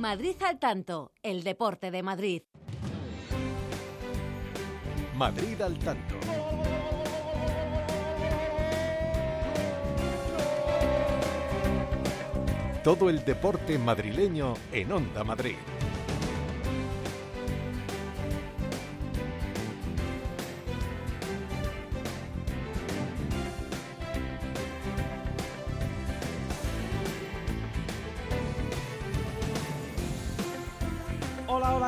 Madrid 0.00 0.36
al 0.48 0.58
tanto, 0.58 1.12
el 1.22 1.44
deporte 1.44 1.90
de 1.90 2.02
Madrid. 2.02 2.42
Madrid 5.14 5.60
al 5.60 5.78
tanto. 5.78 6.14
Todo 12.82 13.10
el 13.10 13.22
deporte 13.26 13.78
madrileño 13.78 14.54
en 14.72 14.90
Onda 14.90 15.22
Madrid. 15.22 15.56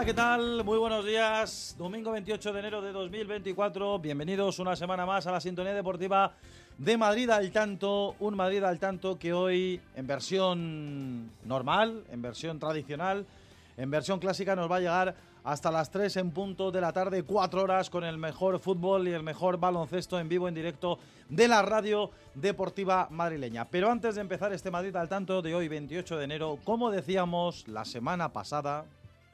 ¿Qué 0.05 0.15
tal? 0.15 0.65
Muy 0.65 0.79
buenos 0.79 1.05
días. 1.05 1.77
Domingo 1.79 2.11
28 2.11 2.53
de 2.53 2.59
enero 2.59 2.83
de 2.83 2.91
2024. 2.91 4.01
Bienvenidos 4.01 4.59
una 4.59 4.75
semana 4.75 5.07
más 5.07 5.29
a 5.29 5.31
la 5.31 5.41
sintonía 5.41 5.75
deportiva 5.75 6.33
de 6.77 6.97
Madrid 6.97 7.31
al 7.31 7.53
tanto. 7.53 8.17
Un 8.19 8.35
Madrid 8.35 8.65
al 8.65 8.81
tanto 8.81 9.17
que 9.17 9.33
hoy 9.33 9.81
en 9.95 10.09
versión 10.09 11.31
normal, 11.45 12.03
en 12.11 12.21
versión 12.21 12.59
tradicional, 12.59 13.25
en 13.77 13.91
versión 13.93 14.19
clásica 14.19 14.57
nos 14.57 14.69
va 14.69 14.77
a 14.77 14.81
llegar 14.81 15.15
hasta 15.45 15.71
las 15.71 15.89
3 15.93 16.17
en 16.17 16.31
punto 16.33 16.73
de 16.73 16.81
la 16.81 16.93
tarde, 16.93 17.23
4 17.23 17.63
horas 17.63 17.89
con 17.89 18.03
el 18.03 18.19
mejor 18.19 18.59
fútbol 18.59 19.07
y 19.07 19.13
el 19.13 19.23
mejor 19.23 19.59
baloncesto 19.59 20.19
en 20.19 20.29
vivo, 20.29 20.49
en 20.49 20.55
directo 20.55 20.99
de 21.29 21.47
la 21.47 21.63
radio 21.63 22.11
deportiva 22.35 23.07
madrileña. 23.09 23.67
Pero 23.67 23.89
antes 23.89 24.17
de 24.17 24.21
empezar 24.21 24.53
este 24.53 24.73
Madrid 24.73 24.97
al 24.97 25.09
tanto 25.09 25.43
de 25.43 25.55
hoy, 25.55 25.69
28 25.69 26.19
de 26.19 26.25
enero, 26.25 26.59
como 26.65 26.91
decíamos 26.91 27.69
la 27.69 27.85
semana 27.85 28.33
pasada, 28.33 28.85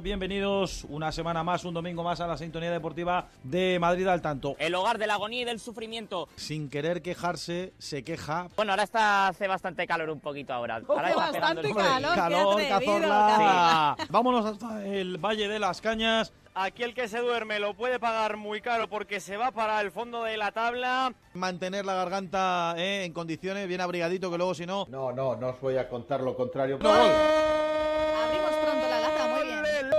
Bienvenidos 0.00 0.84
una 0.88 1.10
semana 1.10 1.42
más, 1.42 1.64
un 1.64 1.74
domingo 1.74 2.04
más 2.04 2.20
a 2.20 2.28
la 2.28 2.38
sintonía 2.38 2.70
deportiva 2.70 3.26
de 3.42 3.78
Madrid 3.80 4.06
al 4.06 4.22
tanto. 4.22 4.54
El 4.60 4.76
hogar 4.76 4.96
de 4.96 5.08
la 5.08 5.14
agonía 5.14 5.42
y 5.42 5.44
del 5.44 5.58
sufrimiento. 5.58 6.28
Sin 6.36 6.70
querer 6.70 7.02
quejarse, 7.02 7.72
se 7.78 8.04
queja. 8.04 8.46
Bueno, 8.54 8.70
ahora 8.70 8.84
está 8.84 9.26
hace 9.26 9.48
bastante 9.48 9.88
calor 9.88 10.10
un 10.10 10.20
poquito 10.20 10.52
ahora. 10.52 10.80
Ahora 10.86 11.08
está 11.08 11.20
bastante 11.20 11.74
calor. 11.74 12.16
atrevido, 12.16 12.68
cazorla. 12.68 13.96
Vámonos 14.08 14.46
hasta 14.46 14.86
el 14.86 15.18
Valle 15.18 15.48
de 15.48 15.58
las 15.58 15.80
Cañas. 15.80 16.32
Aquí 16.54 16.84
el 16.84 16.94
que 16.94 17.08
se 17.08 17.18
duerme 17.18 17.58
lo 17.58 17.74
puede 17.74 17.98
pagar 17.98 18.36
muy 18.36 18.60
caro 18.60 18.88
porque 18.88 19.18
se 19.18 19.36
va 19.36 19.50
para 19.50 19.80
el 19.80 19.90
fondo 19.90 20.22
de 20.22 20.36
la 20.36 20.52
tabla. 20.52 21.12
Mantener 21.34 21.84
la 21.84 21.94
garganta 21.94 22.76
eh, 22.78 23.04
en 23.04 23.12
condiciones, 23.12 23.66
bien 23.66 23.80
abrigadito, 23.80 24.30
que 24.30 24.38
luego 24.38 24.54
si 24.54 24.64
no... 24.64 24.86
No, 24.88 25.10
no, 25.10 25.34
no 25.34 25.48
os 25.48 25.60
voy 25.60 25.76
a 25.76 25.88
contar 25.88 26.20
lo 26.20 26.36
contrario. 26.36 26.78
¡No, 26.80 26.88
gol! 26.88 26.98
Abrimos 27.00 28.50
pronto 28.62 28.88
la 28.88 29.00
lata, 29.00 29.26
muy 29.28 29.46
bien. 29.46 29.58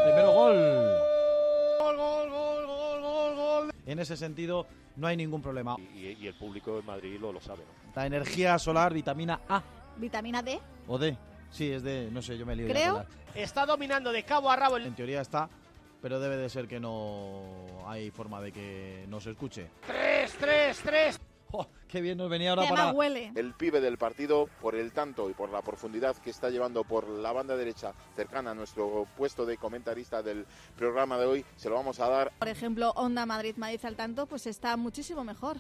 Primero 0.10 0.32
gol. 0.32 0.56
En 3.86 4.00
ese 4.00 4.16
sentido, 4.18 4.68
no 4.98 5.08
hay 5.08 5.18
ningún 5.18 5.42
problema. 5.42 5.76
y, 5.96 6.10
y 6.24 6.28
el 6.28 6.34
público 6.36 6.76
de 6.76 6.82
Madrid 6.84 7.20
lo, 7.20 7.32
lo 7.34 7.42
sabe. 7.42 7.60
¿no? 7.60 7.92
La 7.96 8.06
energía 8.06 8.58
solar, 8.60 8.94
vitamina 8.94 9.42
A 9.50 9.62
Vitamina 9.98 10.42
D. 10.42 10.60
o 10.88 10.98
D. 10.98 11.18
Sí, 11.52 11.72
es 11.72 11.82
D, 11.84 12.10
no 12.12 12.22
sé, 12.22 12.38
yo 12.38 12.46
me 12.46 12.56
lío. 12.56 12.68
Creo. 12.68 13.04
Está 13.36 13.66
dominando 13.66 14.12
de 14.12 14.24
cabo 14.24 14.50
a 14.52 14.56
rabo 14.56 14.78
el 14.78 14.86
En 14.86 14.96
teoría 14.96 15.22
está, 15.22 15.50
pero 16.02 16.20
debe 16.20 16.38
de 16.38 16.50
ser 16.50 16.68
que 16.68 16.80
no 16.80 17.44
hay 17.88 18.12
forma 18.12 18.40
de 18.42 18.52
que 18.52 19.06
no 19.10 19.20
se 19.20 19.32
escuche. 19.32 19.68
3, 19.88 20.36
3, 20.40 20.82
3. 20.84 21.20
¡Oh, 21.52 21.68
¡Qué 21.88 22.02
bien 22.02 22.18
nos 22.18 22.30
venía 22.30 22.52
ahora 22.52 22.64
¿Qué 22.64 22.70
para... 22.70 22.92
huele? 22.92 23.32
el 23.36 23.54
pibe 23.54 23.82
del 23.82 23.98
partido 23.98 24.48
por 24.62 24.76
el 24.76 24.92
tanto 24.92 25.30
y 25.30 25.34
por 25.34 25.50
la 25.50 25.62
profundidad 25.62 26.16
que 26.18 26.30
está 26.30 26.50
llevando 26.50 26.84
por 26.84 27.08
la 27.08 27.32
banda 27.32 27.56
derecha 27.56 27.94
cercana 28.16 28.52
a 28.52 28.54
nuestro 28.54 29.08
puesto 29.18 29.46
de 29.46 29.58
comentarista 29.58 30.22
del 30.22 30.46
programa 30.78 31.18
de 31.18 31.26
hoy, 31.26 31.46
se 31.56 31.70
lo 31.70 31.76
vamos 31.76 32.00
a 32.00 32.08
dar 32.08 32.32
Por 32.38 32.48
ejemplo, 32.48 32.92
Onda 32.92 33.26
Madrid, 33.26 33.56
Madrid 33.58 33.80
al 33.84 33.96
tanto, 33.96 34.28
pues 34.28 34.46
está 34.48 34.78
muchísimo 34.78 35.24
mejor. 35.24 35.58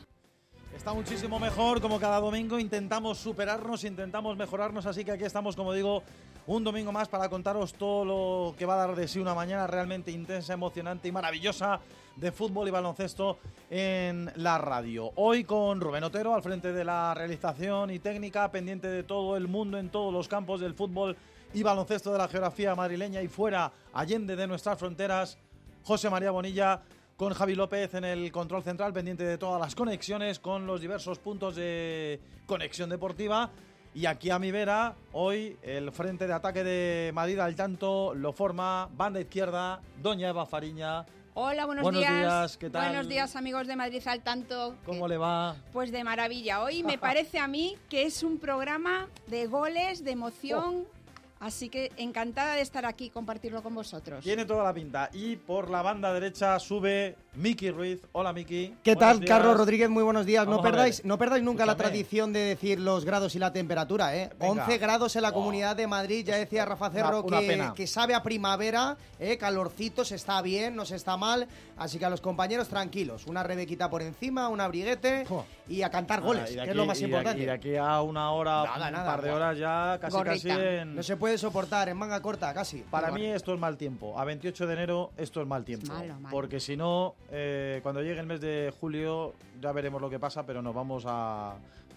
Está 0.76 0.94
muchísimo 0.94 1.40
mejor, 1.40 1.82
como 1.82 2.00
cada 2.00 2.20
domingo 2.20 2.60
intentamos 2.60 3.18
superarnos, 3.18 3.84
intentamos 3.84 4.38
mejorarnos, 4.38 4.86
así 4.86 5.04
que 5.04 5.12
aquí 5.12 5.24
estamos, 5.24 5.56
como 5.56 5.74
digo, 5.74 6.04
un 6.50 6.64
domingo 6.64 6.92
más 6.92 7.08
para 7.08 7.30
contaros 7.30 7.74
todo 7.74 8.04
lo 8.04 8.56
que 8.58 8.66
va 8.66 8.74
a 8.74 8.88
dar 8.88 8.96
de 8.96 9.08
sí 9.08 9.20
una 9.20 9.36
mañana 9.36 9.68
realmente 9.68 10.10
intensa, 10.10 10.52
emocionante 10.54 11.08
y 11.08 11.12
maravillosa 11.12 11.80
de 12.16 12.32
fútbol 12.32 12.68
y 12.68 12.72
baloncesto 12.72 13.38
en 13.70 14.32
la 14.36 14.58
radio. 14.58 15.12
Hoy 15.18 15.44
con 15.44 15.80
Rubén 15.80 16.04
Otero 16.04 16.34
al 16.34 16.42
frente 16.42 16.74
de 16.74 16.84
la 16.84 17.14
realización 17.14 17.92
y 17.92 18.00
técnica, 18.00 18.50
pendiente 18.50 18.88
de 18.88 19.04
todo 19.04 19.38
el 19.38 19.48
mundo 19.48 19.78
en 19.78 19.90
todos 19.90 20.12
los 20.12 20.28
campos 20.28 20.60
del 20.60 20.74
fútbol 20.74 21.16
y 21.54 21.62
baloncesto 21.62 22.12
de 22.12 22.18
la 22.18 22.28
geografía 22.28 22.74
madrileña 22.74 23.22
y 23.22 23.28
fuera, 23.28 23.72
allende 23.94 24.36
de 24.36 24.48
nuestras 24.48 24.80
fronteras, 24.80 25.38
José 25.84 26.10
María 26.10 26.32
Bonilla 26.32 26.82
con 27.16 27.32
Javi 27.32 27.54
López 27.54 27.94
en 27.94 28.06
el 28.06 28.32
control 28.32 28.64
central, 28.64 28.92
pendiente 28.92 29.24
de 29.24 29.38
todas 29.38 29.62
las 29.62 29.76
conexiones 29.76 30.40
con 30.40 30.66
los 30.66 30.82
diversos 30.82 31.20
puntos 31.20 31.58
de 31.58 32.20
conexión 32.48 32.90
deportiva. 32.90 33.52
Y 33.94 34.06
aquí 34.06 34.30
a 34.30 34.40
mi 34.40 34.52
vera, 34.52 34.96
hoy 35.14 35.58
el 35.64 35.92
frente 35.92 36.28
de 36.28 36.34
ataque 36.34 36.64
de 36.64 37.12
Madrid 37.14 37.40
al 37.40 37.56
tanto 37.56 38.14
lo 38.14 38.32
forma 38.32 38.88
banda 38.96 39.20
izquierda, 39.20 39.82
Doña 40.02 40.30
Eva 40.30 40.46
Fariña. 40.46 41.06
Hola, 41.34 41.66
buenos, 41.66 41.84
Buenos 41.84 42.02
días. 42.02 42.14
días, 42.20 42.58
¿qué 42.58 42.70
tal? 42.70 42.88
Buenos 42.90 43.08
días, 43.08 43.36
amigos 43.36 43.66
de 43.68 43.76
Madrid 43.76 44.02
al 44.06 44.22
tanto. 44.22 44.76
¿Cómo 44.86 45.06
Que- 45.06 45.10
le 45.10 45.18
va? 45.18 45.56
Pues 45.74 45.92
de 45.92 46.04
maravilla. 46.04 46.62
Hoy 46.62 46.84
me 46.84 46.98
parece 46.98 47.40
a 47.40 47.48
mí 47.48 47.78
que 47.90 48.04
es 48.04 48.24
un 48.24 48.38
programa 48.40 49.08
de 49.28 49.48
goles, 49.48 50.04
de 50.04 50.12
emoción. 50.12 50.86
Oh. 50.86 51.00
Así 51.42 51.70
que 51.70 51.90
encantada 51.96 52.56
de 52.56 52.62
estar 52.62 52.86
aquí 52.86 53.06
y 53.06 53.10
compartirlo 53.10 53.64
con 53.64 53.74
vosotros. 53.74 54.22
Tiene 54.22 54.44
toda 54.44 54.62
la 54.66 54.74
pinta. 54.74 55.10
Y 55.14 55.38
por 55.38 55.70
la 55.70 55.82
banda 55.82 56.12
derecha 56.14 56.60
sube 56.60 57.16
Miki 57.36 57.70
Ruiz. 57.70 58.02
Hola 58.12 58.34
Miki. 58.34 58.76
¿Qué 58.84 58.96
Buenos 58.96 59.00
tal, 59.00 59.20
días. 59.20 59.30
Carlos 59.30 59.56
Rodríguez? 59.56 59.88
Muy 59.90 60.04
buenos 60.04 60.26
días. 60.26 60.46
Vamos 60.46 60.58
No 60.58 60.64
perdáis, 60.64 61.06
no 61.06 61.18
perdáis 61.18 61.44
nunca 61.44 61.66
la 61.66 61.76
tradición 61.78 62.34
de 62.34 62.40
decir 62.40 62.80
los 62.80 63.06
grados 63.06 63.36
y 63.36 63.40
la 63.40 63.54
temperatura, 63.54 64.16
¿eh? 64.18 64.32
Venga. 64.40 64.64
11 64.64 64.78
grados 64.80 65.16
en 65.16 65.22
la 65.22 65.30
Oh. 65.30 65.34
comunidad 65.34 65.76
de 65.76 65.86
Madrid. 65.88 66.26
Ya 66.26 66.36
decía 66.38 66.66
Rafa 66.66 66.90
Cerro 66.90 67.22
una 67.24 67.40
que, 67.40 67.48
pena. 67.48 67.74
que 67.76 67.86
sabe 67.88 68.16
a 68.16 68.24
primavera, 68.24 68.98
¿eh? 69.20 69.38
calorcito, 69.38 70.04
se 70.04 70.16
está 70.16 70.42
bien, 70.42 70.76
no 70.76 70.86
se 70.86 70.96
está 70.96 71.18
mal. 71.18 71.48
Así 71.78 71.98
que 72.00 72.06
a 72.06 72.10
los 72.10 72.20
compañeros 72.20 72.68
tranquilos. 72.68 73.26
Una 73.28 73.44
rebequita 73.44 73.90
por 73.90 74.02
encima, 74.02 74.50
un 74.50 74.60
abriguete 74.60 75.26
Jo. 75.30 75.46
y 75.70 75.84
a 75.84 75.90
cantar 75.90 76.22
goles, 76.22 76.44
Ah, 76.46 76.50
de 76.50 76.64
que 76.64 76.70
es 76.72 76.76
lo 76.76 76.86
más 76.88 77.00
y 77.00 77.06
importante. 77.06 77.42
Y 77.44 77.46
de 77.46 77.52
aquí 77.52 77.76
a 77.78 78.02
una 78.02 78.32
hora, 78.32 78.64
Nada, 78.66 78.88
un 78.88 78.94
nada, 78.94 79.06
par 79.06 79.22
de 79.22 79.32
horas 79.32 79.58
ya, 79.58 79.98
casi 80.02 80.18
Gorrita. 80.18 80.34
casi 80.50 80.50
en... 80.62 80.96
No 80.96 81.04
se 81.04 81.16
puede 81.16 81.38
soportar 81.38 81.88
en 81.90 81.96
manga 81.96 82.22
corta, 82.22 82.54
casi. 82.54 82.80
Para 82.80 83.12
mí 83.12 83.24
esto 83.28 83.54
es 83.54 83.60
mal 83.60 83.78
tiempo. 83.78 84.20
A 84.20 84.26
28 84.26 84.66
de 84.68 84.74
enero 84.74 85.12
esto 85.16 85.42
es 85.42 85.48
mal 85.48 85.64
tiempo. 85.64 85.94
Malo, 85.94 86.16
malo. 86.20 86.30
Porque 86.32 86.60
si 86.60 86.76
no, 86.76 87.16
eh, 87.32 87.80
cuando 87.84 88.02
llegue 88.02 88.20
el 88.20 88.26
mes 88.28 88.42
de 88.42 88.74
julio 88.80 89.34
ya 89.62 89.72
veremos 89.72 90.02
lo 90.02 90.10
que 90.10 90.20
pasa, 90.20 90.46
pero 90.46 90.62
nos 90.62 90.74
vamos 90.74 91.04
a 91.08 91.56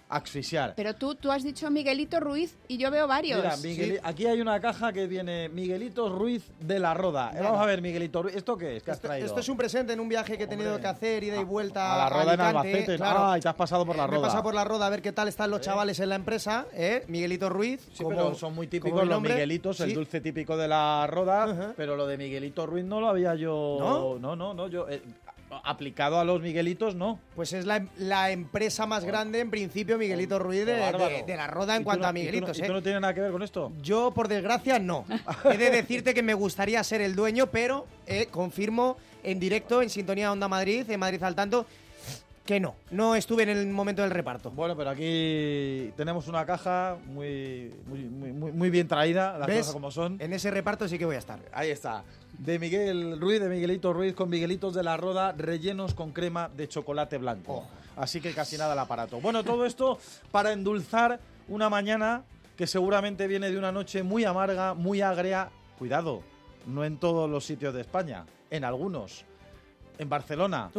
asfixiar. 0.09 0.73
Pero 0.75 0.93
tú, 0.93 1.15
tú 1.15 1.31
has 1.31 1.41
dicho 1.43 1.71
Miguelito 1.71 2.19
Ruiz 2.19 2.55
y 2.67 2.77
yo 2.77 2.91
veo 2.91 3.07
varios. 3.07 3.39
Mira, 3.39 3.55
Migueli- 3.57 3.99
aquí 4.03 4.27
hay 4.27 4.41
una 4.41 4.59
caja 4.59 4.93
que 4.93 5.07
viene 5.07 5.49
Miguelito 5.49 6.07
Ruiz 6.09 6.51
de 6.59 6.77
la 6.77 6.93
Roda. 6.93 7.31
Eh, 7.33 7.39
vamos 7.41 7.59
a 7.59 7.65
ver, 7.65 7.81
Miguelito 7.81 8.21
Ruiz. 8.21 8.35
¿Esto 8.35 8.55
qué 8.55 8.75
es? 8.77 8.83
¿Qué 8.83 8.91
has 8.91 8.97
Esto, 8.97 9.07
traído? 9.07 9.25
esto 9.25 9.39
es 9.39 9.49
un 9.49 9.57
presente 9.57 9.93
en 9.93 9.99
un 9.99 10.07
viaje 10.09 10.37
que 10.37 10.43
he 10.43 10.47
tenido 10.47 10.69
Hombre. 10.75 10.83
que 10.83 10.87
hacer, 10.87 11.23
ida 11.23 11.37
y 11.41 11.43
vuelta 11.43 11.95
a 11.95 11.97
la 11.97 12.09
Roda 12.09 12.33
en 12.35 12.41
Alicante, 12.41 12.57
Albacete. 12.69 12.95
claro. 12.97 13.19
Ah, 13.23 13.37
y 13.39 13.41
te 13.41 13.47
has 13.49 13.55
pasado 13.55 13.85
por 13.87 13.95
la 13.95 14.03
Eh, 14.03 14.07
Me 14.07 14.13
he 14.13 14.17
Roda. 14.17 14.27
pasado 14.27 14.43
por 14.43 14.53
la 14.53 14.63
roda 14.63 14.85
a 14.85 14.89
ver 14.91 15.01
qué 15.01 15.13
tal 15.13 15.27
están 15.29 15.49
los 15.49 15.61
chavales 15.61 15.99
en 15.99 16.09
la 16.09 16.15
empresa, 16.15 16.67
¿eh? 16.73 17.03
Miguelito 17.07 17.49
Ruiz. 17.49 17.81
Sí, 17.93 18.03
como- 18.03 18.15
pero 18.15 18.35
son 18.35 18.53
muy 18.53 18.67
típicos 18.67 19.07
los. 19.07 19.19
Miguelitos, 19.21 19.79
el 19.79 19.89
Sí. 19.89 19.95
dulce 19.95 20.21
típico 20.21 20.55
de 20.57 20.67
la 20.67 21.07
Roda, 21.07 21.45
Ajá. 21.45 21.73
pero 21.75 21.95
lo 21.95 22.05
de 22.05 22.17
Miguelito 22.17 22.67
Ruiz 22.67 22.85
no 22.85 22.99
lo 22.99 23.07
había 23.09 23.33
yo... 23.33 23.77
¿No? 23.79 24.19
No, 24.19 24.35
no, 24.35 24.53
no, 24.53 24.67
yo... 24.67 24.87
eh, 24.89 25.01
aplicado 25.63 26.19
a 26.19 26.23
los 26.23 26.41
Miguelitos, 26.41 26.95
no. 26.95 27.19
Pues 27.35 27.53
es 27.53 27.65
la, 27.65 27.85
la 27.97 28.31
empresa 28.31 28.85
más 28.85 29.03
grande, 29.05 29.39
en 29.39 29.49
principio, 29.49 29.97
Miguelito 29.97 30.39
Ruiz, 30.39 30.65
de, 30.65 30.77
la 30.77 31.47
roda 31.47 31.73
¿Y 31.75 31.77
en 31.77 31.83
cuanto 31.83 32.03
no- 32.03 32.07
a 32.07 32.11
y 32.11 32.13
tú 32.13 32.17
no- 32.19 32.31
Miguelitos. 32.31 32.57
¿Y 32.59 32.61
¿eh? 32.63 32.67
tú 32.67 32.73
no 32.73 32.81
tienes 32.81 33.01
nada 33.01 33.13
que 33.13 33.21
ver 33.21 33.31
con 33.31 33.43
esto? 33.43 33.71
Yo, 33.81 34.11
por 34.11 34.27
desgracia, 34.27 34.79
no. 34.79 35.05
He 35.51 35.57
de 35.57 35.69
decirte 35.69 36.13
que 36.13 36.23
me 36.23 36.33
gustaría 36.33 36.83
ser 36.83 37.01
el 37.01 37.15
dueño, 37.15 37.47
pero 37.47 37.85
eh, 38.07 38.27
confirmo 38.31 38.97
en 39.23 39.39
directo, 39.39 39.81
en 39.81 39.89
Sintonía 39.89 40.31
Onda 40.31 40.47
Madrid, 40.47 40.89
en 40.89 40.99
Madrid 40.99 41.21
al 41.23 41.35
tanto, 41.35 41.65
que 42.45 42.59
no. 42.59 42.75
No 42.91 43.15
estuve 43.15 43.43
en 43.43 43.49
el 43.49 43.67
momento 43.67 44.01
del 44.01 44.11
reparto. 44.11 44.51
Bueno, 44.51 44.75
pero 44.75 44.89
aquí 44.89 45.91
tenemos 45.95 46.27
una 46.27 46.45
caja 46.45 46.97
muy, 47.05 47.73
muy, 47.87 47.99
muy, 47.99 48.31
muy- 48.33 48.51
muy 48.51 48.69
bien 48.69 48.85
traída, 48.87 49.37
las 49.37 49.47
¿Ves? 49.47 49.57
cosas 49.59 49.73
como 49.73 49.91
son. 49.91 50.17
En 50.19 50.33
ese 50.33 50.51
reparto 50.51 50.85
sí 50.89 50.97
que 50.97 51.05
voy 51.05 51.15
a 51.15 51.19
estar. 51.19 51.39
Ahí 51.53 51.69
está. 51.69 52.03
De 52.37 52.59
Miguel 52.59 53.19
Ruiz, 53.19 53.39
de 53.39 53.47
Miguelito 53.47 53.93
Ruiz, 53.93 54.13
con 54.13 54.29
Miguelitos 54.29 54.73
de 54.73 54.83
la 54.83 54.97
Roda, 54.97 55.31
rellenos 55.33 55.93
con 55.93 56.11
crema 56.11 56.49
de 56.49 56.67
chocolate 56.67 57.17
blanco. 57.17 57.65
Así 57.95 58.21
que 58.21 58.33
casi 58.33 58.57
nada 58.57 58.73
el 58.73 58.79
aparato. 58.79 59.21
Bueno, 59.21 59.43
todo 59.43 59.65
esto 59.65 59.99
para 60.31 60.51
endulzar 60.51 61.19
una 61.47 61.69
mañana 61.69 62.23
que 62.57 62.67
seguramente 62.67 63.27
viene 63.27 63.51
de 63.51 63.57
una 63.57 63.71
noche 63.71 64.03
muy 64.03 64.25
amarga, 64.25 64.73
muy 64.73 65.01
agria. 65.01 65.49
Cuidado, 65.77 66.23
no 66.65 66.83
en 66.83 66.97
todos 66.97 67.29
los 67.29 67.45
sitios 67.45 67.73
de 67.73 67.81
España, 67.81 68.25
en 68.49 68.63
algunos. 68.63 69.25
En 69.97 70.09
Barcelona 70.09 70.71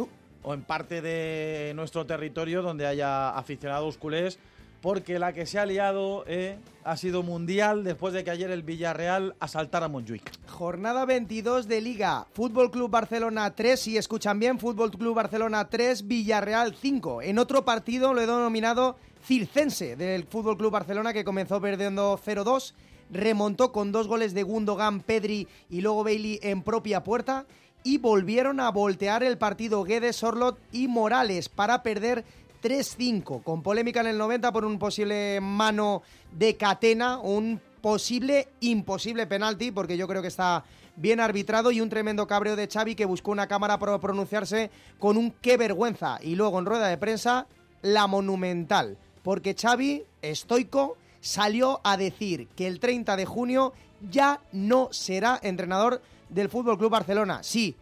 o 0.43 0.53
en 0.53 0.61
parte 0.63 1.01
de 1.01 1.71
nuestro 1.73 2.05
territorio 2.05 2.61
donde 2.61 2.85
haya 2.85 3.29
aficionados 3.29 3.97
culés 3.97 4.39
porque 4.85 5.17
la 5.17 5.33
que 5.33 5.47
se 5.47 5.57
ha 5.57 5.65
liado 5.65 6.25
eh, 6.27 6.59
ha 6.83 6.95
sido 6.95 7.23
mundial 7.23 7.83
después 7.83 8.13
de 8.13 8.23
que 8.23 8.29
ayer 8.29 8.51
el 8.51 8.61
Villarreal 8.61 9.35
asaltara 9.39 9.87
a 9.87 9.89
Montjuic. 9.89 10.31
Jornada 10.47 11.05
22 11.05 11.67
de 11.67 11.81
Liga. 11.81 12.27
Fútbol 12.33 12.69
Club 12.69 12.91
Barcelona 12.91 13.55
3, 13.55 13.79
si 13.79 13.97
escuchan 13.97 14.39
bien, 14.39 14.59
Fútbol 14.59 14.91
Club 14.91 15.15
Barcelona 15.15 15.67
3, 15.69 16.07
Villarreal 16.07 16.75
5. 16.75 17.23
En 17.23 17.39
otro 17.39 17.65
partido 17.65 18.13
lo 18.13 18.21
he 18.21 18.27
denominado 18.27 18.95
circense 19.23 19.95
del 19.95 20.25
Fútbol 20.25 20.55
Club 20.55 20.73
Barcelona 20.73 21.13
que 21.13 21.25
comenzó 21.25 21.59
perdiendo 21.59 22.19
0-2, 22.23 22.75
remontó 23.09 23.71
con 23.71 23.91
dos 23.91 24.07
goles 24.07 24.35
de 24.35 24.43
Gundogan, 24.43 24.99
Pedri 24.99 25.47
y 25.67 25.81
luego 25.81 26.03
Bailey 26.03 26.39
en 26.43 26.61
propia 26.61 27.03
puerta 27.03 27.47
y 27.83 27.97
volvieron 27.97 28.59
a 28.59 28.69
voltear 28.69 29.23
el 29.23 29.39
partido 29.39 29.83
Guedes, 29.83 30.17
Sorlot 30.17 30.59
y 30.71 30.87
Morales 30.87 31.49
para 31.49 31.81
perder 31.81 32.23
3-5, 32.65 33.43
con 33.43 33.61
polémica 33.61 33.99
en 33.99 34.07
el 34.07 34.17
90 34.17 34.51
por 34.51 34.65
un 34.65 34.79
posible 34.79 35.39
mano 35.39 36.01
de 36.31 36.57
catena, 36.57 37.19
un 37.19 37.61
posible 37.79 38.47
imposible 38.59 39.27
penalti, 39.27 39.69
porque 39.69 39.97
yo 39.97 40.07
creo 40.07 40.23
que 40.23 40.29
está 40.29 40.63
bien 40.95 41.19
arbitrado 41.19 41.69
y 41.69 41.79
un 41.79 41.89
tremendo 41.89 42.25
cabreo 42.25 42.55
de 42.55 42.67
Xavi 42.67 42.95
que 42.95 43.05
buscó 43.05 43.29
una 43.29 43.45
cámara 43.45 43.77
para 43.77 43.99
pronunciarse 43.99 44.71
con 44.97 45.15
un 45.15 45.29
qué 45.29 45.57
vergüenza. 45.57 46.17
Y 46.23 46.33
luego 46.33 46.57
en 46.57 46.65
rueda 46.65 46.87
de 46.87 46.97
prensa, 46.97 47.45
la 47.83 48.07
monumental, 48.07 48.97
porque 49.21 49.53
Xavi, 49.53 50.03
estoico, 50.23 50.97
salió 51.21 51.81
a 51.83 51.97
decir 51.97 52.47
que 52.55 52.65
el 52.65 52.79
30 52.79 53.15
de 53.15 53.25
junio 53.25 53.73
ya 54.09 54.41
no 54.51 54.89
será 54.91 55.39
entrenador 55.43 56.01
del 56.29 56.49
Fútbol 56.49 56.79
Club 56.79 56.89
Barcelona. 56.89 57.43
Sí, 57.43 57.75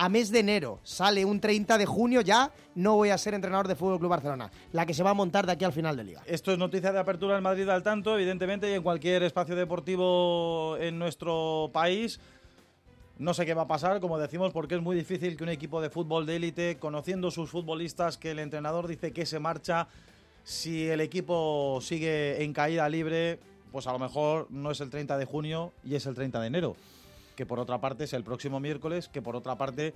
a 0.00 0.08
mes 0.08 0.30
de 0.30 0.38
enero 0.38 0.80
sale 0.82 1.26
un 1.26 1.40
30 1.40 1.76
de 1.76 1.84
junio 1.84 2.22
ya 2.22 2.50
no 2.74 2.96
voy 2.96 3.10
a 3.10 3.18
ser 3.18 3.34
entrenador 3.34 3.68
de 3.68 3.74
Fútbol 3.74 3.98
Club 3.98 4.08
Barcelona, 4.08 4.50
la 4.72 4.86
que 4.86 4.94
se 4.94 5.02
va 5.02 5.10
a 5.10 5.14
montar 5.14 5.44
de 5.44 5.52
aquí 5.52 5.66
al 5.66 5.74
final 5.74 5.94
de 5.94 6.04
liga. 6.04 6.22
Esto 6.24 6.52
es 6.52 6.58
noticia 6.58 6.90
de 6.90 6.98
apertura 6.98 7.36
en 7.36 7.42
Madrid 7.42 7.68
al 7.68 7.82
tanto, 7.82 8.14
evidentemente, 8.14 8.70
y 8.70 8.72
en 8.72 8.82
cualquier 8.82 9.22
espacio 9.24 9.54
deportivo 9.54 10.78
en 10.78 10.98
nuestro 10.98 11.68
país. 11.74 12.18
No 13.18 13.34
sé 13.34 13.44
qué 13.44 13.52
va 13.52 13.62
a 13.62 13.68
pasar, 13.68 14.00
como 14.00 14.18
decimos, 14.18 14.54
porque 14.54 14.76
es 14.76 14.80
muy 14.80 14.96
difícil 14.96 15.36
que 15.36 15.44
un 15.44 15.50
equipo 15.50 15.82
de 15.82 15.90
fútbol 15.90 16.24
de 16.24 16.36
élite, 16.36 16.78
conociendo 16.78 17.30
sus 17.30 17.50
futbolistas, 17.50 18.16
que 18.16 18.30
el 18.30 18.38
entrenador 18.38 18.88
dice 18.88 19.12
que 19.12 19.26
se 19.26 19.38
marcha, 19.38 19.86
si 20.44 20.88
el 20.88 21.02
equipo 21.02 21.78
sigue 21.82 22.42
en 22.42 22.54
caída 22.54 22.88
libre, 22.88 23.38
pues 23.70 23.86
a 23.86 23.92
lo 23.92 23.98
mejor 23.98 24.46
no 24.48 24.70
es 24.70 24.80
el 24.80 24.88
30 24.88 25.18
de 25.18 25.26
junio 25.26 25.74
y 25.84 25.94
es 25.94 26.06
el 26.06 26.14
30 26.14 26.40
de 26.40 26.46
enero 26.46 26.76
que 27.40 27.46
por 27.46 27.58
otra 27.58 27.80
parte 27.80 28.04
es 28.04 28.12
el 28.12 28.22
próximo 28.22 28.60
miércoles, 28.60 29.08
que 29.08 29.22
por 29.22 29.34
otra 29.34 29.56
parte, 29.56 29.94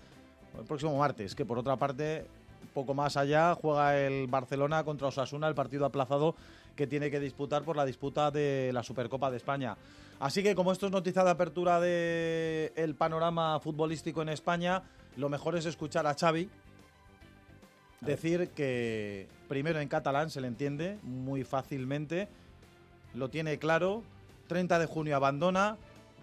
el 0.59 0.65
próximo 0.65 0.97
martes, 0.97 1.35
que 1.35 1.45
por 1.45 1.59
otra 1.59 1.77
parte, 1.77 2.25
poco 2.73 2.95
más 2.95 3.19
allá, 3.19 3.55
juega 3.55 4.01
el 4.01 4.29
Barcelona 4.29 4.83
contra 4.83 5.09
Osasuna, 5.09 5.47
el 5.47 5.55
partido 5.55 5.85
aplazado 5.85 6.37
que 6.75 6.87
tiene 6.87 7.11
que 7.11 7.21
disputar 7.21 7.63
por 7.63 7.77
la 7.77 7.85
disputa 7.85 8.31
de 8.31 8.71
la 8.73 8.83
Supercopa 8.83 9.31
de 9.31 9.37
España. 9.37 9.77
Así 10.21 10.43
que 10.43 10.55
como 10.55 10.73
esto 10.73 10.87
es 10.87 10.93
noticia 10.93 11.23
de 11.23 11.33
apertura 11.33 11.81
del 11.81 12.73
el 12.77 12.95
panorama 12.95 13.61
futbolístico 13.61 14.23
en 14.23 14.31
España, 14.31 14.83
lo 15.19 15.29
mejor 15.29 15.55
es 15.55 15.67
escuchar 15.67 16.07
a 16.07 16.15
Xavi 16.15 16.49
decir 18.01 18.49
que 18.57 19.29
primero 19.49 19.81
en 19.81 19.89
catalán 19.89 20.31
se 20.31 20.41
le 20.41 20.49
entiende 20.49 20.97
muy 21.03 21.45
fácilmente, 21.45 22.27
lo 23.13 23.29
tiene 23.29 23.59
claro, 23.59 24.03
30 24.49 24.79
de 24.79 24.87
junio 24.87 25.17
abandona, 25.17 25.77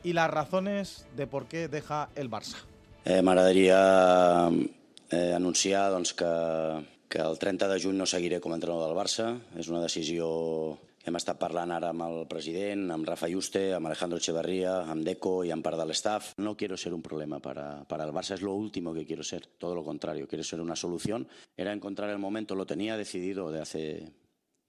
y 0.04 0.14
las 0.14 0.30
razones 0.30 1.06
de 1.16 1.28
por 1.28 1.48
qué 1.48 1.68
deja 1.68 2.10
el 2.16 2.30
Barça. 2.30 2.58
Eh, 3.06 3.22
M'agradaria 3.22 4.50
eh, 5.10 5.34
anunciar 5.34 5.90
doncs, 5.92 6.14
que, 6.14 6.32
que 7.10 7.20
el 7.20 7.40
30 7.40 7.68
de 7.68 7.80
juny 7.82 7.98
no 7.98 8.06
seguiré 8.06 8.40
com 8.40 8.54
a 8.54 8.60
entrenador 8.60 8.90
del 8.90 8.98
Barça. 8.98 9.34
És 9.58 9.72
una 9.72 9.82
decisió 9.82 10.30
hem 11.02 11.18
estat 11.18 11.40
parlant 11.42 11.72
ara 11.74 11.90
amb 11.90 12.04
el 12.06 12.20
president, 12.30 12.84
amb 12.94 13.08
Rafa 13.10 13.30
Juste, 13.32 13.64
amb 13.74 13.90
Alejandro 13.90 14.20
Echeverría, 14.22 14.76
amb 14.92 15.06
Deco 15.06 15.42
y 15.44 15.50
amb 15.50 15.66
part 15.66 15.80
de 15.80 15.88
l'staff. 15.88 16.34
No 16.38 16.56
quiero 16.58 16.78
ser 16.78 16.94
un 16.94 17.02
problema 17.02 17.40
para, 17.40 17.84
para 17.90 18.06
el 18.06 18.14
Barça, 18.14 18.36
es 18.36 18.44
lo 18.44 18.54
último 18.54 18.94
que 18.94 19.06
quiero 19.06 19.24
ser, 19.24 19.48
todo 19.58 19.74
lo 19.74 19.84
contrario, 19.84 20.28
quiero 20.28 20.44
ser 20.44 20.62
una 20.62 20.76
solución. 20.76 21.28
Era 21.58 21.74
encontrar 21.74 22.10
el 22.12 22.20
momento, 22.20 22.56
lo 22.56 22.68
tenía 22.68 22.98
decidido 22.98 23.52
de 23.52 23.62
hace, 23.62 24.12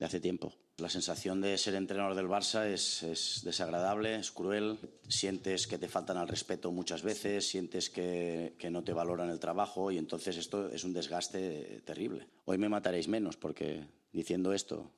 de 0.03 0.07
hace 0.07 0.21
tiempo. 0.21 0.53
La 0.79 0.89
sensación 0.89 1.41
de 1.41 1.57
ser 1.57 1.77
entrenador 1.77 2.17
del 2.17 2.27
Barça 2.27 2.67
es, 2.67 3.05
es, 3.05 3.43
desagradable, 3.45 4.17
es 4.17 4.33
cruel. 4.33 4.77
Sientes 5.07 5.69
que 5.69 5.79
te 5.79 5.87
faltan 5.89 6.17
al 6.17 6.27
respeto 6.27 6.73
muchas 6.73 7.03
veces, 7.03 7.47
sientes 7.47 7.89
que, 7.89 8.57
no 8.69 8.83
te 8.83 8.93
valoran 8.93 9.31
el 9.31 9.39
trabajo 9.39 9.93
y 9.93 9.99
entonces 9.99 10.37
esto 10.37 10.69
es 10.71 10.83
un 10.83 10.93
desgaste 10.93 11.83
terrible. 11.85 12.27
Hoy 12.47 12.59
me 12.59 12.69
mataréis 12.69 13.07
menos 13.07 13.37
porque 13.37 13.87
diciendo 14.13 14.53
esto, 14.53 14.91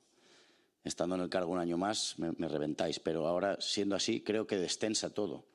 estando 0.83 1.13
en 1.13 1.21
el 1.21 1.29
cargo 1.29 1.51
un 1.51 1.59
año 1.59 1.77
más, 1.77 2.17
me, 2.17 2.47
reventáis. 2.47 2.99
Pero 2.99 3.27
ahora, 3.27 3.57
siendo 3.61 3.95
así, 3.95 4.21
creo 4.21 4.47
que 4.47 4.57
descensa 4.57 5.13
todo. 5.13 5.45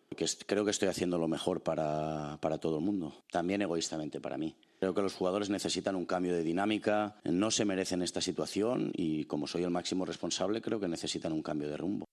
Creo 0.47 0.65
que 0.65 0.71
estoy 0.71 0.89
haciendo 0.89 1.19
lo 1.19 1.27
mejor 1.27 1.65
para 1.65 2.39
todo 2.61 2.79
el 2.79 2.85
mundo, 2.85 3.25
también 3.33 3.63
egoístamente 3.63 4.21
para 4.21 4.39
mí. 4.39 4.55
Creo 4.81 4.95
que 4.95 5.03
los 5.03 5.13
jugadores 5.13 5.51
necesitan 5.51 5.95
un 5.95 6.07
cambio 6.07 6.33
de 6.33 6.43
dinámica, 6.43 7.17
no 7.25 7.51
se 7.51 7.67
merecen 7.67 8.01
esta 8.01 8.23
situación 8.23 8.91
y 8.95 9.27
como 9.27 9.47
soy 9.47 9.63
el 9.63 9.71
máximo 9.71 10.07
responsable 10.07 10.63
creo 10.63 10.81
que 10.81 10.89
necesitan 10.89 11.35
un 11.35 11.43
cambio 11.43 11.69
de 11.69 11.77
rumbo. 11.77 12.07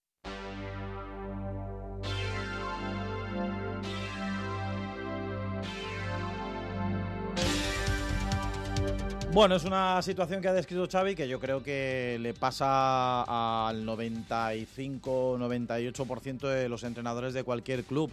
Bueno, 9.32 9.56
es 9.56 9.64
una 9.64 10.02
situación 10.02 10.42
que 10.42 10.50
ha 10.50 10.54
descrito 10.54 10.90
Xavi 10.92 11.16
que 11.16 11.30
yo 11.30 11.40
creo 11.40 11.64
que 11.64 12.18
le 12.20 12.34
pasa 12.34 13.70
al 13.70 13.86
95-98% 13.86 16.50
de 16.50 16.68
los 16.68 16.84
entrenadores 16.84 17.34
de 17.34 17.46
cualquier 17.46 17.86
club 17.86 18.12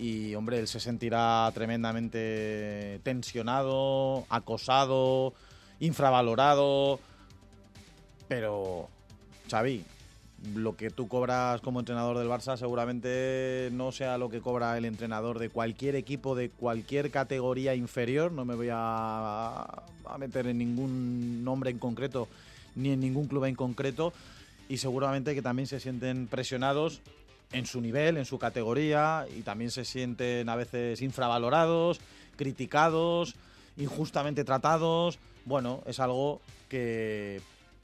y 0.00 0.34
hombre, 0.34 0.58
él 0.58 0.66
se 0.66 0.80
sentirá 0.80 1.50
tremendamente 1.52 3.00
tensionado, 3.02 4.24
acosado, 4.30 5.34
infravalorado, 5.78 6.98
pero 8.26 8.88
Xavi, 9.50 9.84
lo 10.54 10.74
que 10.74 10.88
tú 10.88 11.06
cobras 11.06 11.60
como 11.60 11.80
entrenador 11.80 12.16
del 12.16 12.28
Barça 12.28 12.56
seguramente 12.56 13.68
no 13.72 13.92
sea 13.92 14.16
lo 14.16 14.30
que 14.30 14.40
cobra 14.40 14.78
el 14.78 14.86
entrenador 14.86 15.38
de 15.38 15.50
cualquier 15.50 15.96
equipo 15.96 16.34
de 16.34 16.48
cualquier 16.48 17.10
categoría 17.10 17.74
inferior, 17.74 18.32
no 18.32 18.46
me 18.46 18.54
voy 18.54 18.68
a, 18.72 19.82
meter 20.18 20.46
en 20.46 20.56
ningún 20.56 21.44
nombre 21.44 21.68
en 21.68 21.78
concreto 21.78 22.26
ni 22.74 22.92
en 22.92 23.00
ningún 23.00 23.26
club 23.26 23.44
en 23.44 23.54
concreto. 23.54 24.14
Y 24.70 24.78
seguramente 24.78 25.34
que 25.34 25.42
también 25.42 25.66
se 25.66 25.80
sienten 25.80 26.28
presionados 26.28 27.02
en 27.52 27.66
su 27.66 27.80
nivel, 27.80 28.16
en 28.16 28.24
su 28.24 28.38
categoría, 28.38 29.26
y 29.36 29.42
también 29.42 29.70
se 29.70 29.84
sienten 29.84 30.48
a 30.48 30.56
veces 30.56 31.02
infravalorados, 31.02 32.00
criticados, 32.36 33.34
injustamente 33.76 34.44
tratados. 34.44 35.18
Bueno, 35.44 35.82
es 35.86 36.00
algo 36.00 36.40
que 36.68 37.40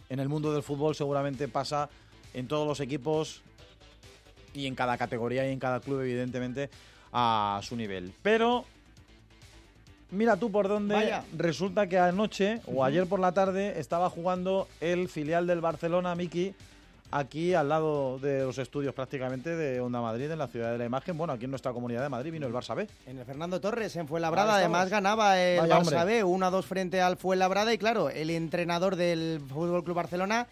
en 0.09 0.21
el 0.21 0.29
mundo 0.29 0.53
del 0.53 0.63
fútbol 0.63 0.95
seguramente 0.95 1.49
pasa 1.49 1.89
en 2.35 2.49
todos 2.49 2.67
los 2.67 2.81
equipos 2.81 3.43
y 4.55 4.67
en 4.67 4.75
cada 4.75 4.97
categoría 4.97 5.49
y 5.49 5.53
en 5.53 5.59
cada 5.59 5.81
club, 5.81 6.01
evidentemente, 6.01 6.71
a 7.13 7.61
su 7.63 7.77
nivel. 7.77 8.13
Pero 8.23 8.65
mira 10.11 10.37
tú 10.37 10.51
por 10.51 10.69
dónde 10.69 10.95
Vaya. 10.95 11.25
resulta 11.37 11.89
que 11.89 11.99
anoche 11.99 12.61
o 12.67 12.85
ayer 12.85 13.07
por 13.07 13.21
la 13.21 13.33
tarde 13.33 13.81
estaba 13.81 14.09
jugando 14.11 14.69
el 14.81 15.09
filial 15.09 15.47
del 15.47 15.61
Barcelona, 15.61 16.15
Miki, 16.15 16.55
aquí 17.11 17.55
al 17.55 17.69
lado 17.69 18.19
de 18.19 18.43
los 18.43 18.59
estudios 18.59 18.95
prácticamente 18.95 19.55
de 19.57 19.81
Onda 19.81 20.01
Madrid, 20.01 20.31
en 20.31 20.39
la 20.39 20.49
ciudad 20.49 20.73
de 20.73 20.79
la 20.79 20.85
imagen. 20.85 21.17
Bueno, 21.17 21.33
aquí 21.33 21.45
en 21.45 21.51
nuestra 21.51 21.73
comunidad 21.73 22.03
de 22.03 22.09
Madrid 22.09 22.33
vino 22.33 22.47
el 22.47 22.53
Barça 22.53 22.75
B. 22.75 22.89
En 23.07 23.19
el 23.19 23.25
Fernando 23.25 23.61
Torres, 23.61 23.95
en 23.97 24.09
Fuenlabrada, 24.09 24.57
además 24.57 24.89
ganaba 24.89 25.41
el 25.41 25.61
Vaya, 25.61 25.79
Barça 25.79 26.01
hombre. 26.01 26.05
B 26.05 26.25
1-2 26.25 26.63
frente 26.63 27.01
al 27.01 27.17
Fuenlabrada 27.17 27.73
y 27.73 27.79
claro, 27.79 28.11
el 28.11 28.31
entrenador 28.31 28.97
del 28.97 29.41
Fútbol 29.49 29.85
Club 29.85 29.97
Barcelona 29.97 30.47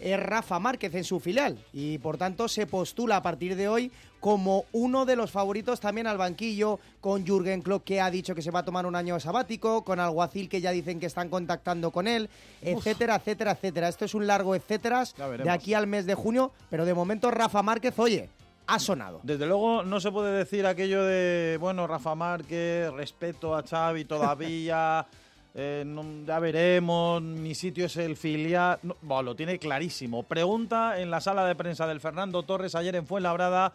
es 0.00 0.20
Rafa 0.20 0.58
Márquez 0.58 0.94
en 0.94 1.04
su 1.04 1.20
filial 1.20 1.58
y 1.72 1.98
por 1.98 2.16
tanto 2.18 2.48
se 2.48 2.66
postula 2.66 3.16
a 3.16 3.22
partir 3.22 3.56
de 3.56 3.68
hoy 3.68 3.90
como 4.20 4.64
uno 4.72 5.06
de 5.06 5.16
los 5.16 5.30
favoritos 5.30 5.80
también 5.80 6.06
al 6.06 6.18
banquillo 6.18 6.80
con 7.00 7.24
Jürgen 7.24 7.62
Klopp 7.62 7.84
que 7.84 8.00
ha 8.00 8.10
dicho 8.10 8.34
que 8.34 8.42
se 8.42 8.50
va 8.50 8.60
a 8.60 8.64
tomar 8.64 8.86
un 8.86 8.96
año 8.96 9.18
sabático, 9.20 9.84
con 9.84 10.00
Alguacil 10.00 10.48
que 10.48 10.60
ya 10.60 10.70
dicen 10.70 10.98
que 11.00 11.06
están 11.06 11.28
contactando 11.28 11.90
con 11.90 12.08
él, 12.08 12.28
etcétera, 12.62 13.16
etcétera, 13.16 13.52
etcétera. 13.52 13.88
Esto 13.88 14.04
es 14.04 14.14
un 14.14 14.26
largo 14.26 14.54
etcétera 14.54 15.04
de 15.42 15.50
aquí 15.50 15.74
al 15.74 15.86
mes 15.86 16.06
de 16.06 16.14
junio, 16.14 16.52
pero 16.70 16.84
de 16.84 16.94
momento 16.94 17.30
Rafa 17.30 17.62
Márquez, 17.62 17.98
oye, 17.98 18.28
ha 18.66 18.78
sonado. 18.78 19.20
Desde 19.22 19.46
luego 19.46 19.82
no 19.82 19.98
se 19.98 20.12
puede 20.12 20.36
decir 20.36 20.66
aquello 20.66 21.02
de, 21.04 21.56
bueno, 21.58 21.86
Rafa 21.86 22.14
Márquez, 22.14 22.90
respeto 22.92 23.56
a 23.56 23.62
Xavi 23.62 24.04
todavía, 24.04 25.06
eh, 25.54 25.82
no- 25.86 26.24
ya 26.26 26.38
veremos, 26.38 27.20
mi 27.22 27.54
sitio 27.54 27.86
es 27.86 27.96
el 27.96 28.16
filial. 28.16 28.78
No, 28.82 28.96
bueno, 29.02 29.22
lo 29.22 29.36
tiene 29.36 29.58
clarísimo. 29.58 30.22
Pregunta 30.22 31.00
en 31.00 31.10
la 31.10 31.20
sala 31.20 31.44
de 31.46 31.54
prensa 31.54 31.86
del 31.86 32.00
Fernando 32.00 32.42
Torres 32.42 32.74
ayer 32.74 32.94
en 32.96 33.06
Fuenlabrada 33.06 33.72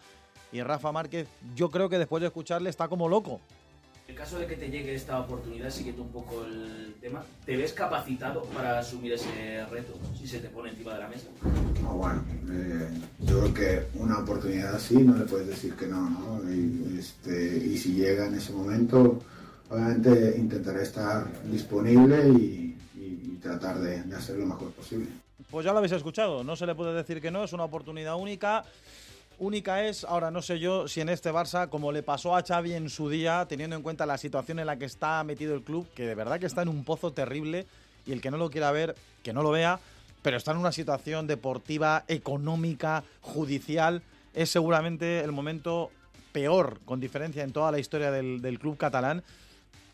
y 0.51 0.61
Rafa 0.61 0.91
Márquez, 0.91 1.27
yo 1.55 1.69
creo 1.69 1.89
que 1.89 1.97
después 1.97 2.21
de 2.21 2.27
escucharle 2.27 2.69
está 2.69 2.87
como 2.87 3.09
loco. 3.09 3.41
En 4.07 4.15
caso 4.15 4.37
de 4.37 4.45
que 4.45 4.55
te 4.57 4.69
llegue 4.69 4.93
esta 4.93 5.17
oportunidad, 5.19 5.69
siguiendo 5.69 6.03
un 6.03 6.09
poco 6.09 6.43
el 6.45 6.93
tema, 7.01 7.23
¿te 7.45 7.55
ves 7.57 7.71
capacitado 7.73 8.43
para 8.53 8.77
asumir 8.79 9.13
ese 9.13 9.65
reto 9.71 9.93
si 10.15 10.27
se 10.27 10.39
te 10.39 10.49
pone 10.49 10.69
encima 10.71 10.93
de 10.93 10.99
la 10.99 11.07
mesa? 11.07 11.27
Bueno, 11.81 12.21
eh, 12.51 12.89
yo 13.21 13.39
creo 13.39 13.53
que 13.53 13.87
una 13.97 14.19
oportunidad 14.19 14.75
así 14.75 14.95
no 14.97 15.15
le 15.17 15.23
puedes 15.25 15.47
decir 15.47 15.73
que 15.75 15.87
no, 15.87 16.09
¿no? 16.09 16.41
Y, 16.53 16.97
este, 16.99 17.57
y 17.65 17.77
si 17.77 17.93
llega 17.93 18.27
en 18.27 18.35
ese 18.35 18.51
momento, 18.51 19.21
obviamente 19.73 20.35
intentaré 20.37 20.83
estar 20.83 21.25
disponible 21.45 22.27
y, 22.29 22.77
y- 22.95 23.21
y 23.33 23.39
tratar 23.41 23.79
de, 23.79 24.03
de 24.03 24.15
hacer 24.15 24.37
lo 24.37 24.45
mejor 24.45 24.71
posible. 24.71 25.07
Pues 25.49 25.65
ya 25.65 25.71
lo 25.71 25.79
habéis 25.79 25.93
escuchado, 25.93 26.43
no 26.43 26.55
se 26.55 26.65
le 26.65 26.75
puede 26.75 26.93
decir 26.93 27.21
que 27.21 27.31
no, 27.31 27.43
es 27.43 27.53
una 27.53 27.63
oportunidad 27.65 28.15
única. 28.15 28.63
Única 29.39 29.83
es, 29.85 30.03
ahora 30.03 30.29
no 30.29 30.41
sé 30.43 30.59
yo 30.59 30.87
si 30.87 31.01
en 31.01 31.09
este 31.09 31.31
Barça, 31.31 31.67
como 31.67 31.91
le 31.91 32.03
pasó 32.03 32.35
a 32.35 32.43
Xavi 32.43 32.73
en 32.73 32.89
su 32.89 33.09
día, 33.09 33.45
teniendo 33.49 33.75
en 33.75 33.81
cuenta 33.81 34.05
la 34.05 34.17
situación 34.17 34.59
en 34.59 34.67
la 34.67 34.77
que 34.77 34.85
está 34.85 35.23
metido 35.23 35.55
el 35.55 35.63
club, 35.63 35.87
que 35.95 36.05
de 36.05 36.13
verdad 36.15 36.39
que 36.39 36.45
está 36.45 36.61
en 36.61 36.69
un 36.69 36.83
pozo 36.83 37.11
terrible 37.13 37.65
y 38.05 38.11
el 38.11 38.21
que 38.21 38.29
no 38.31 38.37
lo 38.37 38.49
quiera 38.51 38.71
ver, 38.71 38.95
que 39.23 39.33
no 39.33 39.41
lo 39.41 39.49
vea, 39.51 39.79
pero 40.21 40.37
está 40.37 40.51
en 40.51 40.57
una 40.57 40.71
situación 40.71 41.25
deportiva, 41.25 42.03
económica, 42.07 43.03
judicial, 43.21 44.03
es 44.35 44.49
seguramente 44.51 45.19
el 45.21 45.31
momento 45.31 45.89
peor, 46.31 46.79
con 46.85 46.99
diferencia 46.99 47.43
en 47.43 47.51
toda 47.51 47.71
la 47.71 47.79
historia 47.79 48.11
del, 48.11 48.41
del 48.41 48.59
club 48.59 48.77
catalán 48.77 49.23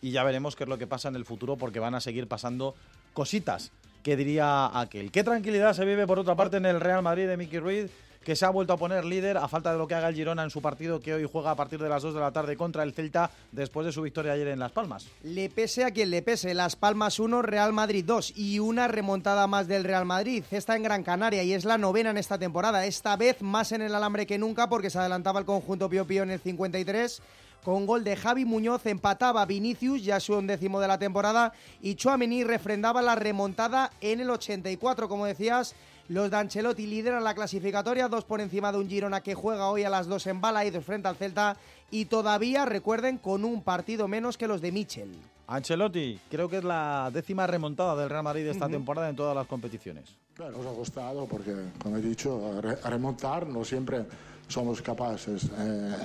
y 0.01 0.12
ya 0.12 0.24
veremos 0.24 0.56
qué 0.56 0.63
es 0.63 0.70
lo 0.70 0.77
que 0.77 0.88
pasa 0.88 1.10
en 1.10 1.15
el 1.15 1.25
futuro 1.25 1.58
porque 1.58 1.79
van 1.79 1.96
a 1.96 2.01
seguir 2.01 2.27
pasando 2.27 2.75
cositas, 3.13 3.72
que 4.03 4.15
diría 4.15 4.79
aquel. 4.79 5.12
Qué 5.12 5.24
tranquilidad 5.24 5.74
se 5.74 5.86
vive 5.86 6.08
por 6.08 6.20
otra 6.20 6.36
parte 6.36 6.58
en 6.58 6.65
el 6.65 6.79
Real 6.79 7.01
Madrid 7.01 7.27
de 7.27 7.38
Mickey 7.38 7.60
Ruiz, 7.60 7.91
que 8.24 8.36
se 8.36 8.46
ha 8.46 8.50
vuelto 8.50 8.74
a 8.74 8.77
poner 8.77 9.06
líder 9.06 9.38
a 9.38 9.48
falta 9.48 9.72
de 9.72 9.77
lo 9.77 9.88
que 9.88 9.96
haga 9.96 10.10
el 10.10 10.15
Girona 10.15 10.44
en 10.44 10.50
su 10.50 10.62
partido 10.62 11.00
que 11.00 11.13
hoy 11.13 11.27
juega 11.32 11.51
a 11.51 11.56
partir 11.56 11.82
de 11.82 11.89
las 11.89 12.03
2 12.03 12.13
de 12.13 12.20
la 12.20 12.32
tarde 12.32 12.58
contra 12.58 12.84
el 12.84 12.94
Celta 12.94 13.32
después 13.51 13.86
de 13.86 13.91
su 13.91 14.01
victoria 14.01 14.34
ayer 14.34 14.50
en 14.50 14.60
Las 14.60 14.72
Palmas. 14.72 15.08
Le 15.24 15.50
pese 15.50 15.86
a 15.86 15.91
quien 15.91 16.10
le 16.10 16.22
pese, 16.22 16.53
Las 16.53 16.75
Palmas 16.75 17.20
1, 17.20 17.41
Real 17.41 17.74
Madrid 17.74 18.03
2 18.06 18.34
y 18.36 18.60
una 18.60 18.88
remontada 18.88 19.48
más 19.48 19.68
del 19.68 19.84
Real 19.84 20.06
Madrid. 20.06 20.44
Está 20.51 20.75
en 20.75 20.84
Gran 20.84 21.03
Canaria 21.03 21.44
y 21.44 21.53
es 21.53 21.65
la 21.65 21.77
novena 21.77 22.10
en 22.10 22.18
esta 22.18 22.38
temporada. 22.38 22.86
Esta 22.86 23.15
vez 23.15 23.41
más 23.41 23.72
en 23.72 23.82
el 23.82 23.96
alambre 23.96 24.27
que 24.27 24.38
nunca 24.38 24.70
porque 24.70 24.89
se 24.89 25.00
adelantaba 25.00 25.39
el 25.39 25.46
conjunto 25.46 25.89
Pío 25.89 26.06
Pío 26.06 26.24
en 26.24 26.32
el 26.32 26.39
53. 26.39 27.22
Con 27.63 27.86
gol 27.86 28.04
de 28.04 28.16
Javi 28.16 28.46
Muñoz 28.46 28.86
empataba 28.86 29.46
Vinicius, 29.46 30.04
ya 30.04 30.20
su 30.20 30.34
undécimo 30.34 30.80
de 30.80 30.88
la 30.88 30.98
temporada, 30.98 31.51
y 31.82 31.96
Chouameni 31.96 32.44
refrendaba 32.44 33.01
la 33.01 33.16
remontada 33.16 33.92
en 34.00 34.22
el 34.22 34.30
84. 34.30 35.10
Como 35.10 35.25
decías, 35.25 35.75
los 36.08 36.32
de 36.32 36.38
Ancelotti 36.38 36.88
lideran 36.88 37.24
la 37.24 37.36
clasificatoria, 37.36 38.08
dos 38.08 38.24
por 38.24 38.39
encima 38.39 38.72
de 38.72 38.80
un 38.80 38.89
Girona 38.89 39.22
que 39.22 39.36
juega 39.36 39.70
hoy 39.70 39.84
a 39.84 39.89
las 39.89 40.08
dos 40.08 40.25
en 40.28 40.39
bala 40.39 40.66
y 40.66 40.72
dos 40.72 40.86
frente 40.86 41.10
al 41.10 41.18
Celta, 41.18 41.58
y 41.92 42.06
todavía, 42.06 42.66
recuerden, 42.66 43.18
con 43.18 43.44
un 43.44 43.62
partido 43.62 44.08
menos 44.08 44.38
que 44.38 44.48
los 44.48 44.62
de 44.62 44.72
Michel. 44.72 45.12
Ancelotti, 45.48 46.20
creo 46.30 46.48
que 46.48 46.58
es 46.58 46.63
la 46.63 47.10
décima 47.12 47.46
remontada 47.46 47.96
del 47.96 48.10
Real 48.10 48.24
Madrid 48.24 48.46
de 48.46 48.51
esta 48.51 48.70
temporada 48.70 49.10
en 49.10 49.16
todas 49.16 49.36
las 49.36 49.48
competiciones. 49.48 50.16
Claro, 50.34 50.58
nos 50.58 50.68
ha 50.68 50.75
costado 50.75 51.25
porque, 51.25 51.54
como 51.82 51.98
he 51.98 52.01
dicho, 52.01 52.39
a 52.84 52.89
remontar 52.89 53.48
no 53.48 53.66
siempre 53.66 54.06
somos 54.48 54.82
capaces. 54.82 55.50
Eh, 55.58 55.96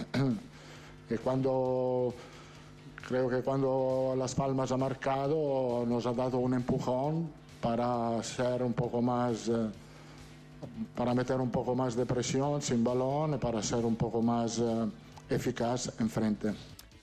y 1.10 1.16
cuando 1.16 2.14
creo 3.06 3.28
que 3.28 3.42
cuando 3.42 4.14
Las 4.16 4.34
Palmas 4.34 4.72
ha 4.72 4.76
marcado 4.76 5.84
nos 5.86 6.06
ha 6.06 6.12
dado 6.12 6.38
un 6.38 6.54
empujón 6.54 7.30
para 7.60 8.22
ser 8.22 8.62
un 8.62 8.74
poco 8.74 9.00
más, 9.00 9.48
eh, 9.48 9.52
para 10.94 11.14
meter 11.14 11.40
un 11.40 11.50
poco 11.50 11.74
más 11.74 11.96
de 11.96 12.04
presión 12.04 12.60
sin 12.60 12.84
balón 12.84 13.34
y 13.34 13.38
para 13.38 13.62
ser 13.62 13.84
un 13.84 13.96
poco 13.96 14.20
más 14.20 14.58
eh, 14.58 14.86
eficaz 15.30 15.90
enfrente. 15.98 16.52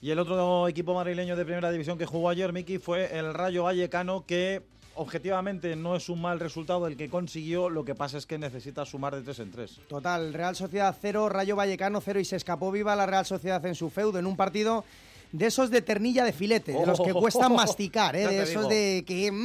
Y 0.02 0.10
el 0.10 0.20
otro 0.20 0.68
equipo 0.68 0.94
madrileño 0.94 1.36
de 1.36 1.46
primera 1.46 1.72
división 1.72 1.98
que 1.98 2.06
jugó 2.06 2.30
ayer, 2.30 2.54
Miki, 2.54 2.80
fue 2.80 3.18
el 3.18 3.34
Rayo 3.34 3.64
Vallecano, 3.64 4.26
que 4.26 4.64
objetivamente 4.96 5.76
no 5.76 5.96
es 5.96 6.10
un 6.10 6.22
mal 6.22 6.40
resultado 6.40 6.88
el 6.88 6.98
que 6.98 7.10
consiguió, 7.10 7.70
lo 7.70 7.84
que 7.86 7.96
pasa 7.96 8.18
es 8.18 8.26
que 8.26 8.38
necesita 8.38 8.86
sumar 8.86 9.16
de 9.16 9.22
tres 9.22 9.40
en 9.40 9.52
tres. 9.52 9.80
Total, 9.88 10.34
Real 10.34 10.56
Sociedad 10.56 10.96
0, 11.00 11.30
Rayo 11.30 11.56
Vallecano 11.56 12.02
0 12.02 12.20
y 12.20 12.26
se 12.26 12.36
escapó 12.36 12.72
viva 12.72 12.96
la 12.96 13.06
Real 13.06 13.26
Sociedad 13.26 13.66
en 13.66 13.76
su 13.76 13.90
feudo 13.90 14.20
en 14.20 14.26
un 14.26 14.36
partido 14.36 14.84
de 15.32 15.46
esos 15.46 15.70
de 15.70 15.82
ternilla 15.82 16.26
de 16.26 16.34
filete, 16.34 16.74
de 16.74 16.86
los 16.86 17.00
que 17.00 17.14
Oh, 17.14 17.20
cuestan 17.22 17.56
masticar, 17.56 18.18
¿eh? 18.18 18.28
de 18.28 18.44
esos 18.44 18.64
digo. 18.64 18.68
de 18.68 19.04
que 19.08 19.32
mm, 19.32 19.36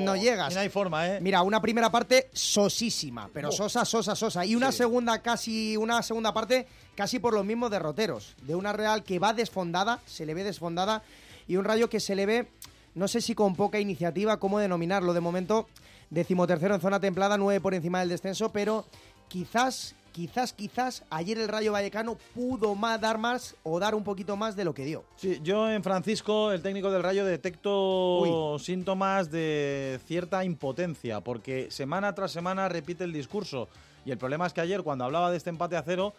mm, 0.00 0.04
no 0.04 0.16
llegas. 0.16 0.52
No 0.54 0.60
hay 0.60 0.68
forma, 0.68 1.06
¿eh? 1.06 1.20
Mira, 1.20 1.42
una 1.42 1.62
primera 1.62 1.88
parte 1.90 2.28
sosísima, 2.32 3.30
pero 3.32 3.50
Oh. 3.50 3.52
sosa, 3.52 3.84
sosa, 3.84 4.16
sosa. 4.16 4.44
Y 4.44 4.56
una 4.56 4.72
segunda 4.72 5.22
casi, 5.22 5.76
una 5.76 6.02
segunda 6.02 6.34
parte 6.34 6.66
casi 6.96 7.20
por 7.20 7.32
los 7.32 7.44
mismos 7.44 7.70
derroteros. 7.70 8.34
De 8.42 8.56
una 8.56 8.72
Real 8.72 9.04
que 9.04 9.20
va 9.20 9.32
desfondada, 9.32 10.00
se 10.04 10.26
le 10.26 10.34
ve 10.34 10.42
desfondada, 10.42 11.02
y 11.46 11.54
un 11.56 11.64
Rayo 11.64 11.88
que 11.88 12.00
se 12.00 12.16
le 12.16 12.26
ve, 12.26 12.48
no 12.94 13.08
sé 13.08 13.20
si 13.20 13.34
con 13.34 13.54
poca 13.54 13.78
iniciativa, 13.80 14.38
cómo 14.38 14.58
denominarlo. 14.58 15.12
De 15.12 15.20
momento, 15.20 15.66
decimotercero 16.10 16.74
en 16.74 16.80
zona 16.80 17.00
templada, 17.00 17.38
nueve 17.38 17.60
por 17.60 17.74
encima 17.74 18.00
del 18.00 18.08
descenso, 18.08 18.50
pero 18.50 18.84
quizás, 19.28 19.94
quizás, 20.12 20.52
quizás 20.52 21.04
ayer 21.10 21.38
el 21.38 21.48
Rayo 21.48 21.72
Vallecano 21.72 22.16
pudo 22.34 22.74
más 22.74 23.00
dar 23.00 23.18
más 23.18 23.56
o 23.62 23.78
dar 23.78 23.94
un 23.94 24.04
poquito 24.04 24.36
más 24.36 24.56
de 24.56 24.64
lo 24.64 24.74
que 24.74 24.84
dio. 24.84 25.04
Sí, 25.16 25.40
yo 25.42 25.70
en 25.70 25.82
Francisco, 25.82 26.52
el 26.52 26.62
técnico 26.62 26.90
del 26.90 27.02
Rayo, 27.02 27.24
detecto 27.24 28.58
síntomas 28.58 29.30
de 29.30 30.00
cierta 30.06 30.44
impotencia, 30.44 31.20
porque 31.20 31.70
semana 31.70 32.14
tras 32.14 32.32
semana 32.32 32.68
repite 32.68 33.04
el 33.04 33.12
discurso. 33.12 33.68
Y 34.04 34.10
el 34.10 34.18
problema 34.18 34.46
es 34.46 34.52
que 34.52 34.62
ayer, 34.62 34.82
cuando 34.82 35.04
hablaba 35.04 35.30
de 35.30 35.36
este 35.36 35.50
empate 35.50 35.76
a 35.76 35.82
cero, 35.82 36.14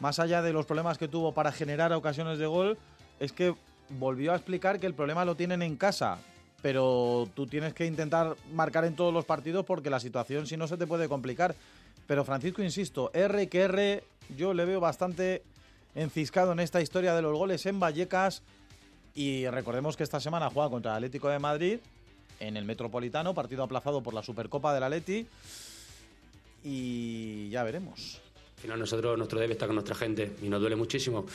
más 0.00 0.18
allá 0.18 0.42
de 0.42 0.52
los 0.52 0.66
problemas 0.66 0.98
que 0.98 1.08
tuvo 1.08 1.32
para 1.32 1.52
generar 1.52 1.92
ocasiones 1.92 2.38
de 2.38 2.46
gol, 2.46 2.78
es 3.20 3.32
que 3.32 3.54
volvió 3.90 4.32
a 4.32 4.36
explicar 4.36 4.80
que 4.80 4.86
el 4.86 4.94
problema 4.94 5.24
lo 5.24 5.34
tienen 5.34 5.62
en 5.62 5.76
casa. 5.76 6.18
Pero 6.62 7.28
tú 7.34 7.46
tienes 7.46 7.74
que 7.74 7.86
intentar 7.86 8.36
marcar 8.52 8.84
en 8.84 8.96
todos 8.96 9.12
los 9.12 9.24
partidos 9.24 9.64
porque 9.64 9.90
la 9.90 10.00
situación, 10.00 10.46
si 10.46 10.56
no, 10.56 10.66
se 10.66 10.76
te 10.76 10.86
puede 10.86 11.08
complicar. 11.08 11.54
Pero 12.06 12.24
Francisco, 12.24 12.62
insisto, 12.62 13.10
R 13.14 13.48
que 13.48 13.60
R, 13.62 14.04
yo 14.36 14.54
le 14.54 14.64
veo 14.64 14.80
bastante 14.80 15.42
enciscado 15.94 16.52
en 16.52 16.60
esta 16.60 16.80
historia 16.80 17.14
de 17.14 17.22
los 17.22 17.36
goles 17.36 17.66
en 17.66 17.78
Vallecas. 17.78 18.42
Y 19.14 19.46
recordemos 19.48 19.96
que 19.96 20.02
esta 20.02 20.20
semana 20.20 20.50
juega 20.50 20.70
contra 20.70 20.92
el 20.92 20.96
Atlético 20.96 21.28
de 21.28 21.38
Madrid 21.38 21.78
en 22.40 22.56
el 22.56 22.64
Metropolitano, 22.64 23.34
partido 23.34 23.62
aplazado 23.62 24.02
por 24.02 24.14
la 24.14 24.22
Supercopa 24.22 24.74
del 24.74 24.82
Atleti. 24.82 25.26
Y 26.64 27.48
ya 27.50 27.62
veremos. 27.62 28.25
Al 28.56 28.62
final 28.62 28.78
nosotros, 28.78 29.18
nuestro 29.18 29.38
debe 29.38 29.52
está 29.52 29.66
con 29.66 29.76
nuestra 29.76 29.94
gente 29.94 30.32
y 30.42 30.48
nos 30.48 30.58
duele 30.58 30.76
muchísimo. 30.76 31.26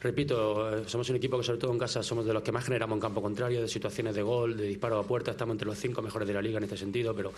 Repito, 0.00 0.74
eh, 0.74 0.84
somos 0.86 1.06
un 1.10 1.16
equipo 1.16 1.36
que 1.36 1.44
sobre 1.44 1.58
todo 1.58 1.70
en 1.70 1.78
casa 1.78 2.02
somos 2.02 2.24
de 2.24 2.32
los 2.32 2.42
que 2.42 2.50
más 2.50 2.64
generamos 2.64 2.96
en 2.96 3.00
campo 3.00 3.20
contrario, 3.20 3.60
de 3.60 3.68
situaciones 3.68 4.14
de 4.14 4.22
gol, 4.22 4.56
de 4.56 4.64
disparo 4.64 4.98
a 4.98 5.02
puerta, 5.02 5.32
estamos 5.32 5.52
entre 5.52 5.66
los 5.66 5.78
cinco 5.78 6.00
mejores 6.00 6.26
de 6.26 6.32
la 6.32 6.40
liga 6.40 6.56
en 6.56 6.64
este 6.64 6.78
sentido, 6.78 7.14
pero 7.14 7.30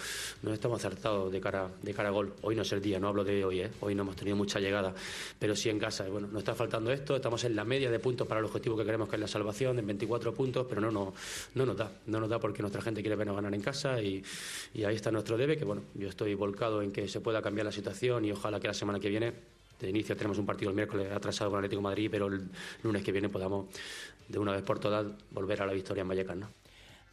no 0.44 0.54
estamos 0.54 0.78
acertados 0.78 1.32
de 1.32 1.40
cara, 1.40 1.68
de 1.82 1.92
cara 1.92 2.10
a 2.10 2.12
gol. 2.12 2.32
Hoy 2.42 2.54
no 2.54 2.62
es 2.62 2.72
el 2.72 2.80
día, 2.80 3.00
no 3.00 3.08
hablo 3.08 3.24
de 3.24 3.44
hoy, 3.44 3.62
¿eh? 3.62 3.70
hoy 3.80 3.96
no 3.96 4.02
hemos 4.02 4.14
tenido 4.14 4.36
mucha 4.36 4.60
llegada, 4.60 4.94
pero 5.36 5.56
sí 5.56 5.68
en 5.68 5.80
casa. 5.80 6.04
Bueno, 6.04 6.28
nos 6.28 6.38
está 6.38 6.54
faltando 6.54 6.92
esto, 6.92 7.16
estamos 7.16 7.42
en 7.42 7.56
la 7.56 7.64
media 7.64 7.90
de 7.90 7.98
puntos 7.98 8.28
para 8.28 8.38
el 8.38 8.46
objetivo 8.46 8.76
que 8.76 8.84
queremos 8.84 9.08
que 9.08 9.16
es 9.16 9.20
la 9.20 9.26
salvación, 9.26 9.80
en 9.80 9.86
24 9.88 10.32
puntos, 10.32 10.64
pero 10.68 10.80
no, 10.80 10.92
no, 10.92 11.12
no 11.56 11.66
nos 11.66 11.76
da, 11.76 11.90
no 12.06 12.20
nos 12.20 12.30
da 12.30 12.38
porque 12.38 12.62
nuestra 12.62 12.80
gente 12.82 13.00
quiere 13.00 13.16
vernos 13.16 13.34
ganar 13.34 13.52
en 13.52 13.62
casa 13.62 14.00
y, 14.00 14.22
y 14.74 14.84
ahí 14.84 14.94
está 14.94 15.10
nuestro 15.10 15.36
debe, 15.36 15.56
que 15.56 15.64
bueno, 15.64 15.82
yo 15.94 16.08
estoy 16.08 16.34
volcado 16.34 16.82
en 16.82 16.92
que 16.92 17.08
se 17.08 17.20
pueda 17.20 17.42
cambiar 17.42 17.66
la 17.66 17.72
situación 17.72 18.24
y 18.24 18.30
ojalá 18.30 18.60
que 18.60 18.68
la 18.68 18.74
semana 18.74 19.00
que 19.00 19.08
viene 19.08 19.33
de 19.80 19.90
inicio 19.90 20.16
tenemos 20.16 20.38
un 20.38 20.46
partido 20.46 20.70
el 20.70 20.76
miércoles 20.76 21.10
atrasado 21.12 21.50
con 21.50 21.58
Atlético 21.58 21.82
Madrid, 21.82 22.08
pero 22.10 22.26
el 22.26 22.48
lunes 22.82 23.02
que 23.02 23.12
viene 23.12 23.28
podamos 23.28 23.66
de 24.28 24.38
una 24.38 24.52
vez 24.52 24.62
por 24.62 24.78
todas 24.78 25.06
volver 25.30 25.62
a 25.62 25.66
la 25.66 25.72
victoria 25.72 26.02
en 26.02 26.08
Vallecas, 26.08 26.36
¿no? 26.36 26.48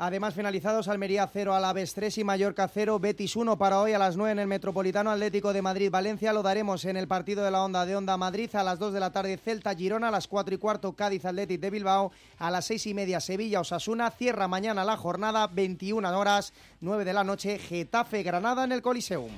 Además, 0.03 0.34
finalizados 0.34 0.88
Almería 0.88 1.30
0, 1.32 1.53
Alavés 1.53 1.94
3 1.94 2.18
y 2.18 2.24
Mallorca 2.24 2.68
0, 2.68 2.98
Betis 2.98 3.36
1 3.36 3.56
para 3.60 3.80
hoy 3.80 3.94
a 3.94 4.00
las 4.00 4.18
9 4.18 4.32
en 4.32 4.39
el 4.39 4.48
Metropolitano 4.48 5.12
Atlético 5.12 5.53
de 5.53 5.62
Madrid-Valencia. 5.62 6.34
Lo 6.34 6.41
daremos 6.41 6.86
en 6.86 6.98
el 6.98 7.08
partido 7.08 7.44
de 7.44 7.51
la 7.51 7.63
Onda 7.63 7.86
de 7.86 7.96
Onda 7.96 8.18
Madrid 8.18 8.50
a 8.56 8.63
las 8.63 8.80
2 8.80 8.94
de 8.94 9.00
la 9.00 9.12
tarde 9.12 9.38
Celta-Girona, 9.38 10.08
a 10.08 10.12
las 10.12 10.27
4 10.27 10.56
y 10.56 10.58
cuarto 10.58 10.94
Cádiz 10.94 11.24
Atlético 11.25 11.62
de 11.62 11.70
Bilbao, 11.70 12.12
a 12.39 12.50
las 12.50 12.65
6 12.65 12.88
y 12.88 12.94
media 12.96 13.20
Sevilla-Osasuna. 13.20 14.10
Cierra 14.10 14.48
mañana 14.48 14.84
la 14.84 14.98
jornada, 14.98 15.46
21 15.46 16.18
horas, 16.18 16.51
9 16.80 17.06
de 17.06 17.13
la 17.13 17.24
noche, 17.24 17.60
Getafe-Granada 17.60 18.63
en 18.63 18.72
el 18.72 18.82
Coliseum. 18.82 19.30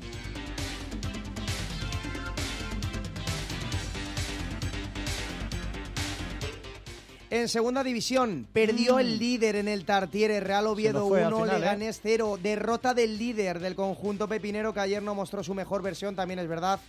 En 7.34 7.50
segunda 7.50 7.84
división, 7.84 8.46
perdió 8.54 9.00
el 9.00 9.18
líder 9.18 9.56
en 9.56 9.68
el 9.68 9.86
Tartiere, 9.86 10.40
Real 10.40 10.68
Oviedo 10.68 11.00
nos 11.00 11.10
fue 11.10 11.24
al 11.24 11.34
1, 11.34 11.46
final, 11.46 11.56
¿eh? 11.56 11.60
Leganés 11.62 12.00
0. 12.04 12.38
Derrota 12.40 12.94
del 12.94 13.18
líder 13.18 13.60
del 13.60 13.74
conjunto 13.74 14.28
pepinero 14.28 14.72
que 14.72 14.82
ayer 14.82 15.02
no 15.02 15.16
mostró 15.16 15.44
su 15.44 15.56
mejor 15.56 15.82
versión, 15.82 16.16
también 16.16 16.38
es 16.38 16.48
verdad. 16.48 16.80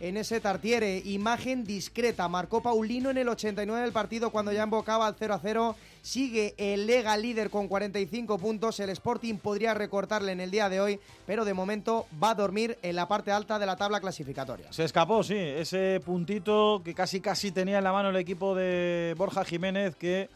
En 0.00 0.16
ese 0.16 0.40
Tartiere, 0.40 1.02
imagen 1.04 1.62
discreta, 1.62 2.26
marcó 2.26 2.62
Paulino 2.62 3.10
en 3.10 3.18
el 3.18 3.28
89 3.28 3.82
del 3.82 3.92
partido 3.92 4.30
cuando 4.30 4.50
ya 4.50 4.62
embocaba 4.62 5.06
al 5.06 5.14
0 5.18 5.34
a 5.34 5.38
0. 5.38 5.76
Sigue 6.00 6.54
el 6.56 6.86
Lega 6.86 7.14
líder 7.18 7.50
con 7.50 7.68
45 7.68 8.38
puntos. 8.38 8.80
El 8.80 8.88
Sporting 8.88 9.34
podría 9.34 9.74
recortarle 9.74 10.32
en 10.32 10.40
el 10.40 10.50
día 10.50 10.70
de 10.70 10.80
hoy, 10.80 11.00
pero 11.26 11.44
de 11.44 11.52
momento 11.52 12.06
va 12.22 12.30
a 12.30 12.34
dormir 12.34 12.78
en 12.80 12.96
la 12.96 13.08
parte 13.08 13.30
alta 13.30 13.58
de 13.58 13.66
la 13.66 13.76
tabla 13.76 14.00
clasificatoria. 14.00 14.72
Se 14.72 14.84
escapó, 14.84 15.22
sí, 15.22 15.36
ese 15.36 16.00
puntito 16.02 16.80
que 16.82 16.94
casi 16.94 17.20
casi 17.20 17.50
tenía 17.50 17.76
en 17.76 17.84
la 17.84 17.92
mano 17.92 18.08
el 18.08 18.16
equipo 18.16 18.54
de 18.54 19.14
Borja 19.18 19.44
Jiménez 19.44 19.96
que 19.96 20.30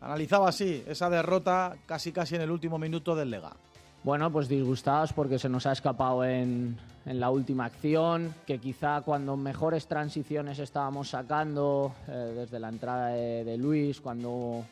analizaba 0.00 0.48
así 0.48 0.82
esa 0.88 1.10
derrota 1.10 1.76
casi 1.84 2.10
casi 2.10 2.36
en 2.36 2.40
el 2.40 2.50
último 2.50 2.78
minuto 2.78 3.14
del 3.14 3.30
Lega. 3.30 3.52
Bueno, 4.02 4.32
pues 4.32 4.48
disgustados 4.48 5.12
porque 5.12 5.38
se 5.38 5.50
nos 5.50 5.66
ha 5.66 5.72
escapado 5.72 6.24
en, 6.24 6.78
en 7.06 7.20
la 7.20 7.30
última 7.30 7.64
acción, 7.64 8.34
que 8.46 8.58
quizá 8.58 9.00
cuando 9.02 9.36
mejores 9.36 9.86
transiciones 9.86 10.58
estábamos 10.58 11.10
sacando, 11.10 11.94
eh, 12.08 12.32
desde 12.36 12.60
la 12.60 12.68
entrada 12.68 13.08
de, 13.08 13.56
Luis, 13.56 14.00
cuando 14.00 14.64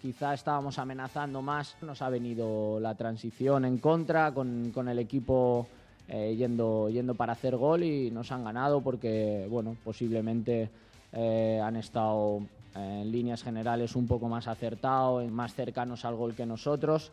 quizá 0.00 0.34
estábamos 0.34 0.78
amenazando 0.78 1.42
más, 1.42 1.76
nos 1.82 2.00
ha 2.02 2.08
venido 2.08 2.78
la 2.78 2.94
transición 2.94 3.64
en 3.64 3.78
contra 3.78 4.32
con, 4.32 4.70
con 4.72 4.88
el 4.88 4.98
equipo 4.98 5.66
eh, 6.08 6.34
yendo, 6.36 6.90
yendo 6.90 7.14
para 7.14 7.32
hacer 7.32 7.56
gol 7.56 7.82
y 7.82 8.10
nos 8.10 8.30
han 8.30 8.44
ganado 8.44 8.80
porque, 8.82 9.46
bueno, 9.50 9.76
posiblemente 9.82 10.68
eh, 11.12 11.60
han 11.62 11.76
estado 11.76 12.42
en 12.74 13.10
líneas 13.10 13.42
generales 13.42 13.96
un 13.96 14.06
poco 14.06 14.28
más 14.28 14.46
acertados, 14.46 15.28
más 15.30 15.54
cercanos 15.54 16.04
al 16.04 16.16
gol 16.16 16.34
que 16.34 16.44
nosotros 16.44 17.10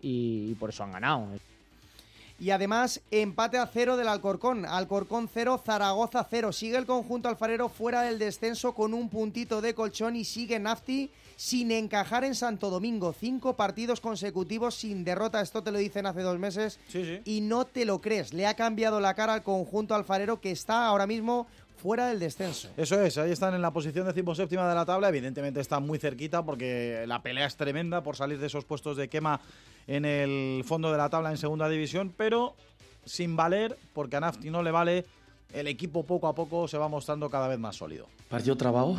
y 0.00 0.54
por 0.54 0.70
eso 0.70 0.84
han 0.84 0.92
ganado. 0.92 1.26
Y 2.40 2.50
además, 2.52 3.02
empate 3.10 3.58
a 3.58 3.66
cero 3.66 3.98
del 3.98 4.08
Alcorcón. 4.08 4.64
Alcorcón 4.64 5.28
cero, 5.32 5.60
Zaragoza 5.62 6.26
cero. 6.28 6.52
Sigue 6.52 6.78
el 6.78 6.86
conjunto 6.86 7.28
alfarero 7.28 7.68
fuera 7.68 8.00
del 8.00 8.18
descenso 8.18 8.74
con 8.74 8.94
un 8.94 9.10
puntito 9.10 9.60
de 9.60 9.74
colchón 9.74 10.16
y 10.16 10.24
sigue 10.24 10.58
Nafti 10.58 11.10
sin 11.36 11.70
encajar 11.70 12.24
en 12.24 12.34
Santo 12.34 12.70
Domingo. 12.70 13.12
Cinco 13.12 13.56
partidos 13.56 14.00
consecutivos 14.00 14.74
sin 14.74 15.04
derrota. 15.04 15.42
Esto 15.42 15.62
te 15.62 15.70
lo 15.70 15.78
dicen 15.78 16.06
hace 16.06 16.22
dos 16.22 16.38
meses. 16.38 16.80
Y 17.26 17.42
no 17.42 17.66
te 17.66 17.84
lo 17.84 18.00
crees. 18.00 18.32
Le 18.32 18.46
ha 18.46 18.54
cambiado 18.54 19.00
la 19.00 19.12
cara 19.12 19.34
al 19.34 19.42
conjunto 19.42 19.94
alfarero 19.94 20.40
que 20.40 20.50
está 20.50 20.86
ahora 20.86 21.06
mismo 21.06 21.46
fuera 21.80 22.08
del 22.08 22.20
descenso. 22.20 22.68
Eso 22.76 23.00
es, 23.00 23.16
ahí 23.16 23.32
están 23.32 23.54
en 23.54 23.62
la 23.62 23.70
posición 23.70 24.06
decimoséptima 24.06 24.68
de 24.68 24.74
la 24.74 24.84
tabla. 24.84 25.08
Evidentemente 25.08 25.60
están 25.60 25.86
muy 25.86 25.98
cerquita 25.98 26.42
porque 26.42 27.04
la 27.06 27.22
pelea 27.22 27.46
es 27.46 27.56
tremenda 27.56 28.02
por 28.02 28.16
salir 28.16 28.38
de 28.38 28.46
esos 28.46 28.64
puestos 28.64 28.96
de 28.96 29.08
quema 29.08 29.40
en 29.90 30.04
el 30.04 30.62
fondo 30.64 30.92
de 30.92 30.98
la 30.98 31.10
tabla 31.10 31.32
en 31.32 31.36
segunda 31.36 31.68
división, 31.68 32.14
pero 32.16 32.54
sin 33.04 33.34
valer 33.34 33.76
porque 33.92 34.16
a 34.16 34.20
Nafti 34.20 34.48
no 34.48 34.62
le 34.62 34.70
vale. 34.70 35.04
El 35.52 35.66
equipo 35.66 36.04
poco 36.04 36.28
a 36.28 36.34
poco 36.34 36.68
se 36.68 36.78
va 36.78 36.86
mostrando 36.86 37.28
cada 37.28 37.48
vez 37.48 37.58
más 37.58 37.74
sólido. 37.74 38.06
Partido 38.28 38.56
trabajo, 38.56 38.96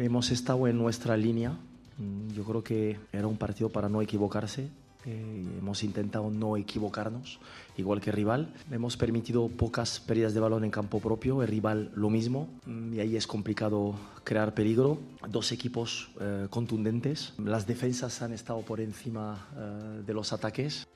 hemos 0.00 0.32
estado 0.32 0.66
en 0.66 0.76
nuestra 0.76 1.16
línea. 1.16 1.50
Mm, 1.96 2.32
Yo 2.32 2.42
creo 2.42 2.64
que 2.64 2.98
era 3.12 3.28
un 3.28 3.36
partido 3.36 3.68
para 3.68 3.88
no 3.88 4.02
equivocarse. 4.02 4.68
Eh, 5.04 5.44
hemos 5.58 5.82
intentado 5.82 6.30
no 6.30 6.56
equivocarnos, 6.56 7.40
igual 7.76 8.00
que 8.00 8.10
el 8.10 8.16
rival. 8.16 8.54
Hemos 8.70 8.96
permitido 8.96 9.48
pocas 9.48 9.98
pérdidas 10.00 10.32
de 10.32 10.40
balón 10.40 10.64
en 10.64 10.70
campo 10.70 11.00
propio, 11.00 11.42
el 11.42 11.48
rival 11.48 11.90
lo 11.94 12.08
mismo, 12.08 12.48
mm, 12.66 12.94
y 12.94 13.00
ahí 13.00 13.16
es 13.16 13.26
complicado 13.26 13.94
crear 14.22 14.54
peligro. 14.54 14.98
Dos 15.28 15.50
equipos 15.50 16.10
eh, 16.20 16.46
contundentes, 16.50 17.34
las 17.38 17.66
defensas 17.66 18.22
han 18.22 18.32
estado 18.32 18.60
por 18.62 18.80
encima 18.80 19.48
eh, 19.56 20.02
de 20.06 20.14
los 20.14 20.32
ataques. 20.32 20.86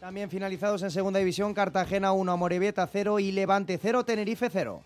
También 0.00 0.30
finalizados 0.30 0.82
en 0.82 0.90
segunda 0.90 1.18
división, 1.18 1.54
Cartagena 1.54 2.12
1, 2.12 2.32
Amorebieta 2.32 2.88
0 2.90 3.20
y 3.20 3.32
Levante 3.32 3.78
0, 3.80 4.04
Tenerife 4.04 4.48
0. 4.50 4.82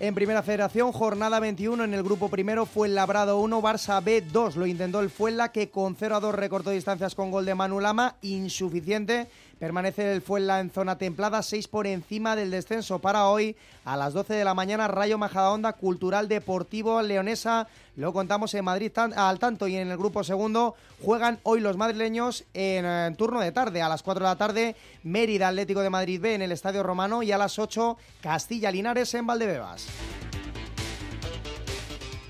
En 0.00 0.12
Primera 0.16 0.42
Federación, 0.42 0.90
jornada 0.90 1.38
21 1.38 1.84
en 1.84 1.94
el 1.94 2.02
grupo 2.02 2.28
primero 2.28 2.66
fue 2.66 2.88
el 2.88 2.96
Labrado 2.96 3.38
1, 3.38 3.62
Barça 3.62 4.02
B 4.02 4.22
2. 4.22 4.56
Lo 4.56 4.66
intentó 4.66 4.98
el 4.98 5.08
Fuenla 5.08 5.52
que 5.52 5.70
con 5.70 5.94
0 5.94 6.16
a 6.16 6.20
2 6.20 6.34
recortó 6.34 6.70
distancias 6.70 7.14
con 7.14 7.30
gol 7.30 7.46
de 7.46 7.54
Manu 7.54 7.78
Lama, 7.78 8.16
insuficiente. 8.20 9.28
Permanece 9.58 10.12
el 10.12 10.22
Fuenla 10.22 10.60
en 10.60 10.70
zona 10.70 10.98
templada, 10.98 11.42
6 11.42 11.68
por 11.68 11.86
encima 11.86 12.36
del 12.36 12.50
descenso 12.50 12.98
para 12.98 13.28
hoy. 13.28 13.56
A 13.84 13.96
las 13.96 14.12
12 14.12 14.34
de 14.34 14.44
la 14.44 14.54
mañana, 14.54 14.88
Rayo 14.88 15.18
Majadahonda, 15.18 15.74
Cultural 15.74 16.28
Deportivo 16.28 17.00
Leonesa. 17.02 17.68
Lo 17.96 18.12
contamos 18.12 18.52
en 18.54 18.64
Madrid 18.64 18.90
al 18.96 19.38
tanto 19.38 19.68
y 19.68 19.76
en 19.76 19.90
el 19.90 19.96
grupo 19.96 20.24
segundo 20.24 20.74
juegan 21.02 21.38
hoy 21.44 21.60
los 21.60 21.76
madrileños 21.76 22.44
en, 22.54 22.84
eh, 22.84 23.14
turno 23.16 23.40
de 23.40 23.52
tarde. 23.52 23.82
A 23.82 23.88
las 23.88 24.02
4 24.02 24.24
de 24.24 24.30
la 24.30 24.36
tarde, 24.36 24.76
Mérida 25.02 25.48
Atlético 25.48 25.80
de 25.80 25.90
Madrid 25.90 26.20
B 26.20 26.34
en 26.34 26.42
el 26.42 26.52
Estadio 26.52 26.82
Romano 26.82 27.22
y 27.22 27.30
a 27.30 27.38
las 27.38 27.58
8, 27.58 27.96
Castilla 28.20 28.70
Linares 28.70 29.14
en 29.14 29.26
Valdebebas. 29.26 29.86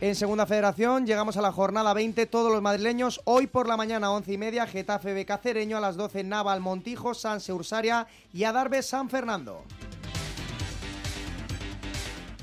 En 0.05 0.15
Segunda 0.15 0.45
Federación 0.45 1.07
llegamos 1.07 1.39
a 1.39 1.41
la 1.41 1.51
jornada 1.51 1.95
20, 1.95 2.27
todos 2.27 2.53
los 2.53 2.61
madrileños. 2.61 3.23
Hoy 3.25 3.47
por 3.47 3.67
la 3.67 3.79
mañana, 3.79 4.11
11 4.11 4.35
y 4.35 4.37
media, 4.37 4.67
Getafe 4.67 5.14
Becacereño, 5.14 5.79
a 5.79 5.81
las 5.81 5.97
12 5.97 6.25
Naval 6.25 6.61
Montijo, 6.61 7.14
Sanse 7.14 7.55
Ursaria 7.55 8.07
y 8.31 8.45
Adarve 8.45 8.83
San 8.83 9.09
Fernando. 9.09 9.64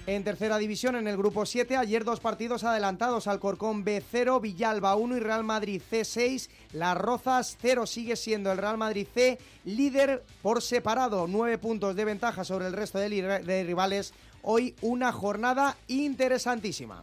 En 0.08 0.24
tercera 0.24 0.58
división, 0.58 0.96
en 0.96 1.08
el 1.08 1.18
grupo 1.18 1.46
7, 1.46 1.78
ayer 1.78 2.04
dos 2.04 2.20
partidos 2.20 2.64
adelantados. 2.64 3.28
Alcorcón 3.28 3.86
B0, 3.86 4.42
Villalba 4.42 4.96
1 4.96 5.18
y 5.18 5.20
Real 5.20 5.44
Madrid 5.44 5.84
C6. 5.88 6.50
Las 6.74 6.98
Rozas 6.98 7.58
0 7.62 7.86
sigue 7.86 8.16
siendo 8.16 8.52
el 8.52 8.58
Real 8.58 8.80
Madrid 8.80 9.06
C, 9.14 9.38
líder 9.66 10.24
por 10.42 10.64
separado. 10.64 11.28
Nueve 11.28 11.60
puntos 11.60 11.96
de 11.96 12.06
ventaja 12.06 12.44
sobre 12.44 12.66
el 12.66 12.74
resto 12.74 12.98
de 12.98 13.64
rivales. 13.68 14.16
Hoy 14.42 14.74
una 14.82 15.12
jornada 15.12 15.78
interesantísima. 15.88 17.00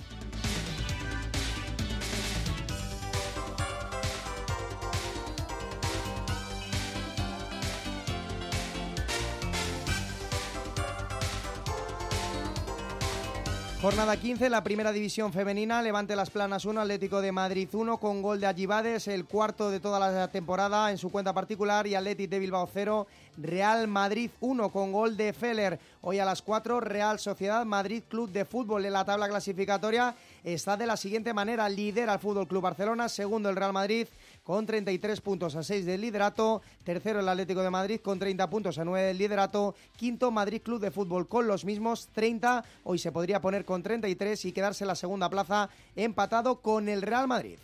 Jornada 13.81 14.17
15, 14.17 14.51
la 14.51 14.65
primera 14.65 14.91
división 14.91 15.33
femenina, 15.33 15.81
Levante 15.81 16.17
Las 16.17 16.31
Planas 16.31 16.65
1, 16.65 16.81
Atlético 16.81 17.21
de 17.21 17.31
Madrid 17.31 17.69
1, 17.73 17.99
con 17.99 18.23
gol 18.23 18.41
de 18.41 18.49
Allibades, 18.49 19.07
el 19.07 19.25
cuarto 19.25 19.71
de 19.71 19.79
toda 19.79 20.01
la 20.01 20.27
temporada 20.27 20.91
en 20.91 20.99
su 20.99 21.13
cuenta 21.13 21.33
particular, 21.33 21.87
y 21.87 21.95
Atlético 21.95 22.31
de 22.31 22.39
Bilbao 22.41 22.69
0, 22.73 23.07
Real 23.37 23.87
Madrid 23.87 24.33
1, 24.41 24.71
con 24.71 24.91
gol 24.91 25.17
de 25.17 25.33
Feller. 25.33 25.79
Hoy 26.01 26.19
a 26.19 26.25
las 26.25 26.43
4, 26.43 26.81
Real 26.81 27.21
Sociedad 27.21 27.65
Madrid 27.65 28.03
Club 28.09 28.33
de 28.33 28.45
Fútbol 28.45 28.85
en 28.85 28.95
la 28.95 29.05
tabla 29.05 29.29
clasificatoria 29.29 30.17
está 30.43 30.77
de 30.77 30.87
la 30.87 30.97
siguiente 30.97 31.33
manera, 31.33 31.69
lidera 31.69 32.15
el 32.15 32.19
Fútbol 32.19 32.49
Club 32.49 32.63
Barcelona, 32.63 33.09
segundo 33.09 33.49
el 33.49 33.55
Real 33.55 33.73
Madrid 33.73 34.09
con 34.49 34.65
33 34.65 35.21
puntos 35.21 35.57
a 35.57 35.63
6 35.63 35.85
del 35.85 36.01
liderato, 36.01 36.63
tercero 36.83 37.21
el 37.21 37.29
Atlético 37.29 37.63
de 37.63 37.69
Madrid 37.69 38.01
con 38.01 38.19
30 38.19 38.49
puntos 38.49 38.79
a 38.79 38.85
9 38.87 39.09
del 39.09 39.19
liderato, 39.19 39.75
quinto 39.95 40.31
Madrid 40.31 40.63
Club 40.63 40.81
de 40.81 40.91
Fútbol 40.91 41.29
con 41.29 41.47
los 41.47 41.67
mismos 41.67 42.09
30, 42.15 42.65
hoy 42.85 42.99
se 42.99 43.13
podría 43.13 43.43
poner 43.43 43.67
con 43.67 43.83
33 43.83 44.47
y 44.47 44.53
quedarse 44.53 44.87
la 44.87 44.95
segunda 44.95 45.29
plaza 45.29 45.69
empatado 45.95 46.63
con 46.63 46.89
el 46.89 47.03
Real 47.03 47.29
Madrid. 47.29 47.59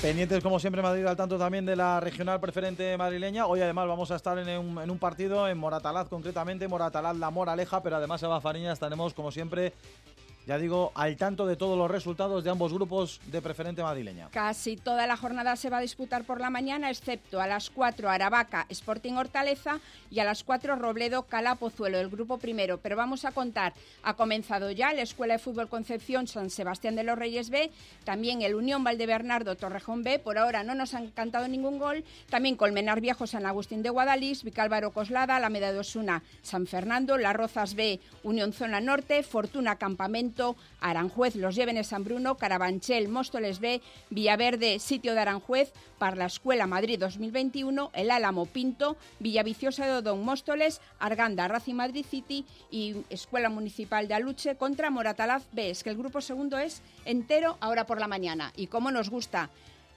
Pendientes, 0.00 0.40
como 0.44 0.60
siempre, 0.60 0.80
Madrid 0.80 1.06
al 1.06 1.16
tanto 1.16 1.36
también 1.36 1.66
de 1.66 1.74
la 1.74 1.98
regional 1.98 2.38
preferente 2.38 2.96
madrileña. 2.96 3.46
Hoy, 3.46 3.62
además, 3.62 3.88
vamos 3.88 4.12
a 4.12 4.16
estar 4.16 4.38
en 4.38 4.48
un, 4.60 4.80
en 4.80 4.92
un 4.92 4.98
partido 4.98 5.48
en 5.48 5.58
Moratalaz, 5.58 6.08
concretamente, 6.08 6.68
Moratalaz 6.68 7.16
La 7.16 7.30
Moraleja, 7.30 7.82
pero 7.82 7.96
además, 7.96 8.22
Eva 8.22 8.40
Fariña, 8.40 8.72
estaremos, 8.72 9.12
como 9.12 9.32
siempre, 9.32 9.72
ya 10.46 10.58
digo, 10.58 10.92
al 10.94 11.16
tanto 11.16 11.46
de 11.46 11.56
todos 11.56 11.78
los 11.78 11.90
resultados 11.90 12.42
de 12.42 12.50
ambos 12.50 12.72
grupos 12.72 13.20
de 13.26 13.40
preferente 13.40 13.82
madrileña. 13.82 14.28
Casi 14.30 14.76
toda 14.76 15.06
la 15.06 15.16
jornada 15.16 15.56
se 15.56 15.70
va 15.70 15.78
a 15.78 15.80
disputar 15.80 16.24
por 16.24 16.40
la 16.40 16.50
mañana, 16.50 16.90
excepto 16.90 17.40
a 17.40 17.46
las 17.46 17.70
4 17.70 18.10
Aravaca, 18.10 18.66
Sporting 18.68 19.12
Hortaleza 19.12 19.78
y 20.10 20.18
a 20.20 20.24
las 20.24 20.42
4 20.42 20.76
Robledo, 20.76 21.22
Cala, 21.22 21.54
Pozuelo, 21.54 21.98
el 21.98 22.08
grupo 22.08 22.38
primero. 22.38 22.78
Pero 22.78 22.96
vamos 22.96 23.24
a 23.24 23.32
contar, 23.32 23.74
ha 24.02 24.14
comenzado 24.14 24.70
ya 24.70 24.92
la 24.92 25.02
Escuela 25.02 25.34
de 25.34 25.38
Fútbol 25.38 25.68
Concepción 25.68 26.26
San 26.26 26.50
Sebastián 26.50 26.96
de 26.96 27.04
los 27.04 27.18
Reyes 27.18 27.50
B, 27.50 27.70
también 28.04 28.42
el 28.42 28.54
Unión 28.54 28.82
Valdebernardo 28.82 29.56
Torrejón 29.56 30.02
B, 30.02 30.18
por 30.18 30.38
ahora 30.38 30.64
no 30.64 30.74
nos 30.74 30.94
han 30.94 31.10
cantado 31.10 31.46
ningún 31.46 31.78
gol, 31.78 32.04
también 32.30 32.56
Colmenar 32.56 33.00
Viejo 33.00 33.26
San 33.26 33.46
Agustín 33.46 33.82
de 33.82 33.90
Guadalís, 33.90 34.42
Vicálvaro 34.42 34.90
Coslada, 34.90 35.36
Alameda 35.36 35.72
de 35.72 35.78
Osuna, 35.78 36.22
San 36.42 36.66
Fernando, 36.66 37.16
Las 37.16 37.36
Rozas 37.36 37.74
B, 37.74 38.00
Unión 38.22 38.52
Zona 38.52 38.80
Norte, 38.80 39.22
Fortuna 39.22 39.76
Campamento, 39.76 40.31
Aranjuez, 40.80 41.36
Los 41.36 41.54
Llévenes 41.54 41.88
San 41.88 42.04
Bruno, 42.04 42.36
Carabanchel, 42.36 43.08
Móstoles 43.08 43.60
B, 43.60 43.80
Villaverde, 44.10 44.78
Sitio 44.78 45.14
de 45.14 45.20
Aranjuez, 45.20 45.72
Parla 45.98 46.26
Escuela 46.26 46.66
Madrid 46.66 46.98
2021, 46.98 47.90
El 47.92 48.10
Álamo 48.10 48.46
Pinto, 48.46 48.96
Villaviciosa 49.20 49.86
de 49.86 49.92
Odón 49.94 50.24
Móstoles, 50.24 50.80
Arganda 50.98 51.48
Racing 51.48 51.74
Madrid 51.74 52.06
City 52.08 52.44
y 52.70 52.96
Escuela 53.10 53.48
Municipal 53.48 54.08
de 54.08 54.14
Aluche 54.14 54.56
contra 54.56 54.90
Moratalaz 54.90 55.44
B. 55.52 55.70
Es 55.70 55.82
que 55.82 55.90
el 55.90 55.96
grupo 55.96 56.20
segundo 56.20 56.58
es 56.58 56.82
entero 57.04 57.56
ahora 57.60 57.86
por 57.86 58.00
la 58.00 58.08
mañana. 58.08 58.52
Y 58.56 58.66
cómo 58.66 58.90
nos 58.90 59.10
gusta. 59.10 59.50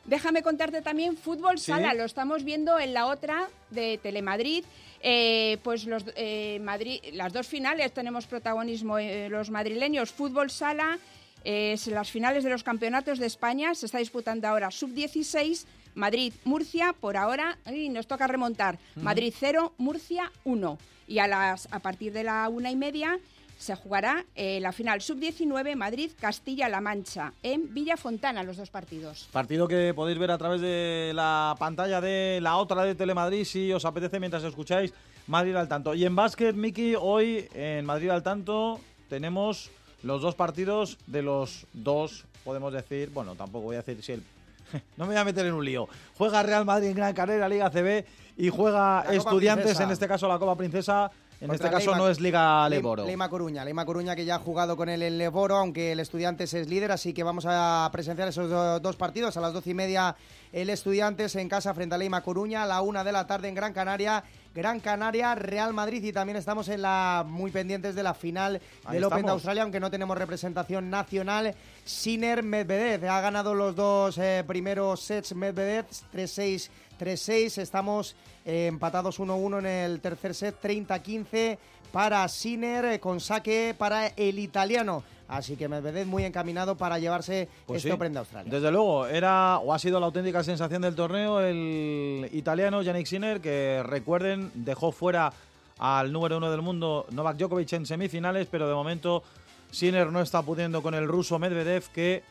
Déjame 0.06 0.44
contarte 0.44 0.82
también 0.82 1.18
fútbol 1.18 1.58
Sí. 1.58 1.72
sala, 1.72 1.94
lo 1.94 2.04
estamos 2.06 2.44
viendo 2.44 2.80
en 2.80 2.94
la 2.94 3.08
otra 3.08 3.50
de 3.72 3.98
Telemadrid. 4.02 4.64
Eh, 5.02 5.58
pues 5.64 5.86
los, 5.86 6.04
eh, 6.16 6.60
Madrid, 6.62 7.00
las 7.14 7.34
dos 7.34 7.48
finales 7.48 7.92
tenemos 7.92 8.26
protagonismo 8.28 8.98
eh, 8.98 9.30
los 9.30 9.50
madrileños. 9.50 10.12
Fútbol 10.12 10.50
sala, 10.50 10.98
es 11.44 11.86
las 11.88 12.10
finales 12.10 12.44
de 12.44 12.50
los 12.50 12.64
campeonatos 12.64 13.20
de 13.20 13.28
España. 13.28 13.76
Se 13.76 13.86
está 13.86 14.00
disputando 14.00 14.48
ahora 14.48 14.72
sub-16, 14.72 15.66
Madrid-Murcia. 15.94 16.94
Por 16.94 17.18
ahora 17.18 17.58
ay, 17.66 17.90
nos 17.90 18.08
toca 18.08 18.26
remontar. 18.28 18.80
Madrid 18.96 19.34
0, 19.38 19.74
Murcia 19.78 20.32
1. 20.44 20.78
Y 21.08 21.20
a, 21.20 21.28
las, 21.28 21.68
a 21.72 21.80
partir 21.80 22.14
de 22.14 22.24
la 22.24 22.50
una 22.50 22.72
y 22.72 22.76
media 22.76 23.20
se 23.58 23.76
jugará 23.76 24.26
eh, 24.36 24.60
la 24.60 24.72
final 24.72 25.02
sub-19 25.02 25.76
Madrid-Castilla-La 25.76 26.82
Mancha 26.82 27.34
en 27.42 27.74
Villa 27.74 27.98
Fontana, 27.98 28.44
los 28.44 28.58
dos 28.58 28.70
partidos. 28.70 29.28
Partido 29.32 29.68
que 29.68 29.94
podéis 29.94 30.20
ver 30.20 30.32
a 30.32 30.38
través 30.38 30.62
de 30.62 31.12
la 31.14 31.56
pantalla 31.58 32.02
de 32.02 32.40
la 32.42 32.58
otra 32.58 32.84
de 32.84 32.96
Telemadrid 32.96 33.46
si 33.46 33.72
os 33.72 33.86
apetece 33.86 34.20
mientras 34.20 34.44
escucháis 34.44 34.94
Madrid 35.28 35.56
al 35.56 35.68
tanto. 35.68 35.94
Y 35.94 36.06
en 36.06 36.16
básquet, 36.16 36.56
Miki, 36.56 36.96
hoy 37.00 37.48
en 37.54 37.86
Madrid 37.86 38.10
al 38.10 38.24
tanto 38.24 38.80
tenemos 39.10 39.72
los 40.04 40.22
dos 40.22 40.36
partidos 40.36 40.98
de 41.08 41.24
los 41.24 41.66
dos, 41.74 42.26
podemos 42.44 42.72
decir, 42.74 43.10
bueno, 43.10 43.36
tampoco 43.36 43.66
voy 43.66 43.76
a 43.76 43.82
decir 43.82 44.04
si 44.04 44.12
el... 44.14 44.24
no 44.98 45.06
me 45.06 45.14
voy 45.14 45.18
a 45.18 45.24
meter 45.24 45.46
en 45.46 45.54
un 45.54 45.66
lío. 45.66 45.88
Juega 46.18 46.44
Real 46.44 46.66
Madrid 46.66 46.90
en 46.90 46.96
Gran 46.96 47.14
Canaria, 47.14 47.50
Liga 47.50 47.70
CB, 47.70 48.06
y 48.38 48.50
juega 48.50 49.06
Estudiantes, 49.10 49.66
Princesa. 49.66 49.84
en 49.84 49.92
este 49.92 50.08
caso 50.08 50.28
la 50.28 50.38
Copa 50.38 50.56
Princesa. 50.56 51.12
En 51.46 51.56
este 51.56 51.70
caso 51.70 51.92
Leima- 51.92 51.98
no 51.98 52.10
es 52.10 52.20
Liga 52.20 52.68
Le- 52.70 52.76
Leboro. 52.78 53.06
Leima 53.06 53.30
Coruña, 53.30 53.64
Leima 53.66 53.86
Coruña 53.86 54.16
que 54.16 54.26
ya 54.26 54.36
ha 54.36 54.40
jugado 54.40 54.76
con 54.76 54.90
él 54.90 55.02
en 55.02 55.18
Leboro, 55.18 55.56
aunque 55.58 55.92
el 55.92 56.00
Estudiantes 56.00 56.54
es 56.54 56.68
líder, 56.68 56.92
así 56.92 57.14
que 57.14 57.24
vamos 57.24 57.46
a 57.48 57.90
presenciar 57.92 58.28
esos 58.28 58.50
do- 58.50 58.80
dos 58.80 58.96
partidos. 58.96 59.38
A 59.38 59.42
las 59.42 59.54
doce 59.54 59.72
y 59.72 59.74
media 59.74 60.16
el 60.52 60.70
Estudiantes 60.70 61.36
en 61.36 61.50
casa 61.50 61.74
frente 61.74 61.96
a 61.96 61.98
Leima 61.98 62.22
Coruña, 62.22 62.64
a 62.64 62.66
la 62.66 62.82
una 62.82 63.04
de 63.04 63.12
la 63.12 63.28
tarde 63.28 63.48
en 63.48 63.56
Gran 63.56 63.74
Canaria. 63.74 64.24
Gran 64.54 64.80
Canaria, 64.80 65.36
Real 65.36 65.74
Madrid 65.74 66.02
y 66.02 66.14
también 66.14 66.38
estamos 66.38 66.70
en 66.70 66.82
la 66.82 67.26
muy 67.28 67.52
pendientes 67.52 67.94
de 67.94 68.04
la 68.04 68.14
final 68.14 68.62
Ahí 68.86 68.94
del 68.96 69.04
Open 69.04 69.18
de 69.18 69.20
estamos. 69.20 69.32
Australia, 69.34 69.64
aunque 69.64 69.82
no 69.82 69.92
tenemos 69.92 70.18
representación 70.18 70.90
nacional. 70.90 71.54
Sinner 71.84 72.42
Medvedev 72.42 73.06
ha 73.10 73.20
ganado 73.20 73.54
los 73.54 73.76
dos 73.76 74.18
eh, 74.18 74.46
primeros 74.48 75.02
sets 75.02 75.36
Medvedev 75.36 75.86
3-6, 76.14 76.70
3-6. 76.98 77.60
Estamos 77.60 78.16
eh, 78.46 78.68
empatados 78.68 79.20
1-1 79.20 79.60
en 79.60 79.66
el 79.66 80.02
tercer 80.02 80.34
set, 80.34 80.56
30-15 80.62 81.58
para 81.92 82.28
Sinner 82.28 82.86
eh, 82.86 83.00
con 83.00 83.20
saque 83.20 83.76
para 83.78 84.08
el 84.08 84.40
italiano. 84.40 85.04
Así 85.28 85.56
que 85.56 85.68
Medvedev 85.68 86.06
muy 86.06 86.24
encaminado 86.24 86.76
para 86.76 87.00
llevarse 87.00 87.48
Pues 87.66 87.78
este 87.78 87.90
sí. 87.90 87.94
Open 87.94 88.14
de 88.14 88.20
Australia. 88.20 88.52
Desde 88.52 88.72
luego, 88.72 89.08
era 89.08 89.58
o 89.60 89.74
ha 89.74 89.80
sido 89.80 90.00
la 90.00 90.06
auténtica 90.06 90.44
sensación 90.44 90.82
del 90.82 90.96
torneo 90.96 91.40
el 91.42 92.30
italiano 92.32 92.82
Yannick 92.82 93.08
Sinner, 93.08 93.42
que 93.42 93.82
recuerden, 93.84 94.52
dejó 94.54 94.92
fuera 94.92 95.34
al 95.80 96.12
número 96.12 96.38
uno 96.38 96.52
del 96.52 96.62
mundo 96.62 97.06
Novak 97.12 97.38
Djokovic 97.38 97.74
en 97.74 97.86
semifinales, 97.86 98.48
pero 98.50 98.68
de 98.68 98.76
momento 98.76 99.24
Sinner 99.72 100.12
no 100.12 100.22
está 100.22 100.42
pudiendo 100.42 100.82
con 100.82 100.94
el 100.94 101.08
ruso 101.08 101.40
Medvedev, 101.40 101.90
que, 101.90 102.24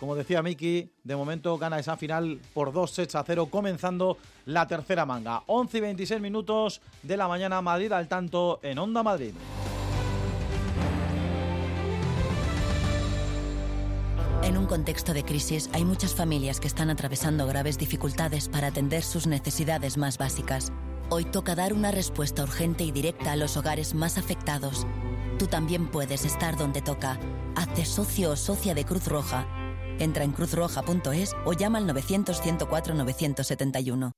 como 0.00 0.16
decía 0.16 0.42
Miki, 0.42 0.90
de 1.04 1.14
momento 1.14 1.58
gana 1.58 1.78
esa 1.78 1.96
final 1.96 2.40
por 2.54 2.72
dos 2.72 2.90
sets 2.92 3.14
a 3.14 3.22
cero, 3.22 3.46
comenzando 3.50 4.16
la 4.46 4.66
tercera 4.66 5.04
manga. 5.04 5.42
11 5.46 5.76
y 5.76 5.80
26 5.82 6.20
minutos 6.22 6.80
de 7.02 7.18
la 7.18 7.28
mañana, 7.28 7.60
Madrid 7.60 7.92
al 7.92 8.08
tanto 8.08 8.60
en 8.62 8.78
Onda 8.78 9.02
Madrid. 9.02 9.34
En 14.42 14.56
un 14.56 14.64
contexto 14.64 15.12
de 15.12 15.22
crisis 15.22 15.68
hay 15.74 15.84
muchas 15.84 16.14
familias 16.14 16.60
que 16.60 16.66
están 16.66 16.88
atravesando 16.88 17.46
graves 17.46 17.76
dificultades 17.76 18.48
para 18.48 18.68
atender 18.68 19.02
sus 19.02 19.26
necesidades 19.26 19.98
más 19.98 20.16
básicas. 20.16 20.72
Hoy 21.10 21.26
toca 21.26 21.54
dar 21.54 21.74
una 21.74 21.90
respuesta 21.90 22.42
urgente 22.42 22.84
y 22.84 22.90
directa 22.90 23.32
a 23.32 23.36
los 23.36 23.58
hogares 23.58 23.94
más 23.94 24.16
afectados. 24.16 24.86
Tú 25.38 25.46
también 25.46 25.88
puedes 25.88 26.24
estar 26.24 26.56
donde 26.56 26.80
toca. 26.80 27.18
Hazte 27.54 27.84
socio 27.84 28.30
o 28.30 28.36
socia 28.36 28.74
de 28.74 28.84
Cruz 28.86 29.06
Roja. 29.06 29.59
Entra 30.00 30.24
en 30.24 30.32
cruzroja.es 30.32 31.36
o 31.44 31.52
llama 31.52 31.78
al 31.78 31.86
900-104-971. 31.86 34.14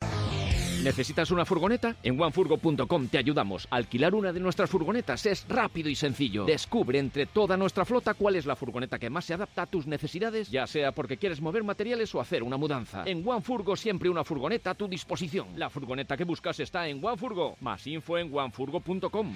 ¿Necesitas 0.83 1.31
una 1.31 1.45
furgoneta? 1.45 1.95
En 2.03 2.21
onefurgo.com 2.21 3.07
te 3.07 3.18
ayudamos. 3.18 3.68
Alquilar 3.71 4.16
una 4.16 4.33
de 4.33 4.40
nuestras 4.40 4.68
furgonetas 4.68 5.25
es 5.27 5.47
rápido 5.49 5.88
y 5.88 5.95
sencillo. 5.95 6.45
Descubre 6.45 6.99
entre 6.99 7.27
toda 7.27 7.57
nuestra 7.57 7.85
flota 7.85 8.14
cuál 8.14 8.35
es 8.35 8.47
la 8.47 8.57
furgoneta 8.57 8.99
que 8.99 9.09
más 9.09 9.25
se 9.25 9.35
adapta 9.35 9.62
a 9.62 9.66
tus 9.66 9.87
necesidades, 9.87 10.51
ya 10.51 10.66
sea 10.66 10.90
porque 10.90 11.18
quieres 11.18 11.40
mover 11.40 11.62
materiales 11.62 12.12
o 12.16 12.21
hacer 12.21 12.42
una 12.42 12.57
mudanza. 12.57 13.05
En 13.07 13.23
OneFurgo 13.27 13.77
siempre 13.77 14.09
una 14.09 14.25
furgoneta 14.25 14.71
a 14.71 14.75
tu 14.75 14.88
disposición. 14.88 15.47
La 15.57 15.71
furgoneta 15.71 16.16
que 16.16 16.25
buscas 16.25 16.59
está 16.59 16.88
en 16.88 17.05
OneFurgo. 17.05 17.57
Más 17.61 17.87
info 17.87 18.18
en 18.18 18.37
onefurgo.com. 18.37 19.35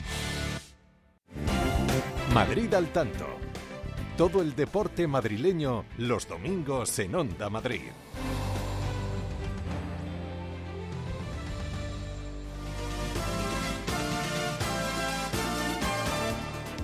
Madrid 2.34 2.74
al 2.74 2.88
tanto. 2.88 3.38
Todo 4.16 4.40
el 4.40 4.56
deporte 4.56 5.06
madrileño 5.06 5.84
los 5.98 6.26
domingos 6.26 6.98
en 7.00 7.14
Onda 7.14 7.50
Madrid. 7.50 7.82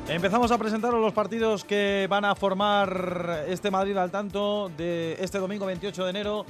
Empezamos 0.07 0.51
a 0.53 0.59
presentaros 0.59 1.01
los 1.01 1.15
partidos 1.15 1.65
que 1.65 2.07
van 2.11 2.27
a 2.27 2.35
formar 2.35 3.47
este 3.49 3.71
Madrid 3.71 3.97
al 3.97 4.11
tanto 4.11 4.71
de 4.77 5.17
este 5.19 5.39
domingo 5.39 5.65
28 5.65 6.05
de 6.05 6.11
enero. 6.11 6.45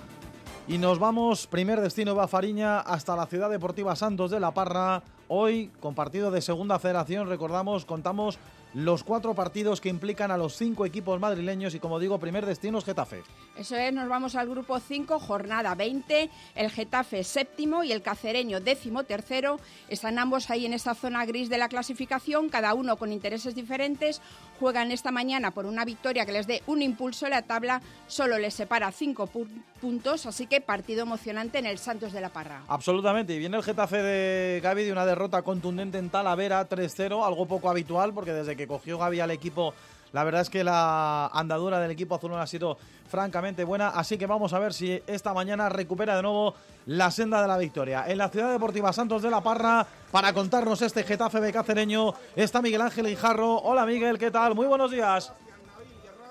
Y 0.67 0.79
nos 0.79 0.99
vamos, 0.99 1.47
primer 1.47 1.81
destino 1.81 2.17
va 2.17 2.27
Fariña 2.27 2.81
hasta 2.81 3.15
la 3.15 3.27
Ciudad 3.27 3.51
Deportiva 3.51 3.95
Santos 3.95 4.33
de 4.33 4.41
la 4.41 4.53
Parra. 4.53 5.05
Hoy, 5.29 5.71
con 5.79 5.95
partido 5.95 6.33
de 6.33 6.41
Segunda 6.41 6.81
Federación, 6.81 7.29
recordamos, 7.29 7.85
contamos 7.85 8.41
los 8.75 9.05
cuatro 9.05 9.35
partidos 9.35 9.81
que 9.81 9.89
implican 9.89 10.31
a 10.31 10.37
los 10.37 10.57
cinco 10.57 10.87
equipos 10.87 11.21
madrileños 11.21 11.75
y, 11.75 11.79
como 11.79 11.99
digo, 11.99 12.19
primer 12.19 12.47
destino 12.47 12.79
es 12.79 12.85
Getafe. 12.85 13.23
Eso 13.57 13.77
es, 13.77 13.93
nos 13.93 14.09
vamos 14.09 14.35
al 14.35 14.49
grupo 14.49 14.79
5, 14.81 15.19
jornada 15.19 15.75
20, 15.75 16.31
el 16.55 16.71
Getafe 16.71 17.23
séptimo 17.23 17.85
y 17.85 17.93
el 17.93 18.01
Cacereño 18.03 18.61
décimo 18.61 19.05
tercero. 19.05 19.59
Están 19.89 20.19
ambos 20.19 20.49
ahí 20.51 20.65
en 20.67 20.73
esta 20.73 20.95
zona 20.95 21.27
gris 21.27 21.49
de 21.51 21.59
la 21.59 21.69
clasificación, 21.69 22.49
cada 22.49 22.73
uno 22.75 22.97
con 22.97 23.13
intereses 23.13 23.55
diferentes. 23.55 24.21
Juegan 24.59 24.91
esta 24.93 25.11
mañana 25.11 25.51
por 25.51 25.67
una 25.67 25.85
victoria 25.85 26.25
que 26.25 26.33
les 26.33 26.47
dé 26.47 26.63
un 26.67 26.83
impulso 26.83 27.27
en 27.27 27.33
la 27.33 27.43
tabla, 27.43 27.83
solo 28.07 28.39
les 28.39 28.55
separa 28.55 28.91
cinco 28.93 29.27
pu- 29.27 29.49
puntos, 29.81 30.25
así 30.27 30.47
que 30.47 30.61
partido 30.61 31.03
emocionante 31.03 31.59
en 31.59 31.67
el 31.67 31.79
Santos 31.79 32.13
de 32.13 32.21
la 32.21 32.29
Parra. 32.29 32.63
Absolutamente. 32.69 33.35
Y 33.35 33.39
viene 33.39 33.57
el 33.57 33.65
Getafe 33.65 33.97
de 34.01 34.61
Gaby 34.63 34.85
de 34.85 34.93
una 34.93 35.05
derrota 35.05 35.43
contundente 35.43 35.99
en 35.99 36.09
Talavera 36.11 36.69
3-0, 36.69 37.27
algo 37.27 37.47
poco 37.47 37.69
habitual 37.69 38.15
porque 38.15 38.33
desde 38.33 38.55
que 38.57 38.62
cogió 38.67 38.99
Gaby 38.99 39.21
al 39.21 39.31
equipo, 39.31 39.75
la 40.13 40.25
verdad 40.25 40.43
es 40.43 40.51
que 40.51 40.63
la 40.63 41.27
andadura 41.29 41.81
del 41.81 41.91
equipo 41.91 42.15
azul 42.15 42.35
ha 42.35 42.47
sido 42.47 42.77
francamente 43.09 43.65
buena. 43.65 43.89
Así 43.89 44.19
que 44.19 44.27
vamos 44.27 44.53
a 44.53 44.59
ver 44.59 44.73
si 44.75 45.03
esta 45.07 45.33
mañana 45.33 45.69
recupera 45.69 46.17
de 46.17 46.23
nuevo 46.23 46.55
la 46.87 47.11
senda 47.11 47.41
de 47.41 47.49
la 47.49 47.59
victoria. 47.59 48.05
En 48.07 48.19
la 48.19 48.29
Ciudad 48.29 48.53
Deportiva 48.53 48.93
Santos 48.93 49.23
de 49.23 49.31
la 49.31 49.41
Parra, 49.41 49.87
para 50.11 50.33
contarnos 50.33 50.83
este 50.83 51.03
Getafe 51.05 51.41
de 51.41 51.53
Cacereño, 51.53 52.15
está 52.37 52.61
Miguel 52.61 52.83
Ángel 52.83 53.09
Hijarro. 53.09 53.57
Hola 53.57 53.87
Miguel, 53.87 54.19
¿qué 54.19 54.31
tal? 54.31 54.55
Muy 54.55 54.67
buenos 54.67 54.91
días. 54.91 55.33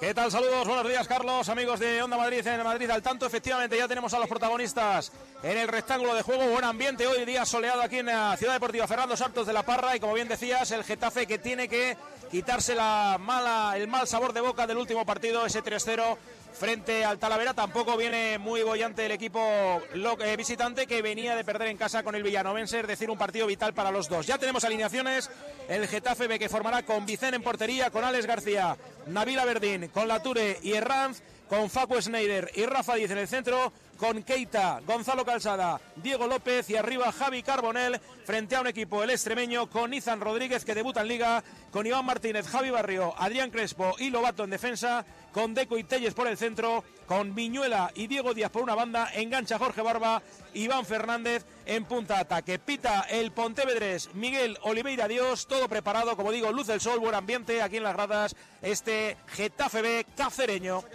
¿Qué 0.01 0.15
tal? 0.15 0.31
Saludos, 0.31 0.65
buenos 0.65 0.87
días 0.87 1.07
Carlos, 1.07 1.47
amigos 1.47 1.79
de 1.79 2.01
Onda 2.01 2.17
Madrid 2.17 2.45
en 2.47 2.63
Madrid 2.63 2.89
al 2.89 3.03
tanto. 3.03 3.27
Efectivamente 3.27 3.77
ya 3.77 3.87
tenemos 3.87 4.11
a 4.15 4.17
los 4.17 4.27
protagonistas 4.27 5.11
en 5.43 5.55
el 5.55 5.67
rectángulo 5.67 6.15
de 6.15 6.23
juego. 6.23 6.47
Buen 6.47 6.65
ambiente 6.65 7.05
hoy, 7.05 7.23
día 7.23 7.45
soleado 7.45 7.83
aquí 7.83 7.99
en 7.99 8.07
la 8.07 8.35
Ciudad 8.35 8.53
Deportiva 8.53 8.87
Fernando 8.87 9.15
Santos 9.15 9.45
de 9.45 9.53
la 9.53 9.61
Parra 9.61 9.95
y 9.95 9.99
como 9.99 10.15
bien 10.15 10.27
decías, 10.27 10.71
el 10.71 10.83
Getafe 10.83 11.27
que 11.27 11.37
tiene 11.37 11.69
que 11.69 11.95
quitarse 12.31 12.73
la 12.73 13.17
mala, 13.19 13.73
el 13.77 13.87
mal 13.87 14.07
sabor 14.07 14.33
de 14.33 14.41
boca 14.41 14.65
del 14.65 14.77
último 14.77 15.05
partido, 15.05 15.45
ese 15.45 15.63
3-0 15.63 16.17
frente 16.53 17.05
al 17.05 17.19
Talavera. 17.19 17.53
Tampoco 17.53 17.97
viene 17.97 18.37
muy 18.37 18.63
bollante 18.63 19.05
el 19.05 19.11
equipo 19.11 19.41
eh, 19.41 20.35
visitante 20.37 20.87
que 20.87 21.01
venía 21.01 21.35
de 21.35 21.43
perder 21.43 21.69
en 21.69 21.77
casa 21.77 22.03
con 22.03 22.15
el 22.15 22.23
Villanovense, 22.23 22.79
es 22.79 22.87
decir, 22.87 23.09
un 23.09 23.17
partido 23.17 23.47
vital 23.47 23.73
para 23.73 23.91
los 23.91 24.09
dos. 24.09 24.27
Ya 24.27 24.37
tenemos 24.37 24.63
alineaciones, 24.63 25.29
el 25.69 25.87
Getafe 25.87 26.27
B 26.27 26.39
que 26.39 26.49
formará 26.49 26.83
con 26.83 27.05
Vicen 27.05 27.33
en 27.33 27.43
portería, 27.43 27.89
con 27.89 28.03
Alex 28.03 28.25
García, 28.25 28.77
Navila 29.07 29.45
Verdín, 29.45 29.87
con 29.89 30.07
Lature 30.07 30.59
y 30.61 30.73
Herranz, 30.73 31.21
con 31.51 31.69
Facu 31.69 32.01
Schneider 32.01 32.49
y 32.55 32.65
Rafa 32.65 32.95
Díaz 32.95 33.11
en 33.11 33.17
el 33.17 33.27
centro, 33.27 33.73
con 33.97 34.23
Keita, 34.23 34.79
Gonzalo 34.87 35.25
Calzada, 35.25 35.81
Diego 35.97 36.25
López 36.25 36.69
y 36.69 36.77
arriba 36.77 37.11
Javi 37.11 37.43
Carbonel, 37.43 37.99
frente 38.23 38.55
a 38.55 38.61
un 38.61 38.67
equipo 38.67 39.03
el 39.03 39.09
extremeño 39.09 39.69
con 39.69 39.93
Izan 39.93 40.21
Rodríguez 40.21 40.63
que 40.63 40.73
debuta 40.73 41.01
en 41.01 41.09
Liga, 41.09 41.43
con 41.69 41.85
Iván 41.85 42.05
Martínez, 42.05 42.47
Javi 42.47 42.69
Barrio, 42.69 43.13
Adrián 43.17 43.51
Crespo 43.51 43.95
y 43.99 44.11
Lobato 44.11 44.45
en 44.45 44.49
defensa, 44.49 45.05
con 45.33 45.53
Deco 45.53 45.77
y 45.77 45.83
Telles 45.83 46.13
por 46.13 46.29
el 46.29 46.37
centro, 46.37 46.85
con 47.05 47.35
Viñuela 47.35 47.91
y 47.95 48.07
Diego 48.07 48.33
Díaz 48.33 48.49
por 48.49 48.63
una 48.63 48.73
banda, 48.73 49.11
engancha 49.13 49.59
Jorge 49.59 49.81
Barba, 49.81 50.21
Iván 50.53 50.85
Fernández 50.85 51.45
en 51.65 51.83
punta 51.83 52.19
ataque. 52.19 52.59
Pita 52.59 53.01
el 53.09 53.33
Pontevedrés, 53.33 54.15
Miguel 54.15 54.57
Oliveira 54.61 55.09
Dios, 55.09 55.47
todo 55.47 55.67
preparado, 55.67 56.15
como 56.15 56.31
digo, 56.31 56.49
luz 56.53 56.67
del 56.67 56.79
sol, 56.79 56.99
buen 56.99 57.13
ambiente 57.13 57.61
aquí 57.61 57.75
en 57.75 57.83
las 57.83 57.95
gradas, 57.95 58.37
este 58.61 59.17
Getafe 59.27 59.81
B 59.81 60.05
cacereño. 60.15 60.85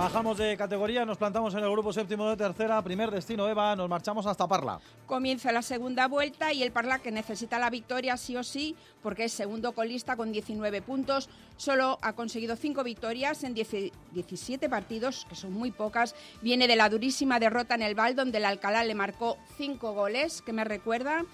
Bajamos 0.00 0.38
de 0.38 0.56
categoría, 0.56 1.04
nos 1.04 1.18
plantamos 1.18 1.52
en 1.52 1.62
el 1.62 1.70
grupo 1.70 1.92
séptimo 1.92 2.26
de 2.30 2.34
tercera, 2.34 2.80
primer 2.80 3.10
destino 3.10 3.46
Eva, 3.46 3.76
nos 3.76 3.86
marchamos 3.86 4.24
hasta 4.24 4.48
Parla. 4.48 4.80
Comienza 5.04 5.52
la 5.52 5.60
segunda 5.60 6.08
vuelta 6.08 6.54
y 6.54 6.62
el 6.62 6.72
Parla 6.72 7.00
que 7.00 7.10
necesita 7.10 7.58
la 7.58 7.68
victoria 7.68 8.16
sí 8.16 8.34
o 8.34 8.42
sí, 8.42 8.74
porque 9.02 9.24
es 9.24 9.32
segundo 9.32 9.72
colista 9.72 10.16
con 10.16 10.32
19 10.32 10.80
puntos. 10.80 11.28
Solo 11.58 11.98
ha 12.00 12.14
conseguido 12.14 12.56
5 12.56 12.82
victorias 12.82 13.44
en 13.44 13.52
10 13.52 13.92
17 14.12 14.70
partidos, 14.70 15.26
que 15.28 15.34
son 15.34 15.52
muy 15.52 15.70
pocas. 15.70 16.14
Viene 16.40 16.66
de 16.66 16.76
la 16.76 16.88
durísima 16.88 17.38
derrota 17.38 17.74
en 17.74 17.82
el 17.82 17.94
Val, 17.94 18.16
donde 18.16 18.38
el 18.38 18.46
Alcalá 18.46 18.84
le 18.84 18.94
marcó 18.94 19.36
5 19.58 19.92
goles, 19.92 20.40
que 20.40 20.54
me 20.54 20.64
recuerda. 20.64 21.26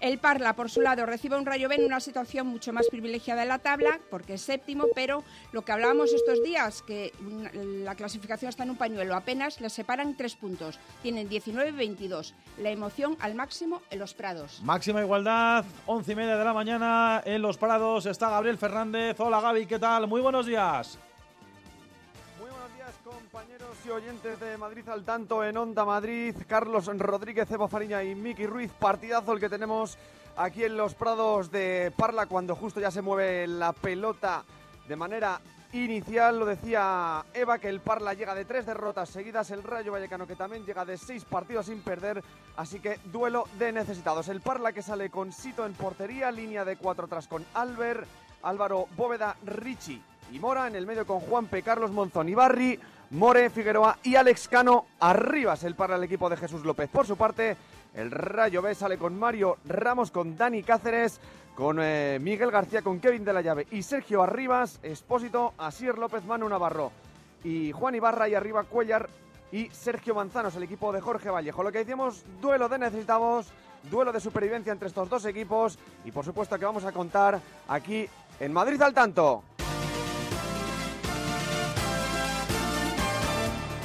El 0.00 0.18
Parla, 0.18 0.56
por 0.56 0.70
su 0.70 0.80
lado, 0.80 1.04
recibe 1.04 1.36
un 1.36 1.44
Rayo 1.44 1.68
B 1.68 1.74
en 1.74 1.84
una 1.84 2.00
situación 2.00 2.46
mucho 2.46 2.72
más 2.72 2.86
privilegiada 2.88 3.42
en 3.42 3.48
la 3.48 3.58
tabla, 3.58 4.00
porque 4.08 4.34
es 4.34 4.40
séptimo, 4.40 4.86
pero 4.94 5.22
lo 5.52 5.62
que 5.62 5.72
hablábamos 5.72 6.12
estos 6.14 6.42
días, 6.42 6.82
que 6.82 7.12
la 7.84 7.94
clasificación 7.94 8.48
está 8.48 8.62
en 8.62 8.70
un 8.70 8.76
pañuelo, 8.76 9.14
apenas 9.14 9.60
les 9.60 9.74
separan 9.74 10.16
tres 10.16 10.36
puntos. 10.36 10.78
Tienen 11.02 11.28
19 11.28 11.68
y 11.68 11.72
22. 11.72 12.34
La 12.58 12.70
emoción 12.70 13.16
al 13.20 13.34
máximo 13.34 13.82
en 13.90 13.98
los 13.98 14.14
Prados. 14.14 14.62
Máxima 14.62 15.02
igualdad, 15.02 15.66
once 15.84 16.12
y 16.12 16.16
media 16.16 16.36
de 16.36 16.44
la 16.44 16.54
mañana 16.54 17.22
en 17.26 17.42
los 17.42 17.58
Prados 17.58 18.06
está 18.06 18.30
Gabriel 18.30 18.56
Fernández. 18.56 19.20
Hola 19.20 19.40
Gaby, 19.40 19.66
¿qué 19.66 19.78
tal? 19.78 20.06
Muy 20.06 20.22
buenos 20.22 20.46
días. 20.46 20.98
Compañeros 23.40 23.76
y 23.86 23.90
oyentes 23.90 24.38
de 24.38 24.58
Madrid 24.58 24.86
al 24.90 25.02
tanto 25.02 25.42
en 25.42 25.56
Onda 25.56 25.82
Madrid. 25.86 26.36
Carlos 26.46 26.86
Rodríguez, 26.98 27.50
Eva 27.50 27.68
Fariña 27.68 28.04
y 28.04 28.14
Miki 28.14 28.44
Ruiz. 28.46 28.70
Partidazo 28.78 29.32
el 29.32 29.40
que 29.40 29.48
tenemos 29.48 29.96
aquí 30.36 30.62
en 30.64 30.76
los 30.76 30.94
Prados 30.94 31.50
de 31.50 31.90
Parla 31.96 32.26
cuando 32.26 32.54
justo 32.54 32.80
ya 32.80 32.90
se 32.90 33.00
mueve 33.00 33.46
la 33.46 33.72
pelota 33.72 34.44
de 34.86 34.94
manera 34.94 35.40
inicial. 35.72 36.38
Lo 36.38 36.44
decía 36.44 37.24
Eva 37.32 37.58
que 37.58 37.70
el 37.70 37.80
Parla 37.80 38.12
llega 38.12 38.34
de 38.34 38.44
tres 38.44 38.66
derrotas 38.66 39.08
seguidas, 39.08 39.50
el 39.50 39.62
Rayo 39.62 39.92
Vallecano 39.92 40.26
que 40.26 40.36
también 40.36 40.66
llega 40.66 40.84
de 40.84 40.98
seis 40.98 41.24
partidos 41.24 41.64
sin 41.66 41.80
perder, 41.80 42.22
así 42.58 42.78
que 42.78 43.00
duelo 43.06 43.46
de 43.58 43.72
necesitados. 43.72 44.28
El 44.28 44.42
Parla 44.42 44.72
que 44.72 44.82
sale 44.82 45.08
con 45.08 45.32
Sito 45.32 45.64
en 45.64 45.72
portería, 45.72 46.30
línea 46.30 46.66
de 46.66 46.76
cuatro 46.76 47.06
atrás 47.06 47.26
con 47.26 47.46
Albert, 47.54 48.06
Álvaro 48.42 48.86
Bóveda, 48.98 49.34
Richie 49.46 50.02
y 50.30 50.38
Mora, 50.38 50.66
en 50.66 50.76
el 50.76 50.86
medio 50.86 51.06
con 51.06 51.20
Juanpe, 51.20 51.62
Carlos 51.62 51.90
Monzón 51.90 52.28
y 52.28 52.34
Barri, 52.34 52.78
More, 53.10 53.50
Figueroa 53.50 53.98
y 54.04 54.14
Alex 54.14 54.48
Cano. 54.48 54.86
Arriba 55.00 55.56
el 55.62 55.74
Parla 55.74 55.96
el 55.96 56.04
equipo 56.04 56.30
de 56.30 56.36
Jesús 56.36 56.64
López. 56.64 56.88
Por 56.88 57.06
su 57.06 57.16
parte, 57.16 57.56
el 57.94 58.10
Rayo 58.10 58.62
B 58.62 58.74
sale 58.74 58.98
con 58.98 59.18
Mario 59.18 59.58
Ramos, 59.64 60.10
con 60.10 60.36
Dani 60.36 60.62
Cáceres, 60.62 61.20
con 61.56 61.78
eh, 61.80 62.18
Miguel 62.20 62.52
García, 62.52 62.82
con 62.82 63.00
Kevin 63.00 63.24
de 63.24 63.32
la 63.32 63.40
Llave 63.40 63.66
y 63.72 63.82
Sergio 63.82 64.22
Arribas, 64.22 64.78
Expósito, 64.82 65.54
Asier 65.58 65.98
López, 65.98 66.24
Manu 66.24 66.48
Navarro 66.48 66.92
y 67.42 67.72
Juan 67.72 67.96
Ibarra 67.96 68.28
y 68.28 68.34
arriba 68.34 68.62
Cuellar 68.64 69.08
y 69.50 69.68
Sergio 69.70 70.14
Manzanos, 70.14 70.54
el 70.54 70.62
equipo 70.62 70.92
de 70.92 71.00
Jorge 71.00 71.30
Vallejo. 71.30 71.64
Lo 71.64 71.72
que 71.72 71.78
decíamos, 71.78 72.22
duelo 72.40 72.68
de 72.68 72.78
necesitamos, 72.78 73.48
duelo 73.90 74.12
de 74.12 74.20
supervivencia 74.20 74.72
entre 74.72 74.86
estos 74.86 75.08
dos 75.08 75.24
equipos 75.24 75.78
y 76.04 76.12
por 76.12 76.24
supuesto 76.24 76.56
que 76.58 76.64
vamos 76.64 76.84
a 76.84 76.92
contar 76.92 77.40
aquí 77.66 78.08
en 78.38 78.52
Madrid 78.52 78.80
al 78.80 78.94
tanto. 78.94 79.42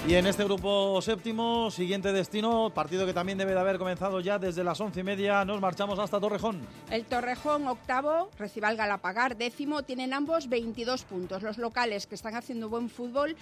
Y 0.07 0.13
en 0.13 0.27
este 0.27 0.43
grupo 0.43 1.01
séptimo, 1.01 1.71
siguiente 1.71 2.13
destino, 2.13 2.69
partido 2.69 3.07
que 3.07 3.13
también 3.13 3.39
debe 3.39 3.53
de 3.53 3.59
haber 3.59 3.79
comenzado 3.79 4.19
ya 4.19 4.37
desde 4.37 4.63
las 4.63 4.79
once 4.79 4.99
y 4.99 5.03
media, 5.03 5.43
nos 5.45 5.59
marchamos 5.59 5.97
hasta 5.97 6.19
Torrejón. 6.19 6.61
El 6.91 7.05
Torrejón 7.05 7.67
octavo 7.67 8.29
recibe 8.37 8.67
al 8.67 8.77
Galapagar 8.77 9.35
décimo, 9.35 9.81
tienen 9.81 10.13
ambos 10.13 10.47
22 10.47 11.05
puntos. 11.05 11.41
Los 11.41 11.57
locales 11.57 12.05
que 12.05 12.13
están 12.13 12.35
haciendo 12.35 12.69
buen 12.69 12.87
fútbol, 12.87 13.35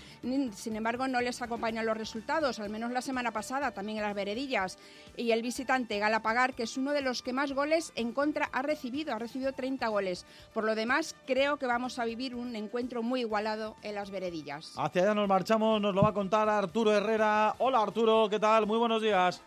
sin 0.56 0.78
embargo, 0.78 1.06
no 1.10 1.20
les 1.20 1.42
acompañan 1.42 1.86
los 1.86 1.98
resultados, 1.98 2.62
al 2.62 2.70
menos 2.70 2.92
la 2.92 3.02
semana 3.02 3.32
pasada, 3.32 3.72
también 3.72 3.98
en 3.98 4.06
las 4.06 4.16
veredillas. 4.16 4.78
Y 5.18 5.32
el 5.32 5.42
visitante 5.42 6.00
Galapagar, 6.00 6.54
que 6.54 6.64
es 6.64 6.78
uno 6.78 6.94
de 6.94 7.02
los 7.02 7.24
que 7.24 7.34
más 7.34 7.52
goles 7.52 7.92
en 7.96 8.14
contra 8.14 8.50
ha 8.54 8.62
recibido, 8.62 9.14
ha 9.14 9.20
recibido 9.20 9.52
30 9.52 9.86
goles. 9.90 10.26
Por 10.54 10.64
lo 10.64 10.76
demás, 10.76 11.14
creo 11.28 11.58
que 11.58 11.68
vamos 11.68 12.00
a 12.00 12.06
vivir 12.06 12.36
un 12.36 12.56
encuentro 12.56 13.04
muy 13.04 13.20
igualado 13.20 13.76
en 13.82 13.96
las 13.96 14.12
veredillas. 14.12 14.72
Hacia 14.78 15.02
allá 15.02 15.14
nos 15.14 15.28
marchamos, 15.28 15.82
nos 15.82 15.94
lo 15.94 16.04
va 16.04 16.10
a 16.10 16.14
contar 16.14 16.53
Arturo 16.58 16.92
Herrera. 16.94 17.56
Hola 17.58 17.82
Arturo, 17.82 18.28
¿qué 18.30 18.40
tal? 18.40 18.66
Muy 18.66 18.78
buenos 18.78 19.02
días. 19.02 19.42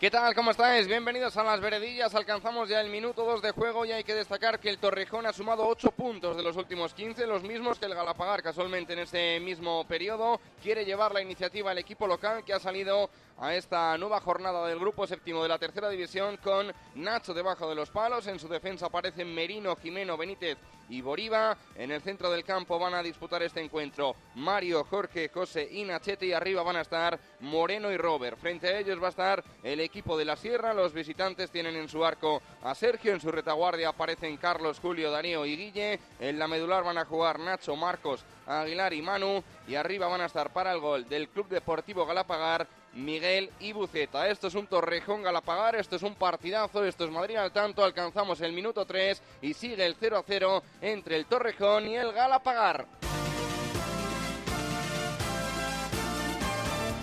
¿Qué 0.00 0.12
tal? 0.12 0.32
¿Cómo 0.32 0.52
estáis? 0.52 0.86
Bienvenidos 0.86 1.36
a 1.36 1.42
las 1.42 1.60
veredillas. 1.60 2.14
Alcanzamos 2.14 2.68
ya 2.68 2.80
el 2.80 2.88
minuto 2.88 3.24
2 3.24 3.42
de 3.42 3.50
juego 3.50 3.84
y 3.84 3.90
hay 3.90 4.04
que 4.04 4.14
destacar 4.14 4.60
que 4.60 4.68
el 4.68 4.78
Torrejón 4.78 5.26
ha 5.26 5.32
sumado 5.32 5.66
8 5.66 5.90
puntos 5.90 6.36
de 6.36 6.44
los 6.44 6.56
últimos 6.56 6.94
15, 6.94 7.26
los 7.26 7.42
mismos 7.42 7.80
que 7.80 7.86
el 7.86 7.96
Galapagar 7.96 8.40
casualmente 8.40 8.92
en 8.92 9.00
ese 9.00 9.40
mismo 9.40 9.84
periodo. 9.88 10.40
Quiere 10.62 10.84
llevar 10.84 11.12
la 11.12 11.20
iniciativa 11.20 11.72
el 11.72 11.78
equipo 11.78 12.06
local 12.06 12.44
que 12.44 12.52
ha 12.52 12.60
salido 12.60 13.10
a 13.40 13.54
esta 13.54 13.96
nueva 13.98 14.20
jornada 14.20 14.66
del 14.66 14.78
grupo 14.78 15.06
séptimo 15.06 15.42
de 15.42 15.48
la 15.48 15.58
tercera 15.58 15.88
división 15.88 16.36
con 16.38 16.72
Nacho 16.96 17.32
debajo 17.32 17.68
de 17.68 17.74
los 17.74 17.90
palos. 17.90 18.26
En 18.26 18.38
su 18.38 18.48
defensa 18.48 18.86
aparecen 18.86 19.32
Merino, 19.34 19.76
Jimeno, 19.76 20.16
Benítez 20.16 20.58
y 20.88 21.00
Boriva. 21.00 21.56
En 21.76 21.92
el 21.92 22.02
centro 22.02 22.30
del 22.30 22.44
campo 22.44 22.78
van 22.78 22.94
a 22.94 23.02
disputar 23.02 23.42
este 23.42 23.60
encuentro 23.60 24.16
Mario, 24.34 24.84
Jorge, 24.84 25.28
José 25.28 25.68
y 25.70 25.84
Nachete. 25.84 26.26
Y 26.26 26.32
arriba 26.32 26.62
van 26.62 26.76
a 26.76 26.80
estar 26.80 27.18
Moreno 27.40 27.92
y 27.92 27.96
Robert. 27.96 28.38
Frente 28.38 28.68
a 28.68 28.78
ellos 28.78 29.00
va 29.00 29.06
a 29.06 29.10
estar 29.10 29.44
el 29.62 29.80
equipo 29.80 30.18
de 30.18 30.24
la 30.24 30.36
Sierra. 30.36 30.74
Los 30.74 30.92
visitantes 30.92 31.50
tienen 31.50 31.76
en 31.76 31.88
su 31.88 32.04
arco 32.04 32.42
a 32.62 32.74
Sergio. 32.74 33.12
En 33.12 33.20
su 33.20 33.30
retaguardia 33.30 33.90
aparecen 33.90 34.36
Carlos, 34.38 34.80
Julio, 34.80 35.10
Darío 35.10 35.46
y 35.46 35.56
Guille. 35.56 36.00
En 36.18 36.38
la 36.38 36.48
medular 36.48 36.82
van 36.82 36.98
a 36.98 37.04
jugar 37.04 37.38
Nacho, 37.38 37.76
Marcos, 37.76 38.24
Aguilar 38.46 38.92
y 38.94 39.02
Manu. 39.02 39.44
Y 39.68 39.76
arriba 39.76 40.08
van 40.08 40.22
a 40.22 40.26
estar 40.26 40.52
para 40.52 40.72
el 40.72 40.80
gol 40.80 41.08
del 41.08 41.28
Club 41.28 41.48
Deportivo 41.48 42.04
Galapagar 42.04 42.66
Miguel 42.94 43.50
y 43.60 43.72
Buceta. 43.72 44.28
Esto 44.28 44.48
es 44.48 44.54
un 44.54 44.66
Torrejón 44.66 45.22
Galapagar, 45.22 45.76
esto 45.76 45.96
es 45.96 46.02
un 46.02 46.14
partidazo, 46.14 46.84
esto 46.84 47.04
es 47.04 47.10
Madrid 47.10 47.36
al 47.36 47.52
tanto. 47.52 47.84
Alcanzamos 47.84 48.40
el 48.40 48.52
minuto 48.52 48.84
3 48.84 49.22
y 49.42 49.54
sigue 49.54 49.84
el 49.84 49.96
0 49.98 50.18
a 50.18 50.24
0 50.26 50.62
entre 50.80 51.16
el 51.16 51.26
Torrejón 51.26 51.88
y 51.88 51.96
el 51.96 52.12
Galapagar. 52.12 52.86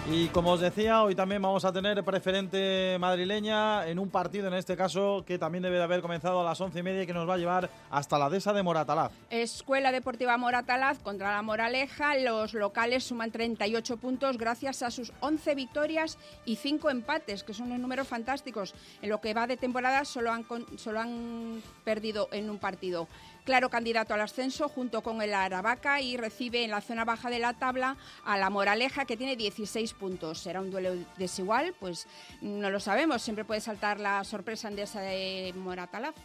Y 0.08 0.28
como 0.28 0.52
os 0.52 0.60
decía, 0.60 1.02
hoy 1.02 1.16
también 1.16 1.42
vamos 1.42 1.66
a 1.66 1.74
tener 1.74 2.04
preferente 2.04 2.96
madrileña 3.00 3.88
en 3.88 3.98
un 3.98 4.12
partido, 4.12 4.48
en 4.48 4.54
este 4.54 4.78
caso, 4.78 5.24
que 5.26 5.40
también 5.40 5.64
debe 5.64 5.78
de 5.78 5.84
haber 5.84 6.04
comenzado 6.04 6.42
a 6.42 6.44
las 6.44 6.62
once 6.62 6.78
y 6.78 6.84
media 6.84 7.02
y 7.02 7.08
que 7.08 7.14
nos 7.14 7.28
va 7.28 7.34
a 7.34 7.38
llevar 7.38 7.72
hasta 7.90 8.20
la 8.20 8.30
dehesa 8.30 8.54
de 8.54 8.62
Moratalaz. 8.62 9.12
Escuela 9.32 9.92
Deportiva 9.92 10.38
Moratalaz 10.38 11.00
contra 11.00 11.32
la 11.32 11.42
Moraleja. 11.42 12.16
Los 12.18 12.54
locales 12.54 13.04
suman 13.04 13.32
38 13.32 13.98
puntos 13.98 14.38
gracias 14.38 14.84
a 14.84 14.92
sus 14.92 15.12
11 15.22 15.56
victorias 15.56 16.20
y 16.46 16.58
5 16.58 16.92
empates, 16.92 17.44
que 17.44 17.56
son 17.56 17.68
unos 17.68 17.80
números 17.80 18.08
fantásticos. 18.08 18.76
En 19.02 19.10
lo 19.10 19.20
que 19.22 19.34
va 19.34 19.48
de 19.48 19.58
temporada 19.58 20.06
solo 20.06 20.32
han, 20.32 20.46
solo 20.78 21.00
han 21.00 21.64
perdido 21.84 22.30
en 22.32 22.52
un 22.52 22.60
partido 22.60 23.08
claro 23.46 23.70
candidato 23.70 24.14
al 24.14 24.22
ascenso 24.22 24.68
junto 24.68 25.02
con 25.02 25.22
el 25.22 25.34
Aravaca 25.34 26.02
y 26.02 26.18
recibe 26.18 26.66
en 26.66 26.72
la 26.72 26.82
zona 26.82 27.06
baja 27.06 27.30
de 27.30 27.40
la 27.40 27.54
tabla 27.54 27.96
a 28.26 28.38
la 28.38 28.50
Moraleja 28.50 29.06
que 29.06 29.16
tiene 29.16 29.36
16 29.36 29.94
puntos. 29.94 30.40
¿Será 30.40 30.60
un 30.60 30.72
duelo 30.72 30.96
desigual? 31.18 31.74
Pues 31.80 32.08
no 32.42 32.70
lo 32.70 32.80
sabemos. 32.80 33.22
Siempre 33.22 33.46
puede 33.46 33.62
saltar 33.62 34.00
la 34.00 34.24
sorpresa 34.24 34.68
en 34.68 34.80
esa 34.80 35.00
de 35.00 35.54
Moratalaz. 35.56 36.16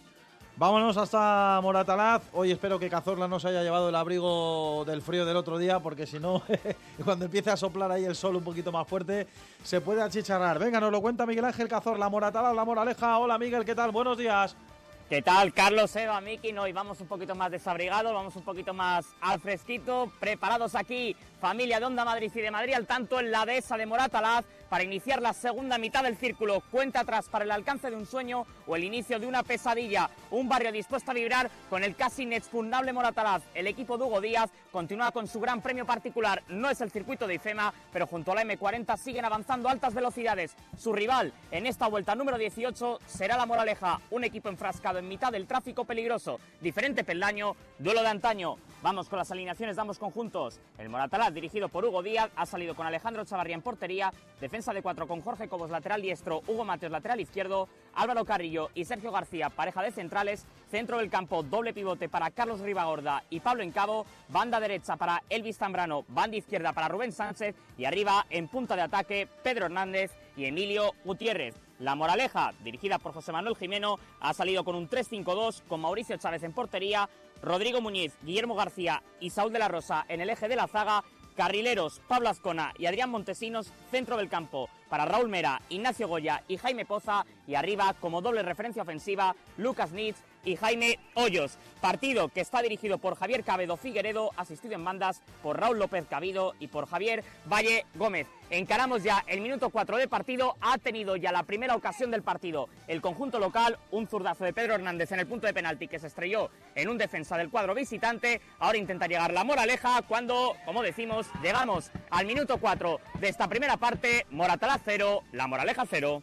Vámonos 0.57 0.97
hasta 0.97 1.61
Moratalaz. 1.63 2.23
Hoy 2.33 2.51
espero 2.51 2.79
que 2.79 2.91
Cazorla 2.91 3.29
no 3.29 3.39
se 3.39 3.49
haya 3.49 3.63
llevado 3.63 3.89
el 3.89 3.95
abrigo 3.95 4.85
del 4.87 5.01
frío 5.01 5.25
del 5.25 5.37
otro 5.37 5.57
día, 5.59 5.79
porque 5.81 6.07
si 6.07 6.19
no, 6.19 6.43
cuando 7.05 7.27
empiece 7.27 7.51
a 7.51 7.57
soplar 7.57 7.91
ahí 7.93 8.05
el 8.05 8.17
sol 8.17 8.37
un 8.37 8.45
poquito 8.45 8.73
más 8.73 8.87
fuerte, 8.87 9.27
se 9.63 9.81
puede 9.81 10.03
achicharrar. 10.03 10.59
Venga, 10.59 10.81
nos 10.81 10.93
lo 10.93 11.01
cuenta 11.01 11.25
Miguel 11.25 11.45
Ángel 11.47 11.69
Cazorla, 11.69 12.09
Moratalaz, 12.09 12.55
la 12.55 12.65
Moraleja. 12.65 13.19
Hola 13.19 13.39
Miguel, 13.39 13.65
¿qué 13.65 13.75
tal? 13.75 13.91
Buenos 13.91 14.19
días. 14.19 14.55
¿Qué 15.11 15.23
tal, 15.23 15.53
Carlos, 15.53 15.97
Eva, 15.97 16.21
Miki? 16.21 16.57
Hoy 16.57 16.73
vamos 16.73 17.01
un 17.01 17.09
poquito 17.09 17.35
más 17.35 17.51
desabrigados, 17.51 18.15
vamos 18.15 18.37
un 18.37 18.45
poquito 18.45 18.73
más 18.73 19.09
al 19.21 19.41
fresquito, 19.41 20.13
preparados 20.21 20.77
aquí, 20.77 21.17
familia 21.41 21.81
de 21.81 21.87
Onda 21.87 22.05
Madrid 22.05 22.31
y 22.35 22.41
de 22.41 22.51
Madrid, 22.51 22.75
al 22.75 22.87
tanto 22.87 23.19
en 23.19 23.31
la 23.31 23.47
dehesa 23.47 23.77
de 23.77 23.87
Moratalaz, 23.87 24.45
para 24.69 24.85
iniciar 24.85 25.21
la 25.21 25.33
segunda 25.33 25.79
mitad 25.79 26.05
del 26.05 26.17
círculo. 26.17 26.63
Cuenta 26.71 27.01
atrás 27.01 27.29
para 27.29 27.45
el 27.45 27.51
alcance 27.51 27.91
de 27.91 27.97
un 27.97 28.07
sueño 28.07 28.47
o 28.67 28.77
el 28.77 28.85
inicio 28.85 29.19
de 29.19 29.27
una 29.27 29.43
pesadilla. 29.43 30.09
Un 30.31 30.49
barrio 30.49 30.71
dispuesto 30.71 31.11
a 31.11 31.15
vibrar 31.15 31.51
con 31.69 31.83
el 31.83 31.97
casi 31.97 32.23
inexpugnable 32.23 32.93
Moratalaz. 32.93 33.43
El 33.55 33.67
equipo 33.67 33.99
de 33.99 34.05
Hugo 34.05 34.21
Díaz 34.21 34.51
continúa 34.71 35.11
con 35.11 35.27
su 35.27 35.41
gran 35.41 35.61
premio 35.61 35.87
particular. 35.87 36.43
No 36.49 36.71
es 36.71 36.81
el 36.83 36.93
circuito 36.93 37.27
de 37.27 37.35
IFEMA, 37.35 37.73
pero 37.93 38.07
junto 38.07 38.31
a 38.31 38.37
la 38.37 38.45
M40 38.45 38.97
siguen 38.97 39.25
avanzando 39.25 39.69
a 39.69 39.73
altas 39.73 39.95
velocidades. 39.95 40.55
Su 40.79 40.93
rival 40.93 41.33
en 41.51 41.67
esta 41.67 41.89
vuelta 41.89 42.15
número 42.15 42.39
18 42.39 43.01
será 43.07 43.37
la 43.37 43.47
Moraleja, 43.47 44.01
un 44.11 44.23
equipo 44.23 44.51
enfrascado 44.51 45.01
en 45.01 45.09
mitad 45.09 45.33
del 45.33 45.47
tráfico 45.47 45.85
peligroso. 45.85 46.39
Diferente 46.61 47.03
peldaño, 47.03 47.57
duelo 47.79 48.03
de 48.03 48.09
antaño. 48.09 48.57
Vamos 48.83 49.09
con 49.09 49.19
las 49.19 49.31
alineaciones, 49.31 49.77
damos 49.77 49.99
conjuntos. 49.99 50.61
El 50.79 50.89
Moratalaz, 50.89 51.30
dirigido 51.35 51.69
por 51.69 51.85
Hugo 51.85 52.03
Díaz, 52.03 52.31
ha 52.37 52.47
salido 52.47 52.75
con 52.75 52.87
Alejandro 52.87 53.25
Chavarría 53.25 53.55
en 53.55 53.63
portería, 53.63 54.13
defensa 54.41 54.73
de 54.73 54.83
cuatro 54.83 55.07
con 55.07 55.21
Jorge 55.21 55.49
Cobos 55.49 55.71
lateral 55.71 56.03
diestro, 56.03 56.43
Hugo 56.47 56.65
Mateos 56.65 56.93
lateral 56.93 57.21
izquierdo, 57.21 57.69
Álvaro 57.95 58.25
Carrillo 58.25 58.71
y 58.75 58.85
Sergio 58.85 59.13
García, 59.13 59.51
pareja 59.51 59.83
de 59.83 59.93
centrales, 59.93 60.47
centro 60.71 60.99
del 60.99 61.11
campo, 61.11 61.43
doble 61.43 61.73
pivote 61.75 62.09
para 62.09 62.31
Carlos 62.31 62.61
Ribagorda 62.61 63.25
y 63.31 63.41
Pablo 63.41 63.63
Encabo, 63.63 64.07
banda 64.29 64.61
derecha 64.61 64.97
para 64.97 65.23
Elvis 65.29 65.59
Zambrano, 65.59 66.05
banda 66.09 66.37
izquierda 66.37 66.73
para 66.73 66.89
Rubén 66.89 67.13
Sánchez 67.13 67.55
y 67.79 67.85
arriba 67.85 68.27
en 68.31 68.49
punta 68.49 68.77
de 68.77 68.83
ataque 68.83 69.29
Pedro 69.43 69.67
Hernández 69.67 70.13
y 70.37 70.45
Emilio 70.45 70.93
Gutiérrez. 71.05 71.55
La 71.79 71.95
Moraleja, 71.95 72.53
dirigida 72.63 72.99
por 72.99 73.15
José 73.15 73.33
Manuel 73.33 73.57
Jimeno, 73.57 73.99
ha 74.21 74.35
salido 74.35 74.65
con 74.65 74.77
un 74.77 74.89
3-5-2 74.89 75.63
con 75.67 75.81
Mauricio 75.81 76.19
Chávez 76.19 76.43
en 76.43 76.53
portería, 76.53 77.09
Rodrigo 77.43 77.81
Muñiz, 77.81 78.15
Guillermo 78.23 78.55
García 78.55 79.03
y 79.19 79.31
Saúl 79.31 79.53
de 79.53 79.59
la 79.59 79.69
Rosa 79.69 80.05
en 80.09 80.21
el 80.21 80.29
eje 80.29 80.49
de 80.49 80.57
la 80.57 80.67
zaga, 80.67 81.05
carrileros 81.41 82.03
Pablo 82.07 82.29
Ascona 82.29 82.75
y 82.77 82.85
Adrián 82.85 83.09
Montesinos, 83.09 83.73
centro 83.91 84.19
del 84.19 84.29
campo, 84.29 84.69
para 84.91 85.07
Raúl 85.07 85.31
Mera, 85.31 85.63
Ignacio 85.71 86.07
Goya 86.07 86.45
y 86.49 86.59
Jaime 86.59 86.85
Poza 86.85 87.25
y 87.47 87.55
arriba 87.55 87.95
como 87.99 88.21
doble 88.21 88.43
referencia 88.43 88.83
ofensiva 88.83 89.35
Lucas 89.57 89.91
Nitz 89.93 90.19
y 90.45 90.57
Jaime 90.57 90.99
Hoyos. 91.15 91.59
Partido 91.81 92.29
que 92.29 92.41
está 92.41 92.61
dirigido 92.63 92.99
por 92.99 93.17
Javier 93.17 93.43
Cabedo 93.43 93.77
Figueredo, 93.77 94.31
asistido 94.37 94.75
en 94.75 94.85
bandas 94.85 95.23
por 95.43 95.59
Raúl 95.59 95.79
López 95.79 96.07
Cabido 96.09 96.55
y 96.61 96.69
por 96.69 96.87
Javier 96.87 97.25
Valle 97.51 97.87
Gómez. 97.95 98.27
Encaramos 98.51 99.03
ya 99.03 99.25
el 99.29 99.41
minuto 99.41 99.71
4 99.71 99.97
de 99.97 100.09
partido, 100.09 100.57
ha 100.61 100.77
tenido 100.77 101.17
ya 101.17 101.31
la 101.31 101.45
primera 101.45 101.77
ocasión 101.77 102.11
del 102.11 102.23
partido 102.23 102.69
el 102.89 103.01
conjunto 103.01 103.39
local, 103.39 103.79
un 103.93 104.09
zurdazo 104.09 104.45
de 104.45 104.53
Pedro 104.53 104.75
Hernández 104.75 105.13
en 105.13 105.21
el 105.21 105.27
punto 105.27 105.47
de 105.47 105.55
penalti 105.55 105.87
que 105.87 105.99
se 105.99 106.09
estrelló 106.09 106.51
en 106.75 106.89
un 106.89 106.99
defensa 106.99 107.37
del 107.37 107.49
cuadro 107.49 107.75
visitante. 107.75 108.41
Ahora 108.59 108.79
intenta 108.79 109.07
llegar 109.07 109.33
la 109.33 109.45
moraleja 109.45 110.03
cuando, 110.03 110.57
como 110.65 110.83
decimos, 110.83 111.27
llegamos 111.43 111.91
al 112.11 112.27
minuto 112.27 112.59
4 112.59 113.01
de 113.21 113.29
esta 113.29 113.49
primera 113.49 113.77
parte. 113.77 114.27
Moratalá 114.31 114.81
0, 114.85 115.23
la 115.33 115.47
moraleja 115.47 115.85
0. 115.89 116.23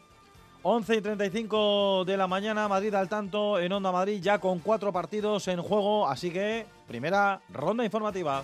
11 0.64 0.96
y 0.96 1.02
35 1.02 2.04
de 2.06 2.18
la 2.18 2.28
mañana, 2.28 2.68
Madrid 2.68 2.94
al 2.94 3.08
tanto 3.08 3.60
en 3.60 3.72
Onda 3.72 3.92
Madrid, 3.92 4.20
ya 4.22 4.40
con 4.40 4.60
cuatro 4.60 4.92
partidos 4.92 5.48
en 5.48 5.62
juego, 5.62 6.08
así 6.08 6.32
que 6.32 6.66
primera 6.88 7.42
ronda 7.50 7.86
informativa. 7.86 8.44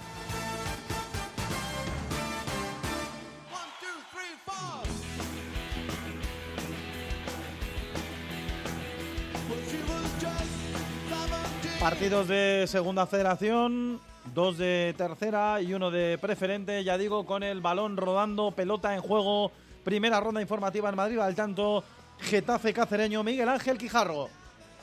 Partidos 11.79 12.29
de 12.29 12.63
segunda 12.67 13.05
federación, 13.05 13.99
dos 14.33 14.57
de 14.57 14.95
tercera 14.97 15.61
y 15.61 15.73
uno 15.73 15.91
de 15.91 16.17
preferente, 16.17 16.81
ya 16.85 16.97
digo, 16.97 17.25
con 17.25 17.43
el 17.43 17.59
balón 17.59 17.97
rodando, 17.97 18.51
pelota 18.51 18.95
en 18.95 19.01
juego. 19.01 19.51
Primera 19.83 20.21
ronda 20.21 20.41
informativa 20.41 20.87
en 20.87 20.95
Madrid 20.95 21.19
al 21.19 21.35
tanto. 21.35 21.83
Getafe 22.23 22.73
Cacereño, 22.73 23.23
Miguel 23.23 23.49
Ángel 23.49 23.77
Quijarro. 23.77 24.29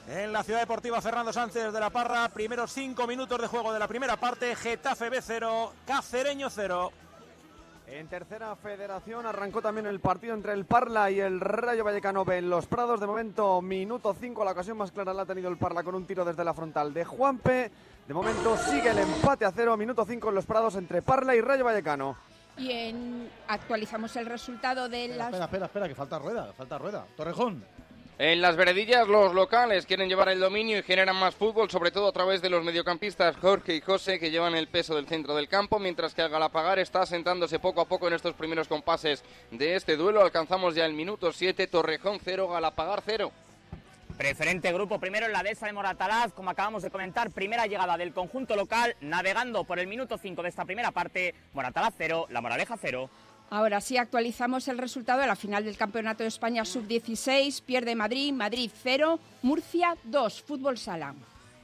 En 0.08 0.32
la 0.32 0.42
Ciudad 0.42 0.60
Deportiva 0.60 1.00
Fernando 1.00 1.32
Sánchez 1.32 1.72
de 1.72 1.80
la 1.80 1.90
Parra, 1.90 2.28
primeros 2.28 2.72
cinco 2.72 3.06
minutos 3.06 3.40
de 3.40 3.46
juego 3.46 3.72
de 3.72 3.78
la 3.78 3.88
primera 3.88 4.16
parte, 4.16 4.54
Getafe 4.56 5.10
B0, 5.10 5.70
Cacereño 5.86 6.50
0. 6.50 6.92
En 7.86 8.06
tercera 8.06 8.54
federación 8.54 9.26
arrancó 9.26 9.60
también 9.60 9.86
el 9.86 9.98
partido 9.98 10.34
entre 10.34 10.52
el 10.52 10.64
Parla 10.64 11.10
y 11.10 11.18
el 11.18 11.40
Rayo 11.40 11.82
Vallecano 11.82 12.24
B 12.24 12.38
en 12.38 12.48
los 12.48 12.66
Prados. 12.66 13.00
De 13.00 13.06
momento, 13.06 13.60
minuto 13.60 14.14
5, 14.18 14.44
la 14.44 14.52
ocasión 14.52 14.76
más 14.76 14.92
clara 14.92 15.12
la 15.12 15.22
ha 15.22 15.26
tenido 15.26 15.48
el 15.48 15.56
Parla 15.56 15.82
con 15.82 15.96
un 15.96 16.06
tiro 16.06 16.24
desde 16.24 16.44
la 16.44 16.54
frontal 16.54 16.94
de 16.94 17.04
Juanpe. 17.04 17.70
De 18.06 18.14
momento 18.14 18.56
sigue 18.56 18.90
el 18.90 18.98
empate 18.98 19.44
a 19.44 19.52
cero, 19.52 19.76
minuto 19.76 20.04
5 20.04 20.28
en 20.28 20.34
los 20.34 20.46
Prados 20.46 20.76
entre 20.76 21.02
Parla 21.02 21.34
y 21.34 21.40
Rayo 21.40 21.64
Vallecano. 21.64 22.16
Y 22.60 22.70
en- 22.72 23.30
actualizamos 23.48 24.14
el 24.16 24.26
resultado 24.26 24.88
de 24.88 25.08
las... 25.08 25.28
Espera, 25.28 25.44
espera, 25.46 25.66
espera, 25.66 25.88
que 25.88 25.94
falta 25.94 26.18
rueda, 26.18 26.52
falta 26.52 26.78
rueda. 26.78 27.06
Torrejón. 27.16 27.64
En 28.18 28.42
las 28.42 28.54
veredillas 28.54 29.08
los 29.08 29.32
locales 29.32 29.86
quieren 29.86 30.06
llevar 30.06 30.28
el 30.28 30.40
dominio 30.40 30.76
y 30.78 30.82
generan 30.82 31.16
más 31.16 31.34
fútbol, 31.34 31.70
sobre 31.70 31.90
todo 31.90 32.08
a 32.08 32.12
través 32.12 32.42
de 32.42 32.50
los 32.50 32.62
mediocampistas 32.62 33.34
Jorge 33.38 33.76
y 33.76 33.80
José 33.80 34.18
que 34.20 34.30
llevan 34.30 34.54
el 34.54 34.68
peso 34.68 34.94
del 34.94 35.06
centro 35.06 35.34
del 35.34 35.48
campo, 35.48 35.78
mientras 35.78 36.12
que 36.12 36.20
el 36.20 36.28
Galapagar 36.28 36.78
está 36.78 37.00
asentándose 37.00 37.58
poco 37.58 37.80
a 37.80 37.86
poco 37.88 38.08
en 38.08 38.12
estos 38.12 38.34
primeros 38.34 38.68
compases 38.68 39.24
de 39.50 39.74
este 39.74 39.96
duelo. 39.96 40.20
Alcanzamos 40.20 40.74
ya 40.74 40.84
el 40.84 40.92
minuto 40.92 41.32
7, 41.32 41.66
Torrejón 41.68 42.18
0, 42.22 42.46
Galapagar 42.48 43.00
0. 43.06 43.32
Preferente 44.20 44.70
grupo 44.70 45.00
primero 45.00 45.24
en 45.24 45.32
la 45.32 45.42
dehesa 45.42 45.64
de 45.64 45.72
Moratalaz, 45.72 46.34
como 46.34 46.50
acabamos 46.50 46.82
de 46.82 46.90
comentar, 46.90 47.30
primera 47.30 47.66
llegada 47.66 47.96
del 47.96 48.12
conjunto 48.12 48.54
local, 48.54 48.94
navegando 49.00 49.64
por 49.64 49.78
el 49.78 49.86
minuto 49.86 50.18
5 50.18 50.42
de 50.42 50.50
esta 50.50 50.66
primera 50.66 50.90
parte, 50.90 51.34
Moratalaz 51.54 51.94
0, 51.96 52.26
La 52.28 52.42
Moraleja 52.42 52.76
0. 52.78 53.08
Ahora 53.48 53.80
sí 53.80 53.96
actualizamos 53.96 54.68
el 54.68 54.76
resultado 54.76 55.22
de 55.22 55.26
la 55.26 55.36
final 55.36 55.64
del 55.64 55.78
Campeonato 55.78 56.22
de 56.22 56.28
España 56.28 56.66
Sub-16. 56.66 57.62
Pierde 57.62 57.94
Madrid, 57.94 58.34
Madrid 58.34 58.70
0, 58.82 59.18
Murcia 59.40 59.96
2, 60.04 60.42
Fútbol 60.42 60.76
Sala. 60.76 61.14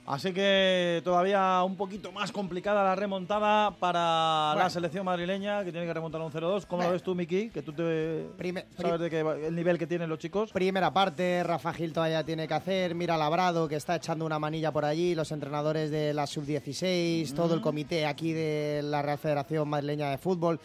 Así 0.07 0.33
que 0.33 1.01
todavía 1.03 1.61
un 1.64 1.75
poquito 1.77 2.12
más 2.12 2.31
complicada 2.31 2.85
la 2.85 2.95
remontada 2.95 3.73
para 3.73 4.55
la 4.55 4.71
selección 4.71 5.05
madrileña, 5.05 5.64
que 5.64 5.73
tiene 5.73 5.85
que 5.85 5.92
remontar 5.92 6.21
un 6.21 6.31
0-2. 6.31 6.64
¿Cómo 6.64 6.77
Bueno. 6.79 6.90
lo 6.90 6.92
ves 6.92 7.03
tú, 7.03 7.16
Miki? 7.16 7.51
Que 7.51 7.61
tú 7.62 7.73
te 7.73 8.25
Prime- 8.38 8.66
sabes 8.81 9.01
de 9.01 9.47
el 9.49 9.55
nivel 9.57 9.79
que 9.79 9.87
tienen 9.88 10.09
los 10.09 10.21
chicos. 10.21 10.53
Primera 10.53 10.92
parte, 10.92 11.42
Rafa 11.42 11.73
Gil 11.73 11.92
todavía 11.92 12.23
tiene 12.23 12.47
que 12.47 12.55
hacer, 12.55 12.95
mira 12.95 13.16
Labrado 13.16 13.66
que 13.66 13.75
está 13.75 13.97
echando 13.97 14.25
una 14.25 14.38
manilla 14.38 14.71
por 14.71 14.85
allí, 14.85 15.16
los 15.16 15.33
entrenadores 15.33 15.90
de 15.90 16.14
la 16.14 16.29
sub-16, 16.29 17.35
todo 17.35 17.55
el 17.55 17.61
comité 17.61 18.07
aquí 18.07 18.33
de 18.33 18.83
la 18.85 19.03
Real 19.03 19.19
Federación 19.19 19.69
Madrileña 19.69 20.11
de 20.11 20.19
Fútbol. 20.19 20.61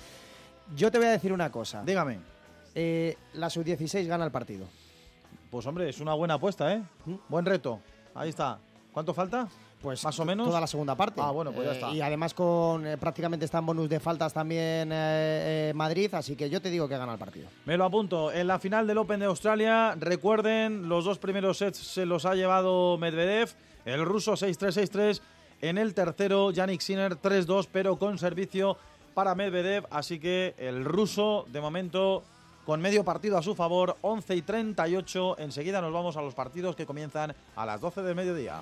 Yo 0.76 0.92
te 0.92 1.00
voy 1.00 1.08
a 1.08 1.12
decir 1.12 1.34
una 1.34 1.52
cosa. 1.52 1.82
Dígame. 1.84 2.20
la 3.34 3.50
sub-16 3.50 4.06
gana 4.06 4.24
el 4.24 4.32
partido. 4.32 4.66
Pues 5.50 5.66
hombre, 5.66 5.90
es 5.90 6.00
una 6.00 6.14
buena 6.14 6.36
apuesta, 6.36 6.72
¿eh? 6.74 6.82
Buen 7.28 7.44
reto. 7.46 7.80
Ahí 8.14 8.30
está. 8.30 8.60
¿Cuánto 8.94 9.14
falta? 9.14 9.48
Pues 9.82 10.04
más 10.04 10.20
o 10.20 10.26
menos. 10.26 10.48
Toda 10.48 10.60
la 10.62 10.68
segunda 10.68 10.96
parte. 10.96 11.20
Ah, 11.24 11.32
bueno, 11.32 11.52
pues 11.52 11.66
ya 11.66 11.72
Eh, 11.72 11.76
está. 11.76 11.92
Y 11.92 12.02
además 12.02 12.34
con 12.34 12.86
eh, 12.86 12.98
prácticamente 12.98 13.46
está 13.46 13.58
en 13.60 13.66
bonus 13.66 13.90
de 13.90 14.00
faltas 14.00 14.32
también 14.34 14.92
eh, 14.92 15.70
eh, 15.70 15.74
Madrid, 15.74 16.14
así 16.14 16.36
que 16.36 16.50
yo 16.50 16.62
te 16.62 16.70
digo 16.70 16.88
que 16.88 16.98
gana 16.98 17.14
el 17.14 17.18
partido. 17.20 17.48
Me 17.66 17.78
lo 17.78 17.86
apunto. 17.86 18.32
En 18.32 18.48
la 18.48 18.60
final 18.60 18.86
del 18.86 18.98
Open 19.00 19.20
de 19.22 19.26
Australia, 19.26 19.96
recuerden, 20.00 20.88
los 20.88 21.06
dos 21.06 21.18
primeros 21.18 21.58
sets 21.58 21.78
se 21.80 22.06
los 22.06 22.26
ha 22.26 22.36
llevado 22.36 22.98
Medvedev, 23.00 23.50
el 23.86 24.06
ruso 24.06 24.34
6-3-6-3. 24.34 25.22
En 25.62 25.78
el 25.78 25.94
tercero, 25.94 26.52
Yannick 26.52 26.82
Sinner 26.82 27.16
3-2, 27.16 27.68
pero 27.72 27.98
con 27.98 28.18
servicio 28.18 28.78
para 29.14 29.36
Medvedev. 29.36 29.86
Así 29.90 30.20
que 30.20 30.54
el 30.58 30.86
ruso, 30.86 31.46
de 31.52 31.62
momento, 31.62 32.24
con 32.72 32.80
medio 32.80 33.04
partido 33.04 33.38
a 33.38 33.44
su 33.44 33.54
favor, 33.54 33.98
11 34.00 34.34
y 34.34 34.42
38. 34.44 35.40
Enseguida 35.40 35.82
nos 35.82 35.92
vamos 35.92 36.16
a 36.16 36.22
los 36.22 36.34
partidos 36.34 36.74
que 36.74 36.86
comienzan 36.86 37.36
a 37.58 37.66
las 37.66 37.82
12 37.82 38.02
del 38.02 38.16
mediodía. 38.16 38.62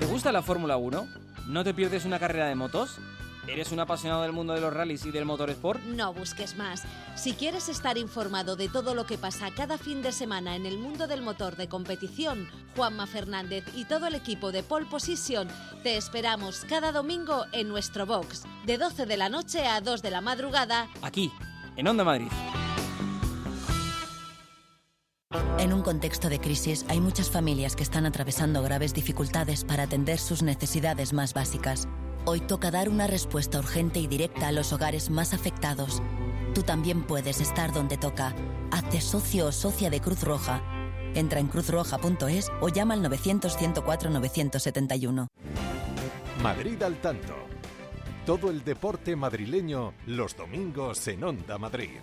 ¿Te 0.00 0.06
gusta 0.06 0.32
la 0.32 0.42
Fórmula 0.42 0.76
1? 0.78 1.06
¿No 1.46 1.62
te 1.62 1.72
pierdes 1.72 2.04
una 2.04 2.18
carrera 2.18 2.48
de 2.48 2.56
motos? 2.56 2.98
¿Eres 3.50 3.72
un 3.72 3.80
apasionado 3.80 4.22
del 4.22 4.32
mundo 4.32 4.52
de 4.52 4.60
los 4.60 4.72
rallies 4.72 5.04
y 5.06 5.10
del 5.10 5.24
motorsport? 5.24 5.82
No 5.82 6.14
busques 6.14 6.56
más. 6.56 6.84
Si 7.16 7.32
quieres 7.32 7.68
estar 7.68 7.98
informado 7.98 8.54
de 8.54 8.68
todo 8.68 8.94
lo 8.94 9.06
que 9.06 9.18
pasa 9.18 9.50
cada 9.50 9.76
fin 9.76 10.02
de 10.02 10.12
semana 10.12 10.54
en 10.54 10.66
el 10.66 10.78
mundo 10.78 11.08
del 11.08 11.20
motor 11.20 11.56
de 11.56 11.68
competición, 11.68 12.48
Juanma 12.76 13.08
Fernández 13.08 13.64
y 13.74 13.86
todo 13.86 14.06
el 14.06 14.14
equipo 14.14 14.52
de 14.52 14.62
Pole 14.62 14.86
Position 14.86 15.48
te 15.82 15.96
esperamos 15.96 16.64
cada 16.68 16.92
domingo 16.92 17.44
en 17.52 17.68
nuestro 17.68 18.06
box, 18.06 18.44
de 18.66 18.78
12 18.78 19.06
de 19.06 19.16
la 19.16 19.28
noche 19.28 19.66
a 19.66 19.80
2 19.80 20.00
de 20.00 20.10
la 20.12 20.20
madrugada. 20.20 20.88
Aquí, 21.02 21.32
en 21.76 21.88
Onda 21.88 22.04
Madrid. 22.04 22.28
En 25.58 25.72
un 25.72 25.82
contexto 25.82 26.28
de 26.28 26.40
crisis 26.40 26.86
hay 26.88 27.00
muchas 27.00 27.30
familias 27.30 27.74
que 27.74 27.82
están 27.82 28.06
atravesando 28.06 28.62
graves 28.62 28.94
dificultades 28.94 29.64
para 29.64 29.84
atender 29.84 30.18
sus 30.18 30.42
necesidades 30.42 31.12
más 31.12 31.34
básicas. 31.34 31.88
Hoy 32.26 32.40
toca 32.40 32.70
dar 32.70 32.90
una 32.90 33.06
respuesta 33.06 33.58
urgente 33.58 33.98
y 33.98 34.06
directa 34.06 34.48
a 34.48 34.52
los 34.52 34.74
hogares 34.74 35.08
más 35.08 35.32
afectados. 35.32 36.02
Tú 36.54 36.62
también 36.62 37.02
puedes 37.02 37.40
estar 37.40 37.72
donde 37.72 37.96
toca. 37.96 38.34
Hazte 38.70 39.00
socio 39.00 39.46
o 39.46 39.52
socia 39.52 39.88
de 39.88 40.00
Cruz 40.00 40.22
Roja. 40.22 40.60
Entra 41.14 41.40
en 41.40 41.48
cruzroja.es 41.48 42.52
o 42.60 42.68
llama 42.68 42.92
al 42.94 43.02
900-104-971. 43.04 45.28
Madrid 46.42 46.82
al 46.82 47.00
tanto. 47.00 47.34
Todo 48.26 48.50
el 48.50 48.64
deporte 48.64 49.16
madrileño 49.16 49.94
los 50.06 50.36
domingos 50.36 51.08
en 51.08 51.24
Onda 51.24 51.56
Madrid. 51.58 52.00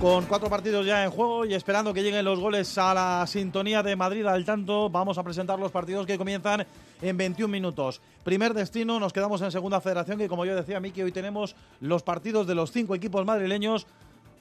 Con 0.00 0.26
cuatro 0.26 0.50
partidos 0.50 0.84
ya 0.84 1.04
en 1.04 1.10
juego 1.10 1.46
y 1.46 1.54
esperando 1.54 1.94
que 1.94 2.02
lleguen 2.02 2.22
los 2.22 2.38
goles 2.38 2.76
a 2.76 2.92
la 2.92 3.26
sintonía 3.26 3.82
de 3.82 3.96
Madrid 3.96 4.26
al 4.26 4.44
tanto, 4.44 4.90
vamos 4.90 5.16
a 5.16 5.22
presentar 5.22 5.58
los 5.58 5.72
partidos 5.72 6.04
que 6.04 6.18
comienzan 6.18 6.66
en 7.00 7.16
21 7.16 7.50
minutos. 7.50 8.02
Primer 8.22 8.52
destino, 8.52 9.00
nos 9.00 9.14
quedamos 9.14 9.40
en 9.40 9.50
Segunda 9.50 9.80
Federación, 9.80 10.18
que 10.18 10.28
como 10.28 10.44
yo 10.44 10.54
decía, 10.54 10.80
Miki, 10.80 11.00
hoy 11.00 11.12
tenemos 11.12 11.56
los 11.80 12.02
partidos 12.02 12.46
de 12.46 12.54
los 12.54 12.72
cinco 12.72 12.94
equipos 12.94 13.24
madrileños. 13.24 13.86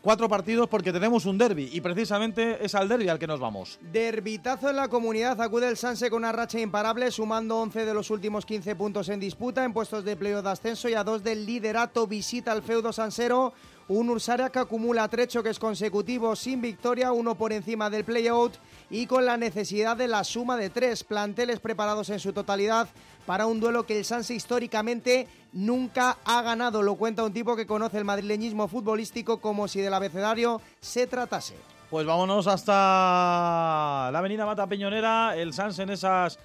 Cuatro 0.02 0.30
partidos 0.30 0.68
porque 0.68 0.94
tenemos 0.94 1.26
un 1.26 1.38
derby 1.38 1.68
y 1.74 1.82
precisamente 1.82 2.64
es 2.64 2.76
al 2.76 2.88
derby 2.88 3.08
al 3.08 3.18
que 3.18 3.26
nos 3.26 3.40
vamos. 3.40 3.80
Derbitazo 3.92 4.70
en 4.70 4.76
la 4.76 4.88
comunidad, 4.88 5.42
acude 5.42 5.68
el 5.68 5.78
Sanse 5.78 6.12
con 6.12 6.20
una 6.20 6.32
racha 6.32 6.60
imparable, 6.60 7.10
sumando 7.10 7.58
11 7.58 7.86
de 7.86 7.94
los 7.96 8.12
últimos 8.12 8.46
15 8.46 8.76
puntos 8.76 9.10
en 9.10 9.20
disputa, 9.20 9.64
en 9.64 9.74
puestos 9.74 10.04
de 10.06 10.16
playoff 10.16 10.44
de 10.44 10.52
ascenso 10.52 10.90
y 10.90 10.94
a 10.94 11.04
dos 11.04 11.24
del 11.24 11.44
liderato. 11.46 12.06
Visita 12.06 12.52
al 12.52 12.62
feudo 12.62 12.94
Sansero, 12.94 13.54
un 13.88 14.10
Ursaria 14.10 14.50
que 14.50 14.60
acumula 14.60 15.08
tres 15.08 15.28
choques 15.28 15.60
consecutivos 15.60 16.40
sin 16.40 16.62
victoria, 16.62 17.12
uno 17.12 17.36
por 17.36 17.54
encima 17.54 17.90
del 17.90 18.04
playout 18.04 18.54
y 18.90 19.06
con 19.06 19.26
la 19.26 19.38
necesidad 19.38 19.96
de 19.96 20.08
la 20.08 20.24
suma 20.24 20.58
de 20.58 20.70
tres 20.70 21.04
planteles 21.04 21.60
preparados 21.60 22.10
en 22.10 22.20
su 22.20 22.34
totalidad 22.34 22.88
para 23.28 23.46
un 23.46 23.60
duelo 23.60 23.86
que 23.86 23.98
el 23.98 24.06
Sanse 24.06 24.34
históricamente 24.34 25.28
nunca 25.54 26.18
ha 26.26 26.42
ganado. 26.42 26.82
Lo 26.82 26.96
cuenta 26.96 27.24
un 27.24 27.34
tipo 27.34 27.56
que 27.56 27.68
conoce 27.68 27.98
el 27.98 28.06
madrileñismo 28.06 28.68
futbolístico 28.68 29.40
como 29.40 29.68
si 29.68 29.82
del 29.82 29.94
abecedario 29.94 30.62
se 30.80 31.06
tratase. 31.06 31.56
Pues 31.90 32.08
vámonos 32.08 32.48
hasta 32.48 34.10
la 34.12 34.18
avenida 34.18 34.46
Mata 34.46 34.68
Peñonera, 34.68 35.36
el 35.36 35.54
Sanse 35.54 35.84
en 35.84 35.92
esas 35.92 36.40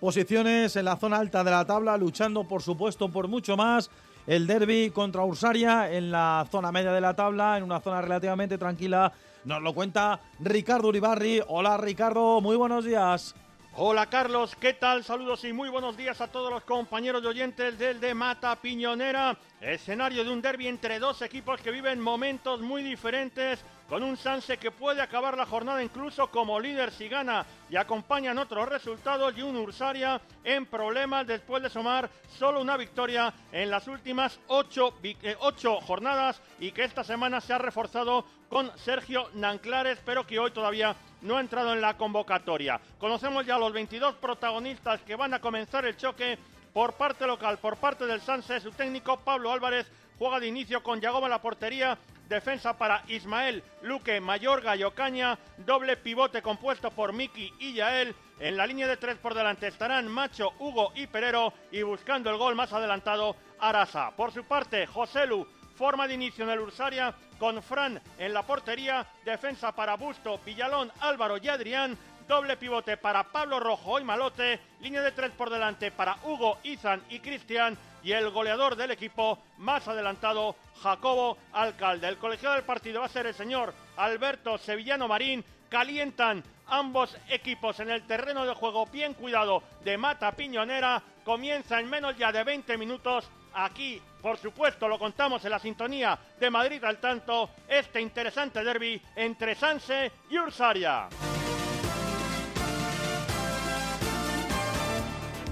posiciones 0.00 0.76
en 0.76 0.84
la 0.84 0.96
zona 0.96 1.18
alta 1.18 1.42
de 1.42 1.50
la 1.50 1.64
tabla, 1.64 1.96
luchando 1.96 2.44
por 2.44 2.62
supuesto 2.62 3.10
por 3.10 3.26
mucho 3.26 3.56
más. 3.56 3.90
El 4.28 4.46
derby 4.46 4.90
contra 4.90 5.24
Ursaria 5.24 5.90
en 5.90 6.10
la 6.10 6.46
zona 6.50 6.70
media 6.70 6.92
de 6.92 7.00
la 7.00 7.16
tabla, 7.16 7.56
en 7.56 7.62
una 7.62 7.80
zona 7.80 8.02
relativamente 8.02 8.58
tranquila. 8.58 9.10
Nos 9.46 9.62
lo 9.62 9.72
cuenta 9.72 10.20
Ricardo 10.40 10.88
Uribarri. 10.88 11.40
Hola 11.48 11.78
Ricardo, 11.78 12.42
muy 12.42 12.54
buenos 12.54 12.84
días. 12.84 13.34
Hola 13.76 14.04
Carlos, 14.10 14.54
¿qué 14.54 14.74
tal? 14.74 15.02
Saludos 15.02 15.44
y 15.44 15.54
muy 15.54 15.70
buenos 15.70 15.96
días 15.96 16.20
a 16.20 16.26
todos 16.26 16.50
los 16.50 16.62
compañeros 16.64 17.22
y 17.24 17.26
oyentes 17.26 17.78
del 17.78 18.00
de 18.00 18.12
Mata 18.12 18.54
Piñonera. 18.56 19.34
Escenario 19.62 20.22
de 20.22 20.30
un 20.30 20.42
derby 20.42 20.68
entre 20.68 20.98
dos 20.98 21.22
equipos 21.22 21.62
que 21.62 21.70
viven 21.70 21.98
momentos 21.98 22.60
muy 22.60 22.82
diferentes, 22.82 23.64
con 23.88 24.02
un 24.02 24.16
Sanse 24.16 24.58
que 24.58 24.70
puede 24.70 25.00
acabar 25.00 25.36
la 25.36 25.46
jornada 25.46 25.82
incluso 25.82 26.30
como 26.30 26.60
líder 26.60 26.92
si 26.92 27.08
gana 27.08 27.46
y 27.70 27.76
acompañan 27.76 28.38
otros 28.38 28.68
resultados 28.68 29.36
y 29.36 29.42
un 29.42 29.56
Ursaria 29.56 30.20
en 30.44 30.66
problemas 30.66 31.26
después 31.26 31.62
de 31.62 31.70
sumar 31.70 32.10
solo 32.38 32.60
una 32.60 32.76
victoria 32.76 33.32
en 33.50 33.70
las 33.70 33.88
últimas 33.88 34.38
ocho, 34.48 34.94
eh, 35.02 35.36
ocho 35.40 35.80
jornadas 35.80 36.40
y 36.60 36.72
que 36.72 36.84
esta 36.84 37.02
semana 37.02 37.40
se 37.40 37.54
ha 37.54 37.58
reforzado 37.58 38.26
con 38.50 38.70
Sergio 38.78 39.28
Nanclares, 39.34 39.98
pero 40.04 40.26
que 40.26 40.38
hoy 40.38 40.50
todavía 40.50 40.94
no 41.22 41.36
ha 41.36 41.40
entrado 41.40 41.72
en 41.72 41.80
la 41.80 41.96
convocatoria. 41.96 42.80
Conocemos 42.98 43.46
ya 43.46 43.58
los 43.58 43.72
22 43.72 44.16
protagonistas 44.16 45.00
que 45.02 45.16
van 45.16 45.34
a 45.34 45.40
comenzar 45.40 45.84
el 45.86 45.96
choque 45.96 46.38
por 46.72 46.94
parte 46.94 47.26
local, 47.26 47.58
por 47.58 47.76
parte 47.76 48.06
del 48.06 48.20
Sanse, 48.20 48.60
su 48.60 48.70
técnico 48.70 49.18
Pablo 49.18 49.50
Álvarez 49.50 49.90
juega 50.18 50.40
de 50.40 50.48
inicio 50.48 50.82
con 50.82 51.00
Yagoba 51.00 51.26
en 51.26 51.30
la 51.30 51.42
portería, 51.42 51.98
defensa 52.28 52.76
para 52.76 53.02
Ismael, 53.08 53.62
Luque, 53.82 54.20
Mayorga 54.20 54.76
y 54.76 54.84
Ocaña, 54.84 55.38
doble 55.58 55.96
pivote 55.96 56.42
compuesto 56.42 56.90
por 56.90 57.12
Miki 57.12 57.52
y 57.58 57.72
Yael, 57.74 58.14
en 58.38 58.56
la 58.56 58.66
línea 58.66 58.86
de 58.86 58.96
tres 58.96 59.18
por 59.18 59.34
delante 59.34 59.66
estarán 59.66 60.08
Macho, 60.08 60.52
Hugo 60.58 60.92
y 60.94 61.06
Perero. 61.06 61.52
Y 61.72 61.82
buscando 61.82 62.30
el 62.30 62.36
gol 62.36 62.54
más 62.54 62.72
adelantado 62.72 63.36
Arasa. 63.58 64.12
Por 64.12 64.32
su 64.32 64.44
parte, 64.44 64.86
Joselu 64.86 65.46
Forma 65.78 66.08
de 66.08 66.14
inicio 66.14 66.42
en 66.42 66.50
el 66.50 66.58
Ursaria 66.58 67.14
con 67.38 67.62
Fran 67.62 68.02
en 68.18 68.34
la 68.34 68.42
portería, 68.42 69.06
defensa 69.24 69.70
para 69.70 69.94
Busto, 69.94 70.40
Villalón, 70.44 70.90
Álvaro 70.98 71.36
y 71.40 71.46
Adrián, 71.46 71.96
doble 72.28 72.58
pivote 72.58 72.98
para 72.98 73.24
Pablo 73.24 73.58
Rojo 73.58 73.98
y 73.98 74.04
Malote, 74.04 74.60
línea 74.80 75.00
de 75.00 75.12
tres 75.12 75.32
por 75.32 75.48
delante 75.48 75.90
para 75.90 76.18
Hugo, 76.22 76.58
Izan 76.62 77.02
y 77.08 77.20
Cristian 77.20 77.76
y 78.02 78.12
el 78.12 78.30
goleador 78.30 78.76
del 78.76 78.90
equipo 78.90 79.38
más 79.56 79.88
adelantado, 79.88 80.54
Jacobo 80.82 81.38
Alcalde. 81.52 82.06
El 82.06 82.18
colegiado 82.18 82.54
del 82.54 82.64
partido 82.64 83.00
va 83.00 83.06
a 83.06 83.10
ser 83.10 83.26
el 83.26 83.34
señor 83.34 83.74
Alberto 83.96 84.58
Sevillano 84.58 85.08
Marín. 85.08 85.44
Calientan 85.70 86.44
ambos 86.66 87.16
equipos 87.28 87.80
en 87.80 87.90
el 87.90 88.06
terreno 88.06 88.44
de 88.44 88.54
juego 88.54 88.86
bien 88.86 89.14
cuidado 89.14 89.62
de 89.82 89.98
Mata 89.98 90.32
Piñonera. 90.32 91.02
Comienza 91.24 91.80
en 91.80 91.90
menos 91.90 92.16
ya 92.16 92.30
de 92.30 92.44
20 92.44 92.76
minutos 92.78 93.28
aquí, 93.54 94.00
por 94.20 94.38
supuesto, 94.38 94.86
lo 94.86 94.98
contamos 94.98 95.44
en 95.44 95.50
la 95.50 95.58
sintonía 95.58 96.18
de 96.38 96.50
Madrid 96.50 96.82
al 96.84 96.98
tanto, 96.98 97.50
este 97.66 98.00
interesante 98.00 98.62
derby 98.62 99.00
entre 99.16 99.54
Sanse 99.54 100.12
y 100.30 100.38
Ursaria. 100.38 101.08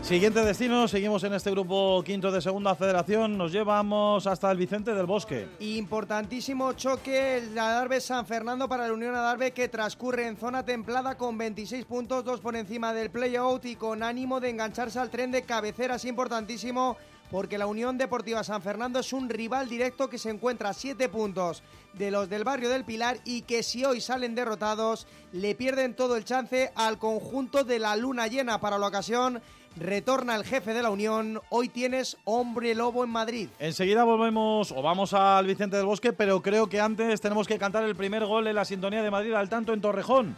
Siguiente 0.06 0.44
destino, 0.44 0.86
seguimos 0.86 1.24
en 1.24 1.34
este 1.34 1.50
grupo 1.50 2.00
quinto 2.04 2.30
de 2.30 2.40
segunda 2.40 2.76
federación, 2.76 3.36
nos 3.36 3.50
llevamos 3.50 4.24
hasta 4.28 4.48
el 4.52 4.56
Vicente 4.56 4.94
del 4.94 5.04
Bosque. 5.04 5.48
Importantísimo 5.58 6.74
choque 6.74 7.38
el 7.38 7.58
Adarve 7.58 8.00
San 8.00 8.24
Fernando 8.24 8.68
para 8.68 8.86
la 8.86 8.92
Unión 8.92 9.16
Adarve 9.16 9.50
que 9.50 9.68
transcurre 9.68 10.28
en 10.28 10.36
zona 10.36 10.64
templada 10.64 11.16
con 11.16 11.36
26 11.36 11.86
puntos, 11.86 12.24
dos 12.24 12.40
por 12.40 12.54
encima 12.54 12.94
del 12.94 13.10
playout 13.10 13.64
y 13.64 13.74
con 13.74 14.04
ánimo 14.04 14.38
de 14.38 14.50
engancharse 14.50 15.00
al 15.00 15.10
tren 15.10 15.32
de 15.32 15.42
cabeceras 15.42 16.04
importantísimo 16.04 16.96
porque 17.30 17.58
la 17.58 17.66
Unión 17.66 17.98
Deportiva 17.98 18.44
San 18.44 18.62
Fernando 18.62 19.00
es 19.00 19.12
un 19.12 19.28
rival 19.28 19.68
directo 19.68 20.08
que 20.08 20.18
se 20.18 20.30
encuentra 20.30 20.70
a 20.70 20.74
siete 20.74 21.08
puntos 21.08 21.62
de 21.94 22.10
los 22.10 22.28
del 22.28 22.44
barrio 22.44 22.68
del 22.68 22.84
Pilar 22.84 23.18
y 23.24 23.42
que 23.42 23.62
si 23.62 23.84
hoy 23.84 24.00
salen 24.00 24.34
derrotados 24.34 25.06
le 25.32 25.54
pierden 25.54 25.94
todo 25.94 26.16
el 26.16 26.24
chance 26.24 26.70
al 26.74 26.98
conjunto 26.98 27.64
de 27.64 27.78
la 27.78 27.96
luna 27.96 28.26
llena 28.26 28.60
para 28.60 28.78
la 28.78 28.86
ocasión. 28.86 29.42
Retorna 29.76 30.36
el 30.36 30.44
jefe 30.44 30.72
de 30.72 30.82
la 30.82 30.88
Unión. 30.88 31.42
Hoy 31.50 31.68
tienes 31.68 32.16
hombre 32.24 32.74
lobo 32.74 33.04
en 33.04 33.10
Madrid. 33.10 33.50
Enseguida 33.58 34.04
volvemos 34.04 34.72
o 34.72 34.80
vamos 34.80 35.12
al 35.12 35.46
Vicente 35.46 35.76
del 35.76 35.84
Bosque, 35.84 36.14
pero 36.14 36.40
creo 36.40 36.66
que 36.66 36.80
antes 36.80 37.20
tenemos 37.20 37.46
que 37.46 37.58
cantar 37.58 37.84
el 37.84 37.94
primer 37.94 38.24
gol 38.24 38.46
en 38.46 38.54
la 38.54 38.64
sintonía 38.64 39.02
de 39.02 39.10
Madrid 39.10 39.34
al 39.34 39.50
tanto 39.50 39.74
en 39.74 39.82
Torrejón. 39.82 40.34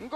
¡Gol! 0.00 0.10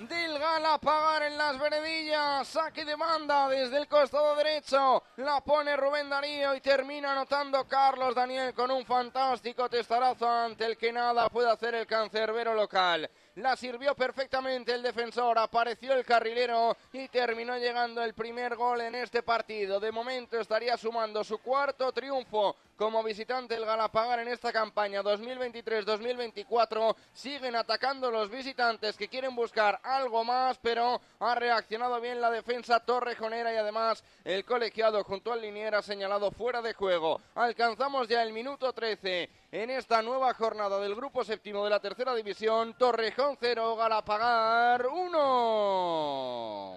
Del 0.00 0.38
Galapagar 0.38 1.22
en 1.22 1.38
las 1.38 1.58
veredillas. 1.58 2.46
Saque 2.48 2.84
de 2.84 2.94
banda 2.94 3.48
desde 3.48 3.78
el 3.78 3.88
costado 3.88 4.36
derecho. 4.36 5.02
La 5.16 5.40
pone 5.40 5.74
Rubén 5.78 6.10
Darío 6.10 6.54
y 6.54 6.60
termina 6.60 7.12
anotando 7.12 7.66
Carlos 7.66 8.14
Daniel 8.14 8.52
con 8.52 8.70
un 8.70 8.84
fantástico 8.84 9.70
testarazo 9.70 10.28
ante 10.28 10.66
el 10.66 10.76
que 10.76 10.92
nada 10.92 11.30
puede 11.30 11.50
hacer 11.50 11.74
el 11.74 11.86
cancerbero 11.86 12.52
local 12.52 13.08
la 13.36 13.56
sirvió 13.56 13.94
perfectamente 13.94 14.74
el 14.74 14.82
defensor, 14.82 15.38
apareció 15.38 15.94
el 15.94 16.04
carrilero 16.04 16.76
y 16.92 17.08
terminó 17.08 17.56
llegando 17.56 18.02
el 18.02 18.14
primer 18.14 18.56
gol 18.56 18.80
en 18.82 18.94
este 18.94 19.22
partido. 19.22 19.80
De 19.80 19.90
momento 19.90 20.38
estaría 20.38 20.76
sumando 20.76 21.24
su 21.24 21.38
cuarto 21.38 21.92
triunfo 21.92 22.56
como 22.76 23.02
visitante 23.02 23.54
el 23.54 23.64
Galapagar 23.64 24.18
en 24.20 24.28
esta 24.28 24.52
campaña 24.52 25.02
2023-2024. 25.02 26.96
Siguen 27.12 27.56
atacando 27.56 28.10
los 28.10 28.30
visitantes 28.30 28.96
que 28.96 29.08
quieren 29.08 29.34
buscar 29.34 29.80
algo 29.82 30.24
más, 30.24 30.58
pero 30.58 31.00
ha 31.20 31.34
reaccionado 31.34 32.00
bien 32.00 32.20
la 32.20 32.30
defensa 32.30 32.80
torrejonera 32.80 33.52
y 33.52 33.56
además 33.56 34.04
el 34.24 34.44
colegiado 34.44 35.04
junto 35.04 35.32
al 35.32 35.40
linier 35.40 35.74
ha 35.74 35.82
señalado 35.82 36.30
fuera 36.32 36.60
de 36.60 36.74
juego. 36.74 37.20
Alcanzamos 37.34 38.08
ya 38.08 38.22
el 38.22 38.32
minuto 38.32 38.72
13 38.72 39.41
en 39.52 39.68
esta 39.68 40.00
nueva 40.00 40.32
jornada 40.32 40.78
del 40.78 40.94
grupo 40.94 41.22
séptimo 41.22 41.62
de 41.62 41.68
la 41.68 41.78
tercera 41.78 42.14
división. 42.14 42.74
Torrejón 42.78 43.36
0, 43.38 43.76
Galapagar 43.76 44.86
1. 44.86 46.76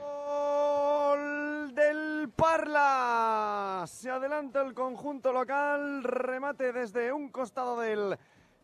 Gol 0.00 1.74
del 1.74 2.32
Parla. 2.34 3.84
Se 3.86 4.10
adelanta 4.10 4.62
el 4.62 4.72
conjunto 4.72 5.30
local. 5.30 6.02
Remate 6.02 6.72
desde 6.72 7.12
un 7.12 7.28
costado 7.28 7.78
del 7.78 8.18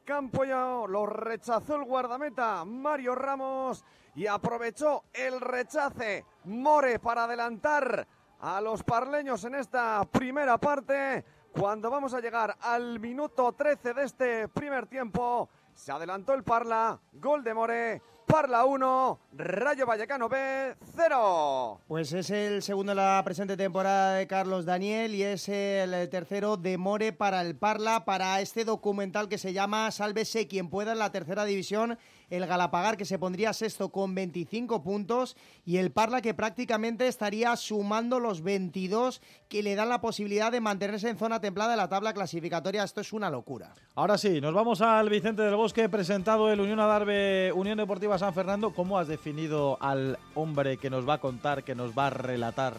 campo. 0.07 0.47
Ya 0.47 0.87
lo 0.89 1.05
rechazó 1.05 1.77
el 1.77 1.85
guardameta 1.85 2.64
Mario 2.64 3.14
Ramos 3.14 3.85
y 4.14 4.27
aprovechó 4.27 5.05
el 5.12 5.43
rechace 5.43 6.25
More 6.45 6.99
para 6.99 7.25
adelantar 7.25 8.09
a 8.41 8.62
los 8.62 8.83
parleños 8.83 9.45
en 9.45 9.57
esta 9.57 10.07
primera 10.11 10.57
parte. 10.57 11.23
Cuando 11.53 11.90
vamos 11.90 12.14
a 12.14 12.20
llegar 12.20 12.57
al 12.61 13.01
minuto 13.01 13.53
13 13.53 13.92
de 13.92 14.05
este 14.05 14.48
primer 14.48 14.86
tiempo, 14.86 15.48
se 15.74 15.90
adelantó 15.90 16.32
el 16.32 16.44
Parla, 16.44 17.01
gol 17.14 17.42
de 17.42 17.55
More, 17.55 18.03
Parla 18.24 18.64
1, 18.64 19.20
Rayo 19.32 19.84
Vallecano 19.84 20.28
B 20.28 20.76
0. 20.94 21.80
Pues 21.88 22.12
es 22.12 22.30
el 22.30 22.62
segundo 22.62 22.92
de 22.92 22.96
la 22.96 23.20
presente 23.24 23.57
temporada 23.57 24.14
de 24.14 24.28
Carlos 24.28 24.64
Daniel 24.64 25.12
y 25.12 25.24
es 25.24 25.48
el 25.48 26.09
tercero 26.09 26.57
de 26.57 26.78
More 26.78 27.12
para 27.12 27.40
el 27.42 27.57
Parla, 27.57 28.05
para 28.05 28.40
este 28.40 28.64
documental 28.64 29.28
que 29.28 29.36
se 29.36 29.53
llama 29.53 29.90
Sálvese 29.90 30.46
quien 30.46 30.70
pueda 30.70 30.92
en 30.92 31.01
la 31.01 31.11
tercera 31.11 31.44
división 31.44 31.98
el 32.31 32.47
Galapagar 32.47 32.97
que 32.97 33.05
se 33.05 33.18
pondría 33.18 33.53
sexto 33.53 33.91
con 33.91 34.14
25 34.14 34.83
puntos 34.83 35.37
y 35.66 35.76
el 35.76 35.91
Parla 35.93 36.22
que 36.22 36.33
prácticamente 36.33 37.07
estaría 37.09 37.55
sumando 37.57 38.18
los 38.20 38.43
22 38.43 39.20
que 39.49 39.62
le 39.62 39.74
dan 39.74 39.89
la 39.89 40.01
posibilidad 40.01 40.51
de 40.53 40.61
mantenerse 40.61 41.09
en 41.09 41.18
zona 41.18 41.41
templada 41.41 41.72
de 41.72 41.76
la 41.76 41.89
tabla 41.89 42.14
clasificatoria. 42.14 42.85
Esto 42.85 43.01
es 43.01 43.12
una 43.12 43.28
locura. 43.31 43.74
Ahora 43.97 44.16
sí, 44.16 44.41
nos 44.41 44.55
vamos 44.55 44.81
al 44.81 45.09
Vicente 45.11 45.43
del 45.43 45.57
Bosque, 45.57 45.89
presentado 45.89 46.51
el 46.51 46.61
Unión 46.61 46.81
Adarve 46.81 47.53
Unión 47.53 47.76
Deportiva 47.78 48.18
San 48.18 48.33
Fernando. 48.33 48.72
¿Cómo 48.72 48.99
has 48.99 49.09
definido 49.09 49.76
al 49.81 50.18
hombre 50.35 50.76
que 50.78 50.89
nos 50.91 51.09
va 51.09 51.14
a 51.14 51.18
contar, 51.20 51.64
que 51.64 51.74
nos 51.74 51.93
va 51.99 52.07
a 52.07 52.11
relatar? 52.11 52.74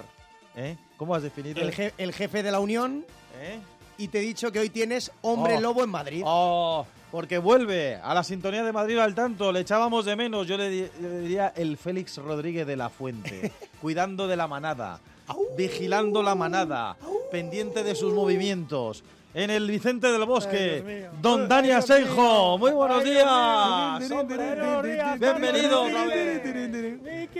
¿Eh? 0.56 0.78
¿Cómo 0.98 1.16
has 1.16 1.24
definido? 1.24 1.62
El, 1.62 1.72
je- 1.74 1.94
el 1.98 2.14
jefe 2.14 2.44
de 2.44 2.52
la 2.52 2.60
Unión. 2.60 3.06
¿Eh? 3.42 3.60
Y 3.98 4.08
te 4.08 4.20
he 4.20 4.22
dicho 4.22 4.52
que 4.52 4.60
hoy 4.60 4.70
tienes 4.70 5.12
hombre 5.22 5.58
Oh. 5.58 5.62
lobo 5.62 5.84
en 5.84 5.90
Madrid. 5.90 6.24
Oh, 6.26 6.86
porque 7.12 7.38
vuelve 7.38 7.96
a 8.02 8.14
la 8.14 8.24
sintonía 8.24 8.64
de 8.64 8.72
Madrid 8.72 8.98
al 8.98 9.14
tanto. 9.14 9.52
Le 9.52 9.60
echábamos 9.62 10.06
de 10.06 10.16
menos. 10.16 10.48
Yo 10.48 10.58
le, 10.58 10.70
di- 10.70 10.88
le 11.02 11.20
diría 11.20 11.54
el 11.56 11.78
Félix 11.78 12.18
Rodríguez 12.18 12.66
de 12.66 12.76
la 12.78 12.90
Fuente. 12.90 13.52
cuidando 13.82 14.28
de 14.28 14.38
la 14.38 14.48
manada. 14.48 15.00
Vigilando 15.58 16.24
la 16.24 16.36
manada. 16.36 16.96
Pendiente 17.32 17.84
de 17.84 17.96
sus 17.96 18.14
movimientos. 18.14 19.04
en 19.34 19.50
el 19.50 19.70
Vicente 19.70 20.12
del 20.12 20.26
Bosque. 20.26 20.84
Ay. 20.86 21.06
Don 21.22 21.48
Dani 21.48 21.70
mío. 21.70 22.58
muy 22.58 22.72
buenos 22.72 23.04
días. 23.04 24.00
Bienvenido. 25.20 25.86
Miki, 27.04 27.40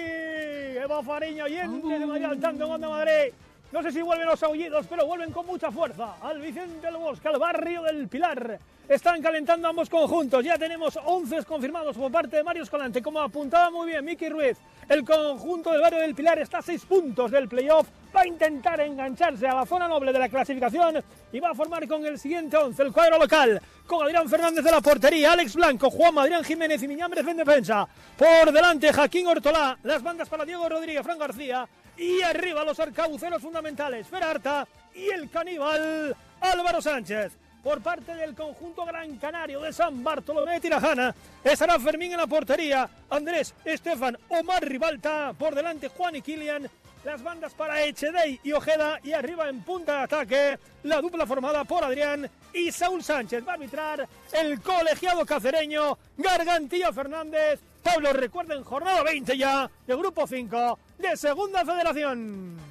Eva 0.84 1.04
Fariño, 1.04 1.44
oyente 1.46 1.88
de 2.00 2.06
Madrid 2.06 2.26
al 2.26 2.40
tanto 2.40 2.68
Madrid. 2.90 3.34
No 3.72 3.82
sé 3.82 3.92
si 3.94 4.02
vuelven 4.02 4.28
los 4.28 4.44
aullidos, 4.44 4.86
pero 4.90 5.06
vuelven 5.06 5.32
con 5.32 5.46
mucha 5.46 5.72
fuerza 5.72 6.16
al 6.22 6.42
Vicente 6.42 6.86
del 6.86 6.98
Bosque, 6.98 7.30
al 7.30 7.40
barrio 7.40 7.84
del 7.84 8.10
Pilar. 8.10 8.60
Están 8.90 9.22
calentando 9.22 9.70
ambos 9.70 9.90
conjuntos. 9.90 10.44
Ya 10.44 10.58
tenemos 10.58 11.00
11 11.02 11.46
confirmados 11.46 11.96
por 11.96 12.12
parte 12.12 12.36
de 12.36 12.44
Mario 12.44 12.64
Escalante. 12.64 13.02
Como 13.02 13.22
apuntaba 13.22 13.70
muy 13.72 13.88
bien 13.88 14.04
Miki 14.04 14.28
Ruiz, 14.28 14.58
el 14.90 15.06
conjunto 15.06 15.72
del 15.72 15.80
barrio 15.80 16.02
del 16.02 16.14
Pilar 16.14 16.38
está 16.40 16.58
a 16.58 16.62
6 16.62 16.84
puntos 16.84 17.32
del 17.32 17.48
playoff. 17.48 17.88
Va 18.14 18.22
a 18.22 18.28
intentar 18.28 18.82
engancharse 18.82 19.48
a 19.48 19.56
la 19.56 19.66
zona 19.66 19.88
noble 19.88 20.12
de 20.12 20.20
la 20.20 20.28
clasificación 20.28 21.02
y 21.32 21.40
va 21.40 21.52
a 21.52 21.56
formar 21.56 21.88
con 21.88 22.06
el 22.06 22.20
siguiente 22.20 22.58
11 22.58 22.84
el 22.84 22.92
cuadro 22.92 23.20
local. 23.20 23.62
Con 23.88 24.04
Adrián 24.04 24.28
Fernández 24.28 24.66
de 24.66 24.72
la 24.72 24.82
portería, 24.82 25.32
Alex 25.32 25.56
Blanco, 25.56 25.90
Juan 25.90 26.20
Adrián 26.20 26.44
Jiménez 26.44 26.84
y 26.84 26.90
Miñambres 26.90 27.26
en 27.26 27.38
defensa. 27.38 27.88
Por 28.18 28.52
delante, 28.52 28.92
Jaquín 28.92 29.28
Ortolá. 29.28 29.78
Las 29.84 30.04
bandas 30.04 30.28
para 30.28 30.44
Diego 30.44 30.68
Rodríguez, 30.68 31.04
Fran 31.04 31.18
García. 31.18 31.66
Y 31.98 32.22
arriba 32.22 32.64
los 32.64 32.80
arcauceros 32.80 33.42
fundamentales, 33.42 34.08
Ferarta 34.08 34.68
y 34.94 35.10
el 35.10 35.30
caníbal 35.30 36.16
Álvaro 36.40 36.82
Sánchez. 36.82 37.34
Por 37.64 37.82
parte 37.82 38.16
del 38.16 38.34
conjunto 38.34 38.86
Gran 38.86 39.18
Canario 39.18 39.62
de 39.62 39.72
San 39.72 40.04
Bartolomé 40.04 40.54
de 40.54 40.62
Tirajana, 40.62 41.14
estará 41.44 41.80
Fermín 41.80 42.12
en 42.12 42.18
la 42.18 42.26
portería, 42.26 42.90
Andrés, 43.08 43.54
Estefan, 43.64 44.18
Omar 44.30 44.66
Ribalta, 44.66 45.34
por 45.38 45.54
delante 45.54 45.90
Juan 45.90 46.16
y 46.16 46.24
Kilian, 46.24 46.68
las 47.04 47.24
bandas 47.24 47.54
para 47.54 47.84
Echedey 47.84 48.40
y 48.44 48.52
Ojeda 48.52 49.00
y 49.04 49.14
arriba 49.14 49.50
en 49.50 49.62
punta 49.62 49.98
de 49.98 50.04
ataque 50.04 50.60
la 50.84 51.02
dupla 51.02 51.26
formada 51.26 51.64
por 51.64 51.84
Adrián 51.84 52.30
y 52.54 52.72
Saúl 52.72 53.04
Sánchez. 53.04 53.46
Va 53.48 53.54
a 53.54 53.56
arbitrar 53.56 54.08
el 54.34 54.62
colegiado 54.62 55.26
cacereño 55.26 55.98
Gargantilla 56.18 56.92
Fernández. 56.94 57.60
Pablo, 57.84 58.14
recuerden, 58.14 58.64
jornada 58.64 59.04
20 59.04 59.38
ya 59.38 59.70
de 59.88 59.96
Grupo 59.96 60.28
5 60.28 60.80
de 61.00 61.18
Segunda 61.18 61.66
Federación. 61.66 62.71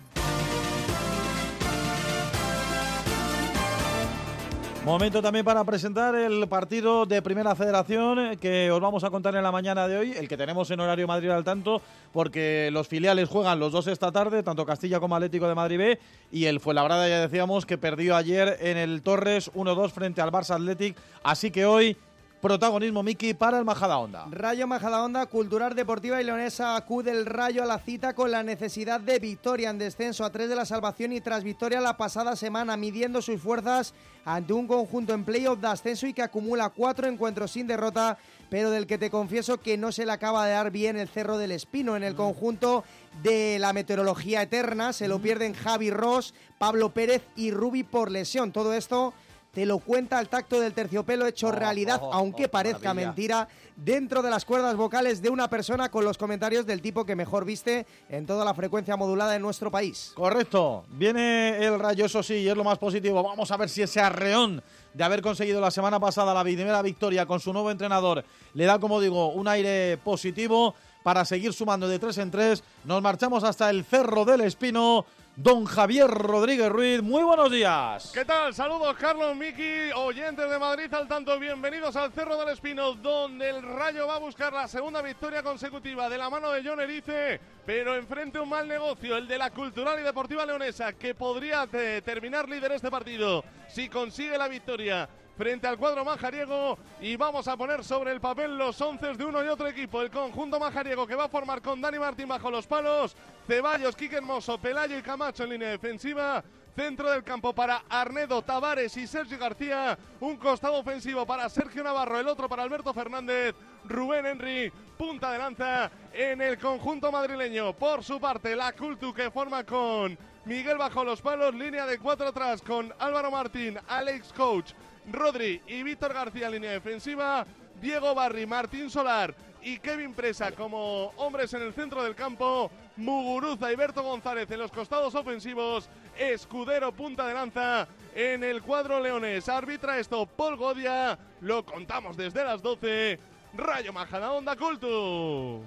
Momento 4.84 5.20
también 5.20 5.44
para 5.44 5.62
presentar 5.62 6.14
el 6.14 6.48
partido 6.48 7.04
de 7.04 7.20
Primera 7.20 7.54
Federación 7.54 8.18
eh, 8.18 8.36
que 8.38 8.70
os 8.70 8.80
vamos 8.80 9.04
a 9.04 9.10
contar 9.10 9.36
en 9.36 9.42
la 9.42 9.52
mañana 9.52 9.86
de 9.86 9.98
hoy, 9.98 10.12
el 10.12 10.26
que 10.26 10.38
tenemos 10.38 10.70
en 10.70 10.80
horario 10.80 11.06
Madrid 11.06 11.28
al 11.28 11.44
tanto, 11.44 11.82
porque 12.12 12.70
los 12.72 12.88
filiales 12.88 13.28
juegan 13.28 13.60
los 13.60 13.72
dos 13.72 13.88
esta 13.88 14.10
tarde, 14.10 14.42
tanto 14.42 14.64
Castilla 14.64 14.98
como 14.98 15.14
Atlético 15.14 15.46
de 15.48 15.54
Madrid 15.54 15.76
B, 15.78 15.98
y 16.32 16.46
el 16.46 16.60
Fuenlabrada 16.60 17.06
ya 17.10 17.20
decíamos 17.20 17.66
que 17.66 17.76
perdió 17.76 18.16
ayer 18.16 18.56
en 18.60 18.78
el 18.78 19.02
Torres 19.02 19.52
1-2 19.52 19.90
frente 19.90 20.22
al 20.22 20.32
Barça 20.32 20.54
Athletic, 20.54 20.96
así 21.22 21.50
que 21.50 21.66
hoy 21.66 21.98
protagonismo 22.40 23.02
Miki 23.02 23.34
para 23.34 23.58
el 23.58 23.64
Majadahonda. 23.64 24.26
Rayo 24.30 24.66
Majadahonda, 24.66 25.26
Cultural 25.26 25.74
Deportiva 25.74 26.20
y 26.20 26.24
Leonesa 26.24 26.74
acude 26.74 27.10
el 27.10 27.26
Rayo 27.26 27.62
a 27.62 27.66
la 27.66 27.78
cita 27.78 28.14
con 28.14 28.30
la 28.30 28.42
necesidad 28.42 28.98
de 29.00 29.18
victoria 29.18 29.70
en 29.70 29.78
descenso 29.78 30.24
a 30.24 30.30
tres 30.30 30.48
de 30.48 30.56
la 30.56 30.64
salvación 30.64 31.12
y 31.12 31.20
tras 31.20 31.44
victoria 31.44 31.80
la 31.80 31.98
pasada 31.98 32.36
semana, 32.36 32.76
midiendo 32.76 33.20
sus 33.20 33.40
fuerzas 33.40 33.92
ante 34.24 34.52
un 34.52 34.66
conjunto 34.66 35.12
en 35.12 35.24
playoff 35.24 35.60
de 35.60 35.68
ascenso 35.68 36.06
y 36.06 36.14
que 36.14 36.22
acumula 36.22 36.70
cuatro 36.70 37.08
encuentros 37.08 37.50
sin 37.50 37.66
derrota, 37.66 38.16
pero 38.48 38.70
del 38.70 38.86
que 38.86 38.98
te 38.98 39.10
confieso 39.10 39.60
que 39.60 39.76
no 39.76 39.92
se 39.92 40.06
le 40.06 40.12
acaba 40.12 40.46
de 40.46 40.52
dar 40.52 40.70
bien 40.70 40.96
el 40.96 41.08
Cerro 41.08 41.36
del 41.36 41.52
Espino 41.52 41.96
en 41.96 42.02
el 42.02 42.14
conjunto 42.14 42.84
de 43.22 43.58
la 43.58 43.72
meteorología 43.72 44.42
eterna. 44.42 44.92
Se 44.92 45.08
lo 45.08 45.20
pierden 45.20 45.54
Javi 45.54 45.90
Ross, 45.90 46.34
Pablo 46.58 46.90
Pérez 46.90 47.22
y 47.36 47.50
Rubi 47.50 47.82
por 47.82 48.10
lesión. 48.10 48.50
Todo 48.52 48.72
esto 48.72 49.12
te 49.52 49.66
lo 49.66 49.78
cuenta 49.78 50.18
al 50.18 50.28
tacto 50.28 50.60
del 50.60 50.72
terciopelo 50.72 51.26
hecho 51.26 51.50
realidad, 51.50 52.00
oh, 52.02 52.12
aunque 52.12 52.46
oh, 52.46 52.50
parezca 52.50 52.94
maravilla. 52.94 53.06
mentira, 53.06 53.48
dentro 53.76 54.22
de 54.22 54.30
las 54.30 54.44
cuerdas 54.44 54.76
vocales 54.76 55.22
de 55.22 55.30
una 55.30 55.48
persona 55.48 55.90
con 55.90 56.04
los 56.04 56.18
comentarios 56.18 56.66
del 56.66 56.82
tipo 56.82 57.04
que 57.04 57.16
mejor 57.16 57.44
viste 57.44 57.86
en 58.08 58.26
toda 58.26 58.44
la 58.44 58.54
frecuencia 58.54 58.96
modulada 58.96 59.34
en 59.34 59.42
nuestro 59.42 59.70
país. 59.70 60.12
Correcto. 60.14 60.84
Viene 60.90 61.64
el 61.64 61.78
Rayo, 61.78 62.06
eso 62.06 62.22
sí, 62.22 62.34
y 62.34 62.48
es 62.48 62.56
lo 62.56 62.64
más 62.64 62.78
positivo. 62.78 63.22
Vamos 63.22 63.50
a 63.50 63.56
ver 63.56 63.68
si 63.68 63.82
ese 63.82 64.00
arreón 64.00 64.62
de 64.94 65.04
haber 65.04 65.22
conseguido 65.22 65.60
la 65.60 65.70
semana 65.70 65.98
pasada 65.98 66.34
la 66.34 66.42
primera 66.42 66.82
victoria 66.82 67.26
con 67.26 67.40
su 67.40 67.52
nuevo 67.52 67.70
entrenador 67.70 68.24
le 68.54 68.64
da, 68.64 68.78
como 68.78 69.00
digo, 69.00 69.32
un 69.32 69.48
aire 69.48 69.98
positivo 70.02 70.74
para 71.02 71.24
seguir 71.24 71.52
sumando 71.52 71.88
de 71.88 71.98
tres 71.98 72.18
en 72.18 72.30
tres. 72.30 72.62
Nos 72.84 73.02
marchamos 73.02 73.44
hasta 73.44 73.70
el 73.70 73.84
Cerro 73.84 74.24
del 74.24 74.42
Espino. 74.42 75.06
Don 75.42 75.64
Javier 75.64 76.06
Rodríguez 76.06 76.68
Ruiz, 76.68 77.00
muy 77.00 77.22
buenos 77.22 77.50
días. 77.50 78.10
¿Qué 78.12 78.26
tal? 78.26 78.52
Saludos 78.52 78.94
Carlos, 78.98 79.34
Miki, 79.34 79.90
oyentes 79.96 80.50
de 80.50 80.58
Madrid 80.58 80.92
al 80.92 81.08
tanto. 81.08 81.38
Bienvenidos 81.40 81.96
al 81.96 82.12
Cerro 82.12 82.38
del 82.38 82.50
Espino, 82.50 82.92
donde 82.92 83.48
el 83.48 83.62
Rayo 83.62 84.06
va 84.06 84.16
a 84.16 84.18
buscar 84.18 84.52
la 84.52 84.68
segunda 84.68 85.00
victoria 85.00 85.42
consecutiva 85.42 86.10
de 86.10 86.18
la 86.18 86.28
mano 86.28 86.50
de 86.50 86.62
John 86.62 86.78
Erice, 86.78 87.40
pero 87.64 87.96
enfrente 87.96 88.38
un 88.38 88.50
mal 88.50 88.68
negocio, 88.68 89.16
el 89.16 89.26
de 89.26 89.38
la 89.38 89.48
Cultural 89.48 89.98
y 89.98 90.02
Deportiva 90.02 90.44
Leonesa, 90.44 90.92
que 90.92 91.14
podría 91.14 91.66
eh, 91.72 92.02
terminar 92.04 92.46
líder 92.46 92.72
este 92.72 92.90
partido 92.90 93.42
si 93.66 93.88
consigue 93.88 94.36
la 94.36 94.46
victoria 94.46 95.08
frente 95.40 95.66
al 95.66 95.78
cuadro 95.78 96.04
majariego 96.04 96.76
y 97.00 97.16
vamos 97.16 97.48
a 97.48 97.56
poner 97.56 97.82
sobre 97.82 98.12
el 98.12 98.20
papel 98.20 98.58
los 98.58 98.78
once 98.78 99.14
de 99.14 99.24
uno 99.24 99.42
y 99.42 99.48
otro 99.48 99.66
equipo. 99.68 100.02
El 100.02 100.10
conjunto 100.10 100.60
majariego 100.60 101.06
que 101.06 101.14
va 101.14 101.24
a 101.24 101.28
formar 101.30 101.62
con 101.62 101.80
Dani 101.80 101.98
Martín 101.98 102.28
bajo 102.28 102.50
los 102.50 102.66
palos, 102.66 103.16
Ceballos, 103.46 103.96
Quique 103.96 104.16
Hermoso, 104.16 104.58
Pelayo 104.58 104.98
y 104.98 105.02
Camacho 105.02 105.44
en 105.44 105.50
línea 105.50 105.70
defensiva. 105.70 106.44
Centro 106.76 107.10
del 107.10 107.24
campo 107.24 107.54
para 107.54 107.84
Arnedo, 107.88 108.42
Tavares 108.42 108.94
y 108.98 109.06
Sergio 109.06 109.38
García. 109.38 109.98
Un 110.20 110.36
costado 110.36 110.74
ofensivo 110.74 111.24
para 111.24 111.48
Sergio 111.48 111.82
Navarro, 111.82 112.20
el 112.20 112.28
otro 112.28 112.46
para 112.46 112.62
Alberto 112.62 112.92
Fernández. 112.92 113.54
Rubén 113.86 114.26
Henry, 114.26 114.70
punta 114.98 115.32
de 115.32 115.38
lanza 115.38 115.90
en 116.12 116.42
el 116.42 116.58
conjunto 116.58 117.10
madrileño. 117.10 117.72
Por 117.72 118.04
su 118.04 118.20
parte, 118.20 118.54
la 118.54 118.72
Cultu 118.72 119.14
que 119.14 119.30
forma 119.30 119.64
con 119.64 120.18
Miguel 120.44 120.76
bajo 120.76 121.02
los 121.02 121.22
palos, 121.22 121.54
línea 121.54 121.86
de 121.86 121.98
cuatro 121.98 122.28
atrás 122.28 122.60
con 122.60 122.92
Álvaro 122.98 123.30
Martín, 123.30 123.78
Alex 123.88 124.32
Coach, 124.32 124.72
Rodri 125.12 125.62
y 125.66 125.82
Víctor 125.82 126.12
García 126.14 126.46
en 126.46 126.52
línea 126.52 126.72
defensiva. 126.72 127.46
Diego 127.80 128.14
Barri, 128.14 128.46
Martín 128.46 128.90
Solar 128.90 129.34
y 129.62 129.78
Kevin 129.78 130.14
Presa 130.14 130.52
como 130.52 131.12
hombres 131.16 131.52
en 131.54 131.62
el 131.62 131.72
centro 131.72 132.02
del 132.02 132.14
campo. 132.14 132.70
Muguruza 132.96 133.72
y 133.72 133.76
Berto 133.76 134.02
González 134.02 134.50
en 134.50 134.60
los 134.60 134.70
costados 134.70 135.14
ofensivos. 135.14 135.88
Escudero 136.18 136.92
punta 136.92 137.26
de 137.26 137.34
lanza 137.34 137.88
en 138.14 138.44
el 138.44 138.62
cuadro 138.62 139.00
leones. 139.00 139.48
Arbitra 139.48 139.98
esto 139.98 140.26
Paul 140.26 140.56
Godia. 140.56 141.18
Lo 141.40 141.64
contamos 141.64 142.16
desde 142.16 142.44
las 142.44 142.62
12. 142.62 143.18
Rayo 143.54 143.92
Majadahonda 143.92 144.56
Cultu. 144.56 145.62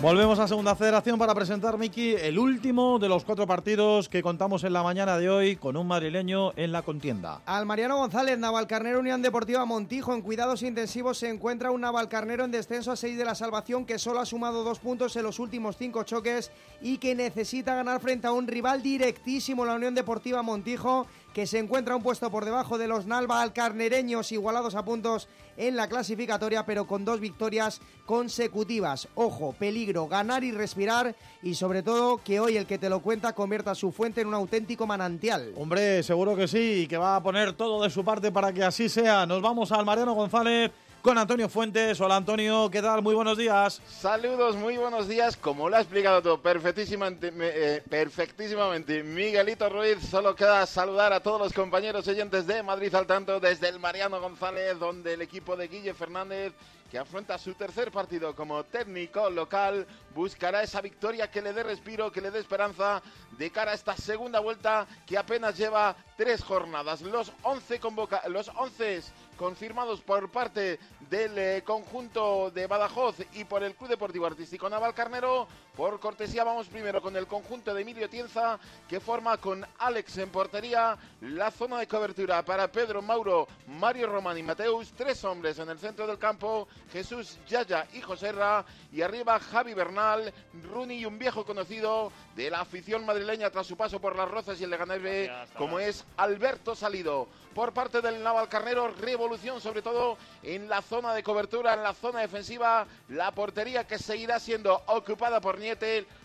Volvemos 0.00 0.38
a 0.38 0.46
Segunda 0.46 0.76
Federación 0.76 1.18
para 1.18 1.34
presentar, 1.34 1.76
Miki, 1.76 2.14
el 2.14 2.38
último 2.38 3.00
de 3.00 3.08
los 3.08 3.24
cuatro 3.24 3.48
partidos 3.48 4.08
que 4.08 4.22
contamos 4.22 4.62
en 4.62 4.72
la 4.72 4.84
mañana 4.84 5.18
de 5.18 5.28
hoy 5.28 5.56
con 5.56 5.76
un 5.76 5.88
madrileño 5.88 6.52
en 6.54 6.70
la 6.70 6.82
contienda. 6.82 7.42
Al 7.46 7.66
Mariano 7.66 7.96
González, 7.96 8.38
Navalcarnero 8.38 9.00
Unión 9.00 9.22
Deportiva 9.22 9.64
Montijo. 9.64 10.14
En 10.14 10.22
cuidados 10.22 10.62
intensivos 10.62 11.18
se 11.18 11.28
encuentra 11.28 11.72
un 11.72 11.80
Navalcarnero 11.80 12.44
en 12.44 12.52
descenso 12.52 12.92
a 12.92 12.96
6 12.96 13.18
de 13.18 13.24
la 13.24 13.34
salvación 13.34 13.84
que 13.84 13.98
solo 13.98 14.20
ha 14.20 14.26
sumado 14.26 14.62
dos 14.62 14.78
puntos 14.78 15.16
en 15.16 15.24
los 15.24 15.40
últimos 15.40 15.76
cinco 15.76 16.04
choques 16.04 16.52
y 16.80 16.98
que 16.98 17.16
necesita 17.16 17.74
ganar 17.74 18.00
frente 18.00 18.28
a 18.28 18.32
un 18.32 18.46
rival 18.46 18.84
directísimo, 18.84 19.64
la 19.64 19.74
Unión 19.74 19.96
Deportiva 19.96 20.42
Montijo, 20.42 21.08
que 21.32 21.46
se 21.46 21.58
encuentra 21.58 21.96
un 21.96 22.02
puesto 22.02 22.30
por 22.30 22.44
debajo 22.44 22.78
de 22.78 22.88
los 22.88 23.06
Nalva 23.06 23.42
Alcarnereños 23.42 24.32
igualados 24.32 24.74
a 24.74 24.84
puntos 24.84 25.28
en 25.56 25.76
la 25.76 25.88
clasificatoria, 25.88 26.64
pero 26.64 26.86
con 26.86 27.04
dos 27.04 27.20
victorias 27.20 27.80
consecutivas. 28.06 29.08
Ojo, 29.14 29.52
peligro, 29.52 30.06
ganar 30.08 30.44
y 30.44 30.52
respirar 30.52 31.14
y 31.42 31.54
sobre 31.54 31.82
todo 31.82 32.18
que 32.18 32.40
hoy 32.40 32.56
el 32.56 32.66
que 32.66 32.78
te 32.78 32.88
lo 32.88 33.00
cuenta 33.00 33.34
convierta 33.34 33.74
su 33.74 33.92
fuente 33.92 34.20
en 34.20 34.28
un 34.28 34.34
auténtico 34.34 34.86
manantial. 34.86 35.52
Hombre, 35.56 36.02
seguro 36.02 36.36
que 36.36 36.48
sí, 36.48 36.82
y 36.82 36.86
que 36.86 36.96
va 36.96 37.16
a 37.16 37.22
poner 37.22 37.52
todo 37.52 37.82
de 37.82 37.90
su 37.90 38.04
parte 38.04 38.32
para 38.32 38.52
que 38.52 38.62
así 38.62 38.88
sea. 38.88 39.26
Nos 39.26 39.42
vamos 39.42 39.72
al 39.72 39.84
Mariano 39.84 40.14
González 40.14 40.70
con 41.08 41.16
Antonio 41.16 41.48
Fuentes. 41.48 41.98
Hola 42.02 42.16
Antonio, 42.16 42.68
¿qué 42.70 42.82
tal? 42.82 43.00
Muy 43.00 43.14
buenos 43.14 43.38
días. 43.38 43.80
Saludos, 43.88 44.56
muy 44.56 44.76
buenos 44.76 45.08
días. 45.08 45.38
Como 45.38 45.70
lo 45.70 45.76
ha 45.78 45.80
explicado 45.80 46.20
todo 46.20 46.42
perfectísimamente, 46.42 47.30
me- 47.30 47.48
eh, 47.48 47.82
perfectísimamente 47.88 49.02
Miguelito 49.02 49.70
Ruiz, 49.70 50.06
solo 50.06 50.34
queda 50.34 50.66
saludar 50.66 51.14
a 51.14 51.20
todos 51.20 51.40
los 51.40 51.54
compañeros 51.54 52.06
oyentes 52.08 52.46
de 52.46 52.62
Madrid 52.62 52.94
al 52.94 53.06
tanto 53.06 53.40
desde 53.40 53.70
el 53.70 53.78
Mariano 53.78 54.20
González, 54.20 54.78
donde 54.78 55.14
el 55.14 55.22
equipo 55.22 55.56
de 55.56 55.68
Guille 55.68 55.94
Fernández, 55.94 56.52
que 56.90 56.98
afronta 56.98 57.38
su 57.38 57.54
tercer 57.54 57.90
partido 57.90 58.34
como 58.34 58.64
técnico 58.64 59.30
local, 59.30 59.86
buscará 60.14 60.62
esa 60.62 60.82
victoria 60.82 61.30
que 61.30 61.40
le 61.40 61.54
dé 61.54 61.62
respiro, 61.62 62.12
que 62.12 62.20
le 62.20 62.30
dé 62.30 62.38
esperanza 62.38 63.00
de 63.38 63.50
cara 63.50 63.72
a 63.72 63.74
esta 63.74 63.96
segunda 63.96 64.40
vuelta 64.40 64.86
que 65.06 65.16
apenas 65.16 65.56
lleva 65.56 65.96
tres 66.18 66.42
jornadas. 66.44 67.00
Los 67.00 67.32
11 67.42 67.80
convoca 67.80 68.22
los 68.28 68.50
11 68.56 69.02
confirmados 69.38 70.02
por 70.02 70.28
parte 70.30 70.78
del 71.08 71.38
eh, 71.38 71.62
conjunto 71.64 72.50
de 72.50 72.66
Badajoz 72.66 73.16
y 73.32 73.44
por 73.44 73.62
el 73.62 73.74
Club 73.74 73.88
Deportivo 73.88 74.26
Artístico 74.26 74.68
Naval 74.68 74.92
Carnero. 74.92 75.48
Por 75.78 76.00
cortesía 76.00 76.42
vamos 76.42 76.66
primero 76.66 77.00
con 77.00 77.16
el 77.16 77.28
conjunto 77.28 77.72
de 77.72 77.82
Emilio 77.82 78.10
Tienza 78.10 78.58
que 78.88 78.98
forma 78.98 79.36
con 79.36 79.64
Alex 79.78 80.18
en 80.18 80.28
portería 80.28 80.98
la 81.20 81.52
zona 81.52 81.78
de 81.78 81.86
cobertura 81.86 82.44
para 82.44 82.66
Pedro 82.66 83.00
Mauro, 83.00 83.46
Mario 83.68 84.08
Román 84.08 84.36
y 84.36 84.42
Mateus, 84.42 84.92
tres 84.96 85.22
hombres 85.22 85.56
en 85.60 85.68
el 85.68 85.78
centro 85.78 86.04
del 86.08 86.18
campo, 86.18 86.66
Jesús 86.90 87.38
Yaya 87.46 87.86
y 87.92 88.00
Joserra 88.00 88.64
y 88.90 89.02
arriba 89.02 89.38
Javi 89.38 89.72
Bernal, 89.72 90.34
Runi 90.64 90.96
y 90.96 91.06
un 91.06 91.16
viejo 91.16 91.44
conocido 91.44 92.10
de 92.34 92.50
la 92.50 92.62
afición 92.62 93.06
madrileña 93.06 93.50
tras 93.50 93.68
su 93.68 93.76
paso 93.76 94.00
por 94.00 94.16
las 94.16 94.28
Rozas 94.28 94.60
y 94.60 94.64
el 94.64 94.70
Leganés 94.70 95.30
como 95.56 95.78
es 95.78 96.04
Alberto 96.16 96.74
Salido. 96.74 97.28
Por 97.54 97.72
parte 97.72 98.00
del 98.00 98.22
Naval 98.22 98.48
Carnero, 98.48 98.88
revolución 98.88 99.60
sobre 99.60 99.82
todo 99.82 100.16
en 100.42 100.68
la 100.68 100.80
zona 100.80 101.12
de 101.12 101.24
cobertura, 101.24 101.74
en 101.74 101.82
la 101.82 101.94
zona 101.94 102.20
defensiva, 102.20 102.86
la 103.08 103.32
portería 103.32 103.84
que 103.84 103.98
seguirá 103.98 104.38
siendo 104.38 104.80
ocupada 104.86 105.40
por 105.40 105.58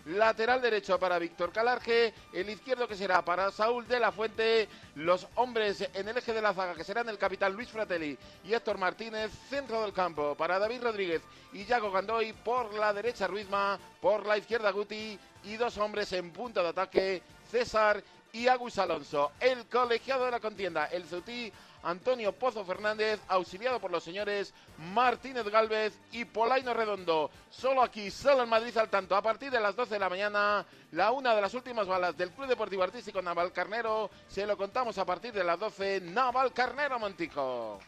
Lateral 0.06 0.62
derecho 0.62 0.98
para 0.98 1.18
Víctor 1.18 1.52
Calarge, 1.52 2.14
el 2.32 2.48
izquierdo 2.48 2.88
que 2.88 2.94
será 2.94 3.22
para 3.22 3.50
Saúl 3.50 3.86
de 3.86 4.00
la 4.00 4.10
Fuente, 4.10 4.68
los 4.94 5.26
hombres 5.34 5.88
en 5.92 6.08
el 6.08 6.16
eje 6.16 6.32
de 6.32 6.40
la 6.40 6.54
zaga 6.54 6.74
que 6.74 6.84
serán 6.84 7.08
el 7.08 7.18
capitán 7.18 7.52
Luis 7.52 7.68
Fratelli 7.68 8.16
y 8.44 8.54
Héctor 8.54 8.78
Martínez, 8.78 9.30
centro 9.50 9.82
del 9.82 9.92
campo 9.92 10.34
para 10.34 10.58
David 10.58 10.82
Rodríguez 10.82 11.22
y 11.52 11.64
Yago 11.64 11.90
Gandoy, 11.90 12.32
por 12.32 12.72
la 12.74 12.92
derecha 12.92 13.26
Ruizma, 13.26 13.78
por 14.00 14.24
la 14.26 14.38
izquierda 14.38 14.70
Guti 14.70 15.18
y 15.44 15.56
dos 15.56 15.76
hombres 15.78 16.12
en 16.12 16.30
punta 16.30 16.62
de 16.62 16.68
ataque, 16.68 17.22
César 17.50 18.02
y 18.32 18.48
Agus 18.48 18.78
Alonso. 18.78 19.32
El 19.40 19.66
colegiado 19.66 20.24
de 20.24 20.30
la 20.30 20.40
contienda, 20.40 20.86
el 20.86 21.04
Ceutí, 21.04 21.52
Antonio 21.84 22.32
Pozo 22.32 22.64
Fernández, 22.64 23.20
auxiliado 23.28 23.78
por 23.78 23.90
los 23.90 24.02
señores 24.02 24.52
Martínez 24.92 25.48
Galvez 25.48 25.98
y 26.12 26.24
Polaino 26.24 26.74
Redondo. 26.74 27.30
Solo 27.50 27.82
aquí, 27.82 28.10
solo 28.10 28.42
en 28.42 28.48
Madrid 28.48 28.76
al 28.76 28.88
tanto, 28.88 29.14
a 29.14 29.22
partir 29.22 29.50
de 29.50 29.60
las 29.60 29.76
12 29.76 29.94
de 29.94 30.00
la 30.00 30.08
mañana, 30.08 30.64
la 30.92 31.12
una 31.12 31.34
de 31.34 31.40
las 31.40 31.54
últimas 31.54 31.86
balas 31.86 32.16
del 32.16 32.30
Club 32.30 32.48
Deportivo 32.48 32.82
Artístico 32.82 33.22
Naval 33.22 33.52
Carnero. 33.52 34.10
Se 34.28 34.46
lo 34.46 34.56
contamos 34.56 34.98
a 34.98 35.04
partir 35.04 35.32
de 35.32 35.44
las 35.44 35.58
12, 35.58 36.00
Naval 36.00 36.52
Carnero 36.52 36.98
Montijo. 36.98 37.78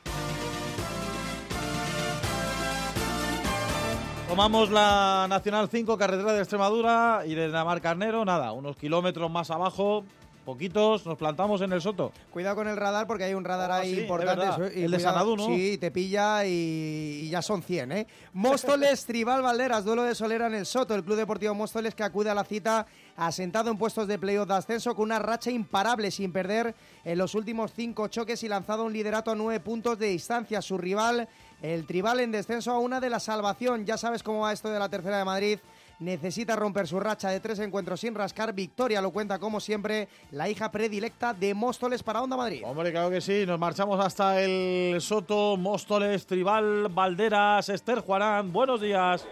Tomamos 4.29 4.71
la 4.71 5.27
Nacional 5.29 5.69
5, 5.71 5.97
carretera 5.97 6.33
de 6.33 6.41
Extremadura 6.41 7.23
y 7.25 7.37
de 7.37 7.47
Namar 7.47 7.81
Carnero, 7.81 8.25
nada, 8.25 8.51
unos 8.51 8.77
kilómetros 8.77 9.31
más 9.31 9.53
abajo, 9.53 10.05
poquitos, 10.47 11.05
nos 11.05 11.19
plantamos 11.19 11.61
en 11.61 11.73
el 11.75 11.83
Soto. 11.83 12.13
Cuidado 12.31 12.57
con 12.57 12.69
el 12.69 12.77
radar 12.77 13.07
porque 13.07 13.25
hay 13.25 13.35
un 13.35 13.45
radar 13.45 13.71
ahí 13.73 13.89
Oh, 13.89 13.91
sí, 13.91 13.97
es 13.97 14.03
importante. 14.03 14.81
y 14.81 14.85
El 14.85 14.91
de 14.93 15.01
Sanadú, 15.01 15.37
¿no? 15.37 15.47
Sí, 15.47 15.77
te 15.77 15.91
pilla 15.91 16.47
y, 16.47 17.21
y 17.25 17.29
ya 17.29 17.43
son 17.43 17.63
100, 17.63 17.93
¿eh? 17.93 18.07
Móstoles, 18.33 19.05
Tribal 19.05 19.43
Valderas, 19.43 19.85
duelo 19.85 20.05
de 20.05 20.15
Solera 20.15 20.47
en 20.47 20.55
el 20.55 20.65
Soto. 20.65 20.95
El 20.95 21.05
Club 21.05 21.17
Deportivo 21.17 21.55
Móstoles 21.55 21.95
que 21.95 22.05
acude 22.05 22.31
a 22.31 22.35
la 22.35 22.45
cita 22.45 22.87
asentado 23.17 23.71
en 23.71 23.77
puestos 23.79 24.09
de 24.09 24.19
playoff 24.19 24.47
de 24.49 24.55
ascenso 24.55 24.95
con 24.95 25.05
una 25.05 25.19
racha 25.19 25.51
imparable 25.51 26.11
sin 26.11 26.33
perder 26.33 26.75
en 27.05 27.19
los 27.19 27.35
últimos 27.35 27.73
cinco 27.75 28.09
choques 28.09 28.43
y 28.43 28.49
lanzado 28.49 28.85
un 28.85 28.93
liderato 28.93 29.31
a 29.31 29.35
nueve 29.35 29.61
puntos 29.61 29.99
de 29.99 30.07
distancia. 30.07 30.63
Su 30.63 30.79
rival, 30.79 31.29
el 31.61 31.87
Tribal 31.87 32.21
en 32.21 32.31
descenso 32.31 32.71
a 32.73 32.79
una 32.79 33.01
de 33.01 33.11
la 33.11 33.19
salvación. 33.21 33.85
Ya 33.85 33.97
sabes 33.97 34.23
cómo 34.23 34.41
va 34.41 34.53
esto 34.53 34.71
de 34.71 34.79
la 34.79 34.89
tercera 34.89 35.19
de 35.19 35.25
Madrid. 35.25 35.59
Necesita 35.99 36.57
romper 36.57 36.87
su 36.87 37.01
racha 37.01 37.31
de 37.31 37.41
tres 37.41 37.59
encuentros 37.59 38.01
sin 38.01 38.15
rascar. 38.15 38.53
Victoria 38.53 39.01
lo 39.01 39.13
cuenta 39.13 39.39
como 39.39 39.61
siempre 39.61 40.09
la 40.31 40.47
hija 40.47 40.71
predilecta 40.71 41.33
de 41.33 41.55
Móstoles 41.55 42.03
para 42.03 42.21
Onda 42.21 42.37
Madrid. 42.37 42.63
Hombre, 42.67 42.91
claro 42.91 43.09
que 43.09 43.23
sí, 43.23 43.45
nos 43.47 43.59
marchamos 43.59 43.99
hasta 44.05 44.41
el 44.43 45.01
Soto, 45.01 45.57
Móstoles, 45.57 46.27
Tribal, 46.27 46.89
Valderas, 46.91 47.71
Esther 47.71 48.01
Juarán, 48.01 48.53
buenos 48.53 48.81
días. 48.81 49.25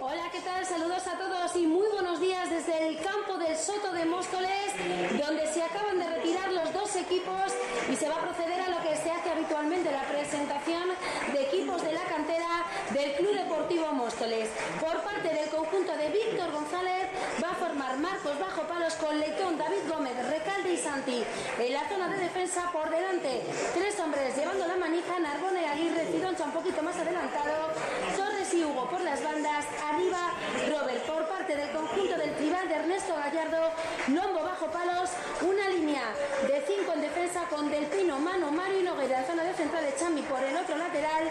Hola, 0.00 0.24
¿qué 0.30 0.40
tal? 0.40 0.66
Saludos 0.66 1.06
a 1.06 1.16
todos 1.16 1.56
y 1.56 1.66
muy 1.66 1.86
buenos 1.92 2.20
días 2.20 2.50
desde 2.50 2.88
el 2.88 2.96
campo 2.98 3.38
del 3.38 3.56
Soto 3.56 3.92
de 3.92 4.04
Móstoles, 4.04 4.74
donde 5.18 5.46
se 5.46 5.62
acaban 5.62 5.98
de 5.98 6.10
retirar 6.10 6.52
los 6.52 6.72
dos 6.74 6.94
equipos 6.96 7.52
y 7.90 7.96
se 7.96 8.08
va 8.08 8.16
a 8.16 8.20
proceder 8.20 8.60
a 8.60 8.68
lo 8.68 8.82
que 8.82 8.96
se 8.96 9.10
hace 9.10 9.30
habitualmente, 9.30 9.90
la 9.90 10.02
presentación 10.02 10.90
de 11.32 11.42
equipos 11.42 11.82
de 11.82 11.92
la 11.92 12.04
cantera 12.04 12.66
del 12.92 13.14
Club 13.14 13.34
Deportivo 13.34 13.92
Móstoles. 13.92 14.50
Por 14.80 15.00
parte 15.02 15.28
del 15.28 15.48
conjunto 15.50 15.96
de 15.96 16.08
Víctor 16.10 16.50
González 16.52 17.08
Marcos 17.96 18.38
Bajo 18.38 18.62
Palos 18.62 18.94
con 18.94 19.18
Leitón, 19.18 19.58
David 19.58 19.88
Gómez, 19.88 20.14
Recalde 20.28 20.72
y 20.72 20.76
Santi. 20.78 21.24
En 21.58 21.72
la 21.72 21.88
zona 21.88 22.08
de 22.08 22.18
defensa 22.18 22.70
por 22.72 22.88
delante, 22.88 23.42
tres 23.74 23.98
hombres 24.00 24.34
llevando 24.36 24.66
la 24.66 24.76
manija, 24.76 25.18
Narbona 25.18 25.60
y 25.60 25.64
Aguirre, 25.64 26.06
Cidoncha 26.10 26.44
un 26.44 26.52
poquito 26.52 26.82
más 26.82 26.96
adelantado, 26.96 27.72
Torres 28.16 28.54
y 28.54 28.64
Hugo 28.64 28.88
por 28.88 29.00
las 29.02 29.22
bandas, 29.22 29.66
arriba 29.90 30.32
Robert 30.70 31.04
por 31.06 31.28
parte 31.28 31.56
del 31.56 31.70
conjunto 31.70 32.16
del 32.16 32.31
de 32.68 32.74
Ernesto 32.74 33.14
Gallardo, 33.16 33.72
Lombo 34.08 34.42
bajo 34.44 34.66
palos, 34.66 35.10
una 35.40 35.68
línea 35.68 36.02
de 36.46 36.64
cinco 36.66 36.92
en 36.92 37.00
defensa 37.00 37.42
con 37.50 37.70
Del 37.70 37.86
Pino, 37.86 38.18
Mano, 38.18 38.52
Mario 38.52 38.80
y 38.80 38.82
Noguera 38.84 39.20
en 39.20 39.26
zona 39.26 39.42
de 39.42 39.54
central 39.54 39.84
de 39.84 39.96
Chambi 39.96 40.22
por 40.22 40.40
el 40.42 40.56
otro 40.56 40.76
lateral, 40.76 41.28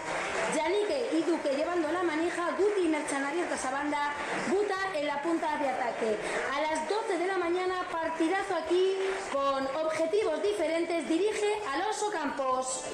Yanique 0.54 1.10
y 1.12 1.22
Duque 1.22 1.56
llevando 1.56 1.90
la 1.90 2.02
manija, 2.02 2.50
Guti 2.58 2.84
y 2.84 2.88
Merchan 2.88 3.24
abiertos 3.24 3.64
a 3.64 3.70
banda, 3.70 4.12
Buta 4.50 4.76
en 4.94 5.06
la 5.06 5.22
punta 5.22 5.56
de 5.56 5.68
ataque. 5.68 6.18
A 6.54 6.60
las 6.60 6.88
12 6.88 7.18
de 7.18 7.26
la 7.26 7.38
mañana, 7.38 7.86
partidazo 7.90 8.54
aquí 8.54 8.96
con 9.32 9.66
objetivos 9.86 10.42
diferentes, 10.42 11.08
dirige 11.08 11.62
Alonso 11.72 12.10
Campos. 12.10 12.84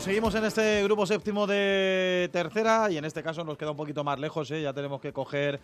Seguimos 0.00 0.34
en 0.34 0.44
este 0.44 0.82
grupo 0.84 1.06
séptimo 1.06 1.46
de 1.46 2.28
tercera 2.32 2.90
y 2.90 2.98
en 2.98 3.04
este 3.04 3.22
caso 3.22 3.44
nos 3.44 3.56
queda 3.56 3.70
un 3.70 3.76
poquito 3.76 4.04
más 4.04 4.18
lejos, 4.18 4.50
¿eh? 4.50 4.60
ya 4.60 4.72
tenemos 4.72 5.00
que 5.00 5.12
coger 5.12 5.60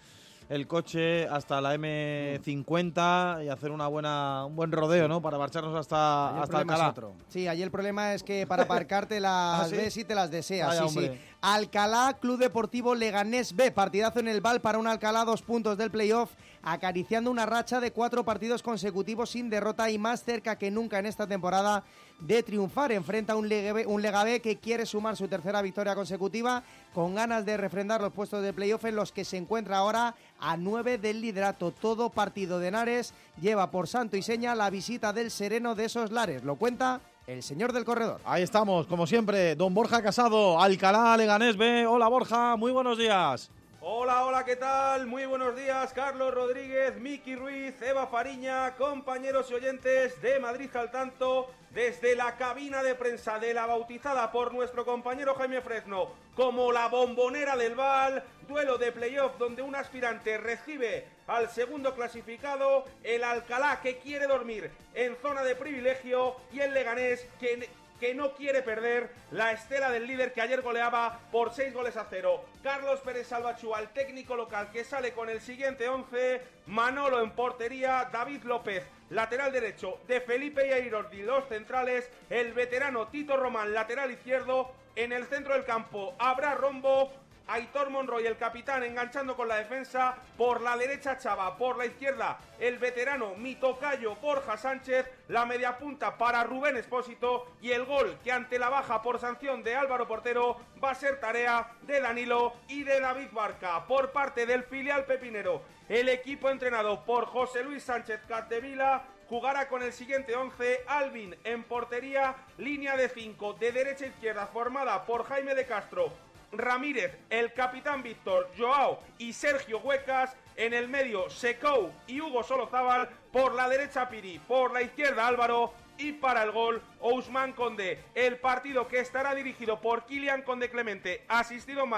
el 0.48 0.66
coche 0.66 1.28
hasta 1.28 1.60
la 1.60 1.76
M50 1.76 3.44
y 3.44 3.48
hacer 3.48 3.70
una 3.70 3.86
buena, 3.86 4.46
un 4.46 4.56
buen 4.56 4.72
rodeo, 4.72 5.06
¿no? 5.08 5.20
Para 5.20 5.38
marcharnos 5.38 5.76
hasta, 5.76 6.42
hasta 6.42 6.58
Alcalá. 6.58 6.94
Sí, 7.28 7.46
allí 7.46 7.62
el 7.62 7.70
problema 7.70 8.14
es 8.14 8.22
que 8.22 8.46
para 8.46 8.64
aparcarte 8.64 9.20
las 9.20 9.60
¿Ah, 9.60 9.66
sí? 9.68 9.76
ves 9.76 9.96
y 9.96 10.04
te 10.04 10.14
las 10.14 10.30
deseas. 10.30 10.90
Sí, 10.90 11.00
sí. 11.00 11.10
Alcalá, 11.40 12.16
Club 12.20 12.38
Deportivo 12.38 12.94
Leganés 12.94 13.54
B, 13.54 13.70
partidazo 13.70 14.20
en 14.20 14.28
el 14.28 14.40
Val 14.40 14.60
para 14.60 14.78
un 14.78 14.86
Alcalá, 14.86 15.24
dos 15.24 15.42
puntos 15.42 15.78
del 15.78 15.90
playoff, 15.90 16.32
acariciando 16.62 17.30
una 17.30 17.46
racha 17.46 17.80
de 17.80 17.92
cuatro 17.92 18.24
partidos 18.24 18.62
consecutivos 18.62 19.30
sin 19.30 19.50
derrota 19.50 19.90
y 19.90 19.98
más 19.98 20.24
cerca 20.24 20.56
que 20.56 20.70
nunca 20.70 20.98
en 20.98 21.06
esta 21.06 21.26
temporada 21.26 21.84
de 22.20 22.42
triunfar. 22.42 22.92
Enfrenta 22.92 23.32
a 23.32 23.36
un 23.36 23.50
un 23.86 24.02
Lega 24.02 24.24
B 24.24 24.40
que 24.40 24.58
quiere 24.58 24.86
sumar 24.86 25.16
su 25.16 25.28
tercera 25.28 25.62
victoria 25.62 25.94
consecutiva, 25.94 26.62
con 26.94 27.14
ganas 27.14 27.44
de 27.44 27.56
refrendar 27.56 28.00
los 28.00 28.12
puestos 28.12 28.42
de 28.42 28.52
playoff 28.52 28.84
en 28.84 28.96
los 28.96 29.12
que 29.12 29.24
se 29.24 29.36
encuentra 29.36 29.78
ahora 29.78 30.14
a 30.38 30.56
nueve 30.56 30.98
del 30.98 31.20
liderato. 31.20 31.70
Todo 31.72 32.10
partido 32.10 32.58
de 32.58 32.68
Henares 32.68 33.14
lleva 33.40 33.70
por 33.70 33.88
santo 33.88 34.16
y 34.16 34.22
seña 34.22 34.54
la 34.54 34.70
visita 34.70 35.12
del 35.12 35.30
sereno 35.30 35.74
de 35.74 35.86
esos 35.86 36.12
lares. 36.12 36.44
Lo 36.44 36.56
cuenta 36.56 37.00
el 37.26 37.42
señor 37.42 37.72
del 37.72 37.84
corredor. 37.84 38.20
Ahí 38.24 38.42
estamos, 38.42 38.86
como 38.86 39.06
siempre, 39.06 39.54
don 39.54 39.72
Borja 39.72 40.02
Casado, 40.02 40.60
Alcalá, 40.60 41.16
Leganés 41.16 41.56
B. 41.56 41.86
Hola 41.86 42.08
Borja, 42.08 42.56
muy 42.56 42.72
buenos 42.72 42.98
días. 42.98 43.50
Hola, 43.82 44.26
hola, 44.26 44.44
¿qué 44.44 44.56
tal? 44.56 45.06
Muy 45.06 45.24
buenos 45.24 45.56
días, 45.56 45.94
Carlos 45.94 46.34
Rodríguez, 46.34 47.00
Miki 47.00 47.34
Ruiz, 47.34 47.80
Eva 47.80 48.06
Fariña, 48.08 48.76
compañeros 48.76 49.50
y 49.50 49.54
oyentes 49.54 50.20
de 50.20 50.38
Madrid 50.38 50.68
al 50.76 50.90
tanto, 50.90 51.50
desde 51.70 52.14
la 52.14 52.36
cabina 52.36 52.82
de 52.82 52.94
prensa 52.94 53.38
de 53.38 53.54
la 53.54 53.64
bautizada 53.64 54.30
por 54.32 54.52
nuestro 54.52 54.84
compañero 54.84 55.34
Jaime 55.34 55.62
Fresno 55.62 56.10
como 56.34 56.72
la 56.72 56.88
bombonera 56.88 57.56
del 57.56 57.74
Val, 57.74 58.22
duelo 58.46 58.76
de 58.76 58.92
playoff 58.92 59.38
donde 59.38 59.62
un 59.62 59.74
aspirante 59.74 60.36
recibe 60.36 61.06
al 61.26 61.48
segundo 61.48 61.94
clasificado, 61.94 62.84
el 63.02 63.24
Alcalá 63.24 63.80
que 63.80 63.96
quiere 63.96 64.26
dormir 64.26 64.70
en 64.92 65.16
zona 65.22 65.42
de 65.42 65.56
privilegio 65.56 66.36
y 66.52 66.60
el 66.60 66.74
Leganés 66.74 67.26
que 67.38 67.66
que 68.00 68.14
no 68.14 68.32
quiere 68.32 68.62
perder 68.62 69.10
la 69.30 69.52
estela 69.52 69.90
del 69.90 70.06
líder 70.06 70.32
que 70.32 70.40
ayer 70.40 70.62
goleaba 70.62 71.20
por 71.30 71.52
6 71.52 71.72
goles 71.72 71.96
a 71.96 72.06
0. 72.08 72.42
Carlos 72.62 73.00
Pérez 73.00 73.28
Salvachú, 73.28 73.74
al 73.74 73.92
técnico 73.92 74.34
local 74.34 74.70
que 74.72 74.82
sale 74.82 75.12
con 75.12 75.28
el 75.28 75.40
siguiente 75.40 75.88
11, 75.88 76.40
Manolo 76.66 77.22
en 77.22 77.30
portería, 77.32 78.08
David 78.10 78.42
López, 78.44 78.84
lateral 79.10 79.52
derecho 79.52 79.98
de 80.08 80.20
Felipe 80.20 80.66
y 80.66 80.72
Airordi, 80.72 81.22
los 81.22 81.46
centrales, 81.48 82.10
el 82.30 82.54
veterano 82.54 83.08
Tito 83.08 83.36
Román, 83.36 83.74
lateral 83.74 84.10
izquierdo, 84.10 84.72
en 84.96 85.12
el 85.12 85.26
centro 85.26 85.54
del 85.54 85.64
campo 85.64 86.14
habrá 86.18 86.54
Rombo, 86.54 87.12
Aitor 87.50 87.90
Monroy, 87.90 88.26
el 88.26 88.36
capitán, 88.36 88.84
enganchando 88.84 89.34
con 89.36 89.48
la 89.48 89.56
defensa. 89.56 90.14
Por 90.36 90.60
la 90.60 90.76
derecha, 90.76 91.18
Chava. 91.18 91.56
Por 91.56 91.76
la 91.76 91.86
izquierda, 91.86 92.38
el 92.60 92.78
veterano 92.78 93.34
Mitocayo 93.34 94.14
Borja 94.16 94.56
Sánchez. 94.56 95.10
La 95.26 95.44
media 95.44 95.76
punta 95.76 96.16
para 96.16 96.44
Rubén 96.44 96.76
Espósito. 96.76 97.48
Y 97.60 97.72
el 97.72 97.84
gol 97.86 98.18
que 98.22 98.30
ante 98.30 98.58
la 98.58 98.68
baja 98.68 99.02
por 99.02 99.18
sanción 99.18 99.64
de 99.64 99.74
Álvaro 99.74 100.06
Portero 100.06 100.60
va 100.82 100.92
a 100.92 100.94
ser 100.94 101.18
tarea 101.18 101.72
de 101.82 102.00
Danilo 102.00 102.54
y 102.68 102.84
de 102.84 103.00
David 103.00 103.30
Barca. 103.32 103.84
Por 103.86 104.12
parte 104.12 104.46
del 104.46 104.62
filial 104.62 105.04
pepinero, 105.04 105.62
el 105.88 106.08
equipo 106.08 106.50
entrenado 106.50 107.04
por 107.04 107.26
José 107.26 107.64
Luis 107.64 107.82
Sánchez 107.82 108.20
Capdevila 108.28 109.02
jugará 109.28 109.68
con 109.68 109.82
el 109.82 109.92
siguiente 109.92 110.34
11, 110.34 110.84
Alvin 110.88 111.36
en 111.44 111.62
portería, 111.62 112.34
línea 112.58 112.96
de 112.96 113.08
5 113.08 113.54
de 113.54 113.70
derecha 113.70 114.04
a 114.04 114.08
izquierda 114.08 114.46
formada 114.48 115.04
por 115.04 115.24
Jaime 115.24 115.54
de 115.54 115.66
Castro, 115.66 116.12
Ramírez, 116.52 117.16
el 117.30 117.52
capitán 117.52 118.02
Víctor, 118.02 118.50
Joao 118.58 119.00
y 119.18 119.32
Sergio 119.32 119.78
Huecas, 119.80 120.36
en 120.56 120.74
el 120.74 120.88
medio 120.88 121.30
Secou 121.30 121.90
y 122.06 122.20
Hugo 122.20 122.42
Solozábal, 122.42 123.08
por 123.32 123.54
la 123.54 123.68
derecha 123.68 124.08
Piri, 124.08 124.38
por 124.40 124.72
la 124.72 124.82
izquierda 124.82 125.26
Álvaro 125.26 125.72
y 125.96 126.12
para 126.12 126.42
el 126.42 126.50
gol 126.50 126.82
Ousmane 127.00 127.54
Conde. 127.54 128.02
El 128.14 128.38
partido 128.38 128.88
que 128.88 129.00
estará 129.00 129.34
dirigido 129.34 129.80
por 129.80 130.06
Kilian 130.06 130.42
Conde 130.42 130.70
Clemente, 130.70 131.24
asistido 131.28 131.84
en 131.84 131.90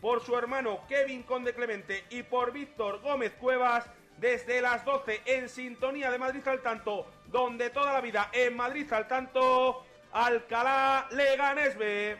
por 0.00 0.24
su 0.24 0.36
hermano 0.36 0.80
Kevin 0.88 1.22
Conde 1.22 1.54
Clemente 1.54 2.04
y 2.10 2.24
por 2.24 2.52
Víctor 2.52 3.00
Gómez 3.00 3.32
Cuevas 3.34 3.88
desde 4.18 4.60
las 4.60 4.84
12 4.84 5.22
en 5.24 5.48
sintonía 5.48 6.10
de 6.10 6.18
Madrid 6.18 6.46
al 6.46 6.60
tanto, 6.60 7.06
donde 7.26 7.70
toda 7.70 7.92
la 7.92 8.00
vida 8.00 8.28
en 8.32 8.56
Madrid 8.56 8.92
al 8.92 9.06
tanto, 9.06 9.84
Alcalá 10.12 11.08
Leganés 11.10 11.76
B. 11.76 12.18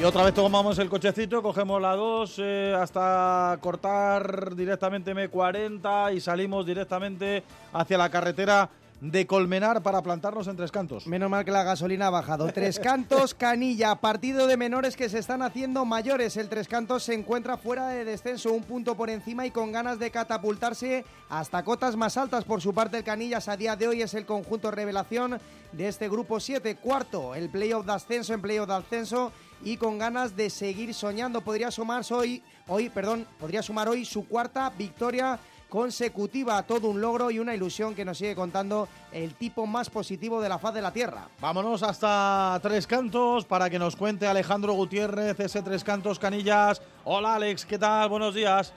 Y 0.00 0.04
otra 0.04 0.22
vez 0.22 0.32
tomamos 0.32 0.78
el 0.78 0.88
cochecito, 0.88 1.42
cogemos 1.42 1.82
la 1.82 1.96
2 1.96 2.34
eh, 2.38 2.76
hasta 2.78 3.58
cortar 3.60 4.54
directamente 4.54 5.12
M40 5.12 6.14
y 6.14 6.20
salimos 6.20 6.64
directamente 6.64 7.42
hacia 7.72 7.98
la 7.98 8.08
carretera 8.08 8.70
de 9.00 9.26
Colmenar 9.26 9.82
para 9.82 10.02
plantarnos 10.02 10.48
en 10.48 10.56
Tres 10.56 10.72
Cantos. 10.72 11.06
Menos 11.06 11.30
mal 11.30 11.44
que 11.44 11.50
la 11.50 11.62
gasolina 11.62 12.08
ha 12.08 12.10
bajado. 12.10 12.52
Tres 12.52 12.78
Cantos, 12.82 13.34
Canilla, 13.34 13.94
partido 13.96 14.46
de 14.46 14.56
menores 14.56 14.96
que 14.96 15.08
se 15.08 15.18
están 15.18 15.42
haciendo 15.42 15.84
mayores. 15.84 16.36
El 16.36 16.48
Tres 16.48 16.66
Cantos 16.66 17.04
se 17.04 17.14
encuentra 17.14 17.56
fuera 17.56 17.88
de 17.88 18.04
descenso, 18.04 18.52
un 18.52 18.64
punto 18.64 18.96
por 18.96 19.10
encima 19.10 19.46
y 19.46 19.50
con 19.50 19.70
ganas 19.70 19.98
de 19.98 20.10
catapultarse 20.10 21.04
hasta 21.28 21.62
cotas 21.62 21.96
más 21.96 22.16
altas. 22.16 22.44
Por 22.44 22.60
su 22.60 22.74
parte, 22.74 22.98
el 22.98 23.04
Canillas 23.04 23.48
a 23.48 23.56
día 23.56 23.76
de 23.76 23.88
hoy 23.88 24.02
es 24.02 24.14
el 24.14 24.26
conjunto 24.26 24.70
revelación 24.70 25.38
de 25.72 25.88
este 25.88 26.08
grupo 26.08 26.40
7. 26.40 26.76
Cuarto, 26.76 27.34
el 27.34 27.48
playoff 27.50 27.86
de 27.86 27.92
ascenso 27.92 28.34
en 28.34 28.42
playoff 28.42 28.68
de 28.68 28.74
ascenso 28.74 29.32
y 29.62 29.76
con 29.76 29.98
ganas 29.98 30.34
de 30.36 30.50
seguir 30.50 30.92
soñando. 30.92 31.40
Podría 31.42 31.70
sumar 31.70 32.02
hoy, 32.10 32.42
hoy, 32.66 32.88
perdón, 32.88 33.26
podría 33.38 33.62
sumar 33.62 33.88
hoy 33.88 34.04
su 34.04 34.26
cuarta 34.26 34.70
victoria 34.76 35.38
consecutiva, 35.68 36.62
todo 36.62 36.88
un 36.88 37.00
logro 37.00 37.30
y 37.30 37.38
una 37.38 37.54
ilusión 37.54 37.94
que 37.94 38.04
nos 38.04 38.18
sigue 38.18 38.34
contando 38.34 38.88
el 39.12 39.34
tipo 39.34 39.66
más 39.66 39.90
positivo 39.90 40.40
de 40.40 40.48
la 40.48 40.58
faz 40.58 40.74
de 40.74 40.82
la 40.82 40.92
Tierra. 40.92 41.28
Vámonos 41.40 41.82
hasta 41.82 42.58
Tres 42.62 42.86
Cantos 42.86 43.44
para 43.44 43.68
que 43.68 43.78
nos 43.78 43.96
cuente 43.96 44.26
Alejandro 44.26 44.72
Gutiérrez, 44.72 45.38
ese 45.40 45.62
Tres 45.62 45.84
Cantos 45.84 46.18
Canillas. 46.18 46.80
Hola 47.04 47.34
Alex, 47.34 47.66
¿qué 47.66 47.78
tal? 47.78 48.08
Buenos 48.08 48.34
días. 48.34 48.72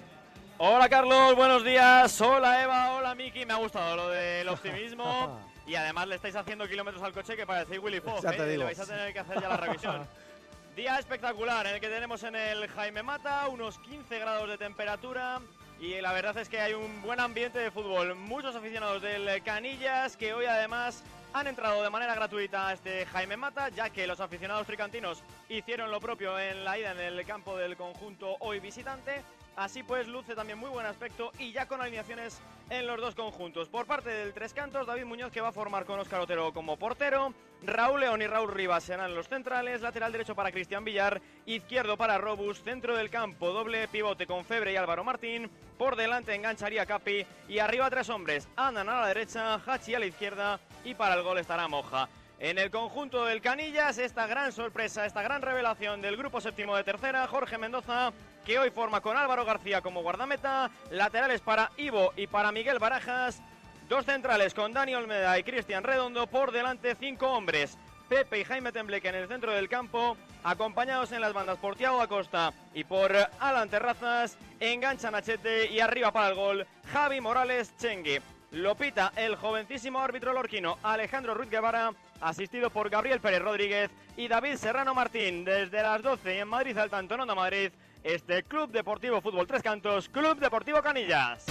Hola 0.57 0.89
Carlos, 0.89 1.35
buenos 1.35 1.63
días. 1.63 2.21
Hola 2.21 2.63
Eva, 2.63 2.91
hola 2.93 3.15
Miki. 3.15 3.45
Me 3.45 3.53
ha 3.53 3.57
gustado 3.57 3.95
lo 3.95 4.09
del 4.09 4.47
optimismo. 4.49 5.39
y 5.65 5.75
además 5.75 6.07
le 6.07 6.15
estáis 6.15 6.35
haciendo 6.35 6.67
kilómetros 6.67 7.01
al 7.01 7.13
coche 7.13 7.35
que 7.35 7.45
parecéis 7.45 7.81
Willy 7.81 8.01
Fox. 8.01 8.21
Ya 8.21 8.31
te 8.31 8.43
¿eh? 8.43 8.49
digo. 8.49 8.59
Le 8.59 8.65
vais 8.65 8.79
a 8.79 8.85
tener 8.85 9.13
que 9.13 9.19
hacer 9.19 9.41
ya 9.41 9.49
la 9.49 9.57
revisión. 9.57 10.07
Día 10.75 10.99
espectacular 10.99 11.65
en 11.67 11.75
el 11.75 11.81
que 11.81 11.89
tenemos 11.89 12.23
en 12.23 12.35
el 12.35 12.67
Jaime 12.69 13.03
Mata, 13.03 13.47
unos 13.49 13.77
15 13.79 14.19
grados 14.19 14.47
de 14.47 14.57
temperatura. 14.57 15.41
Y 15.81 15.99
la 15.99 16.13
verdad 16.13 16.37
es 16.37 16.47
que 16.47 16.61
hay 16.61 16.75
un 16.75 17.01
buen 17.01 17.19
ambiente 17.19 17.57
de 17.57 17.71
fútbol. 17.71 18.13
Muchos 18.13 18.55
aficionados 18.55 19.01
del 19.01 19.41
Canillas 19.41 20.15
que 20.15 20.31
hoy 20.31 20.45
además 20.45 21.03
han 21.33 21.47
entrado 21.47 21.81
de 21.81 21.89
manera 21.89 22.13
gratuita 22.13 22.67
a 22.67 22.73
este 22.73 23.03
Jaime 23.07 23.35
Mata, 23.35 23.69
ya 23.69 23.89
que 23.89 24.05
los 24.05 24.19
aficionados 24.19 24.67
tricantinos 24.67 25.23
hicieron 25.49 25.89
lo 25.89 25.99
propio 25.99 26.37
en 26.37 26.63
la 26.63 26.77
ida 26.77 26.91
en 26.91 26.99
el 26.99 27.25
campo 27.25 27.57
del 27.57 27.75
conjunto 27.75 28.37
hoy 28.41 28.59
visitante. 28.59 29.23
Así 29.55 29.83
pues, 29.83 30.07
luce 30.07 30.35
también 30.35 30.57
muy 30.57 30.69
buen 30.69 30.85
aspecto 30.85 31.31
y 31.37 31.51
ya 31.51 31.67
con 31.67 31.81
alineaciones 31.81 32.41
en 32.69 32.87
los 32.87 32.99
dos 32.99 33.15
conjuntos. 33.15 33.67
Por 33.67 33.85
parte 33.85 34.09
del 34.09 34.33
Tres 34.33 34.53
Cantos, 34.53 34.87
David 34.87 35.05
Muñoz 35.05 35.31
que 35.31 35.41
va 35.41 35.49
a 35.49 35.51
formar 35.51 35.85
con 35.85 35.99
Óscar 35.99 36.21
Otero 36.21 36.53
como 36.53 36.77
portero. 36.77 37.33
Raúl 37.63 37.99
León 37.99 38.21
y 38.21 38.27
Raúl 38.27 38.51
Rivas 38.51 38.83
serán 38.83 39.13
los 39.13 39.27
centrales. 39.27 39.81
Lateral 39.81 40.11
derecho 40.11 40.35
para 40.35 40.51
Cristian 40.51 40.85
Villar. 40.85 41.21
Izquierdo 41.45 41.97
para 41.97 42.17
Robus. 42.17 42.63
Centro 42.63 42.95
del 42.95 43.09
campo, 43.09 43.51
doble 43.51 43.87
pivote 43.87 44.25
con 44.25 44.45
Febre 44.45 44.71
y 44.71 44.77
Álvaro 44.77 45.03
Martín. 45.03 45.51
Por 45.77 45.95
delante 45.95 46.33
engancharía 46.33 46.85
Capi. 46.85 47.25
Y 47.49 47.59
arriba 47.59 47.89
tres 47.89 48.09
hombres. 48.09 48.47
Andan 48.55 48.89
a 48.89 49.01
la 49.01 49.07
derecha, 49.07 49.55
Hachi 49.55 49.93
a 49.93 49.99
la 49.99 50.05
izquierda. 50.05 50.59
Y 50.85 50.95
para 50.95 51.15
el 51.15 51.23
gol 51.23 51.37
estará 51.37 51.67
Moja. 51.67 52.07
En 52.39 52.57
el 52.57 52.71
conjunto 52.71 53.25
del 53.25 53.39
Canillas, 53.39 53.99
esta 53.99 54.25
gran 54.25 54.51
sorpresa, 54.51 55.05
esta 55.05 55.21
gran 55.21 55.43
revelación 55.43 56.01
del 56.01 56.17
grupo 56.17 56.41
séptimo 56.41 56.75
de 56.75 56.83
tercera, 56.83 57.27
Jorge 57.27 57.59
Mendoza, 57.59 58.11
que 58.45 58.59
hoy 58.59 58.69
forma 58.71 59.01
con 59.01 59.17
Álvaro 59.17 59.45
García 59.45 59.81
como 59.81 60.01
guardameta, 60.01 60.69
laterales 60.89 61.41
para 61.41 61.71
Ivo 61.77 62.13
y 62.15 62.27
para 62.27 62.51
Miguel 62.51 62.79
Barajas, 62.79 63.41
dos 63.87 64.05
centrales 64.05 64.53
con 64.53 64.73
Dani 64.73 64.95
Olmeda 64.95 65.37
y 65.37 65.43
Cristian 65.43 65.83
Redondo, 65.83 66.27
por 66.27 66.51
delante 66.51 66.95
cinco 66.95 67.31
hombres, 67.31 67.77
Pepe 68.09 68.39
y 68.39 68.43
Jaime 68.43 68.71
Tembleque 68.71 69.09
en 69.09 69.15
el 69.15 69.27
centro 69.27 69.51
del 69.51 69.69
campo, 69.69 70.17
acompañados 70.43 71.11
en 71.11 71.21
las 71.21 71.33
bandas 71.33 71.57
por 71.57 71.75
Tiago 71.75 72.01
Acosta 72.01 72.53
y 72.73 72.83
por 72.83 73.15
Alan 73.39 73.69
Terrazas, 73.69 74.37
engancha 74.59 75.11
Nachete 75.11 75.71
y 75.71 75.79
arriba 75.79 76.11
para 76.11 76.29
el 76.29 76.35
gol 76.35 76.67
Javi 76.91 77.21
Morales 77.21 77.73
Chengue. 77.77 78.21
Lo 78.51 78.75
pita 78.75 79.13
el 79.15 79.37
jovencísimo 79.37 79.99
árbitro 79.99 80.33
lorquino 80.33 80.77
Alejandro 80.83 81.33
Ruiz 81.33 81.49
Guevara, 81.49 81.93
asistido 82.19 82.69
por 82.69 82.89
Gabriel 82.89 83.21
Pérez 83.21 83.41
Rodríguez 83.41 83.89
y 84.17 84.27
David 84.27 84.57
Serrano 84.57 84.93
Martín. 84.93 85.45
Desde 85.45 85.81
las 85.81 86.01
12 86.01 86.39
en 86.39 86.49
Madrid 86.49 86.77
al 86.77 86.89
tanto 86.89 87.15
en 87.15 87.21
Onda 87.21 87.33
Madrid, 87.33 87.71
este 88.03 88.43
Club 88.43 88.71
Deportivo 88.71 89.21
Fútbol 89.21 89.47
Tres 89.47 89.61
Cantos, 89.61 90.09
Club 90.09 90.39
Deportivo 90.39 90.81
Canillas. 90.81 91.45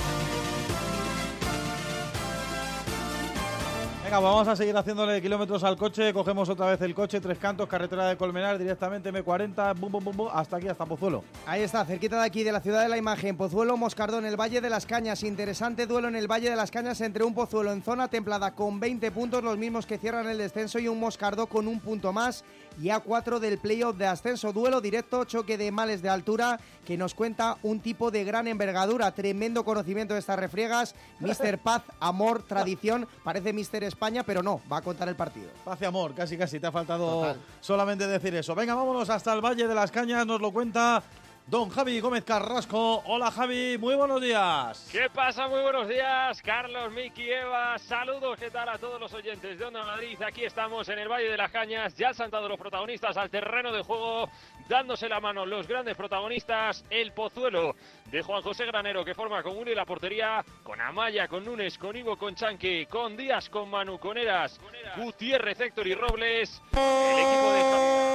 Venga, 4.03 4.19
pues 4.19 4.33
vamos 4.33 4.49
a 4.49 4.57
seguir 4.57 4.77
haciéndole 4.77 5.23
kilómetros 5.23 5.63
al 5.63 5.77
coche. 5.77 6.13
Cogemos 6.13 6.49
otra 6.49 6.67
vez 6.67 6.81
el 6.81 6.95
coche, 6.95 7.21
Tres 7.21 7.39
Cantos, 7.39 7.69
carretera 7.69 8.09
de 8.09 8.17
Colmenar, 8.17 8.59
directamente 8.59 9.13
M40, 9.13 9.79
bum, 9.79 9.93
bum, 9.93 10.03
bum, 10.03 10.17
bum, 10.17 10.29
hasta 10.33 10.57
aquí, 10.57 10.67
hasta 10.67 10.85
Pozuelo. 10.87 11.23
Ahí 11.47 11.63
está, 11.63 11.85
cerquita 11.85 12.19
de 12.19 12.27
aquí, 12.27 12.43
de 12.43 12.51
la 12.51 12.61
ciudad 12.61 12.83
de 12.83 12.89
la 12.89 12.97
imagen. 12.97 13.37
Pozuelo, 13.37 13.77
Moscardón, 13.77 14.25
el 14.25 14.41
Valle 14.41 14.61
de 14.61 14.71
las 14.71 14.87
Cañas. 14.87 15.23
Interesante 15.23 15.87
duelo 15.87 16.09
en 16.09 16.17
el 16.17 16.27
Valle 16.27 16.51
de 16.51 16.57
las 16.57 16.71
Cañas 16.71 17.01
entre 17.03 17.25
un 17.25 17.35
Pozuelo 17.35 17.73
en 17.73 17.83
zona 17.83 18.09
templada 18.09 18.53
con 18.53 18.81
20 18.81 19.13
puntos, 19.13 19.45
los 19.45 19.59
mismos 19.59 19.87
que 19.87 19.99
cierran 19.99 20.29
el 20.29 20.39
descenso, 20.39 20.79
y 20.79 20.89
un 20.89 20.99
Moscardó 20.99 21.47
con 21.47 21.69
un 21.69 21.79
punto 21.79 22.13
más 22.13 22.43
y 22.81 22.89
A4 22.89 23.39
del 23.39 23.59
playoff 23.59 23.97
de 23.97 24.07
ascenso. 24.07 24.53
Duelo 24.53 24.81
directo, 24.81 25.25
choque 25.25 25.59
de 25.59 25.71
males 25.71 26.03
de 26.03 26.09
altura 26.09 26.61
que 26.87 26.97
nos 26.97 27.15
cuenta 27.15 27.57
un 27.63 27.81
tipo 27.81 28.11
de 28.11 28.25
gran 28.25 28.49
envergadura. 28.49 29.13
Tremendo 29.13 29.65
conocimiento 29.65 30.15
de 30.15 30.21
estas 30.21 30.39
refriegas. 30.39 30.95
Mister 31.21 31.59
Paz, 31.59 31.83
amor, 32.01 32.43
tradición. 32.43 33.07
Parece 33.25 33.53
Mister 33.53 33.85
España, 33.85 34.23
pero 34.23 34.43
no, 34.43 34.61
va 34.71 34.79
a 34.79 34.83
contar 34.83 35.09
el 35.09 35.17
partido. 35.17 35.49
Paz 35.65 35.81
y 35.83 35.85
amor, 35.85 36.15
casi 36.15 36.37
casi, 36.37 36.61
te 36.61 36.67
ha 36.67 36.73
faltado 36.73 37.07
Total. 37.07 37.41
solamente 37.61 38.07
decir 38.07 38.35
eso. 38.35 38.55
Venga, 38.55 38.75
vámonos 38.75 39.11
hasta 39.11 39.33
el 39.33 39.41
Valle 39.41 39.67
de 39.67 39.75
las 39.75 39.91
Cañas, 39.91 40.27
nos 40.27 40.41
lo 40.41 40.51
cuenta 40.51 41.03
don 41.51 41.69
Javi 41.69 41.99
Gómez 41.99 42.23
Carrasco. 42.25 43.03
Hola 43.07 43.33
Javi, 43.33 43.77
muy 43.77 43.97
buenos 43.97 44.23
días. 44.23 44.89
¿Qué 44.93 45.11
pasa? 45.11 45.49
Muy 45.49 45.61
buenos 45.61 45.89
días, 45.89 46.41
Carlos, 46.43 46.93
Miki, 46.93 47.29
Eva. 47.29 47.77
Saludos, 47.77 48.39
¿qué 48.39 48.51
tal 48.51 48.69
a 48.69 48.79
todos 48.79 49.01
los 49.01 49.13
oyentes 49.13 49.59
de 49.59 49.65
Onda 49.65 49.85
Madrid? 49.85 50.17
Aquí 50.23 50.45
estamos 50.45 50.89
en 50.89 51.01
el 51.01 51.09
Valle 51.09 51.29
de 51.29 51.37
las 51.37 51.51
Cañas. 51.51 51.97
Ya 51.97 52.09
han 52.09 52.15
saltado 52.15 52.49
los 52.49 52.59
protagonistas 52.59 53.17
al 53.17 53.31
terreno 53.31 53.73
de 53.73 53.83
juego, 53.83 54.31
dándose 54.69 55.09
la 55.09 55.19
mano 55.19 55.45
los 55.45 55.67
grandes 55.67 55.97
protagonistas. 55.97 56.85
El 56.89 57.13
Pozuelo 57.13 57.75
de 58.07 58.23
Juan 58.23 58.43
José 58.43 58.65
Granero, 58.67 59.05
que 59.05 59.15
forma 59.15 59.43
con 59.43 59.57
y 59.61 59.75
la 59.75 59.85
portería, 59.85 60.45
con 60.63 60.81
Amaya, 60.81 61.27
con 61.27 61.45
Nunes, 61.45 61.77
con 61.79 61.97
Ivo, 61.97 62.17
con 62.17 62.37
Chanque, 62.37 62.87
con 62.89 63.17
Díaz, 63.17 63.51
con 63.51 63.69
Manu, 63.69 63.99
con 63.99 64.17
Eras, 64.17 64.61
Gutiérrez, 64.97 65.61
Héctor 65.61 65.89
y 65.89 65.95
Robles. 65.95 66.63
El 66.73 67.19
equipo 67.19 67.53
de 67.53 68.10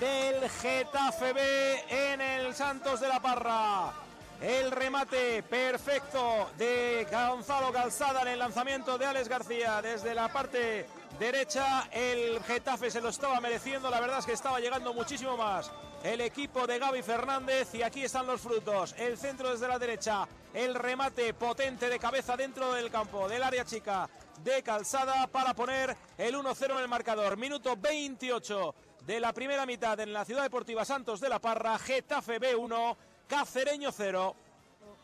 del 0.00 0.48
Getafe 0.48 1.34
B 1.34 1.84
en 1.90 2.20
el 2.22 2.54
Santos 2.54 3.00
de 3.00 3.08
la 3.08 3.20
Parra. 3.20 3.92
El 4.40 4.70
remate 4.70 5.42
perfecto 5.42 6.50
de 6.56 7.06
Gonzalo 7.10 7.70
Calzada 7.70 8.22
en 8.22 8.28
el 8.28 8.38
lanzamiento 8.38 8.96
de 8.96 9.04
Alex 9.04 9.28
García 9.28 9.82
desde 9.82 10.14
la 10.14 10.32
parte 10.32 10.86
derecha. 11.18 11.86
El 11.92 12.42
Getafe 12.44 12.90
se 12.90 13.02
lo 13.02 13.10
estaba 13.10 13.38
mereciendo, 13.40 13.90
la 13.90 14.00
verdad 14.00 14.20
es 14.20 14.26
que 14.26 14.32
estaba 14.32 14.58
llegando 14.58 14.94
muchísimo 14.94 15.36
más. 15.36 15.70
El 16.02 16.22
equipo 16.22 16.66
de 16.66 16.78
Gaby 16.78 17.02
Fernández 17.02 17.74
y 17.74 17.82
aquí 17.82 18.02
están 18.02 18.26
los 18.26 18.40
frutos. 18.40 18.94
El 18.96 19.18
centro 19.18 19.50
desde 19.50 19.68
la 19.68 19.78
derecha, 19.78 20.26
el 20.54 20.74
remate 20.74 21.34
potente 21.34 21.90
de 21.90 21.98
cabeza 21.98 22.38
dentro 22.38 22.72
del 22.72 22.90
campo, 22.90 23.28
del 23.28 23.42
área 23.42 23.66
chica 23.66 24.08
de 24.42 24.62
Calzada 24.62 25.26
para 25.26 25.52
poner 25.52 25.94
el 26.16 26.34
1-0 26.34 26.70
en 26.70 26.78
el 26.78 26.88
marcador. 26.88 27.36
Minuto 27.36 27.76
28 27.76 28.74
de 29.06 29.20
la 29.20 29.32
primera 29.32 29.66
mitad 29.66 29.98
en 30.00 30.12
la 30.12 30.24
Ciudad 30.24 30.42
Deportiva 30.42 30.84
Santos 30.84 31.20
de 31.20 31.28
la 31.28 31.38
Parra, 31.38 31.78
Getafe 31.78 32.40
B1, 32.40 32.96
Cacereño 33.26 33.90
0. 33.92 34.34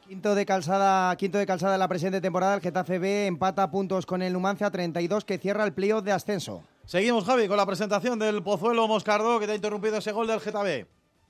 Quinto 0.07 0.35
de 0.35 0.47
calzada, 0.47 1.17
quinto 1.17 1.39
de 1.39 1.47
calzada 1.47 1.75
en 1.75 1.81
la 1.81 1.89
presente 1.89 2.21
temporada, 2.21 2.55
el 2.55 2.61
Getafe 2.61 2.99
B 2.99 3.27
empata 3.27 3.71
puntos 3.71 4.07
con 4.07 4.23
el 4.23 4.33
Numancia 4.33 4.71
32 4.71 5.25
que 5.25 5.39
cierra 5.39 5.65
el 5.65 5.73
playoff 5.73 6.05
de 6.05 6.13
ascenso. 6.13 6.63
Seguimos, 6.85 7.25
Javi, 7.25 7.49
con 7.49 7.57
la 7.57 7.67
presentación 7.67 8.19
del 8.19 8.43
Pozuelo 8.43 8.87
Moscardó, 8.87 9.41
que 9.41 9.47
te 9.47 9.53
ha 9.53 9.57
interrumpido 9.57 9.97
ese 9.97 10.13
gol 10.13 10.29
del 10.29 10.41
Getafe. 10.41 10.87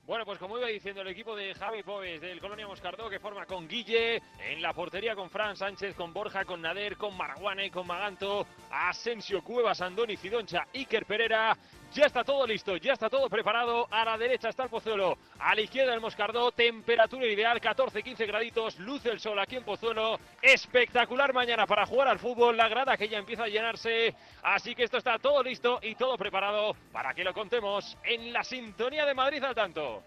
Bueno, 0.07 0.23
pues 0.23 0.39
como 0.39 0.57
iba 0.57 0.67
diciendo 0.67 1.01
el 1.01 1.09
equipo 1.09 1.35
de 1.35 1.53
Javi 1.53 1.83
Pobes 1.83 2.21
del 2.21 2.39
Colonia 2.39 2.65
Moscardó, 2.65 3.09
que 3.09 3.19
forma 3.19 3.45
con 3.45 3.67
Guille, 3.67 4.21
en 4.39 4.61
la 4.61 4.71
portería 4.71 5.15
con 5.15 5.29
Fran 5.29 5.57
Sánchez, 5.57 5.95
con 5.95 6.13
Borja, 6.13 6.45
con 6.45 6.61
Nader, 6.61 6.95
con 6.95 7.17
Marguane, 7.17 7.69
con 7.69 7.85
Maganto, 7.85 8.47
Asensio 8.71 9.43
Cuevas, 9.43 9.81
Andoni 9.81 10.15
Fidoncha, 10.15 10.65
Iker 10.73 11.05
Pereira. 11.05 11.57
Ya 11.93 12.05
está 12.05 12.23
todo 12.23 12.45
listo, 12.45 12.77
ya 12.77 12.93
está 12.93 13.09
todo 13.09 13.29
preparado. 13.29 13.87
A 13.89 14.05
la 14.05 14.17
derecha 14.17 14.49
está 14.49 14.63
el 14.63 14.69
Pozuelo, 14.69 15.17
a 15.39 15.55
la 15.55 15.61
izquierda 15.61 15.93
el 15.93 16.01
Moscardó. 16.01 16.51
Temperatura 16.51 17.25
ideal, 17.25 17.59
14-15 17.59 18.27
graditos. 18.27 18.79
Luce 18.79 19.09
el 19.09 19.19
sol 19.19 19.39
aquí 19.39 19.55
en 19.55 19.63
Pozuelo. 19.63 20.19
Espectacular 20.41 21.33
mañana 21.33 21.65
para 21.65 21.85
jugar 21.85 22.07
al 22.07 22.19
fútbol. 22.19 22.57
La 22.57 22.67
grada 22.67 22.97
que 22.97 23.07
ya 23.07 23.17
empieza 23.17 23.43
a 23.43 23.47
llenarse. 23.47 24.13
Así 24.43 24.75
que 24.75 24.83
esto 24.83 24.97
está 24.97 25.17
todo 25.17 25.41
listo 25.43 25.79
y 25.81 25.95
todo 25.95 26.17
preparado 26.17 26.75
para 26.91 27.13
que 27.13 27.23
lo 27.23 27.33
contemos 27.33 27.97
en 28.03 28.33
la 28.33 28.43
sintonía 28.43 29.05
de 29.05 29.13
Madrid 29.13 29.43
al 29.43 29.55
tanto. 29.55 30.03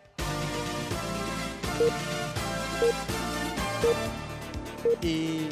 Y 5.03 5.49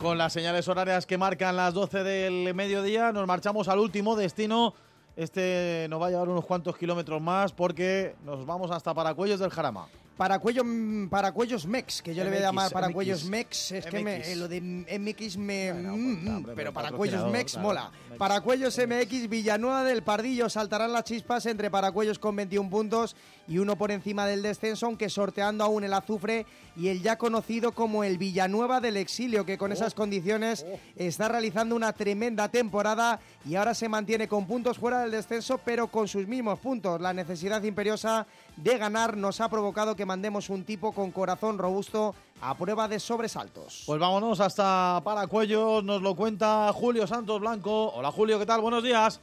con 0.00 0.18
las 0.18 0.32
señales 0.32 0.66
horarias 0.68 1.06
que 1.06 1.16
marcan 1.16 1.56
las 1.56 1.74
12 1.74 2.02
del 2.02 2.54
mediodía, 2.54 3.12
nos 3.12 3.26
marchamos 3.26 3.68
al 3.68 3.78
último 3.78 4.16
destino. 4.16 4.74
Este 5.14 5.86
nos 5.90 6.00
va 6.00 6.06
a 6.06 6.10
llevar 6.10 6.28
unos 6.28 6.44
cuantos 6.44 6.76
kilómetros 6.76 7.20
más 7.20 7.52
porque 7.52 8.16
nos 8.24 8.44
vamos 8.46 8.70
hasta 8.70 8.94
Paracuellos 8.94 9.40
del 9.40 9.50
Jarama. 9.50 9.86
Paracuello, 10.26 10.62
Paracuellos 11.10 11.66
Mex, 11.66 12.00
que 12.00 12.14
yo 12.14 12.22
le 12.22 12.30
voy 12.30 12.38
a 12.38 12.42
llamar 12.42 12.70
Paracuellos. 12.70 13.24
Mex, 13.24 13.72
es 13.72 13.86
que 13.86 14.04
me- 14.04 14.18
eh, 14.20 14.36
lo 14.36 14.46
de 14.46 14.60
MX 14.60 15.36
me... 15.36 15.72
mm, 15.72 16.28
hombre, 16.28 16.52
pero 16.54 16.72
Paracuellos 16.72 17.28
Mex 17.28 17.54
claro. 17.54 17.66
mola. 17.66 17.90
Paracuellos 18.18 18.78
MX, 18.78 19.28
Villanueva 19.28 19.82
del 19.82 20.04
Pardillo, 20.04 20.48
saltarán 20.48 20.92
las 20.92 21.02
chispas 21.02 21.44
entre 21.46 21.72
Paracuellos 21.72 22.20
con 22.20 22.36
21 22.36 22.70
puntos 22.70 23.16
y 23.48 23.58
uno 23.58 23.74
por 23.76 23.90
encima 23.90 24.24
del 24.24 24.42
descenso, 24.42 24.86
aunque 24.86 25.08
sorteando 25.10 25.64
aún 25.64 25.82
el 25.82 25.92
azufre 25.92 26.46
y 26.76 26.86
el 26.86 27.02
ya 27.02 27.18
conocido 27.18 27.72
como 27.72 28.04
el 28.04 28.16
Villanueva 28.16 28.80
del 28.80 28.98
Exilio, 28.98 29.44
que 29.44 29.58
con 29.58 29.72
esas 29.72 29.92
condiciones 29.92 30.64
está 30.94 31.26
realizando 31.28 31.74
una 31.74 31.92
tremenda 31.92 32.48
temporada 32.48 33.18
y 33.44 33.56
ahora 33.56 33.74
se 33.74 33.88
mantiene 33.88 34.28
con 34.28 34.46
puntos 34.46 34.78
fuera 34.78 35.00
del 35.00 35.10
descenso, 35.10 35.58
pero 35.58 35.88
con 35.88 36.06
sus 36.06 36.28
mismos 36.28 36.60
puntos. 36.60 37.00
La 37.00 37.12
necesidad 37.12 37.60
imperiosa 37.64 38.24
de 38.56 38.78
ganar 38.78 39.16
nos 39.16 39.40
ha 39.40 39.48
provocado 39.48 39.96
que 39.96 40.06
mandemos 40.06 40.50
un 40.50 40.64
tipo 40.64 40.92
con 40.92 41.10
corazón 41.10 41.58
robusto 41.58 42.14
a 42.40 42.56
prueba 42.56 42.88
de 42.88 43.00
sobresaltos. 43.00 43.84
Pues 43.86 44.00
vámonos 44.00 44.40
hasta 44.40 45.00
Paracuellos, 45.04 45.84
nos 45.84 46.02
lo 46.02 46.14
cuenta 46.14 46.70
Julio 46.72 47.06
Santos 47.06 47.40
Blanco. 47.40 47.92
Hola 47.94 48.10
Julio, 48.10 48.38
¿qué 48.38 48.46
tal? 48.46 48.60
Buenos 48.60 48.82
días. 48.82 49.20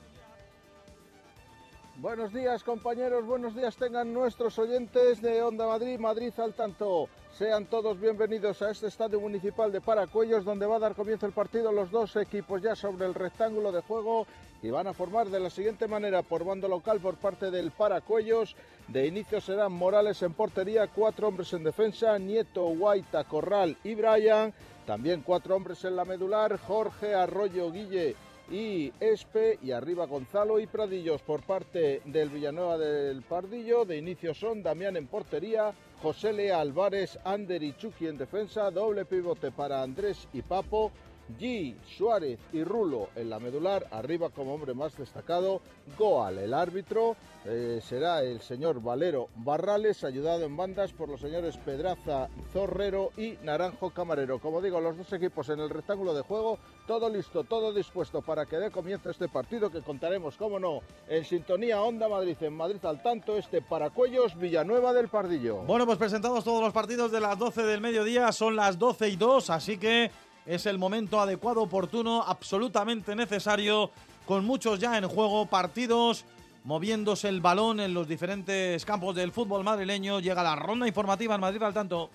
Buenos 2.01 2.31
días 2.31 2.63
compañeros, 2.63 3.25
buenos 3.25 3.53
días 3.53 3.75
tengan 3.75 4.13
nuestros 4.13 4.57
oyentes 4.57 5.21
de 5.21 5.43
Onda 5.43 5.67
Madrid, 5.67 5.99
Madrid 5.99 6.31
al 6.37 6.53
tanto. 6.53 7.09
Sean 7.37 7.65
todos 7.65 7.99
bienvenidos 7.99 8.61
a 8.61 8.71
este 8.71 8.87
estadio 8.87 9.19
municipal 9.19 9.69
de 9.69 9.81
Paracuellos 9.81 10.45
donde 10.45 10.65
va 10.65 10.77
a 10.77 10.79
dar 10.79 10.95
comienzo 10.95 11.25
el 11.25 11.33
partido 11.33 11.73
los 11.73 11.91
dos 11.91 12.15
equipos 12.15 12.61
ya 12.61 12.73
sobre 12.73 13.05
el 13.05 13.13
rectángulo 13.13 13.73
de 13.73 13.81
juego 13.81 14.25
y 14.61 14.69
van 14.69 14.87
a 14.87 14.93
formar 14.93 15.27
de 15.27 15.41
la 15.41 15.49
siguiente 15.49 15.89
manera 15.89 16.21
por 16.21 16.45
bando 16.45 16.69
local 16.69 17.01
por 17.01 17.17
parte 17.17 17.51
del 17.51 17.71
Paracuellos. 17.71 18.55
De 18.87 19.05
inicio 19.05 19.41
serán 19.41 19.73
Morales 19.73 20.21
en 20.21 20.31
portería, 20.31 20.87
cuatro 20.87 21.27
hombres 21.27 21.51
en 21.51 21.65
defensa, 21.65 22.17
Nieto, 22.17 22.63
Guaita, 22.63 23.25
Corral 23.25 23.75
y 23.83 23.95
Brian. 23.95 24.53
También 24.85 25.21
cuatro 25.21 25.57
hombres 25.57 25.83
en 25.83 25.97
la 25.97 26.05
medular, 26.05 26.57
Jorge, 26.59 27.13
Arroyo, 27.13 27.69
Guille 27.73 28.15
y 28.51 28.91
Espe 28.99 29.59
y 29.61 29.71
arriba 29.71 30.05
Gonzalo 30.05 30.59
y 30.59 30.67
Pradillos 30.67 31.21
por 31.21 31.43
parte 31.43 32.01
del 32.05 32.29
Villanueva 32.29 32.77
del 32.77 33.21
Pardillo. 33.21 33.85
De 33.85 33.97
inicio 33.97 34.33
son 34.33 34.63
Damián 34.63 34.97
en 34.97 35.07
portería, 35.07 35.73
José 36.01 36.33
Lea 36.33 36.59
Álvarez, 36.59 37.19
Ander 37.23 37.61
y 37.61 37.75
Chucky 37.77 38.07
en 38.07 38.17
defensa, 38.17 38.71
doble 38.71 39.05
pivote 39.05 39.51
para 39.51 39.83
Andrés 39.83 40.27
y 40.33 40.41
Papo. 40.41 40.91
G, 41.39 41.75
Suárez 41.97 42.39
y 42.53 42.63
Rulo 42.63 43.09
en 43.15 43.29
la 43.29 43.39
medular, 43.39 43.87
arriba 43.91 44.29
como 44.29 44.53
hombre 44.53 44.73
más 44.73 44.97
destacado, 44.97 45.61
Goal 45.97 46.37
el 46.37 46.53
árbitro, 46.53 47.15
eh, 47.45 47.79
será 47.83 48.21
el 48.21 48.41
señor 48.41 48.81
Valero 48.81 49.29
Barrales, 49.35 50.03
ayudado 50.03 50.45
en 50.45 50.55
bandas 50.55 50.93
por 50.93 51.09
los 51.09 51.21
señores 51.21 51.57
Pedraza 51.57 52.29
Zorrero 52.53 53.11
y 53.17 53.37
Naranjo 53.43 53.91
Camarero. 53.91 54.39
Como 54.39 54.61
digo, 54.61 54.79
los 54.81 54.97
dos 54.97 55.11
equipos 55.13 55.49
en 55.49 55.59
el 55.59 55.69
rectángulo 55.69 56.13
de 56.13 56.21
juego, 56.21 56.59
todo 56.87 57.09
listo, 57.09 57.43
todo 57.43 57.73
dispuesto 57.73 58.21
para 58.21 58.45
que 58.45 58.57
dé 58.57 58.71
comienzo 58.71 59.09
este 59.09 59.27
partido 59.27 59.71
que 59.71 59.81
contaremos, 59.81 60.35
como 60.37 60.59
no, 60.59 60.81
en 61.07 61.25
sintonía 61.25 61.81
Onda 61.81 62.09
Madrid, 62.09 62.37
en 62.41 62.53
Madrid 62.53 62.83
al 62.85 63.01
tanto, 63.01 63.37
este 63.37 63.61
Paracuellos 63.61 64.37
Villanueva 64.37 64.93
del 64.93 65.07
Pardillo. 65.07 65.57
Bueno, 65.57 65.85
pues 65.85 65.97
presentados 65.97 66.43
todos 66.43 66.61
los 66.61 66.73
partidos 66.73 67.11
de 67.11 67.19
las 67.19 67.37
12 67.37 67.63
del 67.63 67.81
mediodía, 67.81 68.31
son 68.31 68.55
las 68.55 68.77
12 68.77 69.09
y 69.09 69.15
2, 69.15 69.49
así 69.49 69.77
que 69.77 70.11
es 70.49 70.65
el 70.65 70.79
momento 70.79 71.21
adecuado, 71.21 71.61
oportuno, 71.61 72.23
absolutamente 72.23 73.15
necesario, 73.15 73.91
con 74.25 74.45
muchos 74.45 74.79
ya 74.79 74.97
en 74.97 75.07
juego, 75.07 75.45
partidos, 75.45 76.25
moviéndose 76.63 77.29
el 77.29 77.39
balón 77.39 77.79
en 77.79 77.93
los 77.93 78.07
diferentes 78.07 78.83
campos 78.83 79.13
del 79.13 79.31
fútbol 79.31 79.63
madrileño. 79.63 80.19
Llega 80.19 80.41
la 80.41 80.55
ronda 80.55 80.87
informativa 80.87 81.35
en 81.35 81.41
Madrid 81.41 81.61
al 81.61 81.75
tanto. 81.75 82.09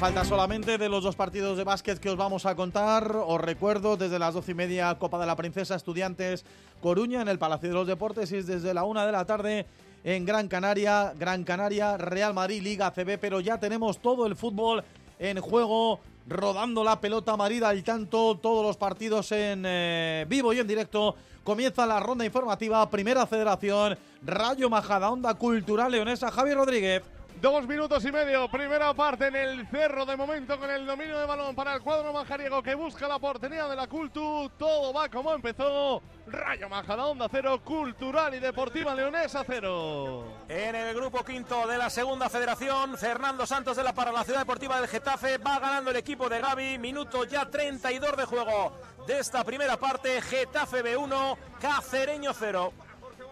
Falta 0.00 0.24
solamente 0.24 0.78
de 0.78 0.88
los 0.88 1.04
dos 1.04 1.14
partidos 1.14 1.58
de 1.58 1.64
básquet 1.64 1.98
que 1.98 2.08
os 2.08 2.16
vamos 2.16 2.46
a 2.46 2.54
contar, 2.54 3.14
os 3.14 3.38
recuerdo 3.38 3.98
desde 3.98 4.18
las 4.18 4.32
doce 4.32 4.52
y 4.52 4.54
media 4.54 4.98
Copa 4.98 5.18
de 5.18 5.26
la 5.26 5.36
Princesa 5.36 5.74
Estudiantes 5.74 6.46
Coruña 6.80 7.20
en 7.20 7.28
el 7.28 7.38
Palacio 7.38 7.68
de 7.68 7.74
los 7.74 7.86
Deportes 7.86 8.32
y 8.32 8.36
es 8.36 8.46
desde 8.46 8.72
la 8.72 8.84
una 8.84 9.04
de 9.04 9.12
la 9.12 9.26
tarde 9.26 9.66
en 10.02 10.24
Gran 10.24 10.48
Canaria, 10.48 11.12
Gran 11.18 11.44
Canaria, 11.44 11.98
Real 11.98 12.32
Madrid, 12.32 12.62
Liga 12.62 12.90
CB, 12.90 13.18
pero 13.20 13.40
ya 13.40 13.60
tenemos 13.60 13.98
todo 13.98 14.26
el 14.26 14.36
fútbol 14.36 14.82
en 15.18 15.38
juego, 15.38 16.00
rodando 16.26 16.82
la 16.82 16.98
pelota 16.98 17.36
Madrid 17.36 17.62
al 17.62 17.84
tanto, 17.84 18.38
todos 18.40 18.64
los 18.64 18.78
partidos 18.78 19.30
en 19.32 19.64
eh, 19.66 20.24
vivo 20.30 20.54
y 20.54 20.60
en 20.60 20.66
directo. 20.66 21.14
Comienza 21.44 21.84
la 21.84 22.00
ronda 22.00 22.24
informativa, 22.24 22.88
Primera 22.88 23.26
Federación, 23.26 23.98
Rayo 24.22 24.70
Majada, 24.70 25.10
Onda 25.10 25.34
Cultural 25.34 25.92
Leonesa, 25.92 26.30
Javier 26.30 26.56
Rodríguez. 26.56 27.02
Dos 27.40 27.66
minutos 27.66 28.04
y 28.04 28.12
medio, 28.12 28.50
primera 28.50 28.92
parte 28.92 29.28
en 29.28 29.36
el 29.36 29.66
cerro 29.68 30.04
de 30.04 30.14
momento 30.14 30.58
con 30.60 30.68
el 30.68 30.84
dominio 30.84 31.18
de 31.18 31.24
balón 31.24 31.54
para 31.54 31.72
el 31.72 31.80
cuadro 31.80 32.12
majariego 32.12 32.62
que 32.62 32.74
busca 32.74 33.08
la 33.08 33.18
portería 33.18 33.66
de 33.66 33.76
la 33.76 33.86
Cultu. 33.86 34.50
Todo 34.58 34.92
va 34.92 35.08
como 35.08 35.32
empezó. 35.32 36.02
Rayo 36.26 36.68
Majadahonda 36.68 37.28
cero, 37.30 37.62
Cultural 37.64 38.34
y 38.34 38.40
Deportiva 38.40 38.94
Leonesa 38.94 39.42
cero. 39.46 40.24
En 40.50 40.74
el 40.74 40.94
grupo 40.94 41.24
quinto 41.24 41.66
de 41.66 41.78
la 41.78 41.88
segunda 41.88 42.28
federación, 42.28 42.98
Fernando 42.98 43.46
Santos 43.46 43.74
de 43.74 43.84
la 43.84 43.94
para 43.94 44.12
la 44.12 44.22
Ciudad 44.22 44.40
Deportiva 44.40 44.78
del 44.78 44.90
Getafe 44.90 45.38
va 45.38 45.58
ganando 45.58 45.92
el 45.92 45.96
equipo 45.96 46.28
de 46.28 46.40
Gaby. 46.42 46.76
Minuto 46.76 47.24
ya 47.24 47.48
32 47.48 48.18
de 48.18 48.24
juego 48.26 48.72
de 49.06 49.18
esta 49.18 49.44
primera 49.44 49.78
parte. 49.78 50.20
Getafe 50.20 50.84
B1, 50.84 51.38
Cacereño 51.58 52.34
0. 52.34 52.70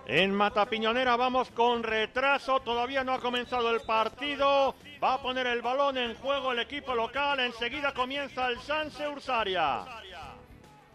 En 0.09 0.33
Matapiñonera 0.33 1.17
vamos 1.17 1.51
con 1.51 1.83
retraso, 1.83 2.61
todavía 2.61 3.05
no 3.05 3.13
ha 3.13 3.21
comenzado 3.21 3.71
el 3.71 3.83
partido. 3.83 4.75
Va 5.05 5.13
a 5.13 5.21
poner 5.21 5.47
el 5.47 5.61
balón 5.61 5.99
en 5.99 6.15
juego 6.15 6.53
el 6.53 6.61
equipo 6.61 6.95
local. 6.95 7.41
Enseguida 7.41 7.93
comienza 7.93 8.49
el 8.49 8.59
Sanse 8.61 9.07
Ursaria. 9.07 9.85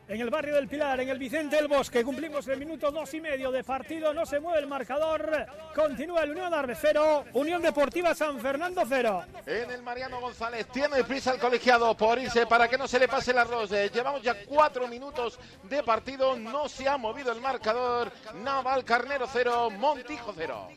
En 0.05 0.19
el 0.19 0.29
barrio 0.29 0.55
del 0.55 0.67
Pilar, 0.67 0.99
en 0.99 1.07
el 1.09 1.17
Vicente 1.17 1.55
del 1.55 1.69
Bosque, 1.69 2.03
cumplimos 2.03 2.45
el 2.49 2.59
minuto 2.59 2.91
dos 2.91 3.13
y 3.13 3.21
medio 3.21 3.51
de 3.51 3.63
partido. 3.63 4.13
No 4.13 4.25
se 4.25 4.39
mueve 4.39 4.59
el 4.59 4.67
marcador. 4.67 5.47
Continúa 5.73 6.23
el 6.23 6.31
Unión 6.31 6.53
Arbe 6.53 6.75
0, 6.79 7.25
Unión 7.33 7.61
Deportiva 7.61 8.13
San 8.13 8.37
Fernando 8.39 8.83
0. 8.87 9.23
En 9.45 9.71
el 9.71 9.81
Mariano 9.81 10.19
González 10.19 10.67
tiene 10.67 11.03
prisa 11.05 11.31
el 11.33 11.39
colegiado 11.39 11.95
por 11.95 12.19
irse 12.19 12.45
para 12.45 12.67
que 12.67 12.77
no 12.77 12.85
se 12.87 12.99
le 12.99 13.07
pase 13.07 13.31
el 13.31 13.37
arroz. 13.37 13.71
Eh, 13.71 13.89
Llevamos 13.93 14.21
ya 14.21 14.43
cuatro 14.45 14.89
minutos 14.89 15.39
de 15.63 15.81
partido, 15.83 16.35
no 16.37 16.67
se 16.67 16.87
ha 16.87 16.97
movido 16.97 17.31
el 17.31 17.39
marcador. 17.39 18.11
Naval 18.43 18.83
Carnero 18.83 19.25
0, 19.31 19.69
Montijo 19.71 20.33
0. 20.35 20.67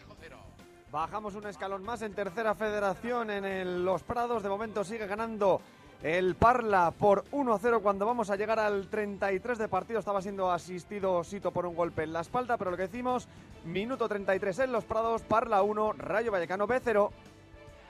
Bajamos 0.88 1.34
un 1.34 1.46
escalón 1.48 1.82
más 1.82 2.00
en 2.02 2.14
tercera 2.14 2.54
federación 2.54 3.30
en 3.30 3.44
el- 3.44 3.84
Los 3.84 4.04
Prados. 4.04 4.42
De 4.42 4.48
momento 4.48 4.84
sigue 4.84 5.06
ganando 5.06 5.60
el 6.02 6.34
Parla 6.34 6.92
por 6.92 7.24
1-0 7.30 7.80
cuando 7.80 8.06
vamos 8.06 8.30
a 8.30 8.36
llegar 8.36 8.58
al 8.58 8.88
33 8.88 9.58
de 9.58 9.68
partido. 9.68 9.98
Estaba 9.98 10.22
siendo 10.22 10.50
asistido 10.50 11.24
Sito 11.24 11.50
por 11.50 11.66
un 11.66 11.74
golpe 11.74 12.02
en 12.02 12.12
la 12.12 12.20
espalda, 12.20 12.56
pero 12.56 12.70
lo 12.70 12.76
que 12.76 12.84
decimos, 12.84 13.28
minuto 13.64 14.08
33 14.08 14.58
en 14.60 14.72
Los 14.72 14.84
Prados, 14.84 15.22
Parla 15.22 15.62
1, 15.62 15.92
Rayo 15.94 16.30
Vallecano 16.30 16.66
B0. 16.66 17.10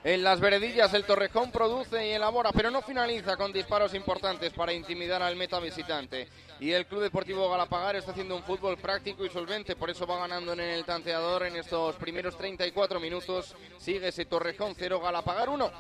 En 0.04 0.22
las 0.22 0.38
veredillas 0.38 0.94
el 0.94 1.04
Torrejón 1.04 1.50
produce 1.50 2.06
y 2.06 2.12
elabora, 2.12 2.52
pero 2.52 2.70
no 2.70 2.80
finaliza 2.80 3.36
con 3.36 3.52
disparos 3.52 3.92
importantes 3.92 4.52
para 4.52 4.72
intimidar 4.72 5.20
al 5.20 5.34
meta 5.34 5.58
visitante. 5.58 6.28
Y 6.60 6.70
el 6.70 6.86
Club 6.86 7.02
Deportivo 7.02 7.50
Galapagar 7.50 7.96
está 7.96 8.12
haciendo 8.12 8.36
un 8.36 8.44
fútbol 8.44 8.76
práctico 8.76 9.24
y 9.24 9.30
solvente, 9.30 9.74
por 9.74 9.90
eso 9.90 10.06
va 10.06 10.20
ganando 10.20 10.52
en 10.52 10.60
el 10.60 10.84
tanteador 10.84 11.46
en 11.46 11.56
estos 11.56 11.96
primeros 11.96 12.36
34 12.36 13.00
minutos. 13.00 13.56
Sigue 13.78 14.06
ese 14.06 14.26
Torrejón 14.26 14.74
0, 14.78 15.00
Galapagar 15.00 15.48
1. 15.48 15.72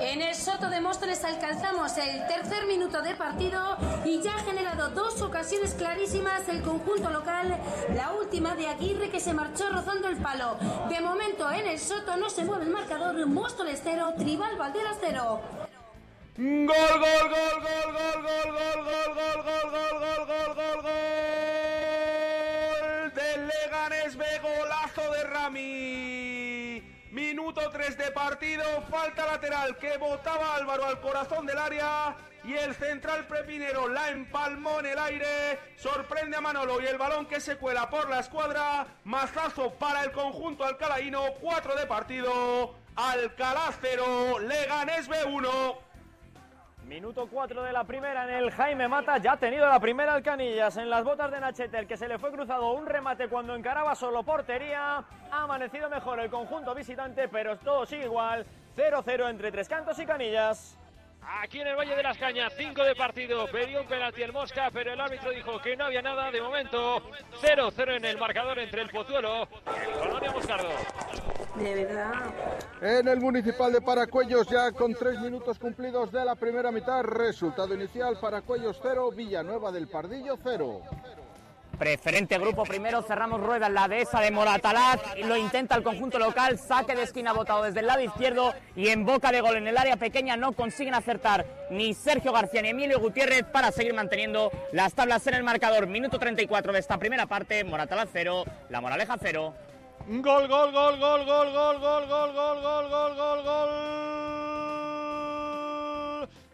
En 0.00 0.22
el 0.22 0.34
Soto 0.34 0.70
de 0.70 0.80
Móstoles 0.80 1.22
alcanzamos 1.24 1.96
el 1.98 2.26
tercer 2.26 2.66
minuto 2.66 3.02
de 3.02 3.14
partido 3.14 3.76
y 4.04 4.20
ya 4.22 4.34
ha 4.34 4.38
generado 4.40 4.88
dos 4.88 5.20
ocasiones 5.22 5.74
clarísimas 5.74 6.48
el 6.48 6.62
conjunto 6.62 7.10
local. 7.10 7.56
La 7.94 8.12
última 8.12 8.54
de 8.54 8.66
Aguirre 8.66 9.10
que 9.10 9.20
se 9.20 9.34
marchó 9.34 9.68
rozando 9.70 10.08
el 10.08 10.16
palo. 10.16 10.56
De 10.88 11.00
momento 11.00 11.50
en 11.52 11.66
el 11.66 11.78
Soto 11.78 12.16
no 12.16 12.30
se 12.30 12.44
mueve 12.44 12.64
el 12.64 12.70
marcador. 12.70 13.26
Móstoles 13.26 13.80
0, 13.84 14.14
Tribal 14.18 14.56
Valderas 14.56 14.96
0. 15.00 15.40
Gol, 16.36 16.66
gol, 16.66 16.76
gol, 16.96 17.28
gol, 17.28 17.92
gol, 17.92 17.92
gol, 17.92 18.22
gol, 18.22 18.50
gol, 18.54 18.84
gol, 18.84 19.14
gol, 19.14 19.70
gol, 19.70 19.98
gol, 20.00 20.26
gol, 20.26 20.54
gol, 20.56 20.82
gol. 20.82 20.92
Del 23.14 23.40
Leganés 23.46 24.16
B, 24.16 24.24
golazo 24.42 25.12
de 25.12 25.24
Rami. 25.24 26.19
Minuto 27.40 27.70
3 27.70 27.96
de 27.96 28.10
partido, 28.10 28.62
falta 28.90 29.24
lateral 29.24 29.74
que 29.78 29.96
botaba 29.96 30.56
Álvaro 30.56 30.84
al 30.84 31.00
corazón 31.00 31.46
del 31.46 31.56
área 31.56 32.14
y 32.44 32.52
el 32.52 32.74
central 32.74 33.26
Prepinero 33.26 33.88
la 33.88 34.10
empalmó 34.10 34.78
en 34.80 34.86
el 34.86 34.98
aire, 34.98 35.58
sorprende 35.76 36.36
a 36.36 36.42
Manolo 36.42 36.82
y 36.82 36.86
el 36.86 36.98
balón 36.98 37.24
que 37.24 37.40
se 37.40 37.56
cuela 37.56 37.88
por 37.88 38.10
la 38.10 38.20
escuadra, 38.20 38.86
mazazo 39.04 39.72
para 39.72 40.04
el 40.04 40.12
conjunto 40.12 40.66
alcalaíno, 40.66 41.32
4 41.40 41.76
de 41.76 41.86
partido, 41.86 42.74
Alcalá 42.94 43.72
0, 43.80 44.40
Leganés 44.40 45.08
B1. 45.08 45.78
Minuto 46.90 47.28
4 47.30 47.62
de 47.62 47.72
la 47.72 47.84
primera 47.84 48.24
en 48.24 48.30
el 48.30 48.50
Jaime 48.50 48.88
Mata. 48.88 49.18
Ya 49.18 49.34
ha 49.34 49.36
tenido 49.36 49.64
la 49.64 49.78
primera 49.78 50.16
el 50.16 50.24
Canillas 50.24 50.76
en 50.76 50.90
las 50.90 51.04
botas 51.04 51.30
de 51.30 51.38
Nachete, 51.38 51.78
el 51.78 51.86
que 51.86 51.96
se 51.96 52.08
le 52.08 52.18
fue 52.18 52.32
cruzado 52.32 52.72
un 52.72 52.84
remate 52.84 53.28
cuando 53.28 53.54
encaraba 53.54 53.94
solo 53.94 54.24
portería. 54.24 54.96
Ha 55.30 55.42
amanecido 55.44 55.88
mejor 55.88 56.18
el 56.18 56.28
conjunto 56.28 56.74
visitante, 56.74 57.28
pero 57.28 57.56
todo 57.58 57.86
sigue 57.86 58.06
igual. 58.06 58.44
0-0 58.76 59.30
entre 59.30 59.52
Tres 59.52 59.68
Cantos 59.68 60.00
y 60.00 60.04
Canillas. 60.04 60.76
Aquí 61.22 61.60
en 61.60 61.68
el 61.68 61.76
Valle 61.76 61.94
de 61.94 62.02
las 62.02 62.18
Cañas, 62.18 62.52
5 62.56 62.82
de 62.82 62.96
partido, 62.96 63.46
perdió 63.46 63.82
un 63.82 63.86
penalti 63.86 64.24
el 64.24 64.32
Mosca, 64.32 64.68
pero 64.72 64.92
el 64.92 65.00
árbitro 65.00 65.30
dijo 65.30 65.60
que 65.60 65.76
no 65.76 65.84
había 65.84 66.02
nada 66.02 66.32
de 66.32 66.42
momento. 66.42 67.08
0-0 67.40 67.98
en 67.98 68.04
el 68.04 68.18
marcador 68.18 68.58
entre 68.58 68.82
el 68.82 68.90
Pozuelo 68.90 69.46
y 69.64 69.90
el 69.92 69.96
Colonia 69.96 70.32
Moscardo. 70.32 70.70
De 71.56 71.84
verdad. 71.84 72.12
En 72.80 73.08
el 73.08 73.20
municipal 73.20 73.72
de 73.72 73.80
Paracuellos, 73.80 74.46
ya 74.48 74.70
con 74.72 74.94
tres 74.94 75.18
minutos 75.20 75.58
cumplidos 75.58 76.12
de 76.12 76.24
la 76.24 76.36
primera 76.36 76.70
mitad, 76.70 77.02
resultado 77.02 77.74
inicial: 77.74 78.18
Paracuellos 78.20 78.78
0, 78.82 79.10
Villanueva 79.10 79.72
del 79.72 79.88
Pardillo 79.88 80.38
0. 80.42 80.80
Preferente 81.80 82.36
grupo 82.36 82.64
primero, 82.64 83.00
cerramos 83.00 83.40
rueda 83.40 83.68
en 83.68 83.72
la 83.74 83.88
dehesa 83.88 84.20
de 84.20 84.30
Moratalaz, 84.30 85.00
lo 85.24 85.34
intenta 85.34 85.74
el 85.76 85.82
conjunto 85.82 86.18
local, 86.18 86.58
saque 86.58 86.94
de 86.94 87.04
esquina 87.04 87.32
botado 87.32 87.62
desde 87.62 87.80
el 87.80 87.86
lado 87.86 88.02
izquierdo 88.02 88.52
y 88.76 88.88
en 88.88 89.06
boca 89.06 89.32
de 89.32 89.40
gol 89.40 89.56
en 89.56 89.66
el 89.66 89.78
área 89.78 89.96
pequeña 89.96 90.36
no 90.36 90.52
consiguen 90.52 90.94
acertar 90.94 91.46
ni 91.70 91.94
Sergio 91.94 92.32
García 92.32 92.60
ni 92.60 92.68
Emilio 92.68 93.00
Gutiérrez 93.00 93.44
para 93.44 93.72
seguir 93.72 93.94
manteniendo 93.94 94.50
las 94.72 94.92
tablas 94.92 95.26
en 95.26 95.32
el 95.32 95.42
marcador. 95.42 95.86
Minuto 95.86 96.18
34 96.18 96.70
de 96.74 96.78
esta 96.80 96.98
primera 96.98 97.24
parte, 97.24 97.64
Moratalaz 97.64 98.10
0, 98.12 98.44
La 98.68 98.82
Moraleja 98.82 99.16
0. 99.18 99.54
Gol, 100.10 100.22
gol, 100.22 100.72
gol, 100.72 100.96
gol, 100.98 101.24
gol, 101.24 101.52
gol, 101.54 101.78
gol, 101.78 102.06
gol, 102.08 102.32
gol, 102.34 102.62
gol, 102.62 102.88
gol, 102.90 103.14
gol, 103.14 103.42
gol 103.46 103.70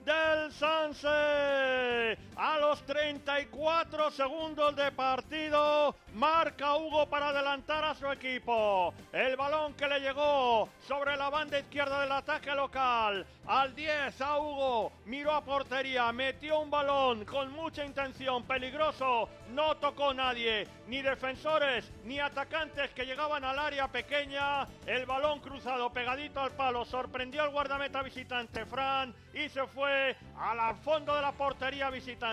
del 0.05 0.53
Sanse. 0.53 2.26
A 2.39 2.59
los 2.59 2.83
34 2.85 4.11
segundos 4.11 4.77
de 4.77 4.93
partido, 4.93 5.97
marca 6.13 6.77
Hugo 6.77 7.09
para 7.09 7.31
adelantar 7.31 7.83
a 7.83 7.95
su 7.95 8.07
equipo. 8.13 8.93
El 9.11 9.37
balón 9.37 9.73
que 9.73 9.89
le 9.89 10.01
llegó 10.01 10.69
sobre 10.87 11.17
la 11.17 11.31
banda 11.31 11.59
izquierda 11.59 12.03
del 12.03 12.13
ataque 12.13 12.55
local. 12.55 13.27
Al 13.47 13.75
10 13.75 14.21
a 14.21 14.39
Hugo, 14.39 14.93
miró 15.07 15.33
a 15.33 15.45
portería, 15.45 16.13
metió 16.13 16.61
un 16.61 16.69
balón 16.69 17.25
con 17.25 17.53
mucha 17.53 17.87
intención, 17.87 18.43
peligroso, 18.43 19.31
no 19.53 19.77
tocó 19.77 20.13
nadie, 20.13 20.67
ni 20.89 21.01
defensores 21.01 21.91
ni 22.05 22.19
atacantes 22.19 22.91
que 22.91 23.07
llegaban 23.07 23.45
al 23.45 23.59
área 23.59 23.89
pequeña. 23.89 24.67
El 24.85 25.07
balón 25.07 25.41
cruzado 25.41 25.91
pegadito 25.91 26.41
al 26.41 26.51
palo, 26.51 26.85
sorprendió 26.85 27.45
al 27.45 27.51
guardameta 27.51 28.03
visitante 28.03 28.67
Fran 28.67 29.15
y 29.33 29.49
se 29.49 29.67
fue 29.69 30.17
al 30.39 30.77
fondo 30.79 31.15
de 31.15 31.23
la 31.23 31.33
portería 31.33 31.89
visitante. 31.89 32.26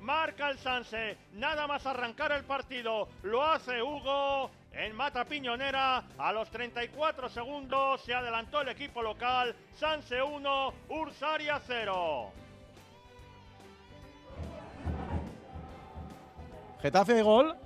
Marca 0.00 0.50
el 0.50 0.58
Sanse, 0.58 1.16
nada 1.34 1.66
más 1.66 1.86
arrancar 1.86 2.32
el 2.32 2.44
partido, 2.44 3.08
lo 3.22 3.44
hace 3.44 3.80
Hugo. 3.82 4.50
En 4.72 4.94
Mata 4.94 5.24
Piñonera, 5.24 6.04
a 6.18 6.32
los 6.32 6.50
34 6.50 7.28
segundos, 7.28 8.00
se 8.02 8.14
adelantó 8.14 8.60
el 8.60 8.68
equipo 8.68 9.02
local. 9.02 9.54
Sanse 9.74 10.20
1, 10.20 10.72
Ursaria 10.88 11.60
0. 11.66 12.32
Getafe 16.80 17.22
gol. 17.22 17.56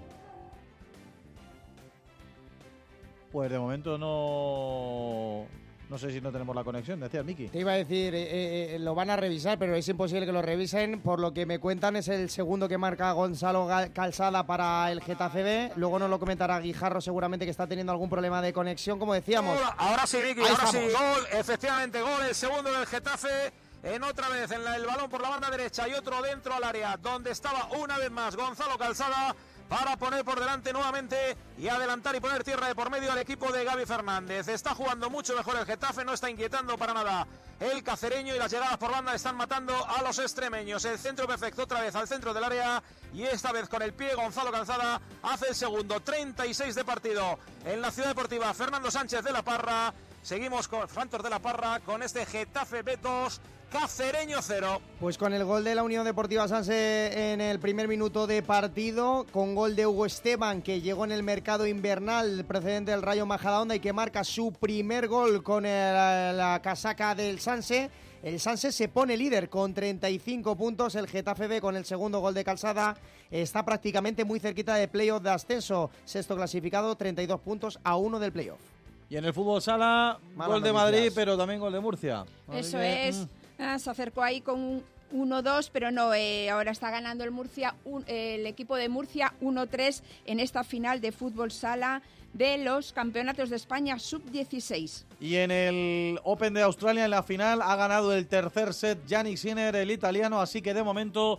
Pues 3.31 3.51
de 3.51 3.59
momento 3.59 3.99
no. 3.99 5.47
No 5.93 5.99
sé 5.99 6.11
si 6.11 6.22
no 6.22 6.32
tenemos 6.32 6.57
la 6.57 6.64
conexión, 6.64 6.99
decía 7.01 7.22
Miki. 7.22 7.49
Te 7.49 7.59
iba 7.59 7.72
a 7.72 7.74
decir, 7.74 8.14
eh, 8.14 8.76
eh, 8.76 8.78
lo 8.78 8.95
van 8.95 9.11
a 9.11 9.16
revisar, 9.16 9.59
pero 9.59 9.74
es 9.76 9.86
imposible 9.86 10.24
que 10.24 10.32
lo 10.32 10.40
revisen. 10.40 11.03
Por 11.03 11.20
lo 11.20 11.34
que 11.34 11.45
me 11.45 11.59
cuentan, 11.59 11.97
es 11.97 12.09
el 12.09 12.30
segundo 12.30 12.66
que 12.66 12.78
marca 12.78 13.12
Gonzalo 13.12 13.68
Calzada 13.93 14.47
para 14.47 14.90
el 14.90 15.03
Getafe 15.03 15.43
B. 15.43 15.72
Luego 15.76 15.99
nos 15.99 16.09
lo 16.09 16.18
comentará 16.18 16.59
Guijarro, 16.61 17.03
seguramente 17.03 17.45
que 17.45 17.51
está 17.51 17.66
teniendo 17.66 17.93
algún 17.93 18.09
problema 18.09 18.40
de 18.40 18.55
conexión, 18.55 18.99
como 18.99 19.12
decíamos. 19.12 19.55
Ahora, 19.55 19.74
ahora 19.76 20.07
sí, 20.07 20.16
Ahí 20.16 20.34
ahora 20.38 20.66
sí, 20.68 20.78
gol, 20.78 21.26
efectivamente, 21.38 22.01
gol, 22.01 22.22
el 22.26 22.34
segundo 22.34 22.72
del 22.72 22.86
Getafe. 22.86 23.53
En 23.82 24.03
otra 24.05 24.30
vez, 24.30 24.51
en 24.51 24.64
la- 24.64 24.76
el 24.76 24.86
balón 24.86 25.11
por 25.11 25.20
la 25.20 25.28
banda 25.28 25.51
derecha 25.51 25.86
y 25.88 25.93
otro 25.93 26.22
dentro 26.22 26.55
al 26.55 26.64
área, 26.64 26.97
donde 26.97 27.32
estaba 27.32 27.68
una 27.78 27.99
vez 27.99 28.11
más 28.11 28.34
Gonzalo 28.34 28.78
Calzada 28.78 29.34
para 29.73 29.97
poner 29.97 30.23
por 30.23 30.39
delante 30.39 30.70
nuevamente 30.70 31.35
y 31.57 31.66
adelantar 31.66 32.14
y 32.14 32.20
poner 32.20 32.45
tierra 32.45 32.66
de 32.66 32.75
por 32.75 32.91
medio 32.91 33.11
al 33.11 33.16
equipo 33.16 33.51
de 33.51 33.64
Gaby 33.64 33.87
Fernández. 33.87 34.47
Está 34.49 34.75
jugando 34.75 35.09
mucho 35.09 35.35
mejor 35.35 35.57
el 35.57 35.64
Getafe, 35.64 36.05
no 36.05 36.12
está 36.12 36.29
inquietando 36.29 36.77
para 36.77 36.93
nada 36.93 37.27
el 37.59 37.83
cacereño 37.83 38.35
y 38.35 38.39
las 38.39 38.53
llegadas 38.53 38.77
por 38.77 38.91
banda 38.91 39.14
están 39.14 39.35
matando 39.35 39.75
a 39.89 40.03
los 40.03 40.18
extremeños. 40.18 40.85
El 40.85 40.99
centro 40.99 41.27
perfecto 41.27 41.62
otra 41.62 41.81
vez 41.81 41.95
al 41.95 42.07
centro 42.07 42.35
del 42.35 42.45
área 42.45 42.83
y 43.14 43.23
esta 43.23 43.51
vez 43.51 43.66
con 43.66 43.81
el 43.81 43.95
pie 43.95 44.14
Gonzalo 44.14 44.53
Calzada 44.53 45.01
hace 45.23 45.49
el 45.49 45.55
segundo, 45.55 46.01
36 46.01 46.75
de 46.75 46.85
partido 46.85 47.39
en 47.64 47.81
la 47.81 47.91
ciudad 47.91 48.09
deportiva 48.09 48.53
Fernando 48.53 48.91
Sánchez 48.91 49.25
de 49.25 49.33
la 49.33 49.41
Parra. 49.41 49.95
Seguimos 50.20 50.68
con 50.68 50.87
Santos 50.87 51.23
de 51.23 51.31
la 51.31 51.39
Parra 51.39 51.81
con 51.81 52.03
este 52.03 52.27
Getafe 52.27 52.85
B2, 52.85 53.41
Cacereño 53.73 54.39
0. 54.43 54.81
Pues 55.01 55.16
con 55.16 55.33
el 55.33 55.45
gol 55.45 55.64
de 55.64 55.75
la 55.75 55.83
Unión 55.83 56.05
Deportiva 56.05 56.47
Sanse 56.47 57.33
en 57.33 57.41
el 57.41 57.59
primer 57.59 57.89
minuto 57.89 58.27
de 58.27 58.43
partido, 58.43 59.27
con 59.33 59.55
gol 59.55 59.75
de 59.75 59.87
Hugo 59.87 60.05
Esteban, 60.07 60.61
que 60.61 60.81
llegó 60.83 61.05
en 61.07 61.12
el 61.12 61.23
mercado 61.23 61.66
invernal 61.66 62.45
procedente 62.47 62.91
del 62.91 63.01
Rayo 63.03 63.25
Majadahonda 63.25 63.75
y 63.75 63.81
que 63.81 63.93
marca 63.95 64.25
su 64.25 64.53
primer 64.53 65.09
gol 65.09 65.43
con 65.43 65.64
el- 65.64 66.37
la 66.37 66.61
casaca 66.62 67.14
del 67.14 67.41
Sanse. 67.41 67.91
El 68.23 68.39
Sanse 68.39 68.70
se 68.73 68.89
pone 68.89 69.16
líder 69.16 69.49
con 69.49 69.73
35 69.75 70.55
puntos. 70.55 70.95
El 70.95 71.09
Getafe 71.09 71.49
B 71.49 71.61
con 71.61 71.75
el 71.75 71.85
segundo 71.85 72.20
gol 72.20 72.35
de 72.35 72.45
Calzada 72.45 72.97
está 73.31 73.64
prácticamente 73.64 74.25
muy 74.25 74.39
cerquita 74.39 74.75
de 74.75 74.87
playoff 74.87 75.23
de 75.23 75.31
ascenso. 75.31 75.91
Sexto 76.05 76.37
clasificado, 76.37 76.95
32 76.95 77.41
puntos 77.41 77.79
a 77.83 77.97
uno 77.97 78.20
del 78.20 78.33
playoff. 78.33 78.61
Y 79.09 79.16
en 79.16 79.25
el 79.25 79.33
fútbol 79.35 79.61
sala, 79.61 80.18
gol 80.37 80.62
de 80.62 80.73
noticias. 80.73 80.75
Madrid, 80.75 81.12
pero 81.14 81.37
también 81.37 81.59
gol 81.59 81.73
de 81.73 81.81
Murcia. 81.81 82.20
Así 82.49 82.59
Eso 82.61 82.79
que, 82.79 83.09
es. 83.09 83.16
mm. 83.18 83.29
Ah, 83.63 83.79
se 83.79 83.91
acercó 83.91 84.23
ahí 84.23 84.41
con 84.41 84.59
un 84.61 84.85
1-2, 85.13 85.71
pero 85.73 85.93
no, 85.93 86.13
eh, 86.15 86.51
ahora 86.51 86.73
está 86.73 86.91
ganando 86.91 87.23
el 87.23 87.31
Murcia, 87.31 87.77
el 88.07 88.45
equipo 88.47 88.75
de 88.75 88.89
Murcia 88.89 89.35
1-3 89.41 90.03
en 90.27 90.41
esta 90.41 90.65
final 90.65 91.01
de 91.01 91.13
fútbol 91.13 91.53
sala 91.53 92.03
de 92.33 92.59
los 92.59 92.93
campeonatos 92.93 93.51
de 93.51 93.57
España 93.57 94.01
sub-16. 94.01 95.05
Y 95.21 95.37
en 95.37 95.53
el 95.53 96.19
Open 96.25 96.55
de 96.55 96.63
Australia, 96.63 97.05
en 97.05 97.13
la 97.13 97.23
final, 97.23 97.63
ha 97.63 97.77
ganado 97.77 98.13
el 98.13 98.27
tercer 98.27 98.75
set 98.75 99.07
Yannick 99.07 99.37
Sinner, 99.37 99.77
el 99.77 99.93
italiano. 99.93 100.41
Así 100.41 100.61
que 100.61 100.75
de 100.75 100.83
momento, 100.83 101.39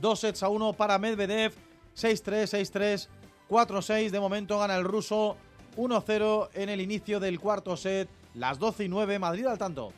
dos 0.00 0.20
sets 0.20 0.44
a 0.44 0.48
uno 0.48 0.72
para 0.74 0.98
Medvedev. 0.98 1.52
6-3, 1.96 2.70
6-3, 2.70 3.08
4-6. 3.48 4.10
De 4.10 4.20
momento 4.20 4.58
gana 4.58 4.76
el 4.76 4.84
ruso 4.84 5.36
1-0 5.76 6.50
en 6.54 6.68
el 6.68 6.80
inicio 6.80 7.18
del 7.18 7.40
cuarto 7.40 7.76
set. 7.76 8.08
Las 8.34 8.58
12 8.58 8.84
y 8.84 8.88
9, 8.88 9.18
Madrid 9.18 9.46
al 9.46 9.58
tanto. 9.58 9.92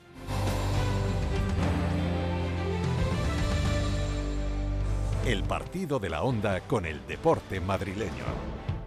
El 5.27 5.43
partido 5.43 5.99
de 5.99 6.09
la 6.09 6.23
onda 6.23 6.61
con 6.61 6.87
el 6.87 7.05
deporte 7.09 7.59
madrileño. 7.59 8.23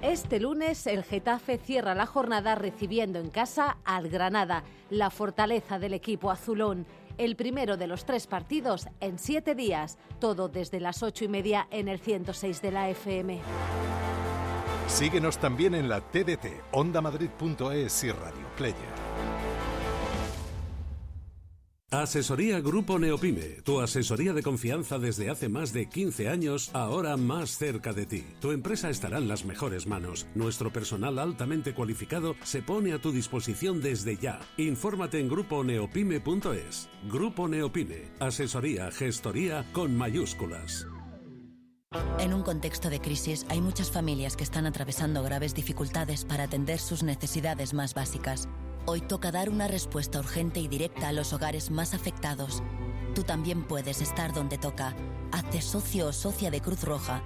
Este 0.02 0.40
lunes 0.40 0.88
el 0.88 1.04
Getafe 1.04 1.58
cierra 1.58 1.96
la 1.96 2.06
jornada 2.06 2.56
recibiendo 2.56 3.20
en 3.20 3.30
casa 3.30 3.76
al 3.84 4.08
Granada, 4.08 4.64
la 4.90 5.10
fortaleza 5.10 5.80
del 5.80 5.94
equipo 5.94 6.32
azulón. 6.32 6.86
El 7.18 7.36
primero 7.36 7.76
de 7.76 7.88
los 7.88 8.06
tres 8.06 8.26
partidos 8.26 8.88
en 9.02 9.20
siete 9.20 9.54
días, 9.54 9.98
todo 10.22 10.48
desde 10.48 10.80
las 10.80 11.04
ocho 11.04 11.26
y 11.26 11.28
media 11.28 11.68
en 11.72 11.90
el 11.90 12.00
106 12.00 12.62
de 12.62 12.72
la 12.72 12.90
FM. 12.90 13.42
Síguenos 14.88 15.40
también 15.40 15.76
en 15.76 15.90
la 15.90 16.00
TDT, 16.00 16.72
ondamadrid.es 16.72 18.04
y 18.06 18.12
Radio 18.14 18.48
Player. 18.56 19.09
Asesoría 21.92 22.60
Grupo 22.62 23.00
Neopime, 23.00 23.64
tu 23.64 23.80
asesoría 23.80 24.32
de 24.32 24.44
confianza 24.44 25.00
desde 25.00 25.32
hace 25.32 25.50
más 25.50 25.74
de 25.74 25.90
15 25.90 26.30
años, 26.30 26.70
ahora 26.74 27.18
más 27.18 27.58
cerca 27.58 27.94
de 27.94 28.06
ti. 28.06 28.24
Tu 28.40 28.52
empresa 28.52 28.92
estará 28.92 29.18
en 29.18 29.28
las 29.28 29.44
mejores 29.44 29.88
manos. 29.88 30.28
Nuestro 30.36 30.72
personal 30.72 31.18
altamente 31.18 31.74
cualificado 31.74 32.36
se 32.44 32.62
pone 32.62 32.94
a 32.94 33.02
tu 33.02 33.12
disposición 33.12 33.82
desde 33.82 34.18
ya. 34.18 34.40
Infórmate 34.58 35.20
en 35.20 35.30
gruponeopime.es. 35.30 36.90
Grupo 37.10 37.48
Neopime, 37.48 38.12
asesoría, 38.20 38.92
gestoría 38.92 39.66
con 39.74 39.98
mayúsculas. 39.98 40.86
En 42.20 42.36
un 42.36 42.44
contexto 42.44 42.92
de 42.92 43.02
crisis 43.02 43.48
hay 43.50 43.62
muchas 43.62 43.90
familias 43.90 44.38
que 44.38 44.44
están 44.44 44.68
atravesando 44.68 45.24
graves 45.24 45.56
dificultades 45.56 46.24
para 46.24 46.44
atender 46.44 46.78
sus 46.78 47.02
necesidades 47.02 47.74
más 47.74 47.96
básicas. 47.96 48.48
Hoy 48.86 49.02
toca 49.02 49.32
dar 49.32 49.50
una 49.50 49.68
respuesta 49.68 50.20
urgente 50.20 50.60
y 50.60 50.68
directa 50.68 51.10
a 51.10 51.14
los 51.14 51.34
hogares 51.34 51.72
más 51.72 51.94
afectados. 51.94 52.64
Tú 53.16 53.24
también 53.24 53.64
puedes 53.64 54.02
estar 54.02 54.34
donde 54.34 54.58
toca. 54.58 54.96
Hazte 55.32 55.62
socio 55.62 56.08
o 56.08 56.14
socia 56.14 56.52
de 56.52 56.62
Cruz 56.62 56.84
Roja. 56.84 57.24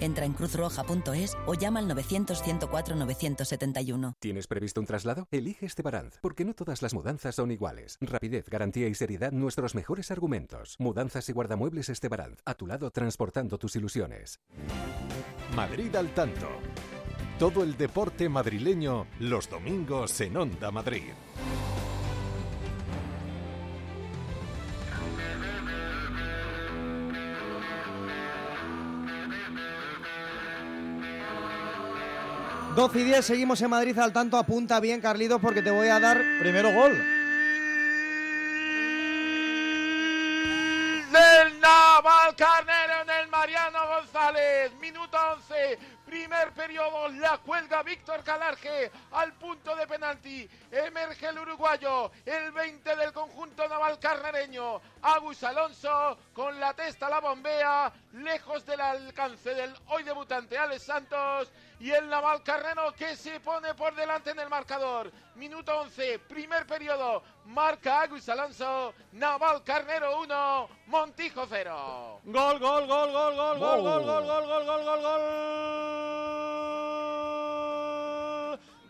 Entra 0.00 0.24
en 0.24 0.32
cruzroja.es 0.32 1.36
o 1.46 1.54
llama 1.54 1.78
al 1.80 1.88
900-104-971. 1.88 4.14
¿Tienes 4.18 4.46
previsto 4.46 4.80
un 4.80 4.86
traslado? 4.86 5.28
Elige 5.30 5.66
Estebaranz, 5.66 6.18
porque 6.20 6.44
no 6.44 6.54
todas 6.54 6.82
las 6.82 6.94
mudanzas 6.94 7.36
son 7.36 7.52
iguales. 7.52 7.98
Rapidez, 8.00 8.48
garantía 8.48 8.88
y 8.88 8.94
seriedad, 8.94 9.32
nuestros 9.32 9.74
mejores 9.74 10.10
argumentos. 10.10 10.76
Mudanzas 10.78 11.28
y 11.28 11.32
guardamuebles 11.32 11.88
Estebaranz, 11.88 12.38
a 12.44 12.54
tu 12.54 12.66
lado 12.66 12.90
transportando 12.90 13.58
tus 13.58 13.76
ilusiones. 13.76 14.40
Madrid 15.54 15.94
al 15.94 16.12
tanto. 16.12 16.48
Todo 17.38 17.64
el 17.64 17.76
deporte 17.76 18.28
madrileño 18.28 19.06
los 19.18 19.50
domingos 19.50 20.20
en 20.20 20.36
Onda 20.36 20.70
Madrid. 20.70 21.12
Doce 32.76 33.00
y 33.00 33.04
10, 33.04 33.24
seguimos 33.24 33.60
en 33.62 33.70
Madrid 33.70 33.98
al 33.98 34.12
tanto. 34.12 34.36
Apunta 34.36 34.78
bien, 34.78 35.00
Carlitos, 35.00 35.40
porque 35.40 35.62
te 35.62 35.70
voy 35.70 35.88
a 35.88 35.98
dar. 35.98 36.18
Primero 36.40 36.72
gol. 36.72 36.92
Del 41.12 41.60
Naval 41.60 42.34
Carnero 42.36 43.02
en 43.02 43.10
el 43.10 43.28
Mariano 43.28 43.78
González. 43.86 44.72
Minuto 44.80 45.16
11. 45.34 45.78
Primer 46.04 46.52
periodo, 46.52 47.08
la 47.08 47.38
cuelga 47.38 47.82
Víctor 47.82 48.22
Calarge 48.22 48.90
al 49.12 49.32
punto 49.34 49.74
de 49.74 49.86
penalti. 49.86 50.48
Emerge 50.70 51.28
el 51.28 51.38
uruguayo, 51.38 52.10
el 52.26 52.52
20 52.52 52.96
del 52.96 53.12
conjunto 53.12 53.66
naval 53.66 53.98
carnereño. 53.98 54.80
Agus 55.02 55.42
Alonso 55.44 56.18
con 56.32 56.60
la 56.60 56.74
testa 56.74 57.08
la 57.08 57.20
bombea, 57.20 57.92
lejos 58.12 58.66
del 58.66 58.80
alcance 58.80 59.54
del 59.54 59.74
hoy 59.88 60.02
debutante 60.02 60.58
Alex 60.58 60.82
Santos. 60.82 61.50
Y 61.84 61.90
el 61.90 62.08
naval 62.08 62.42
carnero 62.42 62.94
que 62.94 63.14
se 63.14 63.40
pone 63.40 63.74
por 63.74 63.94
delante 63.94 64.30
en 64.30 64.38
el 64.38 64.48
marcador. 64.48 65.12
Minuto 65.34 65.80
11, 65.80 66.18
primer 66.20 66.66
periodo. 66.66 67.22
Marca 67.44 68.00
Agus 68.00 68.26
Alonso, 68.30 68.94
Naval 69.12 69.62
Carnero 69.62 70.18
1, 70.22 70.68
Montijo 70.86 71.44
0. 71.46 72.22
Gol, 72.24 72.58
gol, 72.58 72.86
gol, 72.86 73.12
gol, 73.12 73.36
gol, 73.36 73.58
gol, 73.58 73.82
gol, 73.82 74.02
gol, 74.02 74.24
gol, 74.24 74.46
gol, 74.46 74.64
gol, 74.64 74.84
gol, 74.84 75.02
gol. 75.02 75.20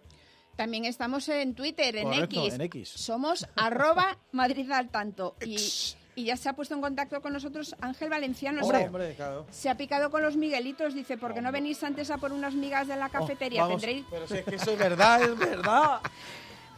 También 0.57 0.85
estamos 0.85 1.27
en 1.31 1.55
Twitter, 1.55 1.97
en 1.97 2.05
Correcto, 2.05 2.41
X. 2.45 2.55
en 2.55 2.61
X. 2.61 2.89
Somos 2.91 3.49
arroba 3.57 4.19
Madrid 4.33 4.71
al 4.73 4.91
tanto. 4.91 5.37
Y, 5.45 5.57
y 6.17 6.25
ya 6.25 6.37
se 6.37 6.49
ha 6.49 6.55
puesto 6.55 6.75
en 6.75 6.81
contacto 6.81 7.21
con 7.23 7.33
nosotros 7.33 7.77
Ángel 7.81 8.09
Valenciano. 8.11 8.63
Hombre, 8.63 8.79
Se 8.79 8.85
ha- 8.85 8.87
hombre, 8.89 9.15
claro. 9.15 9.47
Se 9.51 9.69
ha 9.71 9.77
picado 9.77 10.11
con 10.11 10.23
los 10.23 10.35
Miguelitos, 10.37 10.95
dice, 10.95 11.17
¿por 11.17 11.33
qué 11.35 11.41
no 11.41 11.53
venís 11.53 11.85
antes 11.85 12.11
a 12.11 12.17
por 12.19 12.33
unas 12.33 12.55
migas 12.55 12.89
de 12.89 12.97
la 12.97 13.09
cafetería? 13.11 13.65
Oh, 13.65 13.69
Vamos, 13.69 13.83
Tendréis, 13.83 14.07
pero 14.11 14.27
si 14.27 14.35
es 14.39 14.45
que 14.45 14.55
eso 14.57 14.73
es 14.73 14.79
verdad, 14.79 15.23
es 15.23 15.39
verdad. 15.39 16.01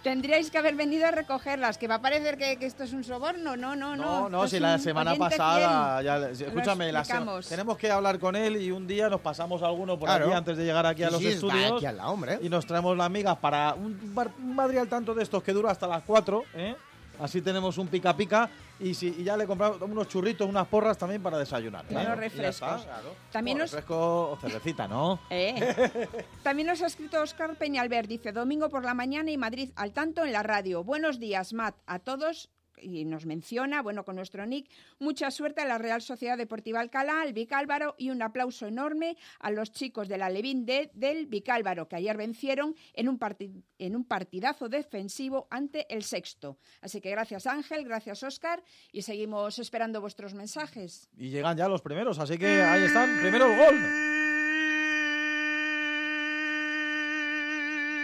tendríais 0.03 0.51
que 0.51 0.57
haber 0.59 0.75
venido 0.77 1.07
a 1.07 1.11
recogerlas, 1.11 1.77
que 1.77 1.89
va 1.89 1.97
a 1.97 2.01
parecer 2.01 2.39
que, 2.39 2.57
que 2.57 2.67
esto 2.67 2.85
es 2.85 2.93
un 2.93 3.03
soborno. 3.05 3.57
No, 3.57 3.75
no, 3.77 3.97
no. 3.97 4.23
No, 4.23 4.29
no, 4.29 4.49
si 4.49 4.59
la 4.61 4.79
semana 4.79 5.15
pasada, 5.17 6.01
ya, 6.03 6.29
escúchame, 6.31 6.91
la 6.93 7.05
sema- 7.05 7.41
tenemos 7.47 7.77
que 7.77 7.91
hablar 7.91 8.19
con 8.19 8.35
él 8.37 8.57
y 8.63 8.71
un 8.71 8.87
día 8.87 9.09
nos 9.09 9.21
pasamos 9.21 9.63
alguno 9.63 9.99
por 9.99 10.09
Claro. 10.09 10.27
aquí 10.27 10.35
antes 10.35 10.57
de 10.57 10.65
llegar 10.65 10.87
aquí 10.87 11.03
a 11.03 11.09
Sí, 11.09 11.13
los 11.13 11.23
sí, 11.23 11.29
estudios 11.29 11.73
aquí 11.77 11.87
al 11.87 11.97
lado, 11.97 12.11
hombre. 12.11 12.39
y 12.41 12.49
nos 12.49 12.65
traemos 12.65 12.97
las 12.97 13.11
migas 13.11 13.37
para 13.39 13.75
un, 13.75 14.15
bar- 14.15 14.31
un 14.39 14.55
Madrid 14.55 14.79
al 14.79 14.89
tanto 14.89 15.15
de 15.15 15.23
estos 15.23 15.43
que 15.43 15.53
dura 15.53 15.71
hasta 15.73 15.87
las 15.87 16.03
4, 16.05 16.45
¿eh? 16.55 16.77
Así 17.21 17.43
tenemos 17.43 17.77
un 17.79 17.89
pica 17.89 18.17
pica 18.17 18.49
y, 18.79 18.95
si, 18.95 19.09
y 19.19 19.25
ya 19.25 19.37
le 19.37 19.47
compramos 19.47 19.81
unos 19.83 20.07
churritos, 20.09 20.49
unas 20.49 20.67
porras 20.69 20.97
también 20.97 21.23
para 21.23 21.39
desayunar. 21.39 21.85
Y 21.91 21.95
ya 21.95 22.15
refrescos. 22.15 22.55
está, 22.81 22.85
claro. 22.85 23.15
También 23.33 23.59
nos- 23.59 23.73
refresco 23.73 24.31
o 24.31 24.37
cervecita, 24.41 24.87
¿no? 24.89 25.21
Eh. 25.31 26.09
También 26.43 26.69
nos 26.69 26.81
ha 26.83 26.87
escrito 26.87 27.21
Oscar 27.21 27.57
Peñalver, 27.57 28.07
dice 28.07 28.33
domingo 28.33 28.69
por 28.69 28.85
la 28.85 28.95
mañana 28.95 29.31
y 29.31 29.37
Madrid 29.37 29.71
al 29.77 29.93
tanto 29.93 30.25
en 30.25 30.33
la 30.33 30.43
radio. 30.43 30.85
Buenos 30.85 31.19
días, 31.19 31.53
Matt, 31.53 31.77
a 31.87 31.99
todos. 31.99 32.51
Y 32.83 33.05
nos 33.05 33.27
menciona, 33.27 33.83
bueno, 33.83 34.05
con 34.05 34.17
nuestro 34.17 34.45
nick, 34.47 34.71
mucha 34.99 35.31
suerte 35.31 35.61
a 35.61 35.65
la 35.67 35.79
Real 35.79 36.03
Sociedad 36.03 36.37
Deportiva 36.39 36.81
Alcalá, 36.81 37.23
al 37.23 37.33
Vicálvaro 37.33 37.95
y 37.99 38.11
un 38.11 38.23
aplauso 38.23 38.67
enorme 38.67 39.17
a 39.41 39.51
los 39.51 39.73
chicos 39.73 40.09
de 40.09 40.19
la 40.19 40.31
Levín 40.31 40.67
D 40.67 40.91
del 40.95 41.27
Vicálvaro, 41.27 41.89
que 41.89 41.97
ayer 41.97 42.17
vencieron 42.17 42.75
en 42.95 43.09
un, 43.09 43.19
parti- 43.19 43.63
en 43.79 43.97
un 43.97 44.05
partidazo 44.05 44.69
defensivo 44.69 45.47
ante 45.51 45.93
el 45.93 46.03
sexto. 46.03 46.59
Así 46.81 47.01
que 47.01 47.11
gracias 47.11 47.47
Ángel, 47.47 47.85
gracias 47.85 48.23
Oscar 48.23 48.63
y 48.93 49.03
seguimos 49.03 49.59
esperando 49.59 50.01
vuestros 50.01 50.35
mensajes. 50.35 51.09
Y 51.17 51.31
llegan 51.31 51.57
ya 51.57 51.69
los 51.69 51.83
primeros, 51.83 52.19
así 52.19 52.39
que 52.39 52.47
ahí 52.63 52.85
están. 52.85 53.19
Primero 53.21 53.47
el 53.47 53.57
gol. 53.59 54.28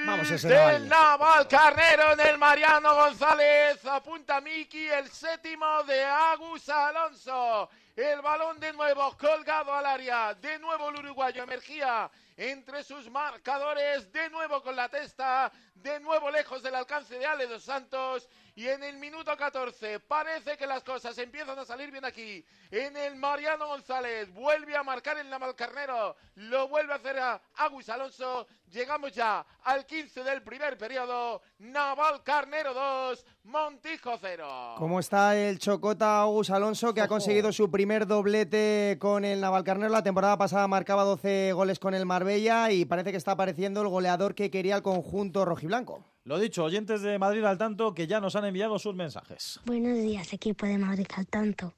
Vamos, 0.06 0.42
del 0.42 0.88
Naval. 0.88 1.48
Carnero 1.48 2.12
en 2.12 2.20
el 2.20 2.38
Mariano 2.38 2.94
González. 2.94 3.84
Apunta 3.86 4.40
Miki, 4.40 4.86
el 4.86 5.08
séptimo 5.10 5.82
de 5.84 6.04
Agus 6.04 6.68
Alonso. 6.68 7.70
El 7.96 8.20
balón 8.20 8.60
de 8.60 8.72
nuevo 8.72 9.16
colgado 9.16 9.72
al 9.72 9.86
área. 9.86 10.34
De 10.34 10.58
nuevo 10.58 10.90
el 10.90 10.96
uruguayo 10.96 11.44
emergía 11.44 12.10
entre 12.36 12.82
sus 12.82 13.10
marcadores. 13.10 14.12
De 14.12 14.30
nuevo 14.30 14.62
con 14.62 14.76
la 14.76 14.88
testa. 14.88 15.52
De 15.74 16.00
nuevo 16.00 16.30
lejos 16.30 16.62
del 16.62 16.74
alcance 16.74 17.18
de 17.18 17.26
Ale 17.26 17.46
dos 17.46 17.64
Santos. 17.64 18.28
Y 18.56 18.68
en 18.68 18.84
el 18.84 18.96
minuto 18.98 19.36
14 19.36 19.98
parece 20.00 20.56
que 20.56 20.66
las 20.66 20.84
cosas 20.84 21.18
empiezan 21.18 21.58
a 21.58 21.64
salir 21.64 21.90
bien 21.90 22.04
aquí. 22.04 22.44
En 22.70 22.96
el 22.96 23.16
Mariano 23.16 23.66
González 23.66 24.32
vuelve 24.32 24.76
a 24.76 24.84
marcar 24.84 25.18
el 25.18 25.28
Naval 25.28 25.56
Carnero. 25.56 26.16
Lo 26.36 26.68
vuelve 26.68 26.92
a 26.92 26.96
hacer 26.96 27.18
a 27.18 27.40
Agus 27.56 27.88
Alonso. 27.88 28.46
Llegamos 28.70 29.12
ya 29.12 29.44
al 29.64 29.84
15 29.84 30.22
del 30.22 30.42
primer 30.42 30.78
periodo. 30.78 31.42
Naval 31.58 32.22
Carnero 32.22 32.72
2, 32.74 33.26
Montijo 33.44 34.16
0. 34.20 34.76
¿Cómo 34.78 35.00
está 35.00 35.36
el 35.36 35.58
Chocota 35.58 36.22
Agus 36.22 36.50
Alonso, 36.50 36.94
que 36.94 37.00
ha 37.00 37.08
conseguido 37.08 37.52
su 37.52 37.70
primer 37.70 38.06
doblete 38.06 38.96
con 39.00 39.24
el 39.24 39.40
Navalcarnero? 39.40 39.92
La 39.92 40.02
temporada 40.02 40.38
pasada 40.38 40.68
marcaba 40.68 41.02
12 41.02 41.52
goles 41.52 41.78
con 41.78 41.94
el 41.94 42.06
Marbella 42.06 42.23
y 42.70 42.84
parece 42.86 43.10
que 43.10 43.18
está 43.18 43.32
apareciendo 43.32 43.82
el 43.82 43.88
goleador 43.88 44.34
que 44.34 44.50
quería 44.50 44.76
el 44.76 44.82
conjunto 44.82 45.44
rojiblanco. 45.44 46.04
Lo 46.24 46.38
dicho, 46.38 46.64
oyentes 46.64 47.02
de 47.02 47.18
Madrid 47.18 47.44
al 47.44 47.58
tanto 47.58 47.92
que 47.92 48.06
ya 48.06 48.18
nos 48.18 48.34
han 48.34 48.46
enviado 48.46 48.78
sus 48.78 48.94
mensajes. 48.94 49.60
Buenos 49.66 49.98
días, 49.98 50.32
equipo 50.32 50.64
de 50.64 50.78
Madrid 50.78 51.06
al 51.16 51.26
tanto. 51.26 51.74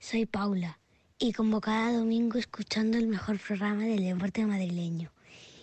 Soy 0.00 0.26
Paula 0.26 0.78
y 1.18 1.32
como 1.32 1.60
cada 1.60 1.92
domingo 1.92 2.38
escuchando 2.38 2.98
el 2.98 3.06
mejor 3.06 3.38
programa 3.38 3.84
del 3.84 4.02
deporte 4.02 4.44
madrileño. 4.44 5.12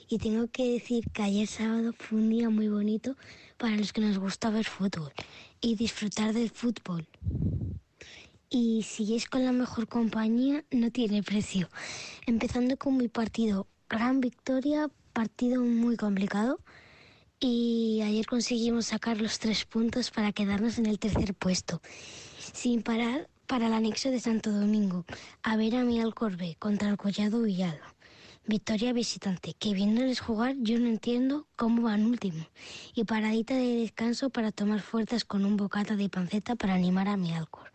Y 0.08 0.18
tengo 0.18 0.48
que 0.48 0.72
decir 0.72 1.04
que 1.12 1.24
ayer 1.24 1.48
sábado 1.48 1.94
fue 1.98 2.20
un 2.20 2.30
día 2.30 2.50
muy 2.50 2.70
bonito 2.70 3.18
para 3.58 3.76
los 3.76 3.92
que 3.92 4.02
nos 4.02 4.18
gusta 4.18 4.50
ver 4.50 4.66
fútbol 4.66 5.12
y 5.60 5.76
disfrutar 5.76 6.34
del 6.34 6.50
fútbol. 6.50 7.06
Y 8.50 8.84
si 8.84 9.16
es 9.16 9.28
con 9.28 9.44
la 9.44 9.52
mejor 9.52 9.88
compañía, 9.88 10.64
no 10.72 10.90
tiene 10.90 11.22
precio. 11.22 11.70
Empezando 12.26 12.78
con 12.78 12.98
mi 12.98 13.08
partido, 13.08 13.68
gran 13.92 14.22
victoria, 14.22 14.90
partido 15.12 15.62
muy 15.62 15.98
complicado. 15.98 16.60
Y 17.42 18.00
ayer 18.04 18.26
conseguimos 18.26 18.86
sacar 18.86 19.20
los 19.20 19.38
tres 19.38 19.66
puntos 19.66 20.12
para 20.12 20.32
quedarnos 20.32 20.78
en 20.78 20.86
el 20.86 20.98
tercer 20.98 21.34
puesto. 21.34 21.82
Sin 22.54 22.84
parar 22.84 23.28
para 23.48 23.68
el 23.68 23.74
anexo 23.74 24.10
de 24.10 24.22
Santo 24.22 24.52
Domingo, 24.52 25.06
a 25.44 25.58
ver 25.58 25.76
a 25.76 25.84
mi 25.84 26.00
Alcorbe 26.00 26.56
contra 26.58 26.88
el 26.90 26.98
Collado 26.98 27.42
Villalba. 27.42 27.96
Victoria 28.46 28.94
visitante, 28.94 29.56
que 29.60 29.74
viéndoles 29.74 30.22
jugar 30.22 30.56
yo 30.60 30.80
no 30.80 30.88
entiendo 30.88 31.48
cómo 31.58 31.84
van 31.84 32.06
último. 32.06 32.48
Y 32.96 33.04
paradita 33.04 33.56
de 33.56 33.76
descanso 33.76 34.30
para 34.30 34.54
tomar 34.54 34.80
fuerzas 34.80 35.26
con 35.26 35.44
un 35.44 35.58
bocata 35.58 35.98
de 35.98 36.08
panceta 36.08 36.56
para 36.56 36.76
animar 36.76 37.10
a 37.10 37.18
mi 37.18 37.34
Alcor. 37.34 37.72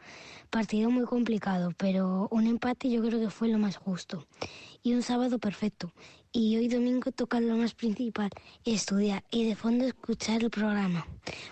Partido 0.51 0.91
muy 0.91 1.05
complicado, 1.05 1.73
pero 1.77 2.29
un 2.31 2.47
empate 2.47 2.91
yo 2.91 3.03
creo 3.03 3.21
que 3.21 3.31
fue 3.31 3.49
lo 3.49 3.59
más 3.59 3.77
justo. 3.77 4.27
Y 4.83 4.95
un 4.95 5.03
sábado 5.03 5.39
perfecto. 5.39 5.93
Y 6.33 6.57
hoy 6.57 6.69
domingo 6.69 7.13
toca 7.13 7.41
lo 7.41 7.57
más 7.57 7.75
principal, 7.75 8.31
estudiar 8.65 9.25
y 9.31 9.49
de 9.49 9.57
fondo 9.57 9.87
escuchar 9.87 10.43
el 10.43 10.51
programa. 10.51 11.07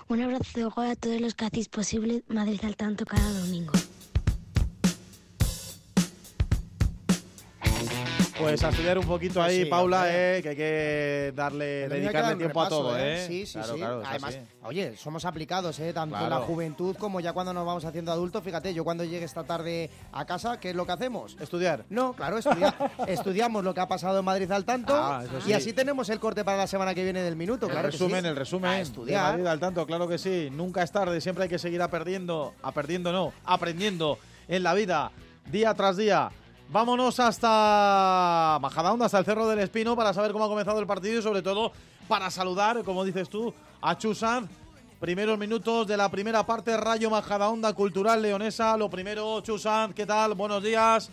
Un 0.09 0.23
abrazo 0.23 0.73
a 0.81 0.95
todos 0.95 1.21
los 1.21 1.35
que 1.35 1.47
hacéis 1.47 1.69
posible 1.69 2.23
Madrid 2.29 2.61
al 2.65 2.77
tanto 2.77 3.05
cada 3.05 3.33
domingo. 3.41 3.73
Pues 8.39 8.65
a 8.65 8.71
estudiar 8.71 8.99
un 8.99 9.07
poquito 9.07 9.41
ahí, 9.41 9.63
Sí, 9.63 9.65
Paula, 9.67 10.07
eh, 10.09 10.41
que 10.43 10.49
hay 10.51 10.57
que 10.57 11.33
darle, 11.37 11.89
dedicarle 11.89 12.35
tiempo 12.35 12.63
a 12.63 12.69
todo, 12.69 12.99
¿eh? 12.99 13.25
Sí, 13.29 13.47
sí, 13.47 13.53
Claro, 13.53 13.73
sí. 13.75 13.79
claro, 13.79 14.03
es 14.03 14.09
Además, 14.09 14.39
oye, 14.65 14.97
somos 14.97 15.25
aplicados, 15.25 15.79
¿eh? 15.79 15.93
Tanto 15.93 16.17
en 16.19 16.29
la 16.31 16.39
juventud 16.39 16.97
como 16.97 17.21
ya 17.21 17.33
cuando 17.33 17.53
nos 17.53 17.65
vamos 17.65 17.85
haciendo 17.85 18.11
adultos. 18.11 18.43
Fíjate, 18.43 18.75
yo 18.75 18.83
cuando 18.83 19.05
llegue 19.05 19.25
esta 19.25 19.45
tarde 19.45 19.89
a 20.11 20.25
casa, 20.25 20.59
¿qué 20.59 20.71
es 20.71 20.77
lo 20.77 20.85
que 20.85 20.93
hacemos? 20.93 21.37
Estudiar. 21.39 21.85
No, 21.91 22.13
claro, 22.13 22.39
estudia- 22.39 22.75
estudiamos 23.07 23.63
lo 23.63 23.73
que 23.73 23.81
ha 23.81 23.89
pasado 23.89 24.19
en 24.19 24.25
Madrid 24.25 24.51
al 24.51 24.65
tanto. 24.65 24.95
Ah, 24.97 25.23
eso 25.25 25.41
sí. 25.41 25.51
Y 25.51 25.53
así 25.53 25.73
tenemos 25.73 26.09
el 26.09 26.19
corte 26.19 26.45
para 26.45 26.57
la 26.59 26.67
semana 26.67 26.93
que 26.93 27.05
viene 27.05 27.23
del 27.23 27.37
minuto, 27.37 27.67
El 27.67 27.73
claro. 27.73 27.89
que 27.89 27.93
resumen, 27.93 28.23
sí. 28.23 28.29
el 28.29 28.37
resumen. 28.37 28.71
A 28.71 28.75
de 28.75 28.81
estudiar. 28.83 29.31
Madrid 29.33 29.47
al 29.47 29.61
tanto, 29.61 29.87
claro 29.87 30.09
que 30.09 30.19
sí. 30.19 30.49
Nunca 30.51 30.83
es 30.83 30.91
tarde, 30.91 31.21
siempre 31.21 31.45
hay 31.45 31.49
que 31.51 31.59
seguir 31.61 31.81
aprendiendo, 31.81 32.53
aprendiendo 32.63 33.13
no, 33.13 33.33
aprendiendo 33.45 34.19
en 34.49 34.65
la 34.65 34.75
vida, 34.75 35.13
día 35.53 35.73
tras 35.75 35.97
día. 35.97 36.31
Vámonos 36.75 37.21
hasta 37.21 38.59
Majadahonda, 38.61 39.07
hasta 39.07 39.21
el 39.21 39.25
Cerro 39.25 39.47
del 39.47 39.61
Espino, 39.61 39.95
para 39.95 40.13
saber 40.13 40.33
cómo 40.33 40.45
ha 40.45 40.49
comenzado 40.49 40.81
el 40.81 40.89
partido 40.89 41.21
y 41.21 41.23
sobre 41.23 41.41
todo 41.41 41.71
para 42.09 42.33
saludar, 42.33 42.83
como 42.83 43.05
dices 43.05 43.29
tú, 43.29 43.55
a 43.81 43.97
Chusan. 43.97 44.49
Primeros 44.99 45.39
minutos 45.39 45.87
de 45.87 45.97
la 45.97 46.09
primera 46.09 46.45
parte, 46.45 46.77
Rayo 46.77 47.11
Majadahonda 47.11 47.73
Cultural 47.75 48.21
Leonesa. 48.21 48.77
Lo 48.77 48.91
primero, 48.91 49.41
Chusan, 49.41 49.93
¿qué 49.93 50.05
tal? 50.05 50.35
Buenos 50.35 50.65
días. 50.65 51.13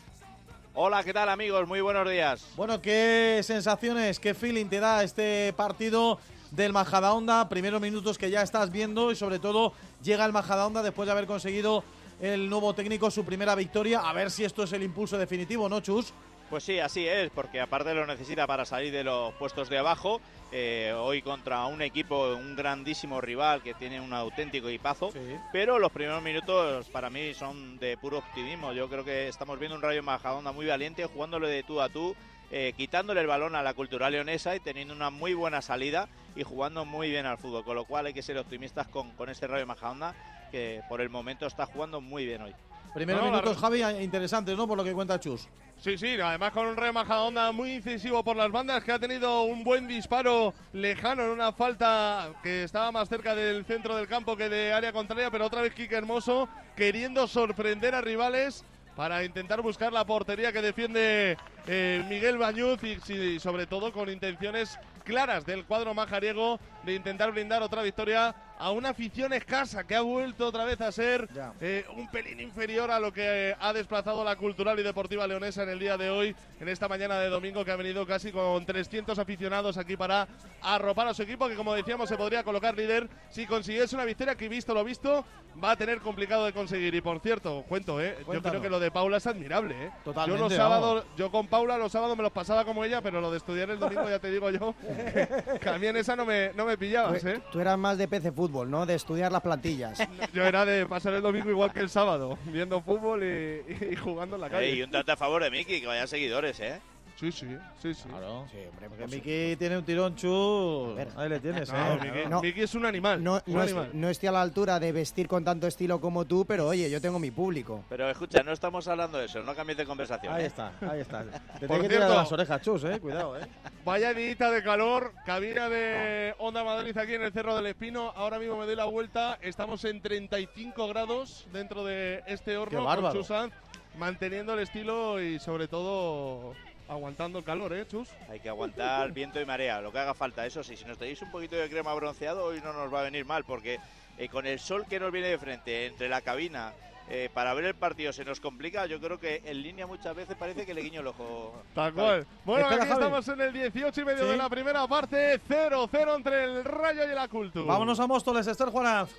Hola, 0.73 1.03
¿qué 1.03 1.13
tal 1.13 1.29
amigos? 1.29 1.67
Muy 1.67 1.81
buenos 1.81 2.09
días. 2.09 2.43
Bueno, 2.57 2.81
¿qué 2.81 3.41
sensaciones, 3.43 4.19
qué 4.19 4.33
feeling 4.33 4.65
te 4.65 4.79
da 4.79 5.03
este 5.03 5.53
partido 5.53 6.17
del 6.49 6.73
Majadahonda? 6.73 7.47
Primeros 7.49 7.79
minutos 7.79 8.17
que 8.17 8.31
ya 8.31 8.41
estás 8.41 8.71
viendo 8.71 9.11
y 9.11 9.15
sobre 9.15 9.37
todo 9.37 9.73
llega 10.01 10.25
el 10.25 10.33
Majadahonda 10.33 10.81
después 10.81 11.05
de 11.05 11.11
haber 11.11 11.27
conseguido 11.27 11.83
el 12.21 12.49
nuevo 12.49 12.73
técnico 12.73 13.09
su 13.11 13.25
primera 13.25 13.55
victoria. 13.55 14.01
A 14.01 14.13
ver 14.13 14.31
si 14.31 14.45
esto 14.45 14.63
es 14.63 14.71
el 14.73 14.83
impulso 14.83 15.17
definitivo, 15.17 15.67
¿no, 15.67 15.81
Chus? 15.81 16.13
Pues 16.49 16.63
sí, 16.63 16.79
así 16.79 17.07
es, 17.07 17.29
porque 17.31 17.61
aparte 17.61 17.93
lo 17.93 18.05
necesita 18.05 18.45
para 18.45 18.65
salir 18.65 18.91
de 18.91 19.03
los 19.03 19.33
puestos 19.35 19.69
de 19.69 19.77
abajo. 19.77 20.21
eh, 20.51 20.93
hoy 20.95 21.21
contra 21.21 21.65
un 21.65 21.81
equipo, 21.81 22.35
un 22.35 22.55
grandísimo 22.57 23.21
rival 23.21 23.63
que 23.63 23.73
tiene 23.73 24.01
un 24.01 24.11
auténtico 24.11 24.67
equipazo. 24.67 25.13
Pero 25.53 25.79
los 25.79 25.91
primeros 25.91 26.21
minutos 26.21 26.89
para 26.89 27.09
mí 27.09 27.33
son 27.33 27.77
de 27.79 27.97
puro 27.97 28.17
optimismo. 28.17 28.73
Yo 28.73 28.89
creo 28.89 29.05
que 29.05 29.29
estamos 29.29 29.57
viendo 29.59 29.77
un 29.77 29.81
Rayo 29.81 30.03
Majadahonda 30.03 30.51
muy 30.51 30.65
valiente, 30.65 31.05
jugándole 31.05 31.47
de 31.47 31.63
tú 31.63 31.79
a 31.79 31.87
tú, 31.87 32.15
eh, 32.51 32.73
quitándole 32.75 33.21
el 33.21 33.27
balón 33.27 33.55
a 33.55 33.63
la 33.63 33.73
cultural 33.73 34.11
leonesa 34.11 34.53
y 34.55 34.59
teniendo 34.59 34.93
una 34.93 35.09
muy 35.09 35.33
buena 35.33 35.61
salida 35.61 36.09
y 36.35 36.43
jugando 36.43 36.83
muy 36.83 37.09
bien 37.09 37.25
al 37.25 37.37
fútbol. 37.37 37.63
Con 37.63 37.75
lo 37.75 37.85
cual 37.85 38.07
hay 38.07 38.13
que 38.13 38.21
ser 38.21 38.37
optimistas 38.37 38.89
con, 38.89 39.11
con 39.11 39.29
este 39.29 39.47
Rayo 39.47 39.65
Majadahonda, 39.65 40.13
que 40.51 40.81
por 40.89 41.01
el 41.01 41.09
momento 41.09 41.47
está 41.47 41.65
jugando 41.65 42.01
muy 42.01 42.25
bien 42.25 42.41
hoy. 42.41 42.53
Primeros 42.93 43.23
No, 43.23 43.31
minutos, 43.31 43.57
Javi, 43.57 43.81
interesantes, 44.03 44.55
¿no? 44.57 44.67
Por 44.67 44.77
lo 44.77 44.83
que 44.83 44.93
cuenta 44.93 45.19
Chus. 45.19 45.47
Sí, 45.77 45.97
sí, 45.97 46.19
además 46.21 46.51
con 46.51 46.67
un 46.67 46.77
Rey 46.77 46.91
Majadahonda 46.91 47.51
muy 47.51 47.73
incisivo 47.73 48.23
por 48.23 48.35
las 48.35 48.51
bandas, 48.51 48.83
que 48.83 48.91
ha 48.91 48.99
tenido 48.99 49.43
un 49.43 49.63
buen 49.63 49.87
disparo 49.87 50.53
lejano 50.73 51.23
en 51.23 51.29
una 51.29 51.53
falta 51.53 52.33
que 52.43 52.63
estaba 52.63 52.91
más 52.91 53.09
cerca 53.09 53.33
del 53.33 53.65
centro 53.65 53.95
del 53.95 54.07
campo 54.07 54.37
que 54.37 54.49
de 54.49 54.73
área 54.73 54.91
contraria, 54.91 55.31
pero 55.31 55.45
otra 55.47 55.61
vez 55.61 55.73
Quique 55.73 55.95
Hermoso 55.95 56.47
queriendo 56.75 57.25
sorprender 57.27 57.95
a 57.95 58.01
rivales 58.01 58.63
para 58.95 59.23
intentar 59.23 59.61
buscar 59.61 59.91
la 59.91 60.05
portería 60.05 60.51
que 60.51 60.61
defiende 60.61 61.37
eh, 61.65 62.05
Miguel 62.09 62.37
Bañuz 62.37 62.83
y, 62.83 62.99
sí, 62.99 63.39
sobre 63.39 63.65
todo 63.65 63.91
con 63.91 64.09
intenciones 64.09 64.77
claras 65.03 65.45
del 65.45 65.65
cuadro 65.65 65.93
majariego 65.95 66.59
de 66.83 66.93
intentar 66.93 67.31
brindar 67.31 67.63
otra 67.63 67.81
victoria 67.81 68.35
a 68.61 68.69
una 68.71 68.89
afición 68.89 69.33
escasa 69.33 69.85
que 69.85 69.95
ha 69.95 70.01
vuelto 70.01 70.45
otra 70.45 70.65
vez 70.65 70.79
a 70.81 70.91
ser 70.91 71.27
eh, 71.59 71.83
un 71.97 72.07
pelín 72.09 72.39
inferior 72.39 72.91
a 72.91 72.99
lo 72.99 73.11
que 73.11 73.49
eh, 73.49 73.55
ha 73.59 73.73
desplazado 73.73 74.23
la 74.23 74.35
cultural 74.35 74.79
y 74.79 74.83
deportiva 74.83 75.25
leonesa 75.25 75.63
en 75.63 75.69
el 75.69 75.79
día 75.79 75.97
de 75.97 76.11
hoy, 76.11 76.35
en 76.59 76.69
esta 76.69 76.87
mañana 76.87 77.17
de 77.19 77.29
domingo 77.29 77.65
que 77.65 77.71
ha 77.71 77.75
venido 77.75 78.05
casi 78.05 78.31
con 78.31 78.63
300 78.63 79.17
aficionados 79.17 79.77
aquí 79.77 79.97
para 79.97 80.27
arropar 80.61 81.07
a 81.07 81.13
su 81.15 81.23
equipo 81.23 81.47
que 81.47 81.55
como 81.55 81.73
decíamos 81.73 82.07
se 82.07 82.17
podría 82.17 82.43
colocar 82.43 82.77
líder. 82.77 83.09
Si 83.31 83.47
consiguiese 83.47 83.95
una 83.95 84.05
victoria 84.05 84.35
que 84.35 84.47
visto 84.47 84.75
lo 84.75 84.83
visto 84.83 85.25
va 85.61 85.71
a 85.71 85.75
tener 85.75 85.99
complicado 85.99 86.45
de 86.45 86.53
conseguir. 86.53 86.93
Y 86.93 87.01
por 87.01 87.19
cierto 87.19 87.63
cuento 87.67 87.99
eh, 87.99 88.17
yo 88.31 88.41
creo 88.41 88.61
que 88.61 88.69
lo 88.69 88.79
de 88.79 88.91
Paula 88.91 89.17
es 89.17 89.27
admirable 89.27 89.85
eh. 89.85 89.91
Totalmente, 90.03 90.39
yo 90.39 90.49
los 90.49 90.55
sábados 90.55 91.05
yo 91.17 91.31
con 91.31 91.47
Paula 91.47 91.77
los 91.77 91.91
sábados 91.91 92.15
me 92.15 92.23
los 92.23 92.31
pasaba 92.31 92.63
como 92.63 92.83
ella 92.85 93.01
pero 93.01 93.21
lo 93.21 93.31
de 93.31 93.37
estudiar 93.37 93.69
el 93.69 93.79
domingo 93.79 94.07
ya 94.09 94.19
te 94.19 94.29
digo 94.29 94.49
yo 94.49 94.75
que, 94.81 95.27
que 95.61 95.69
a 95.69 95.77
mí 95.77 95.87
en 95.87 95.97
esa 95.97 96.15
no 96.15 96.25
me, 96.25 96.51
no 96.53 96.65
me 96.65 96.77
pillabas 96.77 97.21
Tú, 97.21 97.27
eh. 97.27 97.41
tú 97.51 97.59
eras 97.59 97.77
más 97.77 97.97
de 97.97 98.07
PC 98.07 98.31
fútbol, 98.31 98.50
¿no? 98.51 98.85
De 98.85 98.95
estudiar 98.95 99.31
las 99.31 99.41
plantillas. 99.41 99.99
yo 100.33 100.43
era 100.43 100.65
de 100.65 100.85
pasar 100.85 101.13
el 101.13 101.21
domingo 101.21 101.49
igual 101.49 101.71
que 101.71 101.79
el 101.79 101.89
sábado, 101.89 102.37
viendo 102.45 102.81
fútbol 102.81 103.23
y, 103.23 103.87
y 103.91 103.95
jugando 103.95 104.35
en 104.35 104.41
la 104.41 104.49
calle. 104.49 104.75
Y 104.75 104.83
un 104.83 104.91
tanto 104.91 105.11
a 105.11 105.17
favor 105.17 105.43
de 105.43 105.51
Miki, 105.51 105.81
que 105.81 105.87
vaya 105.87 106.05
seguidores, 106.07 106.59
¿eh? 106.59 106.81
Sí, 107.21 107.31
sí, 107.31 107.55
sí, 107.79 107.93
sí. 107.93 108.09
Claro. 108.09 108.47
Porque 108.89 109.05
Miki 109.05 109.55
tiene 109.55 109.77
un 109.77 109.85
tirón, 109.85 110.15
Chus. 110.15 110.97
Ahí 111.15 111.29
le 111.29 111.39
tienes, 111.39 111.71
No, 111.71 111.77
¿eh? 111.77 111.99
Miki, 112.01 112.27
No. 112.29 112.41
Miki 112.41 112.61
es 112.61 112.73
un 112.73 112.83
animal. 112.83 113.23
No, 113.23 113.33
un 113.45 113.53
no, 113.53 113.61
animal. 113.61 113.89
no 113.93 114.09
estoy 114.09 114.29
a 114.29 114.31
la 114.31 114.41
altura 114.41 114.79
de 114.79 114.91
vestir 114.91 115.27
con 115.27 115.43
tanto 115.45 115.67
estilo 115.67 116.01
como 116.01 116.25
tú, 116.25 116.45
pero 116.47 116.65
oye, 116.67 116.89
yo 116.89 116.99
tengo 116.99 117.19
mi 117.19 117.29
público. 117.29 117.83
Pero 117.89 118.09
escucha, 118.09 118.41
no 118.41 118.51
estamos 118.51 118.87
hablando 118.87 119.19
de 119.19 119.25
eso, 119.25 119.43
no 119.43 119.53
cambies 119.53 119.77
de 119.77 119.85
conversación. 119.85 120.33
Ahí 120.33 120.45
¿eh? 120.45 120.47
está, 120.47 120.71
ahí 120.81 121.01
está. 121.01 121.23
Te 121.59 121.67
Por 121.67 121.77
tiene 121.77 121.81
que 121.83 121.89
tirar 121.89 121.89
de 121.89 121.89
cierto- 121.89 122.15
las 122.15 122.31
orejas, 122.31 122.61
Chus, 122.63 122.83
¿eh? 122.85 122.99
Cuidado, 122.99 123.37
¿eh? 123.37 123.47
Vaya 123.85 124.15
dita 124.15 124.49
de 124.49 124.63
calor, 124.63 125.13
cabina 125.23 125.69
de 125.69 126.33
Onda 126.39 126.63
Madrid 126.63 126.97
aquí 126.97 127.13
en 127.13 127.21
el 127.21 127.31
Cerro 127.31 127.55
del 127.55 127.67
Espino. 127.67 128.13
Ahora 128.15 128.39
mismo 128.39 128.57
me 128.57 128.65
doy 128.65 128.75
la 128.75 128.85
vuelta. 128.85 129.37
Estamos 129.43 129.85
en 129.85 130.01
35 130.01 130.87
grados 130.87 131.47
dentro 131.53 131.85
de 131.85 132.23
este 132.25 132.57
horno 132.57 132.79
Qué 132.79 132.83
bárbaro. 132.83 133.23
con 133.23 133.51
manteniendo 133.97 134.53
el 134.53 134.59
estilo 134.59 135.21
y 135.21 135.37
sobre 135.37 135.67
todo 135.67 136.53
Aguantando 136.91 137.39
el 137.39 137.45
calor, 137.45 137.71
¿eh, 137.71 137.87
Chus? 137.87 138.09
Hay 138.29 138.41
que 138.41 138.49
aguantar 138.49 139.11
viento 139.13 139.39
y 139.39 139.45
marea, 139.45 139.79
lo 139.79 139.93
que 139.93 139.99
haga 139.99 140.13
falta. 140.13 140.45
Eso 140.45 140.61
sí, 140.61 140.75
si 140.75 140.83
nos 140.83 140.97
tenéis 140.97 141.21
un 141.21 141.31
poquito 141.31 141.55
de 141.55 141.69
crema 141.69 141.93
bronceado, 141.93 142.43
hoy 142.43 142.59
no 142.61 142.73
nos 142.73 142.93
va 142.93 142.99
a 142.99 143.03
venir 143.03 143.23
mal, 143.25 143.45
porque 143.45 143.79
eh, 144.17 144.27
con 144.27 144.45
el 144.45 144.59
sol 144.59 144.85
que 144.89 144.99
nos 144.99 145.09
viene 145.09 145.29
de 145.29 145.37
frente, 145.37 145.85
entre 145.85 146.09
la 146.09 146.19
cabina, 146.19 146.73
eh, 147.07 147.29
para 147.33 147.53
ver 147.53 147.63
el 147.63 147.75
partido 147.75 148.11
se 148.11 148.25
nos 148.25 148.41
complica. 148.41 148.87
Yo 148.87 148.99
creo 148.99 149.17
que 149.17 149.41
en 149.45 149.61
línea 149.61 149.87
muchas 149.87 150.13
veces 150.13 150.35
parece 150.35 150.65
que 150.65 150.73
le 150.73 150.81
guiño 150.81 150.99
el 150.99 151.07
ojo. 151.07 151.63
Tal 151.73 151.93
cual. 151.93 152.27
Bueno, 152.43 152.67
aquí 152.67 152.89
estamos 152.89 153.25
en 153.25 153.39
el 153.39 153.53
18 153.53 154.01
y 154.01 154.05
medio 154.05 154.27
de 154.27 154.35
la 154.35 154.49
primera 154.49 154.85
parte. 154.85 155.39
0-0 155.47 156.15
entre 156.17 156.43
el 156.43 156.65
Rayo 156.65 157.09
y 157.09 157.15
la 157.15 157.29
Cultura. 157.29 157.65
Vámonos 157.67 158.01
a 158.01 158.07
Móstoles, 158.07 158.45
Esther 158.47 158.67
Juanaz. 158.67 159.09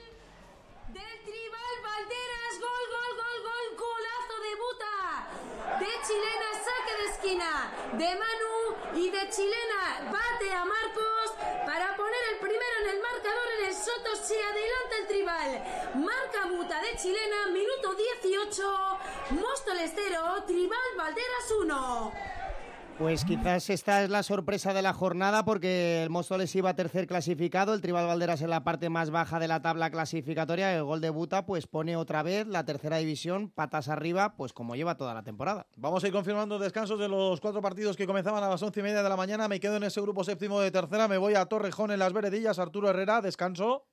Valderas, 1.83 2.55
gol, 2.61 2.85
gol, 2.91 3.13
gol, 3.17 3.39
gol, 3.43 3.67
golazo 3.79 4.37
de 4.43 4.53
Buta. 4.61 5.53
De 5.81 5.87
chilena, 6.07 6.49
saque 6.67 6.93
de 6.99 7.11
esquina. 7.11 7.73
De 7.93 8.11
Manu 8.17 8.99
y 9.01 9.11
de 9.11 9.31
chilena, 9.31 10.11
bate 10.11 10.53
a 10.53 10.65
Marcos 10.65 11.33
para 11.65 11.97
poner 11.97 12.21
el 12.33 12.39
primero 12.39 12.75
en 12.83 12.91
el 12.91 13.01
marcador 13.01 13.47
en 13.59 13.67
el 13.67 13.75
Soto. 13.75 14.17
Se 14.17 14.43
adelanta 14.43 14.97
el 15.01 15.07
tribal. 15.07 15.51
Marca 15.95 16.47
Buta 16.49 16.81
de 16.81 16.97
chilena, 16.97 17.47
minuto 17.47 17.95
18. 18.23 18.99
Móstoles 19.31 19.93
0, 19.95 20.45
tribal 20.47 20.79
Valderas 20.97 21.51
1. 21.61 22.13
Pues 23.03 23.25
quizás 23.25 23.69
esta 23.69 24.05
es 24.05 24.11
la 24.11 24.23
sorpresa 24.23 24.73
de 24.73 24.81
la 24.81 24.93
jornada 24.93 25.45
porque 25.45 26.05
el 26.05 26.11
Móstoles 26.11 26.55
iba 26.55 26.73
tercer 26.77 27.09
clasificado, 27.09 27.75
el 27.75 27.81
Tribal 27.81 28.07
Valderas 28.07 28.43
en 28.43 28.51
la 28.51 28.63
parte 28.63 28.91
más 28.91 29.11
baja 29.11 29.41
de 29.41 29.49
la 29.49 29.61
tabla 29.61 29.91
clasificatoria, 29.91 30.75
el 30.77 30.85
gol 30.85 31.01
de 31.01 31.11
Buta 31.11 31.45
pues 31.45 31.67
pone 31.67 31.97
otra 31.97 32.23
vez 32.23 32.47
la 32.47 32.65
tercera 32.65 32.99
división 32.99 33.51
patas 33.51 33.89
arriba, 33.89 34.37
pues 34.37 34.53
como 34.53 34.77
lleva 34.77 34.97
toda 34.97 35.15
la 35.15 35.25
temporada. 35.25 35.67
Vamos 35.77 36.05
a 36.05 36.07
ir 36.07 36.13
confirmando 36.13 36.61
descansos 36.61 37.01
de 37.01 37.09
los 37.09 37.41
cuatro 37.41 37.61
partidos 37.61 37.97
que 37.97 38.07
comenzaban 38.07 38.45
a 38.45 38.49
las 38.49 38.63
once 38.63 38.79
y 38.79 38.85
media 38.85 39.03
de 39.03 39.09
la 39.09 39.17
mañana. 39.17 39.49
Me 39.49 39.59
quedo 39.59 39.77
en 39.77 39.83
ese 39.83 40.01
grupo 40.01 40.23
séptimo 40.23 40.61
de 40.61 40.71
tercera, 40.71 41.09
me 41.09 41.19
voy 41.19 41.35
a 41.35 41.45
Torrejón 41.47 41.91
en 41.91 41.99
las 41.99 42.13
Veredillas, 42.13 42.61
Arturo 42.61 42.89
Herrera, 42.89 43.21
descanso. 43.21 43.85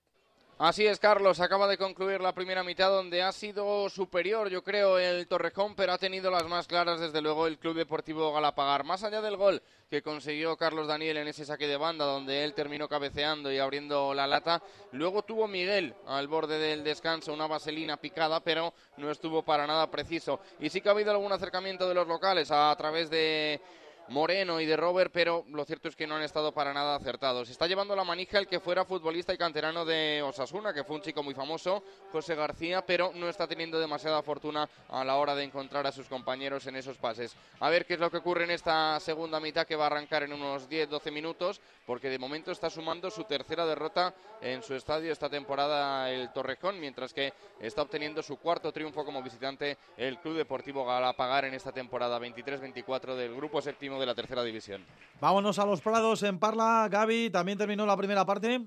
Así 0.61 0.85
es, 0.85 0.99
Carlos. 0.99 1.39
Acaba 1.39 1.69
de 1.69 1.77
concluir 1.77 2.19
la 2.19 2.33
primera 2.33 2.65
mitad 2.65 2.89
donde 2.89 3.21
ha 3.23 3.31
sido 3.31 3.87
superior, 3.87 4.49
yo 4.49 4.61
creo, 4.61 4.99
el 4.99 5.25
Torrejón, 5.25 5.73
pero 5.73 5.93
ha 5.93 5.97
tenido 5.97 6.29
las 6.29 6.43
más 6.49 6.67
claras, 6.67 6.99
desde 6.99 7.21
luego, 7.21 7.47
el 7.47 7.57
Club 7.57 7.77
Deportivo 7.77 8.33
Galapagar. 8.33 8.83
Más 8.83 9.05
allá 9.05 9.21
del 9.21 9.37
gol 9.37 9.61
que 9.89 10.01
consiguió 10.01 10.57
Carlos 10.57 10.85
Daniel 10.85 11.15
en 11.15 11.29
ese 11.29 11.45
saque 11.45 11.65
de 11.65 11.77
banda, 11.77 12.03
donde 12.03 12.43
él 12.43 12.53
terminó 12.55 12.89
cabeceando 12.89 13.49
y 13.49 13.57
abriendo 13.57 14.13
la 14.13 14.27
lata, 14.27 14.61
luego 14.91 15.21
tuvo 15.21 15.47
Miguel 15.47 15.95
al 16.05 16.27
borde 16.27 16.59
del 16.59 16.83
descanso 16.83 17.31
una 17.31 17.47
vaselina 17.47 17.95
picada, 17.95 18.41
pero 18.41 18.73
no 18.97 19.09
estuvo 19.09 19.43
para 19.43 19.65
nada 19.65 19.89
preciso. 19.89 20.41
Y 20.59 20.69
sí 20.69 20.81
que 20.81 20.89
ha 20.89 20.91
habido 20.91 21.11
algún 21.11 21.31
acercamiento 21.31 21.87
de 21.87 21.95
los 21.95 22.05
locales 22.05 22.51
a 22.51 22.75
través 22.77 23.09
de 23.09 23.61
Moreno 24.09 24.59
y 24.59 24.65
de 24.65 24.75
Robert, 24.75 25.11
pero 25.13 25.45
lo 25.49 25.65
cierto 25.65 25.87
es 25.87 25.95
que 25.95 26.07
no 26.07 26.15
han 26.15 26.23
estado 26.23 26.51
para 26.51 26.73
nada 26.73 26.95
acertados. 26.95 27.49
Está 27.49 27.67
llevando 27.67 27.95
la 27.95 28.03
manija 28.03 28.39
el 28.39 28.47
que 28.47 28.59
fuera 28.59 28.83
futbolista 28.83 29.33
y 29.33 29.37
canterano 29.37 29.85
de 29.85 30.21
Osasuna, 30.23 30.73
que 30.73 30.83
fue 30.83 30.95
un 30.95 31.01
chico 31.03 31.21
muy 31.21 31.35
famoso, 31.35 31.83
José 32.11 32.33
García, 32.33 32.83
pero 32.83 33.11
no 33.13 33.29
está 33.29 33.47
teniendo 33.47 33.79
demasiada 33.79 34.23
fortuna 34.23 34.67
a 34.89 35.03
la 35.03 35.17
hora 35.17 35.35
de 35.35 35.43
encontrar 35.43 35.85
a 35.85 35.91
sus 35.91 36.07
compañeros 36.07 36.65
en 36.65 36.75
esos 36.75 36.97
pases. 36.97 37.35
A 37.59 37.69
ver 37.69 37.85
qué 37.85 37.93
es 37.93 37.99
lo 37.99 38.09
que 38.09 38.17
ocurre 38.17 38.45
en 38.45 38.51
esta 38.51 38.99
segunda 38.99 39.39
mitad 39.39 39.67
que 39.67 39.75
va 39.75 39.83
a 39.83 39.87
arrancar 39.87 40.23
en 40.23 40.33
unos 40.33 40.67
10-12 40.67 41.11
minutos, 41.11 41.61
porque 41.85 42.09
de 42.09 42.17
momento 42.17 42.51
está 42.51 42.69
sumando 42.69 43.11
su 43.11 43.25
tercera 43.25 43.65
derrota 43.65 44.13
en 44.41 44.63
su 44.63 44.73
estadio 44.73 45.11
esta 45.11 45.29
temporada 45.29 46.09
el 46.09 46.31
Torrejón, 46.33 46.79
mientras 46.79 47.13
que 47.13 47.33
está 47.59 47.83
obteniendo 47.83 48.23
su 48.23 48.37
cuarto 48.37 48.71
triunfo 48.71 49.05
como 49.05 49.21
visitante 49.21 49.77
el 49.97 50.17
Club 50.19 50.37
Deportivo 50.37 50.85
Galapagar 50.85 51.45
en 51.45 51.53
esta 51.53 51.71
temporada 51.71 52.19
23-24 52.19 53.15
del 53.15 53.35
grupo 53.35 53.61
séptimo 53.61 53.98
de 53.99 54.05
la 54.05 54.15
tercera 54.15 54.43
división. 54.43 54.85
Vámonos 55.19 55.59
a 55.59 55.65
los 55.65 55.81
Prados 55.81 56.23
en 56.23 56.39
Parla. 56.39 56.87
Gaby, 56.89 57.29
también 57.29 57.57
terminó 57.57 57.85
la 57.85 57.97
primera 57.97 58.25
parte. 58.25 58.65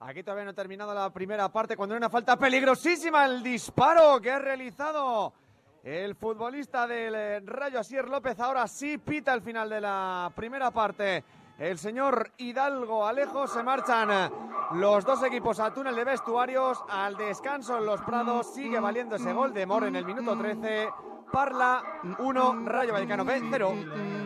Aquí 0.00 0.22
todavía 0.22 0.44
no 0.44 0.50
ha 0.52 0.54
terminado 0.54 0.94
la 0.94 1.12
primera 1.12 1.52
parte 1.52 1.76
cuando 1.76 1.94
hay 1.94 1.98
una 1.98 2.08
falta 2.08 2.38
peligrosísima 2.38 3.26
el 3.26 3.42
disparo 3.42 4.18
que 4.18 4.30
ha 4.30 4.38
realizado 4.38 5.34
el 5.84 6.14
futbolista 6.14 6.86
del 6.86 7.14
eh, 7.14 7.40
Rayo 7.40 7.80
Asier 7.80 8.08
López. 8.08 8.40
Ahora 8.40 8.66
sí 8.66 8.96
pita 8.96 9.34
el 9.34 9.42
final 9.42 9.68
de 9.68 9.80
la 9.80 10.32
primera 10.34 10.70
parte. 10.70 11.22
El 11.58 11.76
señor 11.76 12.32
Hidalgo 12.38 13.06
Alejo 13.06 13.46
se 13.46 13.62
marchan 13.62 14.10
eh, 14.10 14.30
los 14.76 15.04
dos 15.04 15.22
equipos 15.22 15.60
a 15.60 15.74
túnel 15.74 15.94
de 15.94 16.04
vestuarios. 16.04 16.82
Al 16.88 17.18
descanso 17.18 17.76
en 17.76 17.84
los 17.84 18.00
Prados 18.00 18.54
sigue 18.54 18.80
valiendo 18.80 19.16
ese 19.16 19.34
gol 19.34 19.52
de 19.52 19.66
Mor 19.66 19.84
en 19.84 19.96
el 19.96 20.06
minuto 20.06 20.34
13. 20.34 20.88
Parla 21.32 21.82
1, 22.18 22.62
Rayo 22.66 22.92
Vallecano 22.92 23.24
B 23.24 23.40
0. 23.50 23.74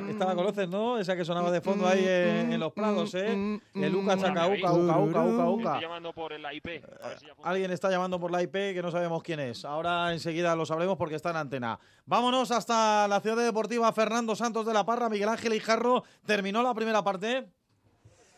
Esta 0.08 0.26
la 0.26 0.34
conoces, 0.34 0.68
¿no? 0.68 0.98
Esa 0.98 1.16
que 1.16 1.24
sonaba 1.24 1.50
de 1.50 1.60
fondo 1.60 1.86
ahí 1.86 2.04
en, 2.06 2.52
en 2.52 2.60
los 2.60 2.72
prados, 2.72 3.14
¿eh? 3.14 3.60
El 3.74 3.92
Luca 3.92 4.16
Chacauca, 4.16 4.72
Uca, 4.72 4.98
Uca, 4.98 5.22
Uca, 5.24 5.48
Uca. 5.50 5.80
Llamando 5.80 6.12
por 6.12 6.38
la 6.38 6.54
IP. 6.54 6.66
a 7.02 7.08
ver 7.08 7.18
si 7.18 7.26
ya 7.26 7.32
Alguien 7.42 7.70
está 7.70 7.90
llamando 7.90 8.18
por 8.20 8.30
la 8.30 8.42
IP 8.42 8.52
que 8.52 8.80
no 8.82 8.90
sabemos 8.90 9.22
quién 9.22 9.40
es. 9.40 9.64
Ahora 9.64 10.12
enseguida 10.12 10.54
lo 10.56 10.66
sabremos 10.66 10.96
porque 10.96 11.16
está 11.16 11.30
en 11.30 11.36
antena. 11.36 11.78
Vámonos 12.06 12.50
hasta 12.50 13.08
la 13.08 13.20
ciudad 13.20 13.44
deportiva 13.44 13.92
Fernando 13.92 14.36
Santos 14.36 14.66
de 14.66 14.72
la 14.74 14.84
Parra. 14.84 15.08
Miguel 15.08 15.28
Ángel 15.28 15.54
Ijarro 15.54 16.04
terminó 16.24 16.62
la 16.62 16.74
primera 16.74 17.02
parte. 17.02 17.48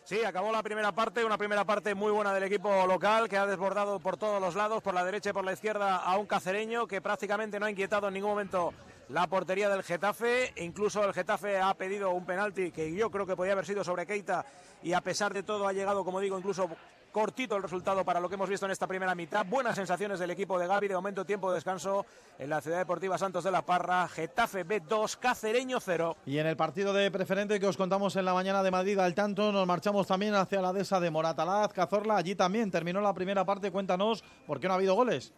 Sí, 0.06 0.22
acabó 0.22 0.52
la 0.52 0.62
primera 0.62 0.92
parte, 0.92 1.24
una 1.24 1.36
primera 1.36 1.64
parte 1.64 1.92
muy 1.96 2.12
buena 2.12 2.32
del 2.32 2.44
equipo 2.44 2.86
local 2.86 3.28
que 3.28 3.36
ha 3.36 3.44
desbordado 3.44 3.98
por 3.98 4.16
todos 4.16 4.40
los 4.40 4.54
lados, 4.54 4.80
por 4.80 4.94
la 4.94 5.04
derecha 5.04 5.30
y 5.30 5.32
por 5.32 5.44
la 5.44 5.52
izquierda 5.52 5.96
a 5.96 6.16
un 6.16 6.26
cacereño 6.26 6.86
que 6.86 7.00
prácticamente 7.00 7.58
no 7.58 7.66
ha 7.66 7.72
inquietado 7.72 8.06
en 8.06 8.14
ningún 8.14 8.30
momento 8.30 8.72
la 9.08 9.26
portería 9.26 9.68
del 9.68 9.82
Getafe. 9.82 10.52
Incluso 10.58 11.02
el 11.02 11.12
Getafe 11.12 11.58
ha 11.58 11.74
pedido 11.74 12.12
un 12.12 12.24
penalti 12.24 12.70
que 12.70 12.94
yo 12.94 13.10
creo 13.10 13.26
que 13.26 13.34
podía 13.34 13.54
haber 13.54 13.66
sido 13.66 13.82
sobre 13.82 14.06
Keita 14.06 14.46
y 14.80 14.92
a 14.92 15.00
pesar 15.00 15.34
de 15.34 15.42
todo 15.42 15.66
ha 15.66 15.72
llegado, 15.72 16.04
como 16.04 16.20
digo, 16.20 16.38
incluso 16.38 16.70
cortito 17.16 17.56
el 17.56 17.62
resultado 17.62 18.04
para 18.04 18.20
lo 18.20 18.28
que 18.28 18.34
hemos 18.34 18.50
visto 18.50 18.66
en 18.66 18.72
esta 18.72 18.86
primera 18.86 19.14
mitad. 19.14 19.46
Buenas 19.46 19.74
sensaciones 19.74 20.18
del 20.18 20.32
equipo 20.32 20.58
de 20.58 20.66
Gaby, 20.66 20.88
de 20.88 20.94
momento 20.96 21.24
tiempo 21.24 21.48
de 21.48 21.54
descanso 21.54 22.04
en 22.38 22.50
la 22.50 22.60
Ciudad 22.60 22.76
Deportiva 22.76 23.16
Santos 23.16 23.42
de 23.42 23.50
la 23.50 23.62
Parra, 23.62 24.06
Getafe 24.06 24.66
B2, 24.66 25.16
Cacereño 25.16 25.80
0. 25.80 26.14
Y 26.26 26.36
en 26.36 26.46
el 26.46 26.58
partido 26.58 26.92
de 26.92 27.10
preferente 27.10 27.58
que 27.58 27.66
os 27.66 27.78
contamos 27.78 28.16
en 28.16 28.26
la 28.26 28.34
mañana 28.34 28.62
de 28.62 28.70
Madrid 28.70 28.98
al 28.98 29.14
tanto, 29.14 29.50
nos 29.50 29.66
marchamos 29.66 30.06
también 30.06 30.34
hacia 30.34 30.60
la 30.60 30.74
dehesa 30.74 31.00
de 31.00 31.10
Moratalaz, 31.10 31.72
Cazorla. 31.72 32.18
Allí 32.18 32.34
también 32.34 32.70
terminó 32.70 33.00
la 33.00 33.14
primera 33.14 33.46
parte. 33.46 33.70
Cuéntanos 33.70 34.22
por 34.46 34.60
qué 34.60 34.66
no 34.66 34.74
ha 34.74 34.76
habido 34.76 34.94
goles. 34.94 35.32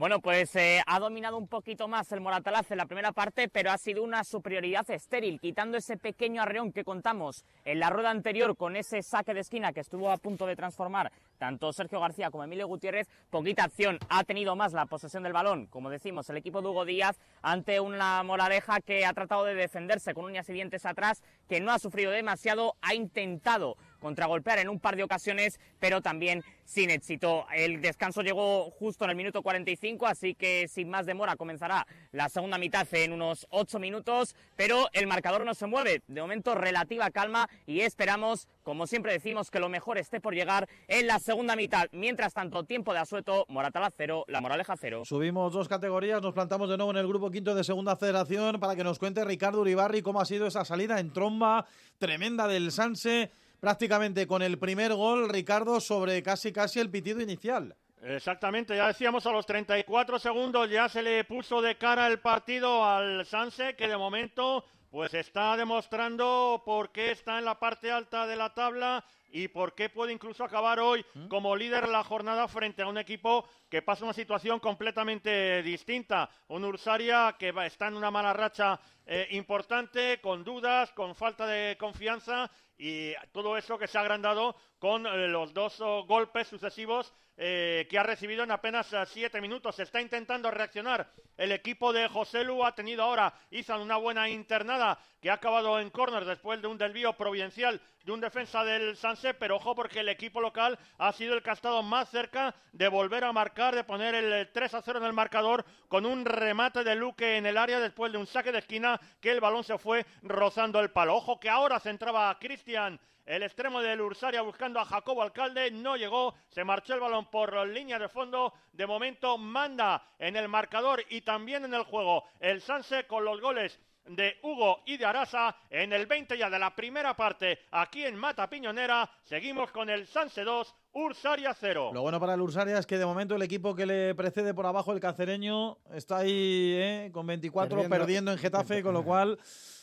Bueno, 0.00 0.20
pues 0.20 0.56
eh, 0.56 0.80
ha 0.86 0.98
dominado 0.98 1.36
un 1.36 1.46
poquito 1.46 1.86
más 1.86 2.10
el 2.10 2.22
Moratalaz 2.22 2.70
en 2.70 2.78
la 2.78 2.86
primera 2.86 3.12
parte, 3.12 3.50
pero 3.50 3.70
ha 3.70 3.76
sido 3.76 4.02
una 4.02 4.24
superioridad 4.24 4.90
estéril, 4.90 5.38
quitando 5.38 5.76
ese 5.76 5.98
pequeño 5.98 6.40
arreón 6.40 6.72
que 6.72 6.84
contamos 6.84 7.44
en 7.66 7.80
la 7.80 7.90
rueda 7.90 8.08
anterior 8.08 8.56
con 8.56 8.76
ese 8.76 9.02
saque 9.02 9.34
de 9.34 9.40
esquina 9.40 9.74
que 9.74 9.80
estuvo 9.80 10.10
a 10.10 10.16
punto 10.16 10.46
de 10.46 10.56
transformar 10.56 11.12
tanto 11.40 11.72
Sergio 11.72 11.98
García 12.00 12.30
como 12.30 12.44
Emilio 12.44 12.68
Gutiérrez. 12.68 13.08
Poquita 13.30 13.64
acción, 13.64 13.98
ha 14.10 14.24
tenido 14.24 14.54
más 14.56 14.74
la 14.74 14.84
posesión 14.84 15.22
del 15.22 15.32
balón, 15.32 15.66
como 15.66 15.88
decimos, 15.88 16.28
el 16.28 16.36
equipo 16.36 16.60
de 16.60 16.68
Hugo 16.68 16.84
Díaz 16.84 17.18
ante 17.40 17.80
una 17.80 18.22
Moraleja 18.22 18.82
que 18.82 19.06
ha 19.06 19.14
tratado 19.14 19.46
de 19.46 19.54
defenderse 19.54 20.12
con 20.12 20.26
uñas 20.26 20.48
y 20.50 20.52
dientes 20.52 20.84
atrás, 20.84 21.22
que 21.48 21.60
no 21.60 21.72
ha 21.72 21.78
sufrido 21.78 22.10
demasiado, 22.10 22.76
ha 22.82 22.94
intentado 22.94 23.78
contragolpear 24.00 24.58
en 24.58 24.68
un 24.68 24.80
par 24.80 24.96
de 24.96 25.02
ocasiones, 25.02 25.58
pero 25.78 26.02
también 26.02 26.44
sin 26.64 26.90
éxito. 26.90 27.46
El 27.54 27.80
descanso 27.80 28.22
llegó 28.22 28.70
justo 28.70 29.04
en 29.04 29.10
el 29.10 29.16
minuto 29.16 29.42
45, 29.42 30.06
así 30.06 30.34
que 30.34 30.68
sin 30.68 30.90
más 30.90 31.06
demora 31.06 31.36
comenzará 31.36 31.86
la 32.12 32.28
segunda 32.28 32.58
mitad 32.58 32.86
en 32.92 33.12
unos 33.12 33.46
8 33.50 33.78
minutos, 33.78 34.36
pero 34.56 34.88
el 34.92 35.06
marcador 35.06 35.44
no 35.44 35.54
se 35.54 35.66
mueve. 35.66 36.02
De 36.06 36.20
momento 36.20 36.54
relativa 36.54 37.10
calma 37.10 37.48
y 37.66 37.80
esperamos, 37.80 38.46
como 38.70 38.86
siempre 38.86 39.12
decimos, 39.12 39.50
que 39.50 39.58
lo 39.58 39.68
mejor 39.68 39.98
esté 39.98 40.20
por 40.20 40.32
llegar 40.32 40.68
en 40.86 41.08
la 41.08 41.18
segunda 41.18 41.56
mitad. 41.56 41.88
Mientras 41.90 42.32
tanto, 42.32 42.62
tiempo 42.62 42.92
de 42.92 43.00
asueto, 43.00 43.44
Moratala 43.48 43.90
cero, 43.96 44.24
La 44.28 44.40
Moraleja 44.40 44.76
cero. 44.76 45.02
Subimos 45.04 45.52
dos 45.52 45.66
categorías, 45.66 46.22
nos 46.22 46.34
plantamos 46.34 46.70
de 46.70 46.76
nuevo 46.76 46.92
en 46.92 46.98
el 46.98 47.08
grupo 47.08 47.32
quinto 47.32 47.52
de 47.56 47.64
segunda 47.64 47.96
federación 47.96 48.60
para 48.60 48.76
que 48.76 48.84
nos 48.84 49.00
cuente 49.00 49.24
Ricardo 49.24 49.62
Uribarri 49.62 50.02
cómo 50.02 50.20
ha 50.20 50.24
sido 50.24 50.46
esa 50.46 50.64
salida 50.64 51.00
en 51.00 51.12
tromba 51.12 51.66
tremenda 51.98 52.46
del 52.46 52.70
Sanse, 52.70 53.32
prácticamente 53.58 54.28
con 54.28 54.40
el 54.40 54.56
primer 54.56 54.94
gol, 54.94 55.28
Ricardo, 55.30 55.80
sobre 55.80 56.22
casi 56.22 56.52
casi 56.52 56.78
el 56.78 56.90
pitido 56.90 57.20
inicial. 57.20 57.74
Exactamente, 58.04 58.76
ya 58.76 58.86
decíamos 58.86 59.26
a 59.26 59.32
los 59.32 59.46
34 59.46 60.20
segundos 60.20 60.70
ya 60.70 60.88
se 60.88 61.02
le 61.02 61.24
puso 61.24 61.60
de 61.60 61.76
cara 61.76 62.06
el 62.06 62.20
partido 62.20 62.84
al 62.84 63.26
Sanse 63.26 63.74
que 63.74 63.88
de 63.88 63.96
momento 63.96 64.64
pues 64.90 65.14
está 65.14 65.56
demostrando 65.56 66.62
por 66.64 66.90
qué 66.90 67.12
está 67.12 67.38
en 67.38 67.44
la 67.44 67.58
parte 67.58 67.90
alta 67.92 68.26
de 68.26 68.36
la 68.36 68.52
tabla 68.52 69.04
y 69.32 69.46
por 69.46 69.74
qué 69.76 69.88
puede 69.88 70.12
incluso 70.12 70.42
acabar 70.42 70.80
hoy 70.80 71.04
como 71.28 71.54
líder 71.54 71.86
de 71.86 71.92
la 71.92 72.02
jornada 72.02 72.48
frente 72.48 72.82
a 72.82 72.88
un 72.88 72.98
equipo 72.98 73.46
que 73.68 73.82
pasa 73.82 74.04
una 74.04 74.12
situación 74.12 74.58
completamente 74.58 75.62
distinta. 75.62 76.28
Un 76.48 76.64
Ursaria 76.64 77.36
que 77.38 77.52
va- 77.52 77.66
está 77.66 77.86
en 77.86 77.96
una 77.96 78.10
mala 78.10 78.32
racha 78.32 78.80
eh, 79.06 79.28
importante, 79.30 80.20
con 80.20 80.42
dudas, 80.42 80.90
con 80.92 81.14
falta 81.14 81.46
de 81.46 81.76
confianza 81.78 82.50
y 82.80 83.12
todo 83.32 83.58
eso 83.58 83.78
que 83.78 83.86
se 83.86 83.98
ha 83.98 84.00
agrandado 84.00 84.56
con 84.78 85.06
eh, 85.06 85.28
los 85.28 85.52
dos 85.52 85.78
oh, 85.82 86.04
golpes 86.06 86.48
sucesivos 86.48 87.12
eh, 87.36 87.86
que 87.90 87.98
ha 87.98 88.02
recibido 88.02 88.42
en 88.42 88.50
apenas 88.50 88.90
eh, 88.94 89.04
siete 89.06 89.38
minutos. 89.42 89.76
Se 89.76 89.82
está 89.82 90.00
intentando 90.00 90.50
reaccionar 90.50 91.10
el 91.36 91.52
equipo 91.52 91.92
de 91.92 92.08
José 92.08 92.42
Lu. 92.42 92.64
Ha 92.64 92.74
tenido 92.74 93.02
ahora, 93.02 93.34
hizo 93.50 93.78
una 93.80 93.98
buena 93.98 94.30
internada 94.30 94.98
que 95.20 95.28
ha 95.28 95.34
acabado 95.34 95.78
en 95.78 95.90
córner 95.90 96.24
después 96.24 96.62
de 96.62 96.68
un 96.68 96.78
desvío 96.78 97.12
providencial 97.12 97.78
de 98.04 98.12
un 98.12 98.20
defensa 98.20 98.64
del 98.64 98.96
Sanse, 98.96 99.34
pero 99.34 99.56
ojo 99.56 99.74
porque 99.74 100.00
el 100.00 100.08
equipo 100.08 100.40
local 100.40 100.78
ha 100.98 101.12
sido 101.12 101.34
el 101.34 101.42
que 101.42 101.52
más 101.82 102.10
cerca 102.10 102.54
de 102.72 102.88
volver 102.88 103.24
a 103.24 103.32
marcar, 103.32 103.74
de 103.74 103.84
poner 103.84 104.14
el 104.14 104.48
3 104.52 104.74
a 104.74 104.82
0 104.82 104.98
en 104.98 105.04
el 105.04 105.12
marcador 105.12 105.64
con 105.88 106.06
un 106.06 106.24
remate 106.24 106.84
de 106.84 106.94
Luque 106.94 107.36
en 107.36 107.46
el 107.46 107.58
área 107.58 107.80
después 107.80 108.12
de 108.12 108.18
un 108.18 108.26
saque 108.26 108.52
de 108.52 108.58
esquina 108.58 109.00
que 109.20 109.30
el 109.30 109.40
balón 109.40 109.64
se 109.64 109.78
fue 109.78 110.06
rozando 110.22 110.80
el 110.80 110.90
palo. 110.90 111.16
Ojo 111.16 111.38
que 111.38 111.50
ahora 111.50 111.80
centraba 111.80 112.30
a 112.30 112.38
Cristian 112.38 112.98
el 113.26 113.44
extremo 113.44 113.80
del 113.80 114.00
Ursaria 114.00 114.42
buscando 114.42 114.80
a 114.80 114.84
Jacobo 114.84 115.22
Alcalde, 115.22 115.70
no 115.70 115.96
llegó, 115.96 116.34
se 116.48 116.64
marchó 116.64 116.94
el 116.94 117.00
balón 117.00 117.26
por 117.26 117.64
línea 117.68 117.98
de 117.98 118.08
fondo. 118.08 118.52
De 118.72 118.86
momento 118.86 119.38
manda 119.38 120.02
en 120.18 120.34
el 120.34 120.48
marcador 120.48 121.04
y 121.10 121.20
también 121.20 121.64
en 121.64 121.74
el 121.74 121.84
juego 121.84 122.24
el 122.40 122.60
Sanse 122.60 123.06
con 123.06 123.24
los 123.24 123.40
goles 123.40 123.78
de 124.16 124.38
Hugo 124.42 124.80
y 124.86 124.96
de 124.96 125.04
Arasa 125.04 125.56
en 125.68 125.92
el 125.92 126.06
20 126.06 126.36
ya 126.36 126.50
de 126.50 126.58
la 126.58 126.74
primera 126.74 127.14
parte 127.14 127.60
aquí 127.70 128.04
en 128.04 128.16
Mata 128.16 128.48
Piñonera. 128.48 129.10
Seguimos 129.22 129.70
con 129.70 129.88
el 129.88 130.06
Sanse 130.06 130.42
2, 130.42 130.74
Ursaria 130.92 131.54
0. 131.54 131.90
Lo 131.94 132.02
bueno 132.02 132.18
para 132.18 132.34
el 132.34 132.40
Ursaria 132.40 132.78
es 132.78 132.86
que 132.86 132.98
de 132.98 133.06
momento 133.06 133.36
el 133.36 133.42
equipo 133.42 133.74
que 133.74 133.86
le 133.86 134.14
precede 134.14 134.54
por 134.54 134.66
abajo, 134.66 134.92
el 134.92 135.00
cacereño, 135.00 135.78
está 135.92 136.18
ahí 136.18 136.74
¿eh? 136.76 137.10
con 137.12 137.26
24 137.26 137.68
perdiendo, 137.68 137.96
perdiendo 137.96 138.32
en 138.32 138.38
Getafe, 138.38 138.82
con 138.82 138.94
lo 138.94 139.04
cual 139.04 139.38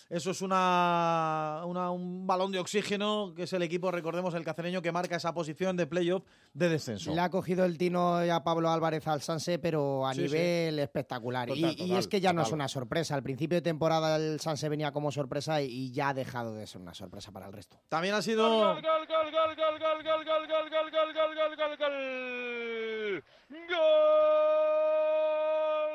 eso 0.10 0.32
es 0.32 0.42
una, 0.42 1.64
un 1.66 2.26
balón 2.26 2.52
de 2.52 2.60
oxígeno, 2.60 3.34
que 3.36 3.44
es 3.44 3.54
el 3.54 3.62
equipo, 3.62 3.92
recordemos, 3.92 4.34
el 4.36 4.46
cacereño 4.46 4.82
que 4.82 4.92
marca 4.94 5.18
esa 5.18 5.34
posición 5.34 5.76
de 5.76 5.86
playoff 5.86 6.24
de 6.54 6.70
descenso. 6.70 7.14
Le 7.14 7.20
ha 7.20 7.30
cogido 7.30 7.66
el 7.66 7.78
tino 7.78 8.16
a 8.18 8.44
Pablo 8.44 8.70
Álvarez 8.70 9.06
al 9.08 9.22
Sanse, 9.22 9.60
pero 9.60 10.08
a 10.08 10.14
nivel 10.14 10.80
espectacular. 10.80 11.50
y, 11.50 11.94
es 11.96 12.08
que 12.08 12.22
ya 12.22 12.32
no 12.32 12.42
es 12.42 12.52
una 12.52 12.68
sorpresa. 12.68 13.16
Al 13.16 13.24
principio 13.24 13.58
de 13.58 13.62
temporada 13.62 14.16
el 14.16 14.40
Sanse 14.40 14.70
venía 14.70 14.92
como 14.92 15.12
sorpresa 15.12 15.62
y, 15.62 15.92
ya 15.92 16.10
ha 16.10 16.14
dejado 16.14 16.54
de 16.54 16.68
ser 16.68 16.82
una 16.82 16.94
sorpresa 16.94 17.32
para 17.32 17.48
el 17.48 17.54
resto. 17.54 17.80
También 17.90 18.14
ha 18.16 18.22
sido... 18.22 18.48
¡Gol, 18.48 18.82
gol, 18.82 19.08
gol, 19.08 19.32
gol, 19.32 19.56
gol, 19.56 19.80
gol, 19.80 20.04
gol, 20.04 20.24
gol, 20.24 20.70
gol, 20.70 20.70
gol, 20.70 20.92
gol, 20.92 21.14
gol, 21.14 21.36
gol, 21.36 21.56
gol, 21.58 21.78
gol! 21.78 23.24
¡Gol 23.50 24.84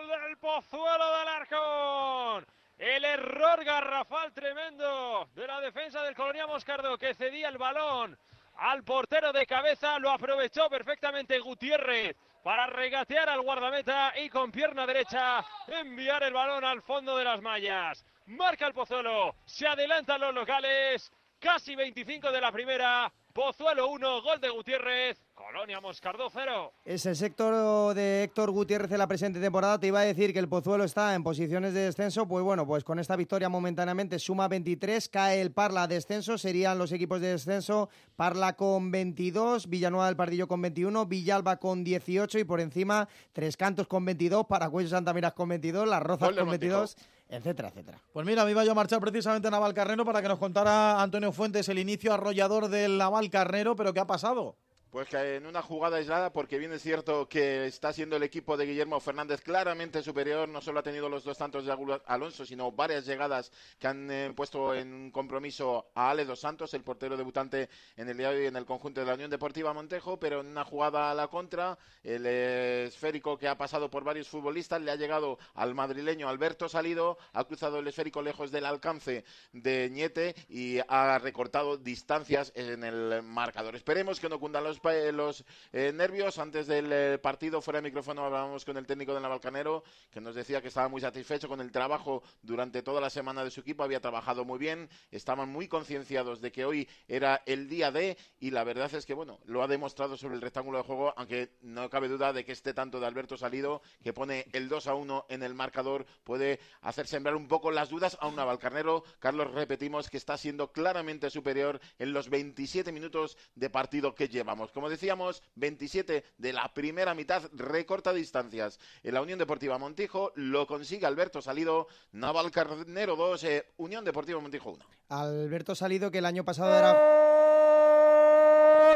del 0.09 0.37
Pozuelo 0.39 1.19
del 1.19 1.29
Arcón! 1.29 2.62
El 2.83 3.05
error 3.05 3.65
garrafal 3.65 4.33
tremendo 4.33 5.29
de 5.37 5.47
la 5.47 5.61
defensa 5.61 6.03
del 6.03 6.17
Colonia 6.17 6.49
Moscardo 6.49 6.99
que 6.99 7.15
cedía 7.15 7.49
el 7.49 7.57
balón 7.57 8.19
al 8.57 8.83
portero 8.83 9.33
de 9.33 9.47
cabeza. 9.47 10.01
Lo 10.01 10.11
aprovechó 10.11 10.69
perfectamente 10.69 11.39
Gutiérrez 11.39 12.17
para 12.43 12.67
regatear 12.67 13.29
al 13.29 13.41
guardameta 13.41 14.13
y 14.19 14.29
con 14.29 14.51
pierna 14.51 14.85
derecha 14.85 15.45
enviar 15.69 16.25
el 16.25 16.33
balón 16.33 16.65
al 16.65 16.83
fondo 16.83 17.17
de 17.17 17.23
las 17.23 17.41
mallas. 17.41 18.05
Marca 18.27 18.67
el 18.67 18.75
Pozuelo, 18.75 19.37
se 19.45 19.69
adelantan 19.69 20.21
los 20.21 20.35
locales, 20.35 21.13
casi 21.39 21.77
25 21.77 22.33
de 22.33 22.41
la 22.41 22.51
primera. 22.51 23.13
Pozuelo 23.33 23.91
1, 23.91 24.23
gol 24.23 24.41
de 24.41 24.49
Gutiérrez. 24.49 25.23
Colonia 25.47 25.81
Moscardó 25.81 26.31
0. 26.31 26.73
Es 26.85 27.05
el 27.05 27.17
sector 27.17 27.95
de 27.95 28.23
Héctor 28.23 28.53
Gutiérrez 28.53 28.93
en 28.93 28.99
la 28.99 29.09
presente 29.09 29.41
temporada. 29.41 29.79
Te 29.79 29.89
iba 29.89 30.01
a 30.01 30.05
decir 30.05 30.33
que 30.33 30.39
el 30.39 30.49
Pozuelo 30.49 30.85
está 30.85 31.15
en 31.15 31.25
posiciones 31.25 31.75
de 31.75 31.81
descenso. 31.81 32.29
Pues 32.29 32.45
bueno, 32.45 32.65
pues 32.67 32.85
con 32.85 32.99
esta 32.99 33.17
victoria 33.17 33.49
momentáneamente 33.49 34.19
suma 34.19 34.47
23, 34.47 35.09
cae 35.09 35.41
el 35.41 35.51
Parla 35.51 35.89
descenso. 35.89 36.39
Serían 36.39 36.79
los 36.79 36.93
equipos 36.93 37.21
de 37.21 37.29
descenso. 37.29 37.89
Parla 38.15 38.53
con 38.55 38.91
22, 38.93 39.69
Villanueva 39.69 40.07
del 40.07 40.17
Pardillo 40.17 40.47
con 40.47 40.63
21, 40.63 41.07
Villalba 41.07 41.57
con 41.57 41.83
18 41.83 42.39
y 42.39 42.45
por 42.45 42.61
encima 42.61 43.09
Tres 43.33 43.57
Cantos 43.57 43.89
con 43.89 44.05
22, 44.05 44.47
Paracuello 44.47 44.89
Santa 44.89 45.13
Miras 45.13 45.33
con 45.33 45.49
22, 45.49 45.89
Las 45.89 46.03
Rozas 46.03 46.31
con 46.31 46.49
22 46.49 46.97
etcétera, 47.29 47.69
etcétera. 47.69 47.99
Pues 48.13 48.27
mira, 48.27 48.45
me 48.45 48.51
iba 48.51 48.63
yo 48.63 48.73
a 48.73 48.75
marchar 48.75 49.01
precisamente 49.01 49.49
a 49.49 49.51
Navalcarnero 49.51 50.05
para 50.05 50.21
que 50.21 50.29
nos 50.29 50.39
contara 50.39 51.01
Antonio 51.01 51.33
Fuentes 51.33 51.67
el 51.71 51.79
inicio 51.79 52.13
arrollador 52.13 52.69
del 52.69 52.99
Navalcarnero, 52.99 53.75
pero 53.75 53.95
¿qué 53.95 54.01
ha 54.01 54.07
pasado? 54.07 54.57
Pues 54.93 55.09
que 55.09 55.37
en 55.37 55.47
una 55.47 55.63
jugada 55.63 55.97
aislada, 55.97 56.35
porque 56.35 56.59
bien 56.59 56.71
es 56.75 56.83
cierto 56.83 57.27
que 57.27 57.65
está 57.65 57.95
siendo 57.95 58.17
el 58.17 58.25
equipo 58.25 58.59
de 58.59 58.67
Guillermo 58.67 59.01
Fernández 59.01 59.41
claramente 59.41 60.03
superior, 60.03 60.47
no 60.51 60.61
solo 60.61 60.81
ha 60.81 60.83
tenido 60.83 61.09
los 61.09 61.25
dos 61.25 61.39
tantos 61.39 61.65
de 61.65 61.75
Alonso, 62.05 62.45
sino 62.45 62.71
varias 62.71 63.07
llegadas 63.07 63.51
que 63.79 63.87
han 63.87 64.11
eh, 64.11 64.31
puesto 64.37 64.75
en 64.75 65.11
compromiso 65.11 65.87
a 65.95 66.11
Ale 66.11 66.27
dos 66.27 66.41
Santos, 66.41 66.75
el 66.75 66.83
portero 66.83 67.17
debutante 67.17 67.71
en 67.97 68.11
el 68.11 68.19
día 68.19 68.33
de 68.33 68.41
hoy 68.41 68.47
en 68.49 68.57
el 68.57 68.67
conjunto 68.67 69.01
de 69.01 69.07
la 69.07 69.15
Unión 69.15 69.31
Deportiva 69.31 69.73
Montejo, 69.73 70.21
pero 70.21 70.43
en 70.43 70.49
una 70.49 70.63
jugada 70.63 71.11
a 71.11 71.15
la 71.15 71.29
contra, 71.29 71.79
el 72.05 72.27
esférico 72.27 73.39
que 73.39 73.49
ha 73.49 73.57
pasado 73.57 73.91
por 73.91 74.05
varios 74.05 74.29
futbolistas 74.29 74.83
le 74.83 74.91
ha 74.91 74.97
llegado 74.97 75.39
al 75.55 75.75
madrileño 75.75 76.29
Alberto 76.29 76.69
Salido, 76.69 77.17
ha 77.33 77.45
cruzado 77.45 77.79
el 77.79 77.89
esférico 77.89 78.21
lejos 78.21 78.51
del 78.51 78.67
alcance 78.67 79.25
de 79.55 79.89
Ñete 79.91 80.35
y 80.51 80.81
ha 80.87 81.19
recortado 81.19 81.79
distancias 81.79 82.53
en 82.55 82.85
el 82.85 83.23
marcador. 83.23 83.75
Esperemos 83.75 84.21
que 84.21 84.29
no 84.29 84.39
cundan 84.39 84.65
los 84.65 84.82
los 85.13 85.45
eh, 85.73 85.93
nervios. 85.95 86.39
Antes 86.39 86.67
del 86.67 86.93
eh, 86.93 87.19
partido, 87.19 87.61
fuera 87.61 87.81
de 87.81 87.89
micrófono, 87.89 88.25
hablábamos 88.25 88.65
con 88.65 88.77
el 88.77 88.87
técnico 88.87 89.15
del 89.15 89.23
Navalcanero, 89.23 89.85
que 90.11 90.21
nos 90.21 90.35
decía 90.35 90.61
que 90.61 90.69
estaba 90.69 90.89
muy 90.89 91.01
satisfecho 91.01 91.49
con 91.49 91.61
el 91.61 91.71
trabajo 91.71 92.23
durante 92.43 92.83
toda 92.83 93.01
la 93.01 93.11
semana 93.11 93.45
de 93.45 93.51
su 93.51 93.61
equipo. 93.61 93.85
Había 93.85 94.01
trabajado 94.01 94.45
muy 94.45 94.59
bien, 94.59 94.89
estaban 95.11 95.49
muy 95.49 95.69
concienciados 95.69 96.41
de 96.41 96.51
que 96.51 96.65
hoy 96.65 96.89
era 97.07 97.43
el 97.47 97.69
día 97.69 97.93
de, 97.93 98.17
y 98.41 98.51
la 98.51 98.65
verdad 98.65 98.93
es 98.93 99.07
que, 99.07 99.15
bueno, 99.15 99.39
lo 99.45 99.63
ha 99.63 99.69
demostrado 99.69 100.17
sobre 100.17 100.35
el 100.35 100.41
rectángulo 100.41 100.79
de 100.79 100.85
juego, 100.85 101.15
aunque 101.17 101.51
no 101.63 101.89
cabe 101.89 102.09
duda 102.09 102.33
de 102.33 102.45
que 102.45 102.53
este 102.53 102.75
tanto 102.75 102.99
de 102.99 103.07
Alberto 103.07 103.37
Salido, 103.37 103.83
que 104.03 104.13
pone 104.13 104.47
el 104.53 104.69
2 104.69 104.89
a 104.89 104.95
1 104.95 105.27
en 105.29 105.43
el 105.45 105.55
marcador, 105.55 106.07
puede 106.25 106.59
hacer 106.81 107.07
sembrar 107.07 107.37
un 107.37 107.47
poco 107.47 107.71
las 107.71 107.89
dudas 107.89 108.19
a 108.21 108.27
un 108.27 108.35
Navalcarnero. 108.35 109.05
Carlos, 109.21 109.53
repetimos 109.53 110.11
que 110.11 110.17
está 110.17 110.37
siendo 110.37 110.73
claramente 110.73 111.31
superior 111.31 111.81
en 111.99 112.13
los 112.13 112.29
27 112.29 112.91
minutos 112.91 113.37
de 113.55 113.71
partido 113.71 114.15
que 114.15 114.29
llevamos 114.29 114.72
como 114.73 114.91
decíamos, 114.91 115.43
27 115.55 116.25
de 116.37 116.53
la 116.53 116.73
primera 116.75 117.15
mitad, 117.15 117.43
recorta 117.53 118.13
distancias. 118.13 118.79
En 119.03 119.15
la 119.15 119.23
Unión 119.23 119.39
Deportiva 119.39 119.79
Montijo 119.79 120.33
lo 120.35 120.67
consigue 120.67 121.07
Alberto 121.07 121.41
Salido, 121.41 121.87
Naval 122.13 122.51
Carnero 122.51 123.17
2, 123.17 123.45
eh, 123.45 123.73
Unión 123.77 124.05
Deportiva 124.05 124.41
Montijo 124.41 124.71
1. 124.71 124.85
Alberto 125.09 125.75
Salido 125.75 126.11
que 126.11 126.19
el 126.19 126.27
año 126.27 126.45
pasado 126.45 126.77
era... 126.77 126.93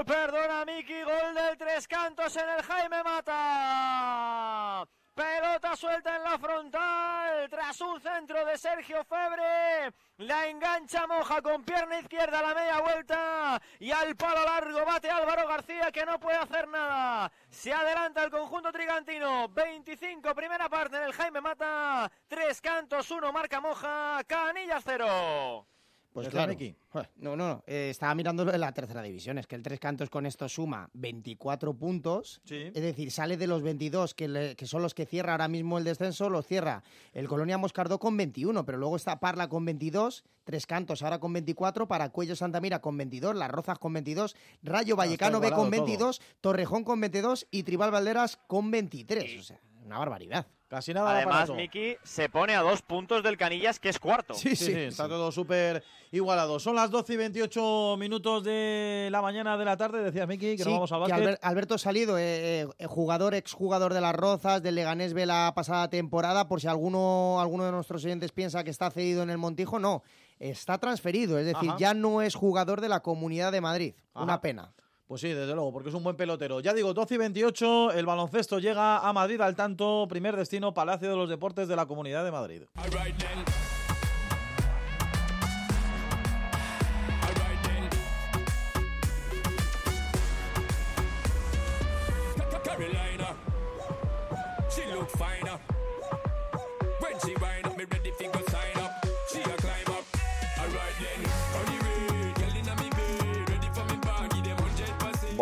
Perdona, 0.04 0.64
Miki, 0.64 1.02
gol 1.02 1.34
del 1.34 1.56
Tres 1.56 1.88
Cantos 1.88 2.36
en 2.36 2.48
el 2.48 2.62
Jaime 2.62 3.02
Mata. 3.02 4.86
Pelota 5.16 5.74
suelta 5.74 6.14
en 6.14 6.24
la 6.24 6.38
frontal 6.38 7.48
tras 7.48 7.80
un 7.80 7.98
centro 8.02 8.44
de 8.44 8.58
Sergio 8.58 9.02
Febre. 9.02 9.90
La 10.18 10.46
engancha 10.46 11.06
Moja 11.06 11.40
con 11.40 11.64
pierna 11.64 12.00
izquierda 12.00 12.40
a 12.40 12.42
la 12.42 12.54
media 12.54 12.80
vuelta. 12.82 13.62
Y 13.78 13.92
al 13.92 14.14
palo 14.14 14.44
largo 14.44 14.84
bate 14.84 15.08
Álvaro 15.08 15.48
García 15.48 15.90
que 15.90 16.04
no 16.04 16.20
puede 16.20 16.36
hacer 16.36 16.68
nada. 16.68 17.32
Se 17.48 17.72
adelanta 17.72 18.24
el 18.24 18.30
conjunto 18.30 18.70
trigantino. 18.70 19.48
25 19.48 20.34
primera 20.34 20.68
parte 20.68 20.98
en 20.98 21.04
el 21.04 21.14
Jaime 21.14 21.40
Mata. 21.40 22.12
Tres 22.28 22.60
cantos, 22.60 23.10
uno 23.10 23.32
marca 23.32 23.58
Moja. 23.58 24.22
Canillas 24.26 24.82
cero. 24.84 25.66
Pues 26.16 26.30
claro. 26.30 26.54
No, 27.16 27.36
no, 27.36 27.36
no. 27.36 27.64
Eh, 27.66 27.88
estaba 27.90 28.14
mirándolo 28.14 28.54
en 28.54 28.60
la 28.60 28.72
tercera 28.72 29.02
división. 29.02 29.36
Es 29.36 29.46
que 29.46 29.54
el 29.54 29.62
Tres 29.62 29.78
Cantos 29.78 30.08
con 30.08 30.24
esto 30.24 30.48
suma 30.48 30.88
24 30.94 31.74
puntos. 31.74 32.40
Es 32.48 32.72
decir, 32.72 33.10
sale 33.10 33.36
de 33.36 33.46
los 33.46 33.60
22, 33.60 34.14
que, 34.14 34.56
son 34.64 34.80
los 34.80 34.94
que 34.94 35.04
cierra 35.04 35.32
ahora 35.32 35.46
mismo 35.46 35.76
el 35.76 35.84
descenso, 35.84 36.30
los 36.30 36.46
cierra 36.46 36.82
el 37.12 37.28
Colonia 37.28 37.58
Moscardó 37.58 37.98
con 37.98 38.16
21, 38.16 38.64
pero 38.64 38.78
luego 38.78 38.96
está 38.96 39.20
Parla 39.20 39.50
con 39.50 39.66
22, 39.66 40.24
Tres 40.44 40.64
Cantos 40.64 41.02
ahora 41.02 41.18
con 41.18 41.34
24, 41.34 41.86
Paracuello 41.86 42.34
Santamira 42.34 42.80
con 42.80 42.96
22, 42.96 43.36
Las 43.36 43.50
Rozas 43.50 43.78
con 43.78 43.92
22, 43.92 44.36
Rayo 44.62 44.96
Vallecano 44.96 45.38
B 45.38 45.52
con 45.52 45.68
22, 45.68 46.22
Torrejón 46.40 46.84
con 46.84 46.98
22 46.98 47.46
y 47.50 47.64
Tribal 47.64 47.90
Valderas 47.90 48.38
con 48.46 48.70
23. 48.70 49.38
O 49.38 49.42
sea, 49.42 49.60
una 49.84 49.98
barbaridad. 49.98 50.46
Casi 50.68 50.92
nada. 50.92 51.16
Además, 51.16 51.50
Miki 51.50 51.96
se 52.02 52.28
pone 52.28 52.56
a 52.56 52.60
dos 52.60 52.82
puntos 52.82 53.22
del 53.22 53.36
Canillas, 53.36 53.78
que 53.78 53.88
es 53.88 54.00
cuarto. 54.00 54.34
Sí, 54.34 54.56
sí, 54.56 54.72
está 54.72 55.08
todo 55.08 55.30
súper 55.30 55.84
igualado. 56.10 56.58
Son 56.58 56.74
las 56.74 56.90
12 56.90 57.14
y 57.14 57.16
28 57.16 57.96
minutos 57.96 58.42
de 58.42 59.08
la 59.12 59.22
mañana 59.22 59.56
de 59.56 59.64
la 59.64 59.76
tarde, 59.76 60.02
decía 60.02 60.26
Miki, 60.26 60.56
que 60.56 60.64
no 60.64 60.72
vamos 60.72 60.90
a 60.90 60.98
básquet. 60.98 61.38
Alberto 61.42 61.78
Salido, 61.78 62.18
eh, 62.18 62.62
eh, 62.78 62.86
jugador, 62.86 63.34
exjugador 63.34 63.94
de 63.94 64.00
las 64.00 64.14
Rozas, 64.14 64.60
del 64.60 64.74
Leganés 64.74 65.14
B 65.14 65.24
la 65.24 65.52
pasada 65.54 65.88
temporada, 65.88 66.48
por 66.48 66.60
si 66.60 66.66
alguno, 66.66 67.40
alguno 67.40 67.64
de 67.64 67.70
nuestros 67.70 68.04
oyentes 68.04 68.32
piensa 68.32 68.64
que 68.64 68.70
está 68.70 68.90
cedido 68.90 69.22
en 69.22 69.30
el 69.30 69.38
Montijo, 69.38 69.78
no. 69.78 70.02
Está 70.40 70.78
transferido, 70.78 71.38
es 71.38 71.46
decir, 71.46 71.70
ya 71.78 71.94
no 71.94 72.22
es 72.22 72.34
jugador 72.34 72.80
de 72.80 72.88
la 72.88 73.00
Comunidad 73.00 73.52
de 73.52 73.60
Madrid. 73.60 73.94
Una 74.14 74.40
pena. 74.40 74.72
Pues 75.06 75.20
sí, 75.20 75.28
desde 75.28 75.54
luego, 75.54 75.72
porque 75.72 75.88
es 75.88 75.94
un 75.94 76.02
buen 76.02 76.16
pelotero. 76.16 76.58
Ya 76.60 76.74
digo, 76.74 76.92
12 76.92 77.14
y 77.14 77.18
28, 77.18 77.92
el 77.92 78.06
baloncesto 78.06 78.58
llega 78.58 78.98
a 78.98 79.12
Madrid 79.12 79.40
al 79.40 79.54
tanto, 79.54 80.06
primer 80.08 80.34
destino, 80.34 80.74
Palacio 80.74 81.08
de 81.08 81.16
los 81.16 81.28
Deportes 81.28 81.68
de 81.68 81.76
la 81.76 81.86
Comunidad 81.86 82.24
de 82.24 82.32
Madrid. 82.32 82.62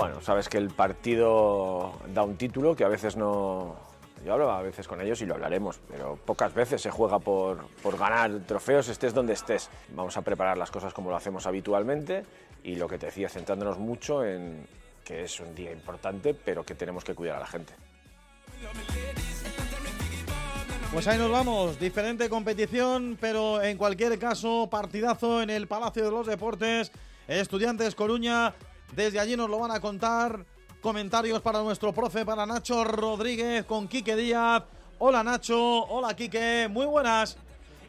Bueno, 0.04 0.20
sabes 0.20 0.50
que 0.50 0.58
el 0.58 0.68
partido 0.68 1.94
da 2.12 2.24
un 2.24 2.36
título 2.36 2.76
que 2.76 2.84
a 2.84 2.88
veces 2.88 3.16
no... 3.16 3.74
Yo 4.22 4.34
hablo 4.34 4.50
a 4.50 4.60
veces 4.60 4.86
con 4.86 5.00
ellos 5.00 5.22
y 5.22 5.24
lo 5.24 5.32
hablaremos, 5.32 5.80
pero 5.88 6.16
pocas 6.16 6.52
veces 6.52 6.82
se 6.82 6.90
juega 6.90 7.18
por, 7.20 7.68
por 7.82 7.96
ganar 7.96 8.30
trofeos, 8.46 8.90
estés 8.90 9.14
donde 9.14 9.32
estés. 9.32 9.70
Vamos 9.96 10.18
a 10.18 10.20
preparar 10.20 10.58
las 10.58 10.70
cosas 10.70 10.92
como 10.92 11.08
lo 11.08 11.16
hacemos 11.16 11.46
habitualmente 11.46 12.22
y 12.62 12.74
lo 12.74 12.86
que 12.86 12.98
te 12.98 13.06
decía, 13.06 13.30
centrándonos 13.30 13.78
mucho 13.78 14.26
en 14.26 14.66
que 15.06 15.24
es 15.24 15.40
un 15.40 15.54
día 15.54 15.72
importante, 15.72 16.34
pero 16.34 16.64
que 16.64 16.74
tenemos 16.74 17.02
que 17.02 17.14
cuidar 17.14 17.36
a 17.36 17.40
la 17.40 17.46
gente. 17.46 17.72
Pues 20.92 21.08
ahí 21.08 21.18
nos 21.18 21.30
vamos, 21.30 21.80
diferente 21.80 22.28
competición, 22.28 23.16
pero 23.18 23.62
en 23.62 23.78
cualquier 23.78 24.18
caso, 24.18 24.68
partidazo 24.70 25.40
en 25.40 25.48
el 25.48 25.66
Palacio 25.66 26.04
de 26.04 26.10
los 26.10 26.26
Deportes. 26.26 26.92
Estudiantes 27.26 27.94
Coruña, 27.94 28.52
desde 28.94 29.20
allí 29.20 29.36
nos 29.36 29.50
lo 29.50 29.58
van 29.58 29.70
a 29.70 29.80
contar. 29.80 30.44
Comentarios 30.80 31.40
para 31.40 31.62
nuestro 31.62 31.92
profe, 31.92 32.24
para 32.24 32.44
Nacho 32.44 32.84
Rodríguez 32.84 33.64
con 33.64 33.88
Quique 33.88 34.14
Díaz. 34.14 34.62
Hola 34.98 35.24
Nacho, 35.24 35.58
hola 35.58 36.14
Quique, 36.14 36.68
muy 36.70 36.86
buenas. 36.86 37.36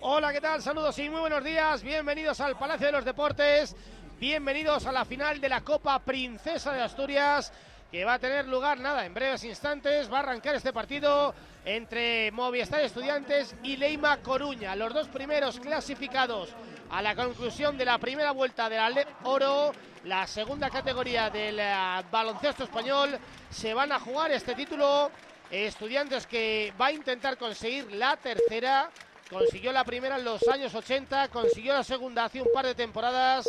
Hola, 0.02 0.32
¿qué 0.32 0.40
tal? 0.40 0.62
Saludos 0.62 0.98
y 1.00 1.10
muy 1.10 1.20
buenos 1.20 1.44
días. 1.44 1.84
Bienvenidos 1.84 2.40
al 2.40 2.58
Palacio 2.58 2.88
de 2.88 2.92
los 2.94 3.06
Deportes. 3.06 3.76
Bienvenidos 4.20 4.86
a 4.86 4.92
la 4.92 5.04
final 5.04 5.42
de 5.42 5.50
la 5.50 5.62
Copa 5.62 6.00
Princesa 6.00 6.72
de 6.72 6.82
Asturias, 6.82 7.52
que 7.92 8.06
va 8.06 8.16
a 8.16 8.20
tener 8.20 8.48
lugar, 8.48 8.80
nada, 8.80 9.06
en 9.06 9.14
breves 9.14 9.44
instantes. 9.44 10.12
Va 10.12 10.18
a 10.18 10.22
arrancar 10.22 10.56
este 10.56 10.74
partido 10.74 11.34
entre 11.64 12.32
Movistar 12.32 12.82
Estudiantes 12.82 13.56
y 13.64 13.78
Leima 13.78 14.18
Coruña, 14.18 14.76
los 14.76 14.94
dos 14.94 15.08
primeros 15.08 15.60
clasificados 15.60 16.50
a 16.90 17.02
la 17.02 17.16
conclusión 17.16 17.78
de 17.78 17.86
la 17.86 17.98
primera 17.98 18.32
vuelta 18.32 18.70
de 18.70 18.78
la 18.78 18.90
LEP 18.90 19.08
Oro, 19.24 19.74
la 20.04 20.28
segunda 20.28 20.70
categoría 20.70 21.30
del 21.30 21.60
eh, 21.60 21.74
baloncesto 22.12 22.64
español, 22.66 23.18
se 23.50 23.74
van 23.74 23.92
a 23.92 24.00
jugar 24.00 24.32
este 24.32 24.56
título. 24.56 25.12
Estudiantes 25.50 26.26
que 26.26 26.74
va 26.80 26.88
a 26.88 26.92
intentar 26.92 27.38
conseguir 27.38 27.92
la 27.94 28.18
tercera, 28.18 28.90
consiguió 29.30 29.72
la 29.72 29.84
primera 29.84 30.18
en 30.18 30.26
los 30.26 30.48
años 30.48 30.74
80, 30.74 31.28
consiguió 31.30 31.74
la 31.74 31.84
segunda 31.84 32.26
hace 32.26 32.42
un 32.42 32.48
par 32.52 32.66
de 32.66 32.74
temporadas 32.74 33.48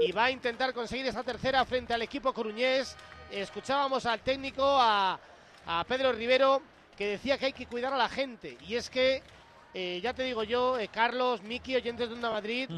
y 0.00 0.10
va 0.12 0.24
a 0.24 0.30
intentar 0.30 0.72
conseguir 0.72 1.06
esta 1.06 1.22
tercera 1.22 1.64
frente 1.64 1.92
al 1.92 2.02
equipo 2.02 2.32
coruñés. 2.32 2.96
Escuchábamos 3.34 4.06
al 4.06 4.20
técnico, 4.20 4.62
a, 4.64 5.18
a 5.66 5.84
Pedro 5.84 6.12
Rivero, 6.12 6.62
que 6.96 7.08
decía 7.08 7.36
que 7.36 7.46
hay 7.46 7.52
que 7.52 7.66
cuidar 7.66 7.92
a 7.92 7.96
la 7.96 8.08
gente. 8.08 8.56
Y 8.68 8.76
es 8.76 8.88
que, 8.88 9.22
eh, 9.74 10.00
ya 10.00 10.14
te 10.14 10.22
digo 10.22 10.44
yo, 10.44 10.78
eh, 10.78 10.86
Carlos, 10.86 11.42
Miki, 11.42 11.74
oyentes 11.74 12.08
de 12.08 12.14
Onda 12.14 12.30
Madrid, 12.30 12.70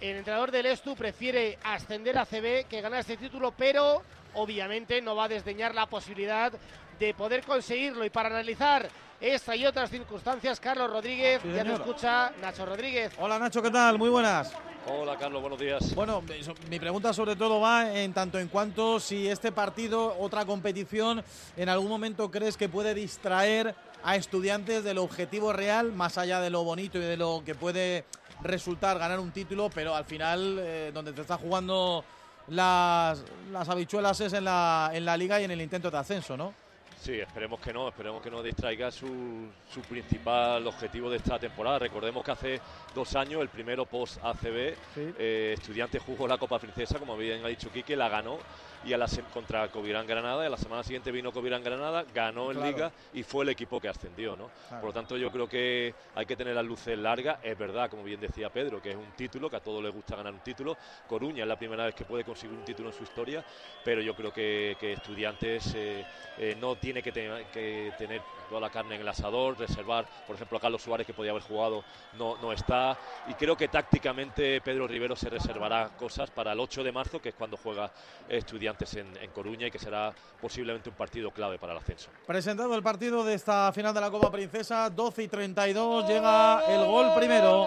el 0.00 0.16
entrenador 0.16 0.50
del 0.50 0.66
Estu 0.66 0.94
prefiere 0.94 1.58
ascender 1.64 2.18
a 2.18 2.26
CB 2.26 2.66
que 2.68 2.82
ganar 2.82 3.00
este 3.00 3.16
título, 3.16 3.52
pero 3.56 4.02
obviamente 4.34 5.00
no 5.00 5.16
va 5.16 5.24
a 5.24 5.28
desdeñar 5.28 5.74
la 5.74 5.86
posibilidad 5.86 6.52
de 6.98 7.14
poder 7.14 7.44
conseguirlo. 7.44 8.04
Y 8.04 8.10
para 8.10 8.28
analizar 8.28 8.88
esta 9.20 9.56
y 9.56 9.66
otras 9.66 9.90
circunstancias, 9.90 10.60
Carlos 10.60 10.90
Rodríguez, 10.90 11.40
Sí, 11.42 11.52
ya 11.54 11.64
te 11.64 11.72
escucha 11.72 12.32
Nacho 12.40 12.66
Rodríguez. 12.66 13.12
Hola 13.18 13.38
Nacho, 13.38 13.62
¿qué 13.62 13.70
tal? 13.70 13.98
Muy 13.98 14.10
buenas. 14.10 14.52
Hola 14.90 15.16
Carlos, 15.18 15.42
buenos 15.42 15.58
días. 15.58 15.94
Bueno, 15.94 16.22
mi 16.70 16.78
pregunta 16.78 17.12
sobre 17.12 17.36
todo 17.36 17.60
va 17.60 17.92
en 17.92 18.14
tanto 18.14 18.38
en 18.38 18.48
cuanto 18.48 18.98
si 19.00 19.28
este 19.28 19.52
partido, 19.52 20.16
otra 20.18 20.46
competición, 20.46 21.22
en 21.56 21.68
algún 21.68 21.88
momento 21.88 22.30
crees 22.30 22.56
que 22.56 22.70
puede 22.70 22.94
distraer 22.94 23.74
a 24.02 24.16
estudiantes 24.16 24.84
del 24.84 24.96
objetivo 24.98 25.52
real, 25.52 25.92
más 25.92 26.16
allá 26.16 26.40
de 26.40 26.48
lo 26.48 26.64
bonito 26.64 26.96
y 26.96 27.02
de 27.02 27.18
lo 27.18 27.42
que 27.44 27.54
puede 27.54 28.06
resultar 28.40 28.98
ganar 28.98 29.18
un 29.18 29.32
título, 29.32 29.68
pero 29.74 29.94
al 29.94 30.04
final 30.04 30.56
eh, 30.60 30.90
donde 30.94 31.12
te 31.12 31.20
está 31.20 31.36
jugando 31.36 32.02
las, 32.46 33.22
las 33.52 33.68
habichuelas 33.68 34.20
es 34.20 34.32
en 34.32 34.44
la, 34.44 34.90
en 34.94 35.04
la 35.04 35.16
liga 35.16 35.38
y 35.40 35.44
en 35.44 35.50
el 35.50 35.60
intento 35.60 35.90
de 35.90 35.98
ascenso, 35.98 36.36
¿no? 36.36 36.54
Sí, 37.00 37.20
esperemos 37.20 37.60
que 37.60 37.72
no, 37.72 37.88
esperemos 37.88 38.20
que 38.20 38.30
no 38.30 38.42
distraiga 38.42 38.90
su, 38.90 39.48
su 39.72 39.80
principal 39.82 40.66
objetivo 40.66 41.08
de 41.08 41.18
esta 41.18 41.38
temporada. 41.38 41.78
Recordemos 41.78 42.24
que 42.24 42.30
hace 42.30 42.60
dos 42.94 43.14
años, 43.14 43.40
el 43.40 43.48
primero 43.48 43.86
post 43.86 44.18
ACB, 44.22 44.74
eh, 44.96 45.54
Estudiantes 45.56 46.02
jugó 46.02 46.26
la 46.26 46.38
Copa 46.38 46.58
Princesa, 46.58 46.98
como 46.98 47.16
bien 47.16 47.44
ha 47.44 47.48
dicho 47.48 47.70
Quique, 47.70 47.96
la 47.96 48.08
ganó 48.08 48.38
y 48.84 48.92
a 48.92 48.98
la 48.98 49.06
contra 49.30 49.68
Covirán 49.68 50.06
Granada, 50.06 50.44
y 50.44 50.46
a 50.46 50.50
la 50.50 50.56
semana 50.56 50.82
siguiente 50.82 51.10
vino 51.10 51.32
Covirán 51.32 51.62
Granada, 51.62 52.04
ganó 52.12 52.50
en 52.50 52.58
Claro. 52.58 52.70
Liga 52.72 52.92
y 53.12 53.22
fue 53.22 53.44
el 53.44 53.50
equipo 53.50 53.80
que 53.80 53.88
ascendió, 53.88 54.36
¿no? 54.36 54.50
Claro. 54.68 54.80
Por 54.80 54.90
lo 54.90 54.92
tanto, 54.92 55.16
yo 55.16 55.30
creo 55.30 55.48
que 55.48 55.94
hay 56.14 56.26
que 56.26 56.36
tener 56.36 56.54
las 56.54 56.64
luces 56.64 56.96
largas. 56.98 57.38
Es 57.42 57.56
verdad, 57.58 57.90
como 57.90 58.04
bien 58.04 58.20
decía 58.20 58.50
Pedro, 58.50 58.80
que 58.80 58.90
es 58.90 58.96
un 58.96 59.12
título, 59.12 59.50
que 59.50 59.56
a 59.56 59.60
todos 59.60 59.82
les 59.82 59.92
gusta 59.92 60.16
ganar 60.16 60.32
un 60.32 60.40
título. 60.40 60.78
Coruña 61.06 61.42
es 61.42 61.48
la 61.48 61.56
primera 61.56 61.84
vez 61.84 61.94
que 61.94 62.04
puede 62.04 62.24
conseguir 62.24 62.56
un 62.56 62.64
título 62.64 62.90
en 62.90 62.94
su 62.94 63.02
historia, 63.02 63.44
pero 63.82 64.00
yo 64.00 64.14
creo 64.14 64.32
que, 64.32 64.76
que 64.78 64.92
Estudiantes 64.92 65.74
eh, 65.74 66.04
eh, 66.36 66.54
no 66.58 66.76
tiene 66.76 67.02
que, 67.02 67.12
te- 67.12 67.46
que 67.52 67.92
tener 67.96 68.22
toda 68.48 68.60
la 68.60 68.70
carne 68.70 68.96
en 68.96 69.02
el 69.02 69.08
asador, 69.08 69.58
reservar, 69.58 70.06
por 70.26 70.36
ejemplo, 70.36 70.58
a 70.58 70.60
Carlos 70.60 70.82
Suárez, 70.82 71.06
que 71.06 71.14
podía 71.14 71.30
haber 71.30 71.42
jugado, 71.42 71.84
no, 72.16 72.36
no 72.38 72.52
está. 72.52 72.96
Y 73.28 73.34
creo 73.34 73.56
que 73.56 73.68
tácticamente 73.68 74.60
Pedro 74.60 74.86
Rivero 74.86 75.16
se 75.16 75.28
reservará 75.28 75.90
cosas 75.96 76.30
para 76.30 76.52
el 76.52 76.60
8 76.60 76.82
de 76.82 76.92
marzo, 76.92 77.20
que 77.20 77.30
es 77.30 77.34
cuando 77.34 77.56
juega 77.56 77.90
Estudiantes 78.28 78.94
en, 78.94 79.16
en 79.18 79.30
Coruña 79.30 79.66
y 79.66 79.70
que 79.70 79.78
será 79.78 80.12
posiblemente 80.40 80.88
un 80.88 80.96
partido 80.96 81.30
clave 81.30 81.58
para 81.58 81.72
el 81.72 81.78
ascenso. 81.78 82.10
Presentado 82.26 82.74
el 82.74 82.82
partido 82.82 83.24
de 83.24 83.34
esta 83.34 83.72
final 83.72 83.94
de 83.94 84.00
la 84.00 84.10
Copa 84.10 84.30
Princesa, 84.30 84.90
12 84.90 85.22
y 85.22 85.28
32, 85.28 86.08
llega 86.08 86.64
el 86.66 86.86
gol 86.86 87.14
primero. 87.14 87.66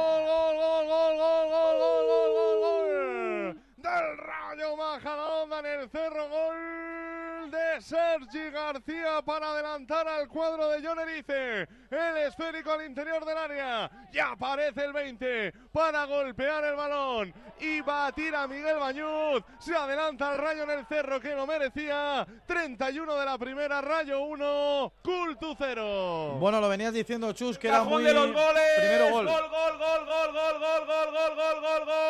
del 3.82 4.18
Rayo 4.18 4.78
Majadahonda 4.78 5.60
en 5.60 5.66
el 5.66 5.90
cerro. 5.90 6.30
Gol 6.30 7.11
de 7.50 7.82
Sergi 7.82 8.52
García 8.52 9.22
para 9.26 9.52
adelantar 9.52 10.08
al 10.08 10.28
cuadro 10.28 10.70
de 10.70 10.86
John 10.86 11.00
Erice. 11.00 11.68
El 11.90 12.18
esférico 12.28 12.72
al 12.72 12.86
interior 12.86 13.26
del 13.26 13.38
área. 13.38 13.90
Ya 14.12 14.32
aparece 14.32 14.86
el 14.86 14.94
20 14.94 15.54
para 15.72 16.06
golpear 16.06 16.64
el 16.66 16.76
balón 16.76 17.34
y 17.60 17.82
batir 17.82 18.36
a 18.36 18.48
Miguel 18.48 18.78
Bañuz. 18.78 19.44
Se 19.60 19.76
adelanta 19.76 20.34
el 20.34 20.40
Rayo 20.40 20.64
en 20.64 20.70
el 20.72 20.86
cerro 20.86 21.20
que 21.20 21.34
lo 21.34 21.48
merecía. 21.48 22.28
31 22.46 23.16
de 23.16 23.26
la 23.26 23.38
primera, 23.38 23.82
Rayo 23.82 24.22
1, 24.22 24.94
Cultu 25.02 25.56
0. 25.58 26.38
Bueno, 26.40 26.62
lo 26.62 26.70
venías 26.70 26.94
diciendo, 26.94 27.32
Chus, 27.34 27.58
que 27.58 27.70
era 27.70 27.84
muy... 27.84 28.04
de 28.04 28.14
los 28.14 28.32
goles. 28.32 28.64
Primero 28.78 29.10
gol. 29.10 29.26
Gol, 29.26 29.50
gol, 29.50 29.78
gol, 29.80 30.06
gol, 30.06 30.34
gol, 30.34 30.60
gol, 30.60 30.86
gol, 30.86 31.12
gol, 31.12 31.36
gol, 31.36 31.62
gol, 31.62 31.86
gol 31.86 32.02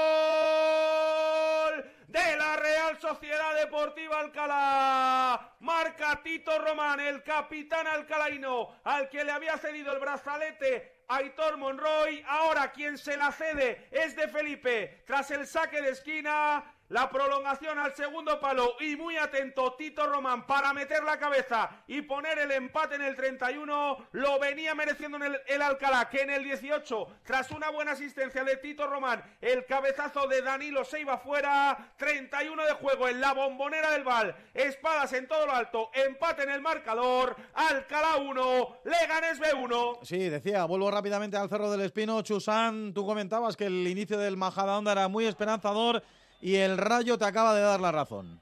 de 2.11 2.35
la 2.35 2.57
Real 2.57 2.99
Sociedad 2.99 3.55
Deportiva 3.55 4.19
Alcalá. 4.19 5.55
Marca 5.61 6.21
Tito 6.21 6.59
Román, 6.59 6.99
el 6.99 7.23
capitán 7.23 7.88
alcalaino, 7.88 8.75
al 8.83 9.07
que 9.09 9.23
le 9.23 9.31
había 9.31 9.57
cedido 9.57 9.93
el 9.93 9.99
brazalete 9.99 11.03
Aitor 11.07 11.55
Monroy. 11.55 12.21
Ahora 12.27 12.71
quien 12.73 12.97
se 12.97 13.15
la 13.15 13.31
cede 13.31 13.88
es 13.91 14.15
de 14.17 14.27
Felipe. 14.27 15.03
Tras 15.07 15.31
el 15.31 15.47
saque 15.47 15.81
de 15.81 15.91
esquina, 15.91 16.63
la 16.91 17.09
prolongación 17.09 17.80
al 17.80 17.95
segundo 17.95 18.38
palo 18.41 18.76
y 18.81 18.97
muy 18.97 19.15
atento 19.15 19.76
Tito 19.77 20.05
Román 20.07 20.45
para 20.45 20.73
meter 20.73 21.03
la 21.03 21.18
cabeza 21.18 21.69
y 21.88 22.01
poner 22.01 22.38
el 22.38 22.51
empate 22.51 22.95
en 22.95 23.03
el 23.03 23.15
31. 23.15 24.09
Lo 24.11 24.39
venía 24.39 24.76
mereciendo 24.76 25.18
en 25.18 25.38
el, 25.47 25.61
Alcalá, 25.61 26.09
que 26.09 26.22
en 26.22 26.31
el 26.31 26.43
18, 26.43 27.07
tras 27.23 27.49
una 27.51 27.69
buena 27.69 27.93
asistencia 27.93 28.43
de 28.43 28.57
Tito 28.57 28.88
Román, 28.88 29.23
el 29.39 29.65
cabezazo 29.65 30.27
de 30.27 30.41
Danilo 30.41 30.84
se 30.84 30.99
iba 30.99 31.18
fuera. 31.18 31.93
31 31.95 32.61
de 32.65 32.73
juego 32.73 33.07
en 33.07 33.22
la 33.22 33.34
bombonera 33.34 33.91
del 33.91 34.03
Val. 34.03 34.35
Espadas 34.53 35.13
en 35.13 35.30
todo 35.30 35.45
lo 35.45 35.53
alto. 35.53 35.91
Empate 35.93 36.43
en 36.43 36.49
el 36.49 36.61
marcador. 36.61 37.38
Alcalá 37.53 38.18
1, 38.18 38.80
Leganés 38.84 39.39
B1. 39.39 39.99
Sí, 40.03 40.27
decía, 40.27 40.65
vuelvo 40.65 40.91
rápidamente 40.91 41.38
al 41.38 41.47
Cerro 41.47 41.72
del 41.72 41.81
Espino. 41.81 42.22
Chusán, 42.22 42.93
tú 42.93 43.05
comentabas 43.05 43.55
que 43.55 43.68
el 43.68 43.88
inicio 43.88 44.18
del 44.18 44.35
Majadahonda 44.35 44.91
era 44.91 45.07
muy 45.07 45.26
esperanzador 45.26 46.03
y 46.41 46.55
el 46.55 46.77
Rayo 46.77 47.18
te 47.18 47.26
acaba 47.26 47.55
de 47.55 47.61
dar 47.61 47.80
la 47.80 47.91
razón. 47.91 48.41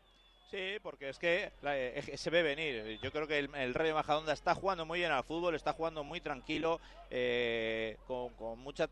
Sí, 0.50 0.78
porque 0.82 1.10
es 1.10 1.20
que 1.20 1.52
eh, 1.64 2.14
se 2.18 2.30
ve 2.32 2.42
venir. 2.42 3.00
Yo 3.04 3.12
creo 3.12 3.28
que 3.28 3.38
el, 3.38 3.54
el 3.54 3.74
Rayo 3.76 3.94
Majadahonda 3.94 4.34
está 4.34 4.56
jugando 4.56 4.84
muy 4.84 5.00
bien 5.00 5.12
al 5.12 5.24
fútbol, 5.24 5.54
está 5.54 5.74
jugando 5.74 6.04
muy 6.04 6.22
tranquilo, 6.22 6.80
eh, 7.12 7.98
con, 8.08 8.32
mucha 8.58 8.90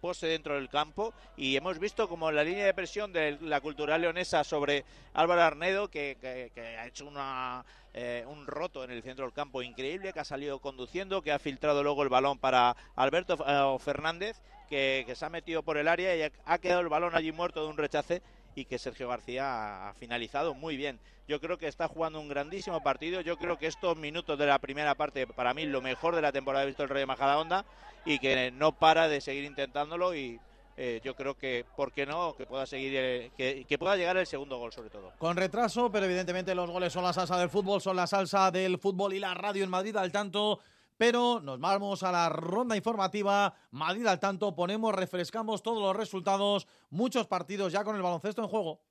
pose 0.00 0.26
dentro 0.26 0.54
del 0.54 0.68
campo 0.68 1.12
y 1.36 1.56
hemos 1.56 1.78
visto 1.78 2.08
como 2.08 2.30
la 2.32 2.42
línea 2.42 2.64
de 2.64 2.72
presión 2.72 3.12
de 3.12 3.38
la 3.42 3.60
cultural 3.60 4.00
leonesa 4.00 4.44
sobre 4.44 4.84
Álvaro 5.12 5.42
Arnedo 5.42 5.88
que, 5.88 6.16
que- 6.20 6.76
ha 6.78 6.86
hecho 6.86 7.06
una, 7.06 7.64
eh, 7.92 8.24
un 8.26 8.46
roto 8.46 8.82
en 8.82 8.90
el 8.90 9.02
centro 9.02 9.26
del 9.26 9.34
campo 9.34 9.62
increíble, 9.62 10.12
que 10.12 10.20
ha 10.20 10.24
salido 10.24 10.58
conduciendo, 10.58 11.22
que 11.22 11.32
ha 11.32 11.38
filtrado 11.38 11.82
luego 11.82 12.02
el 12.02 12.08
balón 12.08 12.38
para 12.38 12.76
Alberto 12.96 13.36
eh, 13.46 13.78
Fernández, 13.78 14.40
que, 14.68 15.10
se 15.14 15.24
ha 15.24 15.28
metido 15.28 15.62
por 15.62 15.76
el 15.76 15.88
área 15.88 16.16
y 16.16 16.30
ha 16.44 16.58
quedado 16.58 16.80
el 16.80 16.88
balón 16.88 17.14
allí 17.14 17.32
muerto 17.32 17.62
de 17.62 17.68
un 17.68 17.76
rechace 17.76 18.22
y 18.54 18.64
que 18.64 18.78
Sergio 18.78 19.08
García 19.08 19.88
ha 19.88 19.94
finalizado 19.94 20.54
muy 20.54 20.76
bien. 20.76 20.98
Yo 21.28 21.40
creo 21.40 21.58
que 21.58 21.68
está 21.68 21.88
jugando 21.88 22.20
un 22.20 22.28
grandísimo 22.28 22.82
partido. 22.82 23.20
Yo 23.20 23.36
creo 23.36 23.58
que 23.58 23.66
estos 23.66 23.96
minutos 23.96 24.38
de 24.38 24.46
la 24.46 24.58
primera 24.58 24.94
parte, 24.94 25.26
para 25.26 25.54
mí, 25.54 25.64
lo 25.64 25.80
mejor 25.80 26.16
de 26.16 26.22
la 26.22 26.32
temporada 26.32 26.64
he 26.64 26.66
visto 26.66 26.82
el 26.82 26.88
Rey 26.88 27.00
de 27.00 27.06
Majadahonda 27.06 27.64
y 28.04 28.18
que 28.18 28.50
no 28.50 28.72
para 28.72 29.08
de 29.08 29.20
seguir 29.20 29.44
intentándolo 29.44 30.14
y 30.14 30.40
eh, 30.76 31.00
yo 31.04 31.14
creo 31.14 31.36
que, 31.36 31.66
¿por 31.76 31.92
qué 31.92 32.06
no? 32.06 32.34
Que 32.34 32.46
pueda 32.46 32.64
seguir, 32.64 32.92
eh, 32.96 33.30
que 33.68 33.78
pueda 33.78 33.96
llegar 33.96 34.16
el 34.16 34.26
segundo 34.26 34.58
gol 34.58 34.72
sobre 34.72 34.88
todo. 34.88 35.12
Con 35.18 35.36
retraso, 35.36 35.90
pero 35.92 36.06
evidentemente 36.06 36.54
los 36.54 36.70
goles 36.70 36.92
son 36.92 37.04
la 37.04 37.12
salsa 37.12 37.38
del 37.38 37.50
fútbol, 37.50 37.80
son 37.80 37.96
la 37.96 38.06
salsa 38.06 38.50
del 38.50 38.78
fútbol 38.78 39.12
y 39.12 39.20
la 39.20 39.34
radio 39.34 39.62
en 39.62 39.70
Madrid 39.70 39.94
al 39.96 40.10
tanto. 40.10 40.60
Pero 41.00 41.40
nos 41.40 41.58
vamos 41.58 42.02
a 42.02 42.12
la 42.12 42.28
ronda 42.28 42.76
informativa. 42.76 43.54
Madrid 43.70 44.06
al 44.06 44.20
tanto, 44.20 44.54
ponemos, 44.54 44.94
refrescamos 44.94 45.62
todos 45.62 45.80
los 45.80 45.96
resultados, 45.96 46.66
muchos 46.90 47.26
partidos 47.26 47.72
ya 47.72 47.82
con 47.84 47.96
el 47.96 48.02
baloncesto 48.02 48.42
en 48.42 48.48
juego. 48.48 48.82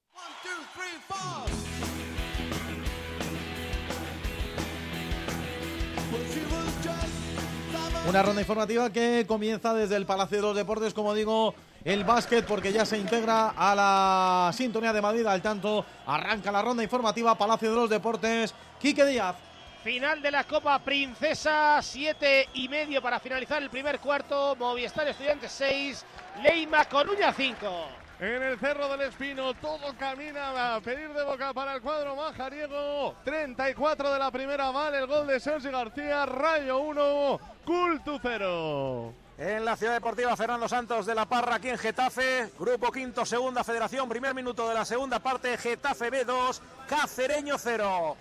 Una 8.08 8.24
ronda 8.24 8.42
informativa 8.42 8.92
que 8.92 9.26
comienza 9.28 9.76
desde 9.76 9.96
el 9.96 10.08
Palacio 10.08 10.38
de 10.38 10.42
los 10.42 10.56
Deportes, 10.56 10.96
como 10.96 11.14
digo, 11.14 11.54
el 11.84 12.06
básquet, 12.06 12.44
porque 12.44 12.74
ya 12.74 12.88
se 12.88 12.98
integra 12.98 13.50
a 13.50 13.76
la 13.76 14.52
sintonía 14.52 14.94
de 14.94 15.02
Madrid 15.04 15.28
al 15.28 15.44
tanto. 15.44 15.86
Arranca 16.08 16.52
la 16.52 16.64
ronda 16.64 16.82
informativa, 16.82 17.38
Palacio 17.38 17.70
de 17.70 17.76
los 17.76 17.90
Deportes. 17.92 18.56
Quique 18.80 19.06
Díaz. 19.06 19.49
Final 19.84 20.22
de 20.22 20.30
la 20.30 20.44
Copa 20.44 20.78
Princesa, 20.80 21.80
siete 21.82 22.50
y 22.54 22.68
medio 22.68 23.02
para 23.02 23.18
finalizar 23.18 23.64
el 23.64 23.70
primer 23.70 24.00
cuarto. 24.00 24.54
Movistar 24.58 25.08
Estudiantes 25.08 25.54
6, 25.54 26.06
Leima 26.44 26.84
Coruña 26.84 27.32
5. 27.32 27.88
En 28.20 28.44
el 28.44 28.60
Cerro 28.60 28.90
del 28.90 29.02
Espino 29.08 29.54
todo 29.54 29.96
camina 29.98 30.76
a 30.76 30.82
pedir 30.82 31.14
de 31.14 31.24
boca 31.24 31.54
para 31.54 31.76
el 31.76 31.82
cuadro 31.82 32.14
majariego. 32.18 33.16
34 33.24 34.12
de 34.12 34.20
la 34.20 34.30
primera 34.30 34.70
vale 34.72 34.98
el 34.98 35.08
gol 35.08 35.26
de 35.28 35.40
Sergio 35.40 35.72
García. 35.72 36.26
Rayo 36.26 36.80
1, 36.80 37.40
Cultu 37.64 38.20
0. 38.22 39.14
En 39.38 39.64
la 39.64 39.78
Ciudad 39.78 39.94
Deportiva 39.94 40.36
Fernando 40.36 40.68
Santos 40.68 41.06
de 41.06 41.16
la 41.16 41.26
Parra, 41.26 41.56
aquí 41.56 41.70
en 41.70 41.78
Getafe, 41.78 42.52
Grupo 42.60 42.92
Quinto, 42.92 43.26
Segunda 43.26 43.64
Federación, 43.64 44.10
primer 44.10 44.36
minuto 44.36 44.68
de 44.68 44.74
la 44.74 44.84
segunda 44.84 45.20
parte, 45.20 45.58
Getafe 45.58 46.12
B2, 46.12 46.60
Cacereño 46.90 47.58
0. 47.58 48.18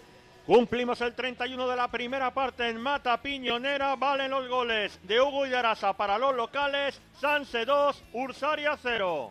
Cumplimos 0.49 0.99
el 1.03 1.15
31 1.15 1.69
de 1.69 1.77
la 1.77 1.89
primera 1.89 2.33
parte 2.33 2.71
en 2.71 2.81
Mata 2.81 3.21
Piñonera. 3.21 3.97
Valen 3.97 4.31
los 4.31 4.49
goles 4.49 4.99
de 5.03 5.21
Hugo 5.21 5.45
y 5.45 5.51
de 5.51 5.59
Arasa 5.59 5.93
para 5.93 6.17
los 6.17 6.35
locales. 6.35 6.99
Sanse 7.21 7.67
2, 7.67 8.05
Ursaria 8.15 8.75
0. 8.81 9.31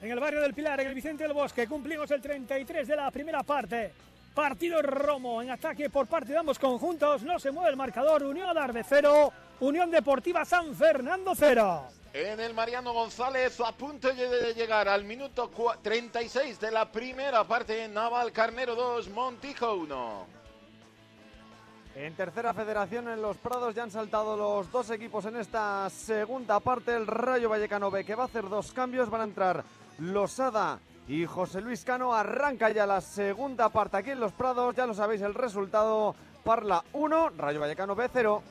En 0.00 0.12
el 0.12 0.20
barrio 0.20 0.40
del 0.40 0.54
Pilar, 0.54 0.78
en 0.78 0.86
el 0.86 0.94
Vicente 0.94 1.24
del 1.24 1.32
Bosque, 1.32 1.66
cumplimos 1.66 2.08
el 2.12 2.22
33 2.22 2.86
de 2.86 2.94
la 2.94 3.10
primera 3.10 3.42
parte. 3.42 3.94
Partido 4.32 4.80
Romo 4.80 5.42
en 5.42 5.50
ataque 5.50 5.90
por 5.90 6.06
parte 6.06 6.30
de 6.30 6.38
ambos 6.38 6.60
conjuntos. 6.60 7.24
No 7.24 7.40
se 7.40 7.50
mueve 7.50 7.70
el 7.70 7.76
marcador. 7.76 8.22
Unión 8.22 8.48
Adarve 8.48 8.84
0, 8.88 9.32
Unión 9.58 9.90
Deportiva 9.90 10.44
San 10.44 10.72
Fernando 10.76 11.32
0. 11.34 11.88
En 12.12 12.38
el 12.38 12.54
Mariano 12.54 12.92
González 12.92 13.58
a 13.58 13.72
punto 13.72 14.06
de 14.12 14.54
llegar 14.54 14.86
al 14.86 15.02
minuto 15.02 15.50
36 15.82 16.60
de 16.60 16.70
la 16.70 16.92
primera 16.92 17.42
parte. 17.42 17.88
Naval 17.88 18.30
Carnero 18.30 18.76
2, 18.76 19.08
Montijo 19.08 19.74
1. 19.74 20.43
En 21.96 22.12
tercera 22.14 22.52
federación 22.52 23.08
en 23.08 23.22
Los 23.22 23.36
Prados 23.36 23.72
ya 23.72 23.84
han 23.84 23.90
saltado 23.90 24.36
los 24.36 24.70
dos 24.72 24.90
equipos 24.90 25.26
en 25.26 25.36
esta 25.36 25.88
segunda 25.90 26.58
parte. 26.58 26.92
El 26.92 27.06
Rayo 27.06 27.48
Vallecano 27.48 27.88
B 27.88 28.04
que 28.04 28.16
va 28.16 28.24
a 28.24 28.26
hacer 28.26 28.48
dos 28.48 28.72
cambios. 28.72 29.08
Van 29.08 29.20
a 29.20 29.24
entrar 29.24 29.64
Losada 29.98 30.80
y 31.06 31.24
José 31.24 31.60
Luis 31.60 31.84
Cano. 31.84 32.12
Arranca 32.12 32.70
ya 32.70 32.84
la 32.84 33.00
segunda 33.00 33.68
parte 33.68 33.98
aquí 33.98 34.10
en 34.10 34.18
Los 34.18 34.32
Prados. 34.32 34.74
Ya 34.74 34.86
lo 34.86 34.94
sabéis 34.94 35.22
el 35.22 35.34
resultado. 35.34 36.16
Parla 36.42 36.82
1, 36.94 37.30
Rayo 37.38 37.60
Vallecano 37.60 37.94
B 37.94 38.08
0. 38.12 38.42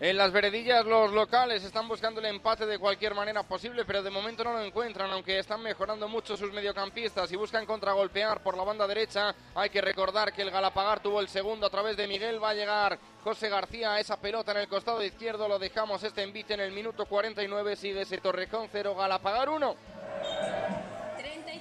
En 0.00 0.16
las 0.16 0.30
veredillas 0.30 0.86
los 0.86 1.10
locales 1.10 1.64
están 1.64 1.88
buscando 1.88 2.20
el 2.20 2.26
empate 2.26 2.64
de 2.66 2.78
cualquier 2.78 3.16
manera 3.16 3.42
posible, 3.42 3.84
pero 3.84 4.00
de 4.00 4.10
momento 4.10 4.44
no 4.44 4.52
lo 4.52 4.62
encuentran, 4.62 5.10
aunque 5.10 5.40
están 5.40 5.60
mejorando 5.60 6.06
mucho 6.06 6.36
sus 6.36 6.52
mediocampistas 6.52 7.32
y 7.32 7.36
buscan 7.36 7.66
contragolpear 7.66 8.40
por 8.40 8.56
la 8.56 8.62
banda 8.62 8.86
derecha. 8.86 9.34
Hay 9.56 9.70
que 9.70 9.80
recordar 9.80 10.32
que 10.32 10.42
el 10.42 10.52
Galapagar 10.52 11.00
tuvo 11.00 11.18
el 11.18 11.26
segundo 11.26 11.66
a 11.66 11.70
través 11.70 11.96
de 11.96 12.06
Miguel. 12.06 12.40
Va 12.40 12.50
a 12.50 12.54
llegar 12.54 12.96
José 13.24 13.48
García 13.48 13.94
a 13.94 14.00
esa 14.00 14.20
pelota 14.20 14.52
en 14.52 14.58
el 14.58 14.68
costado 14.68 15.02
izquierdo. 15.02 15.48
Lo 15.48 15.58
dejamos 15.58 16.00
este 16.04 16.22
envite 16.22 16.54
en 16.54 16.60
el 16.60 16.70
minuto 16.70 17.04
49. 17.06 17.74
Sigue 17.74 18.02
ese 18.02 18.18
Torrejón 18.18 18.68
0, 18.70 18.94
Galapagar 18.94 19.48
1. 19.48 19.76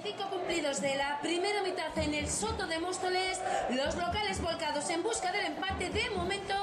35 0.02 0.30
cumplidos 0.30 0.82
de 0.82 0.96
la 0.96 1.20
primera 1.22 1.64
mitad 1.64 1.98
en 1.98 2.14
el 2.14 2.28
Soto 2.28 2.68
de 2.68 2.80
Móstoles. 2.80 3.40
Los 3.72 3.96
locales 3.96 4.40
volcados 4.42 4.90
en 4.90 5.02
busca 5.02 5.32
del 5.32 5.46
empate. 5.46 5.90
De 5.90 6.10
momento 6.12 6.54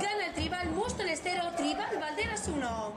gana 0.00 0.26
el 0.26 0.34
Tribal 0.34 0.70
Móstoles 0.70 1.20
0, 1.22 1.52
Tribal 1.56 1.98
Valderas 1.98 2.48
1. 2.48 2.92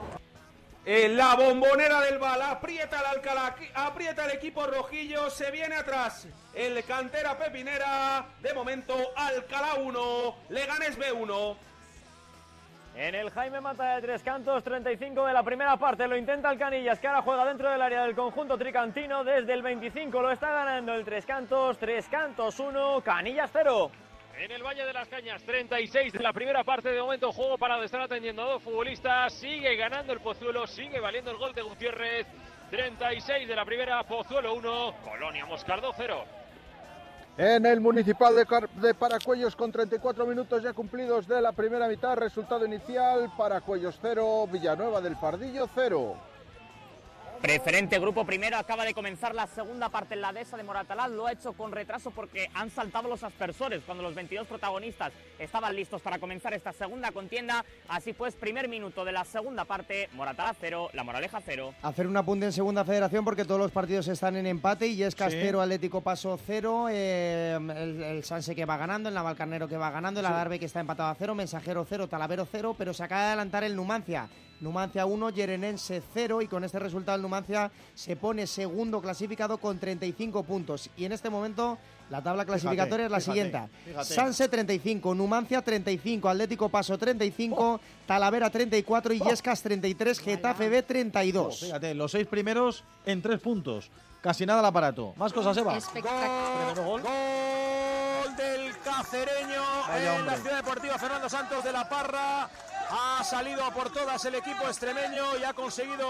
En 0.84 1.16
la 1.16 1.34
bombonera 1.36 2.00
del 2.02 2.18
Val, 2.18 2.40
aprieta 2.42 3.00
el 3.00 3.06
Alcalá, 3.06 3.56
aprieta 3.74 4.24
el 4.24 4.32
equipo 4.32 4.66
rojillo, 4.66 5.28
se 5.30 5.50
viene 5.50 5.76
atrás 5.76 6.26
el 6.54 6.82
cantera 6.84 7.38
pepinera. 7.38 8.26
De 8.40 8.54
momento, 8.54 8.94
Alcalá 9.16 9.74
1, 9.74 10.36
Leganes 10.50 10.98
B1. 10.98 11.56
En 13.00 13.14
el 13.14 13.30
Jaime 13.30 13.60
Mata 13.60 13.94
de 13.94 14.02
Tres 14.02 14.24
Cantos, 14.24 14.64
35 14.64 15.24
de 15.24 15.32
la 15.32 15.44
primera 15.44 15.76
parte, 15.76 16.08
lo 16.08 16.16
intenta 16.16 16.50
el 16.50 16.58
Canillas, 16.58 16.98
que 16.98 17.06
ahora 17.06 17.22
juega 17.22 17.44
dentro 17.44 17.70
del 17.70 17.80
área 17.80 18.02
del 18.02 18.16
conjunto 18.16 18.58
tricantino. 18.58 19.22
Desde 19.22 19.54
el 19.54 19.62
25 19.62 20.20
lo 20.20 20.32
está 20.32 20.50
ganando 20.50 20.92
el 20.94 21.04
Tres 21.04 21.24
Cantos, 21.24 21.78
Tres 21.78 22.08
Cantos 22.08 22.58
1, 22.58 23.00
Canillas 23.04 23.50
0. 23.52 23.92
En 24.36 24.50
el 24.50 24.64
Valle 24.64 24.84
de 24.84 24.92
las 24.92 25.06
Cañas, 25.06 25.44
36 25.44 26.12
de 26.12 26.18
la 26.18 26.32
primera 26.32 26.64
parte 26.64 26.88
de 26.88 27.00
momento, 27.00 27.30
juego 27.30 27.56
para 27.56 27.80
estar 27.84 28.00
atendiendo 28.00 28.42
a 28.42 28.46
dos 28.46 28.64
futbolistas. 28.64 29.32
Sigue 29.32 29.76
ganando 29.76 30.12
el 30.12 30.18
Pozuelo, 30.18 30.66
sigue 30.66 30.98
valiendo 30.98 31.30
el 31.30 31.36
gol 31.36 31.54
de 31.54 31.62
Gutiérrez. 31.62 32.26
36 32.68 33.46
de 33.46 33.54
la 33.54 33.64
primera, 33.64 34.02
Pozuelo 34.02 34.54
1, 34.54 34.94
Colonia 35.04 35.46
Moscardo 35.46 35.92
0. 35.96 36.37
En 37.38 37.66
el 37.66 37.80
Municipal 37.80 38.34
de, 38.34 38.44
Car 38.46 38.68
de 38.68 38.94
Paracuellos 38.94 39.54
con 39.54 39.70
34 39.70 40.26
minutos 40.26 40.60
ya 40.60 40.72
cumplidos 40.72 41.28
de 41.28 41.40
la 41.40 41.52
primera 41.52 41.86
mitad, 41.86 42.16
resultado 42.16 42.66
inicial, 42.66 43.32
Paracuellos 43.38 43.96
0, 44.02 44.48
Villanueva 44.50 45.00
del 45.00 45.16
Pardillo 45.16 45.68
0. 45.72 46.16
Preferente 47.40 47.98
Grupo 48.00 48.26
Primero 48.26 48.56
acaba 48.58 48.84
de 48.84 48.92
comenzar 48.94 49.32
la 49.32 49.46
segunda 49.46 49.88
parte 49.90 50.14
en 50.14 50.20
la 50.22 50.32
dehesa 50.32 50.56
de 50.56 50.64
Moratalaz. 50.64 51.08
Lo 51.10 51.26
ha 51.26 51.32
hecho 51.32 51.52
con 51.52 51.70
retraso 51.70 52.10
porque 52.10 52.50
han 52.52 52.68
saltado 52.70 53.08
los 53.08 53.22
aspersores 53.22 53.82
cuando 53.86 54.02
los 54.02 54.14
22 54.16 54.46
protagonistas 54.48 55.12
estaban 55.38 55.74
listos 55.76 56.02
para 56.02 56.18
comenzar 56.18 56.52
esta 56.52 56.72
segunda 56.72 57.12
contienda. 57.12 57.64
Así 57.88 58.12
pues, 58.12 58.34
primer 58.34 58.68
minuto 58.68 59.04
de 59.04 59.12
la 59.12 59.24
segunda 59.24 59.64
parte, 59.64 60.08
Moratalaz 60.14 60.56
0, 60.60 60.90
La 60.94 61.04
Moraleja 61.04 61.40
0. 61.40 61.74
Hacer 61.82 62.08
un 62.08 62.16
apunte 62.16 62.46
en 62.46 62.52
segunda 62.52 62.84
federación 62.84 63.24
porque 63.24 63.44
todos 63.44 63.60
los 63.60 63.70
partidos 63.70 64.08
están 64.08 64.34
en 64.36 64.46
empate 64.46 64.88
y 64.88 65.02
es 65.04 65.14
Castero 65.14 65.58
Sí. 65.58 65.62
Atlético 65.62 66.00
Paso 66.00 66.38
0, 66.44 66.88
eh, 66.90 67.56
el, 67.56 68.02
el 68.02 68.24
Sanse 68.24 68.56
que 68.56 68.64
va 68.64 68.76
ganando, 68.76 69.08
el 69.08 69.14
Navalcarnero 69.14 69.68
que 69.68 69.76
va 69.76 69.90
ganando, 69.90 70.18
el 70.20 70.26
Sí. 70.26 70.32
Adarve 70.32 70.58
que 70.58 70.66
está 70.66 70.80
empatado 70.80 71.10
a 71.10 71.14
0, 71.14 71.34
Mensajero 71.36 71.86
0, 71.88 72.08
Talavero 72.08 72.46
0, 72.50 72.74
pero 72.76 72.92
se 72.92 73.04
acaba 73.04 73.20
de 73.22 73.26
adelantar 73.28 73.62
el 73.62 73.76
Numancia. 73.76 74.28
Numancia 74.60 75.06
1, 75.06 75.30
Yerenense 75.30 76.02
0 76.14 76.42
y 76.42 76.48
con 76.48 76.64
este 76.64 76.78
resultado 76.78 77.16
el 77.16 77.22
Numancia 77.22 77.70
se 77.94 78.16
pone 78.16 78.46
segundo 78.46 79.00
clasificado 79.00 79.58
con 79.58 79.78
35 79.78 80.42
puntos. 80.42 80.90
Y 80.96 81.04
en 81.04 81.12
este 81.12 81.30
momento 81.30 81.78
la 82.10 82.22
tabla 82.22 82.44
clasificatoria 82.44 83.06
es 83.06 83.10
la 83.12 83.20
fíjate, 83.20 83.32
siguiente. 83.40 83.68
fíjate. 83.84 84.14
Sanse 84.14 84.48
35, 84.48 85.14
Numancia 85.14 85.62
35, 85.62 86.28
Atlético 86.28 86.68
Paso 86.68 86.96
35, 86.98 87.80
Talavera 88.06 88.50
34 88.50 89.12
y 89.12 89.20
Yescas 89.20 89.62
33, 89.62 90.18
Getafe 90.18 90.68
B 90.68 90.82
32. 90.82 91.60
Fíjate, 91.60 91.94
los 91.94 92.10
seis 92.10 92.26
primeros 92.26 92.82
en 93.06 93.22
tres 93.22 93.40
puntos. 93.40 93.90
Casi 94.20 94.44
nada 94.44 94.58
al 94.60 94.66
aparato. 94.66 95.14
Más 95.16 95.32
cosas, 95.32 95.56
Eva. 95.56 95.78
Primero 95.92 96.84
gol. 96.84 97.02
Gol 97.02 98.36
del 98.36 98.76
cacereño 98.78 99.62
Vaya 99.86 99.98
en 99.98 100.04
la 100.04 100.14
hombre. 100.32 100.36
Ciudad 100.38 100.56
Deportiva 100.56 100.98
Fernando 100.98 101.28
Santos 101.28 101.62
de 101.62 101.72
la 101.72 101.88
Parra. 101.88 102.50
Ha 102.90 103.22
salido 103.22 103.70
por 103.72 103.90
todas 103.90 104.24
el 104.24 104.36
equipo 104.36 104.64
extremeño 104.64 105.36
y 105.36 105.44
ha 105.44 105.52
conseguido 105.52 106.08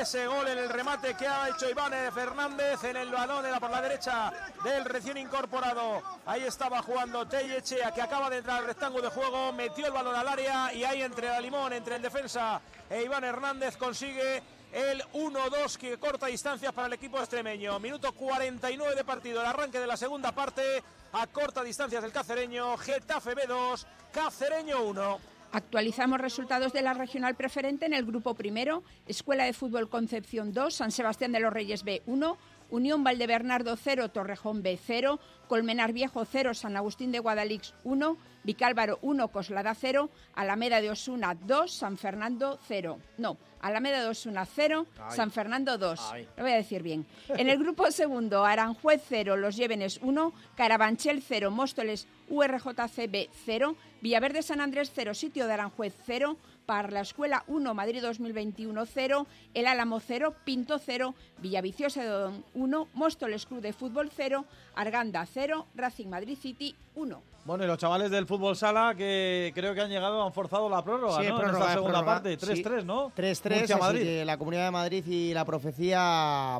ese 0.00 0.28
gol 0.28 0.46
en 0.46 0.58
el 0.58 0.68
remate 0.68 1.14
que 1.14 1.26
ha 1.26 1.48
hecho 1.48 1.68
Iván 1.68 1.92
Fernández 2.12 2.84
en 2.84 2.96
el 2.96 3.10
balón 3.10 3.44
por 3.58 3.70
la 3.70 3.82
derecha 3.82 4.32
del 4.62 4.84
recién 4.84 5.16
incorporado. 5.16 6.02
Ahí 6.24 6.44
estaba 6.44 6.82
jugando 6.82 7.26
Tellechea 7.26 7.92
que 7.92 8.00
acaba 8.00 8.30
de 8.30 8.38
entrar 8.38 8.58
al 8.58 8.66
rectángulo 8.66 9.02
de 9.02 9.10
juego, 9.10 9.52
metió 9.52 9.86
el 9.86 9.92
balón 9.92 10.14
al 10.14 10.28
área 10.28 10.72
y 10.72 10.84
ahí 10.84 11.02
entre 11.02 11.28
la 11.28 11.40
limón, 11.40 11.72
entre 11.72 11.96
el 11.96 12.02
defensa 12.02 12.60
e 12.88 13.02
Iván 13.02 13.24
Hernández 13.24 13.76
consigue 13.76 14.40
el 14.72 15.02
1-2 15.14 15.76
que 15.76 15.98
corta 15.98 16.26
distancias 16.26 16.72
para 16.72 16.86
el 16.86 16.92
equipo 16.92 17.18
extremeño. 17.18 17.80
Minuto 17.80 18.12
49 18.12 18.94
de 18.94 19.04
partido, 19.04 19.40
el 19.40 19.46
arranque 19.48 19.80
de 19.80 19.86
la 19.86 19.96
segunda 19.96 20.30
parte. 20.30 20.82
A 21.12 21.28
corta 21.28 21.62
distancias 21.62 22.02
del 22.02 22.10
cacereño, 22.10 22.76
Getafe 22.76 23.36
B2, 23.36 23.84
Cacereño 24.12 24.82
1. 24.82 25.33
Actualizamos 25.54 26.20
resultados 26.20 26.72
de 26.72 26.82
la 26.82 26.94
regional 26.94 27.36
preferente 27.36 27.86
en 27.86 27.94
el 27.94 28.04
grupo 28.04 28.34
primero. 28.34 28.82
Escuela 29.06 29.44
de 29.44 29.52
Fútbol 29.52 29.88
Concepción 29.88 30.52
2, 30.52 30.74
San 30.74 30.90
Sebastián 30.90 31.30
de 31.30 31.38
los 31.38 31.52
Reyes 31.52 31.84
B 31.84 32.02
1, 32.06 32.36
Unión 32.70 33.04
Valdebernardo 33.04 33.76
0, 33.76 34.10
Torrejón 34.10 34.62
B 34.62 34.78
0, 34.82 35.20
Colmenar 35.48 35.92
Viejo 35.92 36.24
0, 36.24 36.54
San 36.54 36.76
Agustín 36.76 37.12
de 37.12 37.18
Guadalix 37.18 37.74
1, 37.84 38.16
Vicálvaro 38.42 38.98
1, 39.02 39.28
Coslada 39.28 39.74
0, 39.74 40.10
Alameda 40.34 40.80
de 40.80 40.90
Osuna 40.90 41.34
2, 41.34 41.72
San 41.72 41.96
Fernando 41.96 42.58
0. 42.66 42.98
No, 43.18 43.38
Alameda 43.60 44.02
de 44.02 44.08
Osuna 44.08 44.44
0, 44.44 44.86
Ay. 44.98 45.16
San 45.16 45.30
Fernando 45.30 45.78
2. 45.78 46.00
Ay. 46.12 46.28
Lo 46.36 46.42
voy 46.42 46.52
a 46.52 46.56
decir 46.56 46.82
bien. 46.82 47.06
En 47.28 47.48
el 47.48 47.58
grupo 47.58 47.90
segundo, 47.90 48.44
Aranjuez 48.44 49.02
0, 49.08 49.36
Los 49.36 49.56
Llévenes 49.56 50.00
1, 50.02 50.32
Carabanchel 50.56 51.22
0, 51.22 51.50
Móstoles 51.50 52.06
URJCB 52.28 53.28
0, 53.44 53.76
Villaverde 54.00 54.42
San 54.42 54.60
Andrés 54.60 54.90
0, 54.94 55.14
Sitio 55.14 55.46
de 55.46 55.52
Aranjuez 55.52 55.94
0, 56.06 56.36
para 56.66 56.90
la 56.90 57.00
Escuela 57.00 57.44
1, 57.46 57.74
Madrid 57.74 58.00
2021 58.02 58.86
0, 58.86 59.26
El 59.54 59.66
Álamo 59.66 60.00
0, 60.00 60.34
Pinto 60.44 60.78
0, 60.78 61.14
Villaviciosa 61.38 62.02
de 62.02 62.10
Odón 62.10 62.44
1, 62.54 62.88
Móstoles 62.94 63.46
Club 63.46 63.60
de 63.60 63.72
Fútbol 63.72 64.10
0, 64.14 64.44
Arganda 64.74 65.26
0, 65.26 65.66
Racing 65.74 66.08
Madrid 66.08 66.38
City 66.38 66.74
1. 66.94 67.33
Bueno, 67.44 67.62
y 67.64 67.66
los 67.66 67.76
chavales 67.76 68.10
del 68.10 68.24
fútbol 68.26 68.56
sala 68.56 68.94
que 68.96 69.52
creo 69.54 69.74
que 69.74 69.82
han 69.82 69.90
llegado, 69.90 70.22
han 70.24 70.32
forzado 70.32 70.70
la 70.70 70.82
prórroga, 70.82 71.20
Sí, 71.20 71.28
¿no? 71.28 71.34
en 71.34 71.36
prórroga, 71.42 71.58
esta 71.58 71.72
segunda 71.74 71.98
prórroga, 71.98 72.14
parte, 72.14 72.38
3-3, 72.38 72.84
¿no? 72.86 73.12
3-3, 73.14 73.58
Murcia, 73.58 73.74
así 73.76 73.82
Madrid. 73.84 74.00
que 74.02 74.24
la 74.24 74.38
Comunidad 74.38 74.64
de 74.64 74.70
Madrid 74.70 75.04
y 75.06 75.34
la 75.34 75.44
profecía 75.44 75.98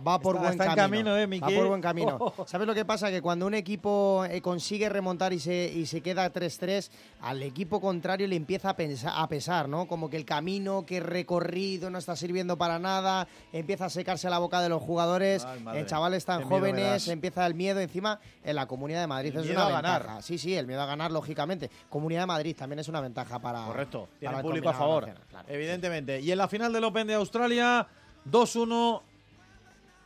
va 0.06 0.18
por 0.20 0.36
Está- 0.36 0.40
buen 0.48 0.52
está 0.52 0.64
en 0.66 0.74
camino. 0.76 1.10
camino, 1.10 1.16
¿eh, 1.16 1.22
Va 1.40 1.46
Miki? 1.48 1.58
por 1.58 1.68
buen 1.68 1.80
camino. 1.80 2.18
Oh. 2.36 2.44
¿Sabes 2.46 2.66
lo 2.66 2.74
que 2.74 2.84
pasa? 2.84 3.10
Que 3.10 3.22
cuando 3.22 3.46
un 3.46 3.54
equipo 3.54 4.26
eh, 4.28 4.42
consigue 4.42 4.88
remontar 4.90 5.32
y 5.32 5.38
se, 5.38 5.72
y 5.74 5.86
se 5.86 6.02
queda 6.02 6.30
3-3, 6.30 6.90
al 7.22 7.42
equipo 7.42 7.80
contrario 7.80 8.26
le 8.28 8.36
empieza 8.36 8.68
a, 8.70 8.76
pensa- 8.76 9.22
a 9.22 9.26
pesar, 9.28 9.68
¿no? 9.70 9.86
Como 9.88 10.10
que 10.10 10.18
el 10.18 10.26
camino 10.26 10.84
que 10.84 10.98
he 10.98 11.00
recorrido 11.00 11.88
no 11.88 11.96
está 11.98 12.14
sirviendo 12.14 12.58
para 12.58 12.78
nada, 12.78 13.26
empieza 13.54 13.86
a 13.86 13.90
secarse 13.90 14.28
la 14.28 14.38
boca 14.38 14.60
de 14.60 14.68
los 14.68 14.82
jugadores, 14.82 15.46
Ay, 15.46 15.60
madre. 15.60 15.86
chavales 15.86 16.26
tan 16.26 16.42
jóvenes, 16.44 17.08
empieza 17.08 17.46
el 17.46 17.54
miedo 17.54 17.80
encima 17.80 18.20
en 18.44 18.56
la 18.56 18.66
Comunidad 18.66 19.00
de 19.00 19.06
Madrid. 19.06 19.30
El 19.34 19.40
es 19.40 19.46
miedo 19.46 19.60
una 19.60 19.66
a 19.78 19.80
ganar. 19.82 20.02
ventaja. 20.02 20.22
Sí, 20.22 20.36
sí, 20.38 20.54
el 20.54 20.66
miedo 20.66 20.73
a 20.82 20.86
ganar, 20.86 21.10
lógicamente. 21.12 21.70
Comunidad 21.88 22.22
de 22.22 22.26
Madrid 22.26 22.56
también 22.56 22.78
es 22.80 22.88
una 22.88 23.00
ventaja 23.00 23.38
para. 23.38 23.64
Correcto, 23.64 24.08
tiene 24.18 24.32
para 24.32 24.38
el 24.38 24.46
público 24.46 24.68
a 24.68 24.74
favor, 24.74 25.06
nacional, 25.06 25.28
claro. 25.28 25.48
evidentemente. 25.48 26.20
Y 26.20 26.32
en 26.32 26.38
la 26.38 26.48
final 26.48 26.72
del 26.72 26.84
Open 26.84 27.06
de 27.06 27.14
Australia, 27.14 27.86
2-1 28.30 29.02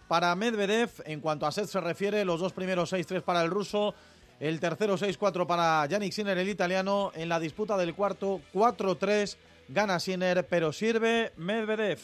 para 0.09 0.35
Medvedev. 0.35 0.90
En 1.05 1.20
cuanto 1.20 1.47
a 1.47 1.53
set 1.53 1.66
se 1.66 1.81
refiere, 1.81 2.24
los 2.24 2.40
dos 2.40 2.53
primeros 2.53 2.93
6-3 2.93 3.23
para 3.23 3.43
el 3.43 3.51
ruso, 3.51 3.95
el 4.40 4.61
tercero 4.61 4.97
6-4 4.97 5.47
para 5.47 5.86
Yannick 5.86 6.12
Sinner, 6.12 6.39
el 6.39 6.49
italiano. 6.49 7.12
En 7.15 7.28
la 7.28 7.39
disputa 7.39 7.77
del 7.77 7.95
cuarto, 7.95 8.40
4-3 8.55 9.36
gana 9.69 10.01
Sinner, 10.01 10.47
pero 10.47 10.73
sirve 10.73 11.32
Medvedev. 11.36 12.01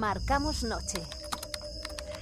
Marcamos 0.00 0.62
noche. 0.62 1.02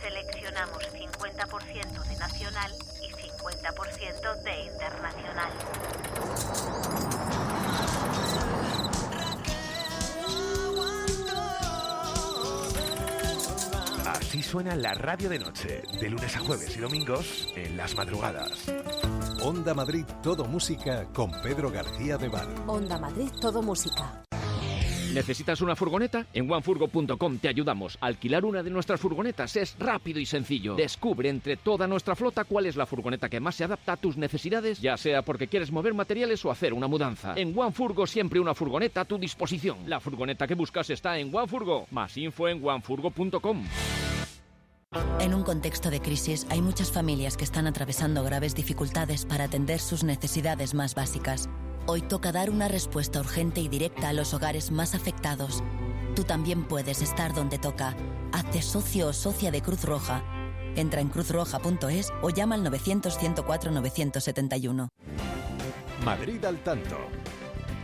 Seleccionamos 0.03 0.83
50% 0.83 2.09
de 2.09 2.17
nacional 2.17 2.73
y 3.01 3.07
50% 3.13 4.43
de 4.43 4.65
internacional. 4.65 5.53
Así 14.09 14.43
suena 14.43 14.75
la 14.75 14.95
radio 14.95 15.29
de 15.29 15.39
noche, 15.39 15.83
de 16.01 16.11
lunes 16.11 16.35
a 16.35 16.41
jueves 16.41 16.77
y 16.77 16.81
domingos 16.81 17.47
en 17.55 17.77
las 17.77 17.95
madrugadas. 17.95 18.73
Onda 19.41 19.73
Madrid 19.73 20.05
Todo 20.21 20.47
Música 20.47 21.07
con 21.15 21.31
Pedro 21.43 21.71
García 21.71 22.19
de 22.19 22.29
Val. 22.29 22.53
Onda 22.67 22.99
Madrid, 22.99 23.31
todo 23.41 23.63
música. 23.63 24.25
¿Necesitas 25.13 25.61
una 25.61 25.77
furgoneta? 25.77 26.27
En 26.33 26.51
oneFurgo.com 26.51 27.39
te 27.39 27.49
ayudamos. 27.49 27.99
Alquilar 28.01 28.45
una 28.45 28.63
de 28.63 28.71
nuestras 28.71 29.01
furgonetas 29.01 29.57
es 29.57 29.77
rápido 29.79 30.21
y 30.21 30.27
sencillo. 30.27 30.75
Descubre 30.75 31.29
entre 31.29 31.57
toda 31.57 31.87
nuestra 31.87 32.15
flota 32.15 32.45
cuál 32.45 32.67
es 32.67 32.77
la 32.77 32.87
furgoneta 32.87 33.29
que 33.29 33.41
más 33.41 33.55
se 33.55 33.65
adapta 33.65 33.93
a 33.93 33.97
tus 33.97 34.17
necesidades, 34.17 34.81
ya 34.81 34.97
sea 34.97 35.23
porque 35.23 35.49
quieres 35.49 35.73
mover 35.73 35.95
materiales 35.95 36.45
o 36.45 36.51
hacer 36.51 36.73
una 36.73 36.87
mudanza. 36.87 37.35
En 37.37 37.59
OneFurgo 37.59 38.07
siempre 38.07 38.41
una 38.41 38.55
furgoneta 38.55 39.03
a 39.03 39.05
tu 39.05 39.19
disposición. 39.19 39.79
La 39.87 40.01
furgoneta 40.01 40.47
que 40.47 40.55
buscas 40.55 40.91
está 40.91 41.19
en 41.19 41.35
OneFurgo. 41.35 41.87
Más 41.91 42.17
info 42.17 42.49
en 42.49 42.65
oneFurgo.com. 42.65 43.65
En 45.21 45.35
un 45.35 45.43
contexto 45.43 45.91
de 45.91 46.01
crisis 46.01 46.47
hay 46.49 46.63
muchas 46.63 46.93
familias 46.93 47.37
que 47.37 47.45
están 47.45 47.67
atravesando 47.67 48.25
graves 48.25 48.55
dificultades 48.55 49.27
para 49.27 49.45
atender 49.45 49.81
sus 49.81 50.03
necesidades 50.03 50.73
más 50.73 50.95
básicas. 50.95 51.49
Hoy 51.91 52.03
toca 52.03 52.33
dar 52.33 52.51
una 52.51 52.69
respuesta 52.69 53.19
urgente 53.19 53.63
y 53.63 53.69
directa 53.69 54.11
a 54.11 54.13
los 54.13 54.35
hogares 54.35 54.71
más 54.71 54.95
afectados. 54.95 55.65
Tú 56.15 56.23
también 56.23 56.65
puedes 56.65 57.01
estar 57.01 57.33
donde 57.33 57.57
toca. 57.57 57.97
Hazte 58.31 58.61
socio 58.61 59.09
o 59.09 59.15
socia 59.15 59.51
de 59.51 59.63
Cruz 59.63 59.85
Roja. 59.85 60.23
Entra 60.77 61.01
en 61.01 61.09
cruzroja.es 61.09 62.13
o 62.21 62.29
llama 62.29 62.57
al 62.57 62.67
900-104-971. 62.67 64.89
Madrid 66.05 66.45
al 66.45 66.59
tanto. 66.59 66.99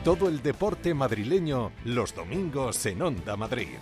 Todo 0.04 0.28
el 0.28 0.42
deporte 0.42 0.92
madrileño 0.92 1.72
los 1.86 2.14
domingos 2.14 2.84
en 2.84 3.00
Onda 3.00 3.38
Madrid. 3.38 3.78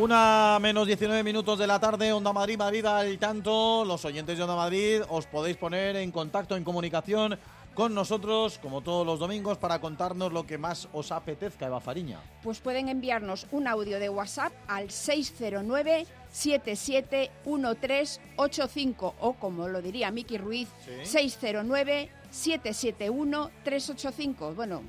Una 0.00 0.58
menos 0.62 0.86
19 0.86 1.22
minutos 1.22 1.58
de 1.58 1.66
la 1.66 1.78
tarde, 1.78 2.10
Onda 2.10 2.32
Madrid, 2.32 2.56
Madrid 2.56 2.86
al 2.86 3.18
tanto. 3.18 3.84
Los 3.84 4.02
oyentes 4.06 4.38
de 4.38 4.42
Onda 4.44 4.56
Madrid 4.56 5.02
os 5.10 5.26
podéis 5.26 5.58
poner 5.58 5.94
en 5.96 6.10
contacto, 6.10 6.56
en 6.56 6.64
comunicación 6.64 7.38
con 7.74 7.94
nosotros, 7.94 8.58
como 8.62 8.80
todos 8.80 9.04
los 9.04 9.18
domingos, 9.18 9.58
para 9.58 9.78
contarnos 9.78 10.32
lo 10.32 10.46
que 10.46 10.56
más 10.56 10.88
os 10.94 11.12
apetezca, 11.12 11.66
Eva 11.66 11.82
Fariña. 11.82 12.18
Pues 12.42 12.60
pueden 12.60 12.88
enviarnos 12.88 13.46
un 13.52 13.68
audio 13.68 14.00
de 14.00 14.08
WhatsApp 14.08 14.54
al 14.68 14.90
609 14.90 16.06
771385 16.30 19.14
o 19.20 19.34
como 19.34 19.68
lo 19.68 19.82
diría 19.82 20.10
Miki 20.10 20.38
Ruiz, 20.38 20.70
Sí. 20.82 20.92
609 21.04 22.08
771 22.30 23.50
385. 23.64 24.54
Bueno, 24.54 24.82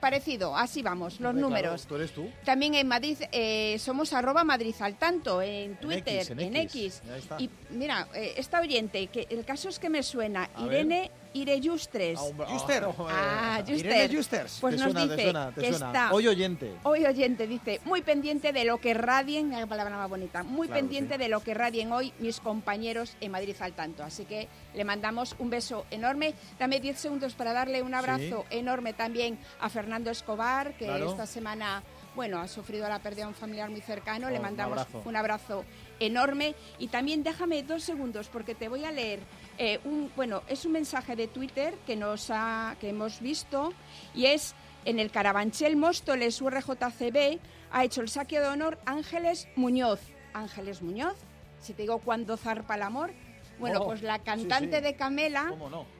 parecido, 0.00 0.56
así 0.56 0.82
vamos, 0.82 1.20
los 1.20 1.30
Hombre, 1.30 1.40
claro, 1.40 1.48
números. 1.48 1.86
tú 1.86 1.96
eres 1.96 2.12
tú. 2.12 2.28
También 2.44 2.74
en 2.74 2.88
Madrid 2.88 3.18
eh, 3.32 3.76
somos 3.78 4.12
arroba 4.12 4.44
Madrid 4.44 4.74
al 4.80 4.96
tanto, 4.96 5.42
en 5.42 5.76
Twitter, 5.76 6.18
X, 6.22 6.30
en 6.30 6.40
en 6.40 6.56
X. 6.56 7.02
Y 7.38 7.50
mira, 7.70 8.08
eh, 8.14 8.34
esta 8.36 8.60
oyente, 8.60 9.06
que 9.08 9.26
el 9.30 9.44
caso 9.44 9.68
es 9.68 9.78
que 9.78 9.88
me 9.90 10.02
suena, 10.02 10.50
A 10.54 10.64
Irene 10.66 11.10
Ireyustres. 11.42 12.18
Juster. 12.48 12.84
Ah, 13.08 13.60
Irene 13.66 14.08
Juster. 14.08 14.16
Justers. 14.16 14.58
Pues 14.60 14.74
te 14.76 14.80
nos 14.82 14.92
suena, 14.92 15.02
dice 15.04 15.16
te 15.16 15.22
suena, 15.22 15.50
te 15.52 15.60
que 15.60 15.70
suena. 15.70 15.86
está 15.86 16.12
Hoy 16.12 16.26
oyente. 16.28 16.72
Hoy 16.82 17.04
oyente 17.04 17.46
dice, 17.46 17.80
muy 17.84 18.02
pendiente 18.02 18.52
de 18.52 18.64
lo 18.64 18.78
que 18.78 18.94
radien, 18.94 19.50
la 19.50 19.66
palabra 19.66 19.96
más 19.96 20.08
bonita, 20.08 20.42
muy 20.42 20.66
Claro, 20.68 20.80
pendiente 20.80 21.14
sí. 21.14 21.20
de 21.20 21.28
lo 21.28 21.40
que 21.40 21.54
radien 21.54 21.92
hoy 21.92 22.12
mis 22.18 22.40
compañeros 22.40 23.16
en 23.20 23.30
Madrid 23.32 23.54
al 23.60 23.72
tanto. 23.72 24.02
Así 24.04 24.24
que 24.24 24.48
le 24.74 24.84
mandamos 24.84 25.36
un 25.38 25.50
beso 25.50 25.86
enorme. 25.90 26.34
Dame 26.58 26.80
10 26.80 26.98
segundos 26.98 27.34
para 27.34 27.52
darle 27.52 27.82
un 27.82 27.94
abrazo 27.94 28.44
enorme 28.50 28.92
también 28.92 29.38
a 29.60 29.68
Fernando 29.68 30.10
Escobar, 30.10 30.74
que 30.74 30.86
Claro. 30.86 31.10
esta 31.10 31.26
semana, 31.26 31.82
bueno, 32.14 32.38
ha 32.40 32.48
sufrido 32.48 32.88
la 32.88 32.98
pérdida 32.98 33.22
de 33.24 33.28
un 33.28 33.34
familiar 33.34 33.70
muy 33.70 33.80
cercano. 33.80 34.26
Oh, 34.26 34.30
le 34.30 34.36
un 34.36 34.42
mandamos 34.42 34.78
abrazo. 34.78 35.02
un 35.04 35.16
abrazo 35.16 35.64
enorme. 36.00 36.54
Y 36.78 36.88
también 36.88 37.22
déjame 37.22 37.62
dos 37.62 37.82
segundos 37.84 38.28
porque 38.28 38.54
te 38.54 38.68
voy 38.68 38.84
a 38.84 38.92
leer 38.92 39.20
eh, 39.58 39.80
un, 39.84 40.10
bueno, 40.16 40.42
es 40.48 40.64
un 40.64 40.72
mensaje 40.72 41.16
de 41.16 41.26
Twitter 41.28 41.74
que 41.86 41.96
nos 41.96 42.30
ha, 42.30 42.76
que 42.80 42.88
hemos 42.90 43.20
visto 43.20 43.72
y 44.14 44.26
es 44.26 44.54
en 44.84 44.98
el 44.98 45.10
Carabanchel 45.10 45.76
Móstoles 45.76 46.40
URJCB 46.40 47.38
ha 47.72 47.84
hecho 47.84 48.00
el 48.00 48.08
saque 48.08 48.40
de 48.40 48.46
honor 48.46 48.78
Ángeles 48.86 49.48
Muñoz. 49.56 50.00
Ángeles 50.32 50.80
Muñoz, 50.82 51.16
si 51.60 51.74
te 51.74 51.82
digo 51.82 51.98
cuándo 51.98 52.36
zarpa 52.36 52.76
el 52.76 52.82
amor. 52.82 53.10
Bueno, 53.58 53.80
Oh, 53.82 53.86
pues 53.86 54.02
la 54.02 54.20
cantante 54.20 54.76
sí. 54.76 54.82
de 54.82 54.94
Camela 54.94 55.52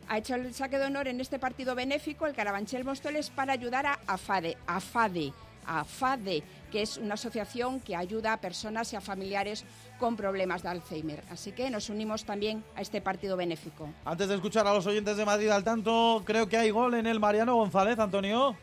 ha 0.08 0.18
hecho 0.18 0.36
el 0.36 0.54
saque 0.54 0.78
de 0.78 0.84
honor 0.84 1.08
en 1.08 1.20
este 1.20 1.40
partido 1.40 1.74
benéfico, 1.74 2.26
el 2.26 2.34
Carabanchel 2.34 2.84
Móstoles, 2.84 3.30
para 3.30 3.52
ayudar 3.52 3.84
a 3.84 3.98
AFADE, 4.06 4.56
AFADE, 4.68 5.32
AFADE, 5.66 6.44
que 6.70 6.82
es 6.82 6.98
una 6.98 7.14
asociación 7.14 7.80
que 7.80 7.96
ayuda 7.96 8.32
a 8.34 8.40
personas 8.40 8.92
y 8.92 8.96
a 8.96 9.00
familiares 9.00 9.64
con 9.98 10.16
problemas 10.16 10.62
de 10.62 10.68
Alzheimer. 10.68 11.22
Así 11.30 11.52
que 11.52 11.70
nos 11.70 11.90
unimos 11.90 12.24
también 12.24 12.64
a 12.76 12.80
este 12.80 13.00
partido 13.00 13.36
benéfico. 13.36 13.88
Antes 14.04 14.28
de 14.28 14.34
escuchar 14.36 14.66
a 14.66 14.72
los 14.72 14.86
oyentes 14.86 15.16
de 15.16 15.24
Madrid 15.24 15.50
al 15.50 15.64
tanto, 15.64 16.22
creo 16.24 16.48
que 16.48 16.56
hay 16.56 16.70
gol 16.70 16.94
en 16.94 17.06
el 17.06 17.20
Mariano 17.20 17.54
González, 17.56 17.98
Antonio. 17.98 18.56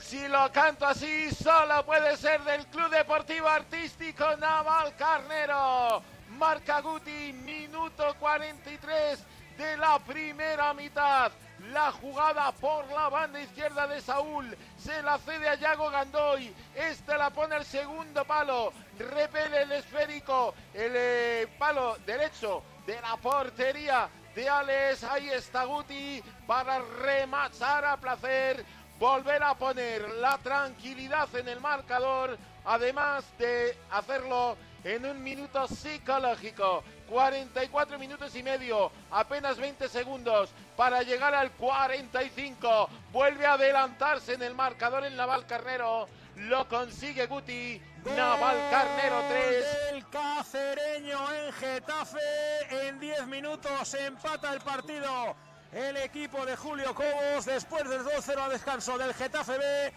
Si 0.00 0.28
lo 0.28 0.52
canto 0.52 0.86
así, 0.86 1.30
solo 1.30 1.84
puede 1.84 2.16
ser 2.16 2.42
del 2.44 2.66
Club 2.66 2.90
Deportivo 2.90 3.48
Artístico 3.48 4.24
Naval 4.38 4.94
Carnero. 4.96 6.02
marca 6.38 6.80
Guti, 6.80 7.32
minuto 7.32 8.14
43 8.20 9.24
de 9.58 9.76
la 9.76 9.98
primera 9.98 10.72
mitad. 10.74 11.32
La 11.72 11.92
jugada 11.92 12.52
por 12.52 12.86
la 12.90 13.08
banda 13.08 13.40
izquierda 13.40 13.86
de 13.86 14.00
Saúl 14.00 14.56
se 14.76 15.02
la 15.02 15.18
cede 15.18 15.48
a 15.48 15.54
Yago 15.54 15.88
Gandoy. 15.90 16.52
Este 16.74 17.16
la 17.16 17.30
pone 17.30 17.54
al 17.54 17.64
segundo 17.64 18.24
palo. 18.24 18.72
Repele 18.98 19.62
el 19.62 19.72
esférico. 19.72 20.54
El 20.74 20.92
eh, 20.94 21.48
palo 21.58 21.96
derecho 22.04 22.62
de 22.86 23.00
la 23.00 23.16
portería 23.16 24.08
de 24.34 24.48
Alex. 24.48 25.04
Ahí 25.04 25.30
está 25.30 25.64
Guti 25.64 26.22
para 26.46 26.80
rematar 26.80 27.84
a 27.84 27.96
placer. 27.96 28.64
Volver 28.98 29.42
a 29.42 29.54
poner 29.54 30.08
la 30.14 30.36
tranquilidad 30.38 31.34
en 31.34 31.48
el 31.48 31.60
marcador. 31.60 32.36
Además 32.66 33.24
de 33.38 33.76
hacerlo 33.90 34.56
en 34.84 35.06
un 35.06 35.22
minuto 35.22 35.66
psicológico. 35.66 36.84
44 37.08 37.98
minutos 37.98 38.34
y 38.34 38.42
medio, 38.42 38.90
apenas 39.10 39.58
20 39.58 39.88
segundos 39.88 40.50
para 40.76 41.02
llegar 41.02 41.34
al 41.34 41.50
45. 41.52 42.88
Vuelve 43.12 43.46
a 43.46 43.54
adelantarse 43.54 44.34
en 44.34 44.42
el 44.42 44.54
marcador 44.54 45.04
en 45.04 45.16
Naval 45.16 45.46
Carnero. 45.46 46.08
Lo 46.36 46.68
consigue 46.68 47.26
Guti. 47.26 47.80
Naval 48.16 48.56
Carnero 48.70 49.22
3. 49.28 49.66
El 49.92 50.08
cacereño 50.08 51.32
en 51.32 51.52
Getafe. 51.52 52.88
En 52.88 53.00
10 53.00 53.26
minutos 53.28 53.94
empata 53.94 54.52
el 54.52 54.60
partido. 54.60 55.36
El 55.72 55.96
equipo 55.96 56.44
de 56.46 56.56
Julio 56.56 56.94
Cobos 56.94 57.46
después 57.46 57.88
del 57.88 58.02
2-0 58.02 58.38
a 58.38 58.48
descanso 58.48 58.98
del 58.98 59.14
Getafe 59.14 59.58
B. 59.58 59.92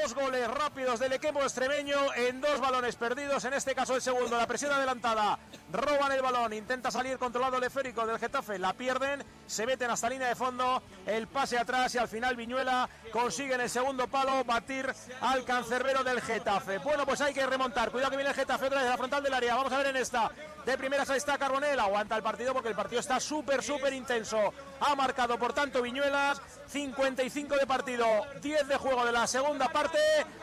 Dos 0.00 0.14
goles 0.14 0.48
rápidos 0.48 1.00
del 1.00 1.12
equipo 1.12 1.42
extremeño 1.42 2.14
en 2.14 2.40
dos 2.40 2.60
balones 2.60 2.96
perdidos. 2.96 3.44
En 3.44 3.52
este 3.52 3.74
caso 3.74 3.94
el 3.94 4.00
segundo, 4.00 4.38
la 4.38 4.46
presión 4.46 4.72
adelantada. 4.72 5.38
Roban 5.70 6.10
el 6.12 6.22
balón, 6.22 6.54
intenta 6.54 6.90
salir 6.90 7.18
controlado 7.18 7.58
el 7.58 7.64
esférico 7.64 8.06
del 8.06 8.18
Getafe. 8.18 8.58
La 8.58 8.72
pierden, 8.72 9.22
se 9.46 9.66
meten 9.66 9.90
hasta 9.90 10.08
línea 10.08 10.28
de 10.28 10.34
fondo. 10.34 10.82
El 11.04 11.26
pase 11.26 11.58
atrás 11.58 11.94
y 11.94 11.98
al 11.98 12.08
final 12.08 12.36
Viñuela 12.36 12.88
consigue 13.12 13.54
en 13.54 13.60
el 13.60 13.68
segundo 13.68 14.08
palo 14.08 14.42
batir 14.44 14.90
al 15.20 15.44
cancerbero 15.44 16.02
del 16.02 16.22
Getafe. 16.22 16.78
Bueno, 16.78 17.04
pues 17.04 17.20
hay 17.20 17.34
que 17.34 17.44
remontar. 17.44 17.90
Cuidado 17.90 18.12
que 18.12 18.16
viene 18.16 18.30
el 18.30 18.36
Getafe 18.36 18.66
otra 18.66 18.80
vez 18.80 18.90
la 18.90 18.96
frontal 18.96 19.22
del 19.22 19.34
área. 19.34 19.56
Vamos 19.56 19.72
a 19.74 19.76
ver 19.76 19.88
en 19.88 19.96
esta. 19.96 20.30
De 20.64 20.78
primeras 20.78 21.10
ahí 21.10 21.18
está 21.18 21.36
Carbonell. 21.36 21.78
Aguanta 21.78 22.16
el 22.16 22.22
partido 22.22 22.54
porque 22.54 22.70
el 22.70 22.74
partido 22.74 23.00
está 23.00 23.20
súper, 23.20 23.62
súper 23.62 23.92
intenso. 23.92 24.54
Ha 24.80 24.94
marcado 24.94 25.38
por 25.38 25.52
tanto 25.52 25.82
Viñuelas. 25.82 26.40
55 26.72 27.56
de 27.56 27.66
partido, 27.66 28.06
10 28.40 28.66
de 28.66 28.76
juego 28.76 29.04
de 29.04 29.12
la 29.12 29.26
segunda 29.26 29.68
parte. 29.68 29.81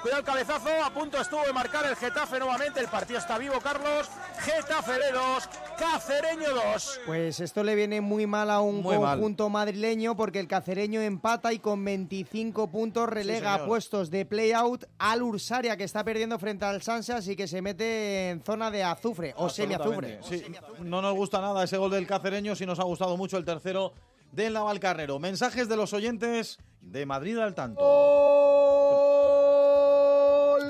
Cuidado 0.02 0.20
el 0.20 0.26
cabezazo, 0.26 0.70
a 0.84 0.94
punto 0.94 1.20
estuvo 1.20 1.44
de 1.44 1.52
marcar 1.53 1.86
el 1.86 1.95
Getafe 1.95 2.40
nuevamente. 2.40 2.80
El 2.80 2.88
partido 2.88 3.20
está 3.20 3.38
vivo, 3.38 3.56
Carlos. 3.61 4.10
Getafe 4.40 4.94
de 4.94 5.11
2, 5.11 5.49
Cacereño 5.78 6.53
2. 6.74 6.99
Pues 7.06 7.40
esto 7.41 7.64
le 7.64 7.76
viene 7.76 7.99
muy 7.99 8.26
mal 8.26 8.49
a 8.49 8.61
un 8.61 8.82
Muy 8.82 8.98
mal. 8.98 9.16
conjunto 9.18 9.49
madrileño 9.49 10.16
porque 10.16 10.40
el 10.40 10.48
cacereño 10.48 11.02
empata 11.02 11.52
y 11.52 11.60
con 11.60 11.84
25 11.84 12.72
puntos 12.72 13.10
relega 13.10 13.53
a 13.56 13.66
puestos 13.66 14.10
de 14.10 14.26
play-out 14.26 14.86
al 14.98 15.22
Ursaria 15.22 15.76
que 15.76 15.84
está 15.84 16.03
perdiendo 16.03 16.40
frente 16.40 16.64
al 16.66 16.82
Sanse, 16.82 17.11
así 17.14 17.36
que 17.36 17.48
se 17.48 17.61
mete 17.61 18.30
en 18.30 18.41
zona 18.44 18.72
de 18.72 18.84
azufre 18.84 19.34
o 19.36 19.49
semiazufre. 19.49 20.20
Sí, 20.24 20.44
no 20.80 21.02
nos 21.02 21.14
gusta 21.16 21.41
nada 21.41 21.64
ese 21.64 21.78
gol 21.78 21.91
del 21.91 22.07
cacereño, 22.07 22.56
sí 22.56 22.66
nos 22.66 22.80
ha 22.80 22.84
gustado 22.84 23.18
mucho 23.18 23.38
el 23.38 23.44
tercero 23.45 23.94
del 24.32 24.53
Navalcarnero. 24.53 25.20
Mensajes 25.20 25.68
de 25.68 25.76
los 25.76 25.91
oyentes 25.91 26.57
de 26.82 27.06
Madrid 27.06 27.38
al 27.38 27.53
tanto. 27.56 27.82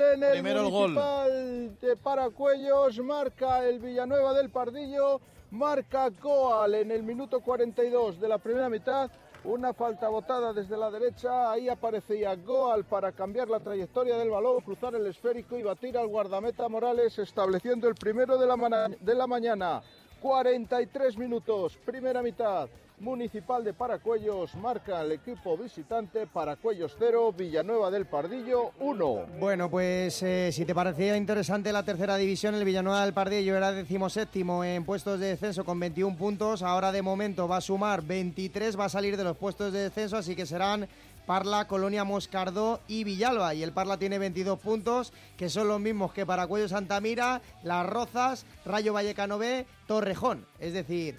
Gol 0.00 0.12
en 0.14 0.22
el 0.24 0.32
Primero 0.32 0.60
el 0.60 0.70
gol. 0.70 0.90
municipal 0.92 1.78
de 1.80 1.96
Paracuellos, 1.96 2.98
marca 3.00 3.64
el 3.66 3.78
Villanueva 3.80 4.32
del 4.32 4.48
Pardillo, 4.50 5.20
marca 5.50 6.08
Goal 6.22 6.74
en 6.74 6.90
el 6.90 7.02
minuto 7.02 7.40
42 7.40 8.18
de 8.20 8.28
la 8.28 8.38
primera 8.38 8.68
mitad. 8.70 9.10
Una 9.44 9.72
falta 9.72 10.08
botada 10.08 10.52
desde 10.52 10.76
la 10.76 10.90
derecha, 10.90 11.50
ahí 11.52 11.68
aparecía 11.68 12.34
Goal 12.36 12.84
para 12.84 13.12
cambiar 13.12 13.48
la 13.48 13.60
trayectoria 13.60 14.16
del 14.16 14.30
balón, 14.30 14.60
cruzar 14.62 14.94
el 14.94 15.06
esférico 15.06 15.56
y 15.56 15.62
batir 15.62 15.96
al 15.98 16.08
guardameta 16.08 16.68
Morales, 16.68 17.18
estableciendo 17.18 17.88
el 17.88 17.94
primero 17.94 18.36
de 18.38 18.46
la, 18.46 18.56
mana- 18.56 18.88
de 19.00 19.14
la 19.14 19.26
mañana. 19.26 19.82
43 20.22 21.16
minutos, 21.18 21.78
primera 21.84 22.22
mitad. 22.22 22.68
Municipal 23.00 23.64
de 23.64 23.72
Paracuellos 23.72 24.54
marca 24.56 25.00
el 25.00 25.12
equipo 25.12 25.56
visitante 25.56 26.26
Paracuellos 26.26 26.94
0, 26.98 27.32
Villanueva 27.32 27.90
del 27.90 28.04
Pardillo 28.04 28.72
1. 28.78 29.26
Bueno, 29.38 29.70
pues 29.70 30.22
eh, 30.22 30.50
si 30.52 30.66
te 30.66 30.74
parecía 30.74 31.16
interesante 31.16 31.72
la 31.72 31.82
tercera 31.82 32.18
división, 32.18 32.54
el 32.54 32.64
Villanueva 32.64 33.02
del 33.02 33.14
Pardillo 33.14 33.56
era 33.56 33.72
decimoséptimo 33.72 34.64
en 34.64 34.84
puestos 34.84 35.18
de 35.18 35.28
descenso 35.28 35.64
con 35.64 35.80
21 35.80 36.14
puntos. 36.18 36.62
Ahora 36.62 36.92
de 36.92 37.00
momento 37.00 37.48
va 37.48 37.56
a 37.56 37.62
sumar 37.62 38.02
23, 38.02 38.78
va 38.78 38.84
a 38.84 38.90
salir 38.90 39.16
de 39.16 39.24
los 39.24 39.38
puestos 39.38 39.72
de 39.72 39.84
descenso, 39.84 40.18
así 40.18 40.36
que 40.36 40.44
serán 40.44 40.86
Parla, 41.24 41.66
Colonia 41.68 42.04
Moscardó 42.04 42.80
y 42.86 43.04
Villalba. 43.04 43.54
Y 43.54 43.62
el 43.62 43.72
Parla 43.72 43.96
tiene 43.96 44.18
22 44.18 44.58
puntos, 44.58 45.14
que 45.38 45.48
son 45.48 45.68
los 45.68 45.80
mismos 45.80 46.12
que 46.12 46.26
Paracuello 46.26 46.68
Santamira, 46.68 47.40
Las 47.62 47.86
Rozas, 47.86 48.44
Rayo 48.66 48.92
Vallecano 48.92 49.38
B, 49.38 49.64
Torrejón. 49.86 50.44
Es 50.58 50.74
decir, 50.74 51.18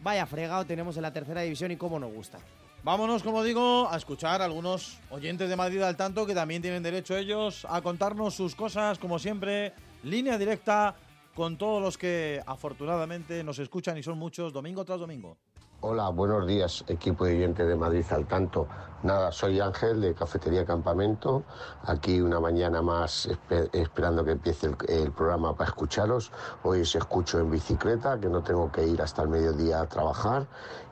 vaya 0.00 0.26
fregado 0.26 0.64
tenemos 0.64 0.96
en 0.96 1.02
la 1.02 1.12
tercera 1.12 1.42
división 1.42 1.70
y 1.70 1.76
cómo 1.76 1.98
nos 1.98 2.12
gusta. 2.12 2.38
Vámonos, 2.84 3.22
como 3.22 3.42
digo, 3.42 3.88
a 3.90 3.96
escuchar 3.96 4.40
a 4.40 4.44
algunos 4.44 4.98
oyentes 5.10 5.48
de 5.48 5.56
Madrid 5.56 5.82
al 5.82 5.96
tanto 5.96 6.24
que 6.24 6.34
también 6.34 6.62
tienen 6.62 6.82
derecho 6.82 7.16
ellos 7.16 7.66
a 7.68 7.82
contarnos 7.82 8.34
sus 8.34 8.54
cosas, 8.54 8.98
como 8.98 9.18
siempre, 9.18 9.72
línea 10.04 10.38
directa 10.38 10.94
con 11.34 11.56
todos 11.56 11.82
los 11.82 11.98
que 11.98 12.40
afortunadamente 12.46 13.44
nos 13.44 13.58
escuchan 13.58 13.98
y 13.98 14.02
son 14.02 14.18
muchos 14.18 14.52
domingo 14.52 14.84
tras 14.84 15.00
domingo. 15.00 15.36
Hola, 15.80 16.08
buenos 16.08 16.44
días, 16.44 16.84
equipo 16.88 17.24
de 17.24 17.36
oyentes 17.36 17.64
de 17.68 17.76
Madrid 17.76 18.04
al 18.10 18.26
tanto. 18.26 18.66
Nada, 19.04 19.30
soy 19.30 19.60
Ángel 19.60 20.00
de 20.00 20.12
Cafetería 20.12 20.66
Campamento. 20.66 21.44
Aquí 21.84 22.20
una 22.20 22.40
mañana 22.40 22.82
más 22.82 23.28
espe- 23.28 23.70
esperando 23.72 24.24
que 24.24 24.32
empiece 24.32 24.66
el, 24.66 24.76
el 24.88 25.12
programa 25.12 25.54
para 25.54 25.68
escucharos. 25.68 26.32
Hoy 26.64 26.80
os 26.80 26.92
escucho 26.96 27.38
en 27.38 27.52
bicicleta, 27.52 28.18
que 28.18 28.28
no 28.28 28.42
tengo 28.42 28.72
que 28.72 28.88
ir 28.88 29.00
hasta 29.00 29.22
el 29.22 29.28
mediodía 29.28 29.80
a 29.80 29.86
trabajar. 29.86 30.48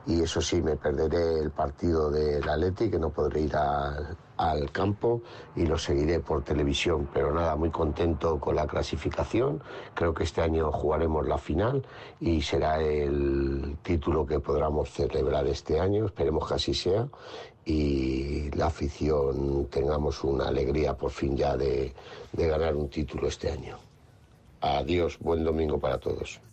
Y 0.07 0.21
eso 0.21 0.41
sí, 0.41 0.61
me 0.61 0.77
perderé 0.77 1.41
el 1.41 1.51
partido 1.51 2.09
del 2.09 2.47
Atleti, 2.47 2.89
que 2.89 2.97
no 2.97 3.09
podré 3.09 3.41
ir 3.41 3.55
al 3.57 4.71
campo 4.71 5.21
y 5.53 5.65
lo 5.65 5.77
seguiré 5.77 6.21
por 6.21 6.45
televisión. 6.45 7.09
Pero 7.13 7.33
nada, 7.33 7.57
muy 7.57 7.69
contento 7.71 8.39
con 8.39 8.55
la 8.55 8.65
clasificación. 8.65 9.61
Creo 9.93 10.13
que 10.13 10.23
este 10.23 10.41
año 10.41 10.71
jugaremos 10.71 11.27
la 11.27 11.37
final 11.37 11.85
y 12.21 12.41
será 12.41 12.81
el 12.81 13.77
título 13.83 14.25
que 14.25 14.39
podamos 14.39 14.89
celebrar 14.91 15.45
este 15.47 15.77
año. 15.77 16.05
Esperemos 16.05 16.47
que 16.47 16.53
así 16.53 16.73
sea 16.73 17.09
y 17.65 18.49
la 18.51 18.67
afición 18.67 19.67
tengamos 19.69 20.23
una 20.23 20.47
alegría 20.47 20.95
por 20.95 21.11
fin 21.11 21.35
ya 21.35 21.57
de 21.57 21.93
ganar 22.31 22.77
un 22.77 22.87
título 22.87 23.27
este 23.27 23.51
año. 23.51 23.77
Adiós, 24.61 25.19
buen 25.19 25.43
domingo 25.43 25.77
para 25.77 25.99
todos. 25.99 26.46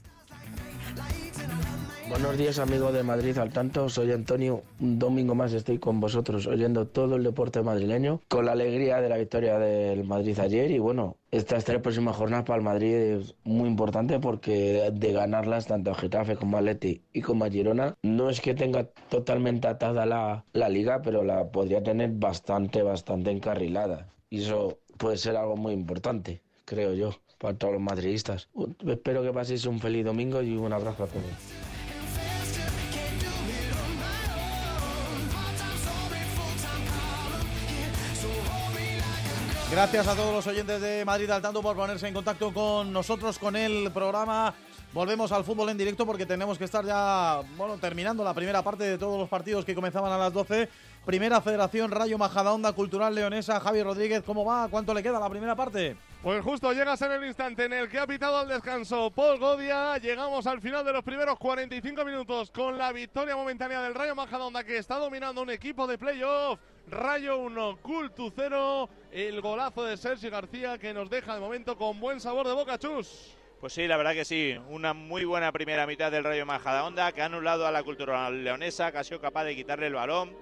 Buenos 2.14 2.36
días 2.38 2.58
amigos 2.58 2.92
de 2.92 3.02
Madrid 3.02 3.36
al 3.38 3.50
tanto, 3.50 3.88
soy 3.88 4.12
Antonio, 4.12 4.62
un 4.78 4.98
domingo 4.98 5.34
más 5.34 5.52
estoy 5.52 5.78
con 5.78 6.00
vosotros 6.00 6.46
oyendo 6.46 6.86
todo 6.86 7.16
el 7.16 7.24
deporte 7.24 7.62
madrileño, 7.62 8.20
con 8.28 8.44
la 8.44 8.52
alegría 8.52 9.00
de 9.00 9.08
la 9.08 9.16
victoria 9.16 9.58
del 9.58 10.04
Madrid 10.04 10.38
ayer. 10.38 10.70
Y 10.70 10.78
bueno, 10.78 11.16
estas 11.30 11.64
tres 11.64 11.80
próximas 11.80 12.14
jornadas 12.14 12.44
para 12.44 12.58
el 12.58 12.62
Madrid 12.62 12.94
es 12.94 13.34
muy 13.42 13.68
importante 13.68 14.20
porque 14.20 14.90
de 14.92 15.12
ganarlas 15.12 15.66
tanto 15.66 15.90
a 15.90 15.94
Getafe 15.94 16.36
como 16.36 16.56
a 16.56 16.60
Leti 16.60 17.02
y 17.12 17.20
como 17.20 17.46
a 17.46 17.50
Girona, 17.50 17.96
no 18.02 18.30
es 18.30 18.40
que 18.40 18.54
tenga 18.54 18.84
totalmente 19.08 19.66
atada 19.66 20.06
la, 20.06 20.44
la 20.52 20.68
liga, 20.68 21.02
pero 21.02 21.24
la 21.24 21.50
podría 21.50 21.82
tener 21.82 22.10
bastante, 22.12 22.82
bastante 22.82 23.30
encarrilada. 23.30 24.08
Y 24.30 24.42
eso 24.42 24.78
puede 24.98 25.16
ser 25.16 25.36
algo 25.36 25.56
muy 25.56 25.72
importante, 25.72 26.42
creo 26.64 26.92
yo, 26.94 27.10
para 27.38 27.56
todos 27.56 27.74
los 27.74 27.82
madridistas. 27.82 28.48
Espero 28.86 29.22
que 29.22 29.32
paséis 29.32 29.66
un 29.66 29.80
feliz 29.80 30.04
domingo 30.04 30.42
y 30.42 30.56
un 30.56 30.72
abrazo 30.72 31.04
a 31.04 31.06
todos. 31.06 31.24
Gracias 39.70 40.06
a 40.06 40.14
todos 40.14 40.32
los 40.32 40.46
oyentes 40.46 40.80
de 40.80 41.04
Madrid 41.04 41.28
al 41.30 41.42
tanto 41.42 41.60
por 41.60 41.74
ponerse 41.74 42.06
en 42.06 42.14
contacto 42.14 42.54
con 42.54 42.92
nosotros, 42.92 43.40
con 43.40 43.56
el 43.56 43.90
programa. 43.90 44.54
Volvemos 44.92 45.32
al 45.32 45.42
fútbol 45.42 45.70
en 45.70 45.76
directo 45.76 46.06
porque 46.06 46.26
tenemos 46.26 46.56
que 46.58 46.64
estar 46.64 46.84
ya, 46.84 47.40
bueno, 47.56 47.78
terminando 47.78 48.22
la 48.22 48.32
primera 48.34 48.62
parte 48.62 48.84
de 48.84 48.98
todos 48.98 49.18
los 49.18 49.28
partidos 49.28 49.64
que 49.64 49.74
comenzaban 49.74 50.12
a 50.12 50.18
las 50.18 50.32
12. 50.32 50.68
Primera 51.04 51.40
Federación 51.40 51.90
Rayo 51.90 52.16
Majadahonda 52.16 52.72
Cultural 52.72 53.12
Leonesa. 53.12 53.58
Javi 53.58 53.82
Rodríguez, 53.82 54.22
¿cómo 54.24 54.44
va? 54.44 54.68
¿Cuánto 54.70 54.94
le 54.94 55.02
queda 55.02 55.18
la 55.18 55.28
primera 55.28 55.56
parte? 55.56 55.96
Pues 56.24 56.42
justo 56.42 56.72
llegas 56.72 57.02
en 57.02 57.12
el 57.12 57.24
instante 57.26 57.66
en 57.66 57.74
el 57.74 57.90
que 57.90 57.98
ha 57.98 58.06
pitado 58.06 58.38
al 58.38 58.48
descanso 58.48 59.10
Paul 59.10 59.38
Godia. 59.38 59.98
Llegamos 59.98 60.46
al 60.46 60.58
final 60.62 60.82
de 60.82 60.94
los 60.94 61.04
primeros 61.04 61.38
45 61.38 62.02
minutos 62.02 62.50
con 62.50 62.78
la 62.78 62.92
victoria 62.92 63.36
momentánea 63.36 63.82
del 63.82 63.94
Rayo 63.94 64.14
Majadahonda 64.14 64.64
que 64.64 64.78
está 64.78 64.96
dominando 64.96 65.42
un 65.42 65.50
equipo 65.50 65.86
de 65.86 65.98
playoff. 65.98 66.58
Rayo 66.88 67.36
1, 67.40 67.76
Cultu 67.82 68.32
0. 68.34 68.88
El 69.12 69.42
golazo 69.42 69.84
de 69.84 69.98
Sergio 69.98 70.30
García 70.30 70.78
que 70.78 70.94
nos 70.94 71.10
deja 71.10 71.34
de 71.34 71.40
momento 71.42 71.76
con 71.76 72.00
buen 72.00 72.18
sabor 72.20 72.48
de 72.48 72.54
boca, 72.54 72.78
chus. 72.78 73.36
Pues 73.60 73.74
sí, 73.74 73.86
la 73.86 73.98
verdad 73.98 74.14
que 74.14 74.24
sí. 74.24 74.56
Una 74.70 74.94
muy 74.94 75.26
buena 75.26 75.52
primera 75.52 75.86
mitad 75.86 76.10
del 76.10 76.24
Rayo 76.24 76.46
Majadahonda 76.46 77.12
que 77.12 77.20
ha 77.20 77.26
anulado 77.26 77.66
a 77.66 77.70
la 77.70 77.82
cultura 77.82 78.30
leonesa, 78.30 78.90
que 78.92 78.96
ha 78.96 79.04
sido 79.04 79.20
capaz 79.20 79.44
de 79.44 79.54
quitarle 79.54 79.88
el 79.88 79.94
balón, 79.94 80.34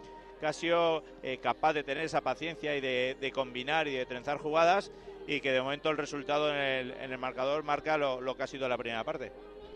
que 0.42 0.46
ha 0.48 0.52
sido 0.52 1.04
eh, 1.22 1.38
capaz 1.38 1.72
de 1.72 1.84
tener 1.84 2.04
esa 2.04 2.20
paciencia 2.20 2.76
y 2.76 2.80
de, 2.80 3.32
combinar 3.32 3.86
y 3.86 3.94
de 3.94 4.06
trenzar 4.06 4.38
jugadas 4.38 4.90
y 5.26 5.40
que 5.40 5.52
de 5.52 5.62
momento 5.62 5.90
el 5.90 5.96
resultado 5.96 6.54
en 6.54 6.90
el, 7.00 7.18
marcador 7.18 7.62
marca 7.64 7.96
lo 7.96 8.36
que 8.36 8.42
ha 8.42 8.46
sido 8.46 8.68
la 8.68 8.78
primera 8.78 9.04
parte. 9.04 9.32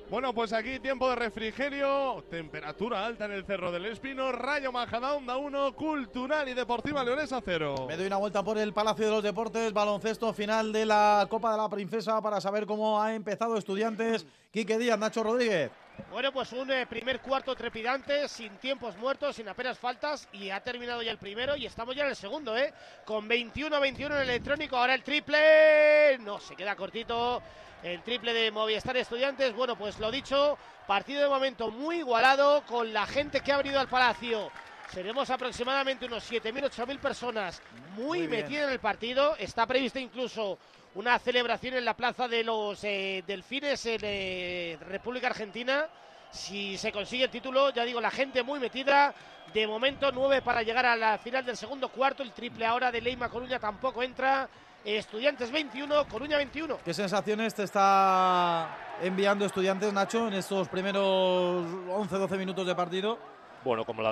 Bueno, 0.09 0.33
pues 0.33 0.53
aquí 0.53 0.79
tiempo 0.79 1.11
de 1.11 1.17
refrigerio, 1.17 2.23
temperatura 2.31 3.05
alta 3.05 3.25
en 3.25 3.33
el 3.33 3.45
Cerro 3.45 3.73
del 3.73 3.87
Espino, 3.87 4.31
Rayo 4.31 4.71
Majadahonda 4.71 5.37
1, 5.37 5.75
Cultural 5.75 6.49
y 6.49 6.55
Deportiva 6.55 7.03
Leonesa 7.03 7.43
0. 7.45 7.87
Me 7.89 7.97
doy 7.97 8.07
una 8.07 8.17
vuelta 8.17 8.45
por 8.45 8.57
el 8.57 8.73
Palacio 8.73 9.07
de 9.07 9.11
los 9.11 9.23
Deportes, 9.25 9.73
baloncesto 9.73 10.33
final 10.33 10.73
de 10.73 10.87
la 10.87 11.27
Copa 11.29 11.51
de 11.51 11.59
la 11.59 11.69
Princesa 11.69 12.23
para 12.23 12.41
saber 12.41 12.67
cómo 12.67 13.03
ha 13.03 13.17
empezado 13.17 13.59
Estudiantes. 13.59 14.25
Quique 14.53 14.79
Díaz, 14.79 14.97
Nacho 14.97 15.25
Rodríguez. 15.25 15.73
Bueno, 16.11 16.33
pues 16.33 16.53
un 16.53 16.71
eh, 16.71 16.87
primer 16.87 17.21
cuarto 17.21 17.55
trepidante, 17.55 18.29
sin 18.29 18.57
tiempos 18.57 18.97
muertos, 18.97 19.37
sin 19.37 19.49
apenas 19.49 19.79
faltas, 19.79 20.29
y 20.33 20.51
ha 20.51 20.61
terminado 20.61 21.03
ya 21.03 21.11
el 21.11 21.19
primero 21.19 21.57
y 21.57 21.67
estamos 21.67 21.95
ya 21.95 22.05
en 22.05 22.11
el 22.11 22.17
segundo, 22.17 22.57
¿eh? 22.57 22.73
Con 23.05 23.29
21-21 23.29 24.07
en 24.07 24.13
el 24.13 24.31
electrónico, 24.31 24.77
ahora 24.77 24.95
el 24.95 25.03
triple, 25.03 26.19
no, 26.21 26.41
se 26.41 26.57
queda 26.57 26.77
cortito 26.77 27.43
el 27.83 28.03
triple 28.03 28.33
de 28.33 28.51
Movistar 28.51 28.97
Estudiantes. 28.97 29.55
Bueno, 29.55 29.77
pues 29.77 29.99
lo 29.99 30.11
dicho, 30.11 30.59
partido 30.87 31.23
de 31.23 31.29
momento 31.29 31.71
muy 31.71 31.97
igualado 31.99 32.63
con 32.67 32.93
la 32.93 33.07
gente 33.07 33.41
que 33.41 33.53
ha 33.53 33.59
venido 33.59 33.79
al 33.79 33.89
Palacio. 33.89 34.51
Seremos 34.93 35.31
aproximadamente 35.31 36.07
unos 36.07 36.31
7.000, 36.31 36.71
8.000 36.71 36.99
personas 36.99 37.61
muy, 37.97 38.29
metidas 38.29 38.69
en 38.69 38.73
el 38.73 38.79
partido. 38.79 39.37
Está 39.37 39.67
prevista 39.67 39.99
incluso 39.99 40.59
una 40.97 41.19
celebración 41.19 41.75
en 41.75 41.85
la 41.85 41.95
plaza 41.95 42.27
de 42.27 42.43
los 42.43 42.83
eh, 42.83 43.23
Delfines 43.27 43.85
en 43.85 44.01
eh, 44.03 44.79
República 44.89 45.27
Argentina. 45.29 45.87
Si 46.31 46.79
se 46.79 46.91
consigue 46.91 47.25
el 47.25 47.31
título, 47.31 47.71
ya 47.71 47.85
digo, 47.85 48.01
la 48.01 48.11
gente 48.11 48.43
muy 48.43 48.59
metida. 48.59 49.15
De 49.53 49.67
momento, 49.67 50.11
9 50.11 50.43
para 50.43 50.63
llegar 50.63 50.87
a 50.87 50.97
la 50.97 51.19
final 51.19 51.45
del 51.45 51.57
segundo 51.57 51.91
cuarto. 51.91 52.23
El 52.23 52.33
triple 52.33 52.65
ahora 52.67 52.91
de 52.91 53.01
Leima 53.01 53.29
Coruña 53.29 53.59
tampoco 53.59 54.03
entra. 54.03 54.49
Estudiantes 54.85 55.51
21, 55.51 56.07
Coruña 56.09 56.37
21. 56.39 56.79
¿Qué 56.85 56.95
sensaciones 56.95 57.55
te 57.55 57.65
está 57.65 58.97
enviando 59.03 59.45
Estudiantes, 59.45 59.93
Nacho, 59.93 60.29
en 60.29 60.35
estos 60.35 60.69
primeros 60.69 61.67
11-12 61.89 62.39
minutos 62.39 62.67
de 62.67 62.75
partido? 62.75 63.19
Bueno, 63.65 63.85
como, 63.85 64.03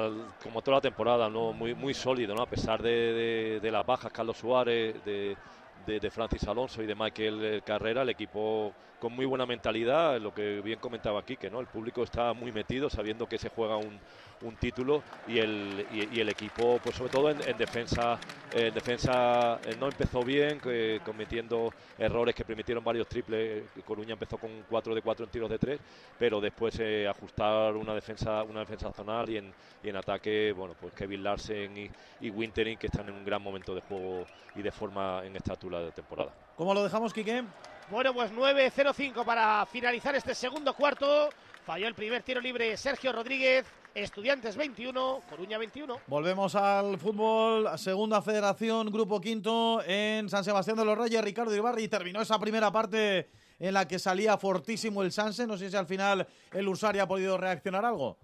como 0.42 0.62
toda 0.62 0.78
la 0.78 0.80
temporada, 0.80 1.30
¿no? 1.30 1.52
muy, 1.52 1.74
muy 1.74 1.94
sólido, 1.94 2.34
¿no? 2.34 2.42
a 2.42 2.46
pesar 2.46 2.82
de, 2.82 3.60
de, 3.62 3.70
las 3.70 3.86
bajas, 3.86 4.10
Carlos 4.12 4.36
Suárez, 4.36 4.96
de, 5.04 5.36
de, 5.86 6.10
Francis 6.10 6.46
Alonso 6.48 6.82
y 6.82 6.86
de 6.86 6.94
Michael 6.94 7.62
Carrera, 7.64 8.02
el 8.02 8.08
equipo 8.08 8.72
con 8.98 9.12
muy 9.12 9.26
buena 9.26 9.44
mentalidad, 9.44 10.18
lo 10.20 10.32
que 10.32 10.60
bien 10.60 10.78
comentaba 10.78 11.20
aquí, 11.20 11.36
que 11.36 11.50
¿no? 11.50 11.60
el 11.60 11.66
público 11.66 12.02
está 12.02 12.32
muy 12.32 12.52
metido 12.52 12.88
sabiendo 12.88 13.28
que 13.28 13.38
se 13.38 13.50
juega 13.50 13.76
un, 13.76 14.00
un 14.44 14.56
título 14.56 15.02
y 15.26 15.38
el, 15.38 15.86
y, 15.92 16.20
el 16.20 16.28
equipo, 16.28 16.78
pues 16.82 16.96
sobre 16.96 17.10
todo 17.10 17.30
en, 17.30 17.56
defensa, 17.56 18.18
en 18.52 18.72
defensa 18.72 19.58
eh, 19.64 19.76
no 19.78 19.86
empezó 19.86 20.22
bien, 20.22 20.60
cometiendo 21.04 21.72
errores 21.98 22.34
que 22.34 22.44
permitieron 22.44 22.84
varios 22.84 23.08
triples. 23.08 23.64
Coruña 23.84 24.12
empezó 24.12 24.38
con 24.38 24.50
4 24.68 24.94
de 24.94 25.02
4 25.02 25.24
en 25.24 25.30
tiros 25.30 25.50
de 25.50 25.58
3, 25.58 25.80
pero 26.18 26.40
después 26.40 26.78
eh, 26.78 27.08
ajustar 27.08 27.74
una 27.74 27.94
defensa, 27.94 28.42
una 28.42 28.60
defensa 28.60 28.92
zonal 28.92 29.28
y 29.30 29.38
en, 29.38 29.52
y 29.82 29.88
en 29.88 29.96
ataque, 29.96 30.52
bueno, 30.52 30.74
pues 30.80 30.92
Kevin 30.94 31.22
Larsen 31.22 31.76
y, 31.76 31.90
y 32.20 32.30
Wintering 32.30 32.78
que 32.78 32.86
están 32.86 33.08
en 33.08 33.14
un 33.14 33.24
gran 33.24 33.42
momento 33.42 33.74
de 33.74 33.80
juego 33.80 34.24
y 34.54 34.62
de 34.62 34.70
forma 34.70 35.22
en 35.24 35.34
esta 35.36 35.52
altura 35.52 35.80
de 35.80 35.92
temporada. 35.92 36.32
¿Cómo 36.56 36.74
lo 36.74 36.84
dejamos, 36.84 37.12
Quique? 37.12 37.42
Bueno, 37.90 38.14
pues 38.14 38.32
9-0-5 38.32 39.24
para 39.24 39.66
finalizar 39.66 40.14
este 40.14 40.34
segundo 40.34 40.72
cuarto. 40.74 41.28
Falló 41.64 41.88
el 41.88 41.94
primer 41.94 42.22
tiro 42.22 42.42
libre 42.42 42.76
Sergio 42.76 43.10
Rodríguez. 43.10 43.64
Estudiantes 43.94 44.54
21, 44.54 45.22
Coruña 45.30 45.56
21. 45.56 45.98
Volvemos 46.08 46.54
al 46.56 46.98
fútbol, 46.98 47.70
segunda 47.78 48.20
federación, 48.20 48.90
grupo 48.92 49.18
quinto 49.18 49.82
en 49.86 50.28
San 50.28 50.44
Sebastián 50.44 50.76
de 50.76 50.84
los 50.84 50.98
Reyes. 50.98 51.24
Ricardo 51.24 51.54
Ibarri 51.56 51.88
terminó 51.88 52.20
esa 52.20 52.38
primera 52.38 52.70
parte 52.70 53.30
en 53.58 53.72
la 53.72 53.88
que 53.88 53.98
salía 53.98 54.36
fortísimo 54.36 55.02
el 55.02 55.10
Sanse. 55.10 55.46
No 55.46 55.56
sé 55.56 55.70
si 55.70 55.76
al 55.76 55.86
final 55.86 56.26
el 56.52 56.68
Ursari 56.68 56.98
ha 56.98 57.08
podido 57.08 57.38
reaccionar 57.38 57.86
algo. 57.86 58.18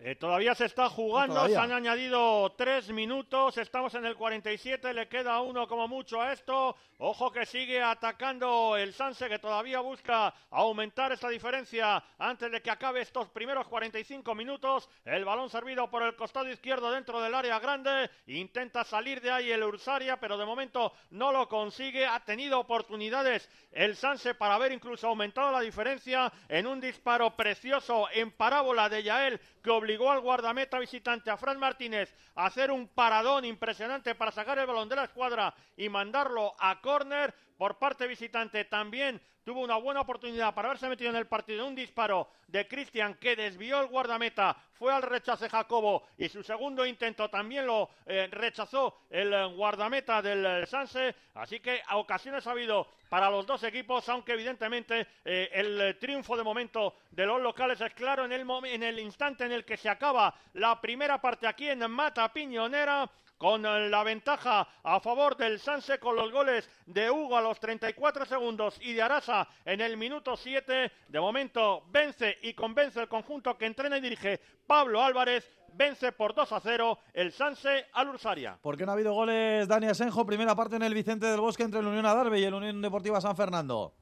Eh, 0.00 0.16
todavía 0.16 0.54
se 0.54 0.64
está 0.64 0.90
jugando, 0.90 1.46
se 1.46 1.56
han 1.56 1.72
añadido 1.72 2.52
tres 2.58 2.90
minutos, 2.90 3.56
estamos 3.58 3.94
en 3.94 4.04
el 4.04 4.16
47, 4.16 4.92
le 4.92 5.08
queda 5.08 5.40
uno 5.40 5.68
como 5.68 5.86
mucho 5.86 6.20
a 6.20 6.32
esto. 6.32 6.76
Ojo 6.98 7.30
que 7.30 7.46
sigue 7.46 7.80
atacando 7.82 8.76
el 8.76 8.92
Sanse, 8.92 9.28
que 9.28 9.38
todavía 9.38 9.80
busca 9.80 10.34
aumentar 10.50 11.12
esa 11.12 11.28
diferencia 11.28 12.02
antes 12.18 12.50
de 12.50 12.60
que 12.60 12.70
acabe 12.70 13.00
estos 13.00 13.28
primeros 13.28 13.68
45 13.68 14.34
minutos. 14.34 14.88
El 15.04 15.24
balón 15.24 15.48
servido 15.48 15.88
por 15.90 16.02
el 16.02 16.16
costado 16.16 16.50
izquierdo 16.50 16.90
dentro 16.90 17.20
del 17.20 17.34
área 17.34 17.58
grande, 17.58 18.10
intenta 18.26 18.84
salir 18.84 19.20
de 19.20 19.30
ahí 19.30 19.50
el 19.52 19.62
Ursaria, 19.62 20.18
pero 20.18 20.36
de 20.36 20.44
momento 20.44 20.92
no 21.10 21.32
lo 21.32 21.48
consigue. 21.48 22.04
Ha 22.04 22.24
tenido 22.24 22.58
oportunidades 22.58 23.48
el 23.70 23.96
Sanse 23.96 24.34
para 24.34 24.54
haber 24.54 24.72
incluso 24.72 25.08
aumentado 25.08 25.52
la 25.52 25.60
diferencia 25.60 26.32
en 26.48 26.66
un 26.66 26.80
disparo 26.80 27.36
precioso 27.36 28.08
en 28.12 28.32
parábola 28.32 28.88
de 28.88 29.02
Yael 29.02 29.40
que 29.62 29.70
obligó 29.84 30.10
al 30.10 30.20
guardameta 30.20 30.78
visitante 30.78 31.30
a 31.30 31.36
Fran 31.36 31.58
Martínez 31.58 32.14
a 32.36 32.46
hacer 32.46 32.70
un 32.70 32.88
paradón 32.88 33.44
impresionante 33.44 34.14
para 34.14 34.32
sacar 34.32 34.58
el 34.58 34.66
balón 34.66 34.88
de 34.88 34.96
la 34.96 35.04
escuadra 35.04 35.54
y 35.76 35.90
mandarlo 35.90 36.54
a 36.58 36.80
córner 36.80 37.34
por 37.56 37.78
parte 37.78 38.06
visitante. 38.06 38.64
También 38.64 39.20
tuvo 39.44 39.60
una 39.60 39.76
buena 39.76 40.00
oportunidad 40.00 40.54
para 40.54 40.68
haberse 40.68 40.88
metido 40.88 41.10
en 41.10 41.16
el 41.16 41.26
partido. 41.26 41.66
Un 41.66 41.74
disparo 41.74 42.28
de 42.48 42.66
Cristian 42.66 43.14
que 43.14 43.36
desvió 43.36 43.80
el 43.80 43.88
guardameta, 43.88 44.56
fue 44.72 44.92
al 44.92 45.02
rechace 45.02 45.48
Jacobo 45.48 46.08
y 46.18 46.28
su 46.28 46.42
segundo 46.42 46.84
intento 46.84 47.28
también 47.28 47.66
lo 47.66 47.90
eh, 48.06 48.28
rechazó 48.30 49.02
el 49.10 49.32
eh, 49.32 49.44
guardameta 49.46 50.20
del 50.20 50.44
eh, 50.44 50.66
Sanse. 50.66 51.14
Así 51.34 51.60
que 51.60 51.80
a 51.86 51.96
ocasiones 51.96 52.46
ha 52.46 52.52
habido 52.52 52.88
para 53.08 53.30
los 53.30 53.46
dos 53.46 53.62
equipos, 53.62 54.08
aunque 54.08 54.32
evidentemente 54.32 55.06
el 55.24 55.96
triunfo 56.00 56.36
de 56.36 56.42
momento 56.42 56.96
de 57.12 57.24
los 57.26 57.40
locales 57.40 57.80
es 57.80 57.94
claro 57.94 58.24
en 58.24 58.32
el, 58.32 58.44
en 58.64 58.82
el 58.82 58.98
instante 58.98 59.44
en 59.44 59.52
el 59.52 59.64
que 59.64 59.76
se 59.76 59.88
acaba 59.88 60.34
la 60.54 60.80
primera 60.80 61.20
parte 61.20 61.46
aquí 61.46 61.68
en 61.68 61.88
Mata 61.88 62.32
Piñonera 62.32 63.08
con 63.38 63.62
la 63.62 64.02
ventaja 64.02 64.66
a 64.82 65.00
favor 65.00 65.36
del 65.36 65.58
Sanse 65.58 65.98
con 65.98 66.16
los 66.16 66.30
goles 66.32 66.68
de 66.86 67.10
Hugo 67.10 67.36
a 67.36 67.42
los 67.42 67.58
34 67.60 68.24
segundos 68.26 68.78
y 68.80 68.92
de 68.92 69.02
Arasa 69.02 69.48
en 69.64 69.80
el 69.80 69.96
minuto 69.96 70.36
7. 70.36 70.92
De 71.08 71.20
momento 71.20 71.84
vence 71.90 72.38
y 72.42 72.54
convence 72.54 73.00
el 73.00 73.08
conjunto 73.08 73.56
que 73.58 73.66
entrena 73.66 73.98
y 73.98 74.00
dirige 74.00 74.40
Pablo 74.66 75.02
Álvarez. 75.02 75.50
Vence 75.76 76.12
por 76.12 76.34
2 76.34 76.52
a 76.52 76.60
0 76.60 76.98
el 77.12 77.32
Sanse 77.32 77.86
al 77.92 78.08
Ursaria. 78.08 78.56
¿Por 78.62 78.76
qué 78.76 78.86
no 78.86 78.92
ha 78.92 78.94
habido 78.94 79.12
goles, 79.12 79.66
Dani 79.66 79.88
Asenjo? 79.88 80.24
Primera 80.24 80.54
parte 80.54 80.76
en 80.76 80.82
el 80.82 80.94
Vicente 80.94 81.26
del 81.26 81.40
Bosque 81.40 81.64
entre 81.64 81.80
el 81.80 81.86
Unión 81.86 82.06
Adarve 82.06 82.38
y 82.38 82.44
el 82.44 82.54
Unión 82.54 82.80
Deportiva 82.80 83.20
San 83.20 83.36
Fernando. 83.36 83.92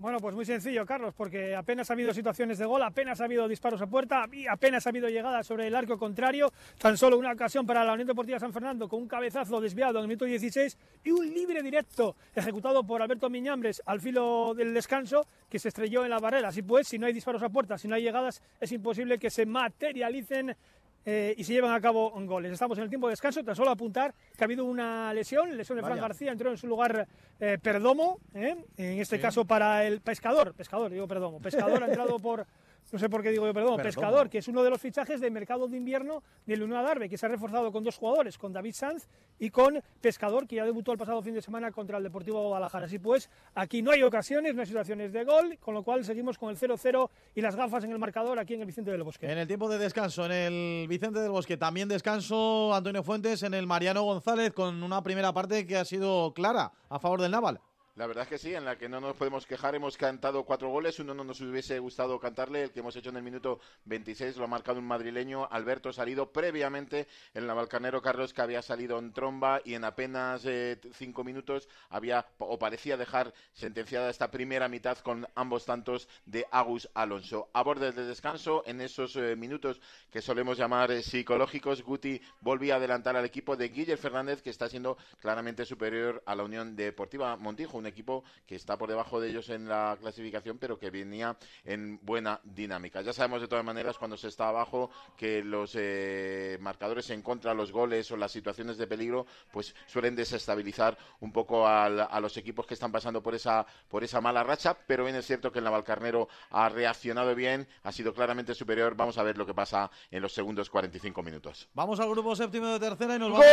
Bueno, 0.00 0.18
pues 0.18 0.34
muy 0.34 0.46
sencillo, 0.46 0.86
Carlos, 0.86 1.12
porque 1.14 1.54
apenas 1.54 1.90
ha 1.90 1.92
habido 1.92 2.14
situaciones 2.14 2.56
de 2.56 2.64
gol, 2.64 2.82
apenas 2.82 3.20
ha 3.20 3.24
habido 3.24 3.46
disparos 3.46 3.82
a 3.82 3.86
puerta, 3.86 4.24
apenas 4.50 4.86
ha 4.86 4.88
habido 4.88 5.10
llegadas 5.10 5.46
sobre 5.46 5.66
el 5.66 5.76
arco 5.76 5.98
contrario, 5.98 6.50
tan 6.78 6.96
solo 6.96 7.18
una 7.18 7.32
ocasión 7.32 7.66
para 7.66 7.84
la 7.84 7.92
Unión 7.92 8.08
Deportiva 8.08 8.38
San 8.38 8.50
Fernando 8.50 8.88
con 8.88 9.02
un 9.02 9.06
cabezazo 9.06 9.60
desviado 9.60 9.98
en 9.98 10.04
el 10.04 10.08
minuto 10.08 10.24
16 10.24 10.78
y 11.04 11.10
un 11.10 11.28
libre 11.34 11.62
directo 11.62 12.16
ejecutado 12.34 12.82
por 12.82 13.02
Alberto 13.02 13.28
Miñambres 13.28 13.82
al 13.84 14.00
filo 14.00 14.54
del 14.54 14.72
descanso 14.72 15.26
que 15.50 15.58
se 15.58 15.68
estrelló 15.68 16.02
en 16.04 16.08
la 16.08 16.18
barrera. 16.18 16.48
Así 16.48 16.62
pues, 16.62 16.88
si 16.88 16.98
no 16.98 17.04
hay 17.04 17.12
disparos 17.12 17.42
a 17.42 17.50
puerta, 17.50 17.76
si 17.76 17.86
no 17.86 17.94
hay 17.94 18.02
llegadas, 18.02 18.42
es 18.58 18.72
imposible 18.72 19.18
que 19.18 19.28
se 19.28 19.44
materialicen 19.44 20.56
eh, 21.04 21.34
y 21.36 21.44
se 21.44 21.52
llevan 21.52 21.72
a 21.72 21.80
cabo 21.80 22.10
goles. 22.26 22.52
Estamos 22.52 22.76
en 22.78 22.84
el 22.84 22.90
tiempo 22.90 23.06
de 23.08 23.12
descanso, 23.12 23.42
tan 23.42 23.56
solo 23.56 23.70
apuntar 23.70 24.14
que 24.36 24.44
ha 24.44 24.46
habido 24.46 24.64
una 24.64 25.12
lesión, 25.14 25.56
lesión 25.56 25.76
de 25.76 25.82
Fran 25.82 25.98
García, 25.98 26.32
entró 26.32 26.50
en 26.50 26.58
su 26.58 26.66
lugar 26.66 27.06
eh, 27.38 27.58
Perdomo, 27.62 28.18
eh, 28.34 28.56
en 28.76 29.00
este 29.00 29.18
caso 29.18 29.44
para 29.44 29.84
el 29.84 30.00
pescador, 30.00 30.54
pescador, 30.54 30.90
digo 30.90 31.08
Perdomo, 31.08 31.40
pescador 31.40 31.82
ha 31.82 31.86
entrado 31.88 32.18
por 32.18 32.46
no 32.92 32.98
sé 32.98 33.08
por 33.08 33.22
qué 33.22 33.30
digo 33.30 33.46
yo, 33.46 33.54
perdón, 33.54 33.80
Pescador, 33.82 34.28
que 34.28 34.38
es 34.38 34.48
uno 34.48 34.62
de 34.62 34.70
los 34.70 34.80
fichajes 34.80 35.20
del 35.20 35.30
mercado 35.30 35.68
de 35.68 35.76
invierno 35.76 36.22
del 36.46 36.62
Unión 36.62 36.78
Adarve, 36.78 37.08
que 37.08 37.16
se 37.16 37.26
ha 37.26 37.28
reforzado 37.28 37.70
con 37.70 37.84
dos 37.84 37.96
jugadores, 37.96 38.36
con 38.38 38.52
David 38.52 38.74
Sanz 38.74 39.08
y 39.38 39.50
con 39.50 39.80
Pescador, 40.00 40.46
que 40.46 40.56
ya 40.56 40.64
debutó 40.64 40.92
el 40.92 40.98
pasado 40.98 41.22
fin 41.22 41.34
de 41.34 41.42
semana 41.42 41.70
contra 41.70 41.98
el 41.98 42.04
Deportivo 42.04 42.42
Guadalajara. 42.48 42.86
Así 42.86 42.98
pues, 42.98 43.30
aquí 43.54 43.82
no 43.82 43.92
hay 43.92 44.02
ocasiones, 44.02 44.54
no 44.54 44.60
hay 44.60 44.66
situaciones 44.66 45.12
de 45.12 45.24
gol, 45.24 45.58
con 45.60 45.74
lo 45.74 45.82
cual 45.82 46.04
seguimos 46.04 46.38
con 46.38 46.50
el 46.50 46.56
0-0 46.56 47.08
y 47.34 47.40
las 47.40 47.56
gafas 47.56 47.84
en 47.84 47.92
el 47.92 47.98
marcador 47.98 48.38
aquí 48.38 48.54
en 48.54 48.60
el 48.60 48.66
Vicente 48.66 48.90
del 48.90 49.02
Bosque. 49.02 49.30
En 49.30 49.38
el 49.38 49.46
tiempo 49.46 49.68
de 49.68 49.78
descanso, 49.78 50.26
en 50.26 50.32
el 50.32 50.88
Vicente 50.88 51.20
del 51.20 51.30
Bosque, 51.30 51.56
también 51.56 51.88
descanso 51.88 52.74
Antonio 52.74 53.02
Fuentes 53.02 53.42
en 53.42 53.54
el 53.54 53.66
Mariano 53.66 54.02
González, 54.02 54.52
con 54.52 54.82
una 54.82 55.02
primera 55.02 55.32
parte 55.32 55.66
que 55.66 55.76
ha 55.76 55.84
sido 55.84 56.32
clara 56.34 56.72
a 56.88 56.98
favor 56.98 57.20
del 57.20 57.30
Naval. 57.30 57.60
La 58.00 58.06
verdad 58.06 58.22
es 58.22 58.28
que 58.30 58.38
sí, 58.38 58.54
en 58.54 58.64
la 58.64 58.78
que 58.78 58.88
no 58.88 58.98
nos 58.98 59.14
podemos 59.14 59.44
quejar. 59.44 59.74
Hemos 59.74 59.98
cantado 59.98 60.44
cuatro 60.44 60.70
goles. 60.70 60.98
Uno 61.00 61.12
no 61.12 61.22
nos 61.22 61.42
hubiese 61.42 61.78
gustado 61.80 62.18
cantarle, 62.18 62.62
el 62.62 62.70
que 62.70 62.80
hemos 62.80 62.96
hecho 62.96 63.10
en 63.10 63.18
el 63.18 63.22
minuto 63.22 63.60
26 63.84 64.38
lo 64.38 64.44
ha 64.44 64.46
marcado 64.46 64.78
un 64.78 64.86
madrileño, 64.86 65.46
Alberto 65.50 65.92
Salido, 65.92 66.32
previamente 66.32 67.08
en 67.34 67.46
la 67.46 67.52
Balcanero 67.52 68.00
Carlos, 68.00 68.32
que 68.32 68.40
había 68.40 68.62
salido 68.62 68.98
en 68.98 69.12
tromba 69.12 69.60
y 69.66 69.74
en 69.74 69.84
apenas 69.84 70.46
eh, 70.46 70.80
cinco 70.94 71.24
minutos 71.24 71.68
había 71.90 72.24
o 72.38 72.58
parecía 72.58 72.96
dejar 72.96 73.34
sentenciada 73.52 74.08
esta 74.08 74.30
primera 74.30 74.66
mitad 74.70 74.96
con 75.00 75.28
ambos 75.34 75.66
tantos 75.66 76.08
de 76.24 76.46
Agus 76.50 76.88
Alonso. 76.94 77.50
A 77.52 77.62
borde 77.62 77.92
del 77.92 78.08
descanso, 78.08 78.62
en 78.64 78.80
esos 78.80 79.14
eh, 79.16 79.36
minutos 79.36 79.78
que 80.10 80.22
solemos 80.22 80.56
llamar 80.56 80.90
eh, 80.90 81.02
psicológicos, 81.02 81.82
Guti 81.82 82.18
volvía 82.40 82.72
a 82.72 82.76
adelantar 82.78 83.14
al 83.14 83.26
equipo 83.26 83.58
de 83.58 83.68
Guillermo 83.68 84.00
Fernández, 84.00 84.40
que 84.40 84.48
está 84.48 84.70
siendo 84.70 84.96
claramente 85.20 85.66
superior 85.66 86.22
a 86.24 86.34
la 86.34 86.44
Unión 86.44 86.74
Deportiva 86.74 87.36
Montijo, 87.36 87.76
equipo 87.90 88.24
que 88.46 88.56
está 88.56 88.76
por 88.78 88.88
debajo 88.88 89.20
de 89.20 89.28
ellos 89.28 89.48
en 89.50 89.68
la 89.68 89.96
clasificación, 90.00 90.58
pero 90.58 90.78
que 90.78 90.90
venía 90.90 91.36
en 91.64 91.98
buena 92.02 92.40
dinámica. 92.44 93.02
Ya 93.02 93.12
sabemos 93.12 93.40
de 93.40 93.48
todas 93.48 93.64
maneras 93.64 93.98
cuando 93.98 94.16
se 94.16 94.28
está 94.28 94.48
abajo 94.48 94.90
que 95.16 95.42
los 95.42 95.72
eh, 95.76 96.56
marcadores 96.60 97.10
en 97.10 97.22
contra, 97.22 97.54
los 97.54 97.72
goles 97.72 98.10
o 98.10 98.16
las 98.16 98.32
situaciones 98.32 98.78
de 98.78 98.86
peligro, 98.86 99.26
pues 99.52 99.74
suelen 99.86 100.16
desestabilizar 100.16 100.96
un 101.20 101.32
poco 101.32 101.66
al, 101.66 102.00
a 102.00 102.20
los 102.20 102.36
equipos 102.36 102.66
que 102.66 102.74
están 102.74 102.92
pasando 102.92 103.22
por 103.22 103.34
esa, 103.34 103.66
por 103.88 104.04
esa 104.04 104.20
mala 104.20 104.42
racha, 104.42 104.76
pero 104.86 105.04
bien 105.04 105.16
es 105.16 105.26
cierto 105.26 105.52
que 105.52 105.58
el 105.58 105.64
Navalcarnero 105.64 106.28
ha 106.50 106.68
reaccionado 106.68 107.34
bien, 107.34 107.66
ha 107.82 107.92
sido 107.92 108.14
claramente 108.14 108.54
superior. 108.54 108.94
Vamos 108.94 109.18
a 109.18 109.22
ver 109.22 109.36
lo 109.36 109.46
que 109.46 109.54
pasa 109.54 109.90
en 110.10 110.22
los 110.22 110.32
segundos 110.32 110.70
45 110.70 111.22
minutos. 111.22 111.68
Vamos 111.74 112.00
al 112.00 112.10
grupo 112.10 112.34
séptimo 112.36 112.68
de 112.68 112.80
tercera 112.80 113.16
y 113.16 113.18
nos 113.18 113.32
vamos. 113.32 113.46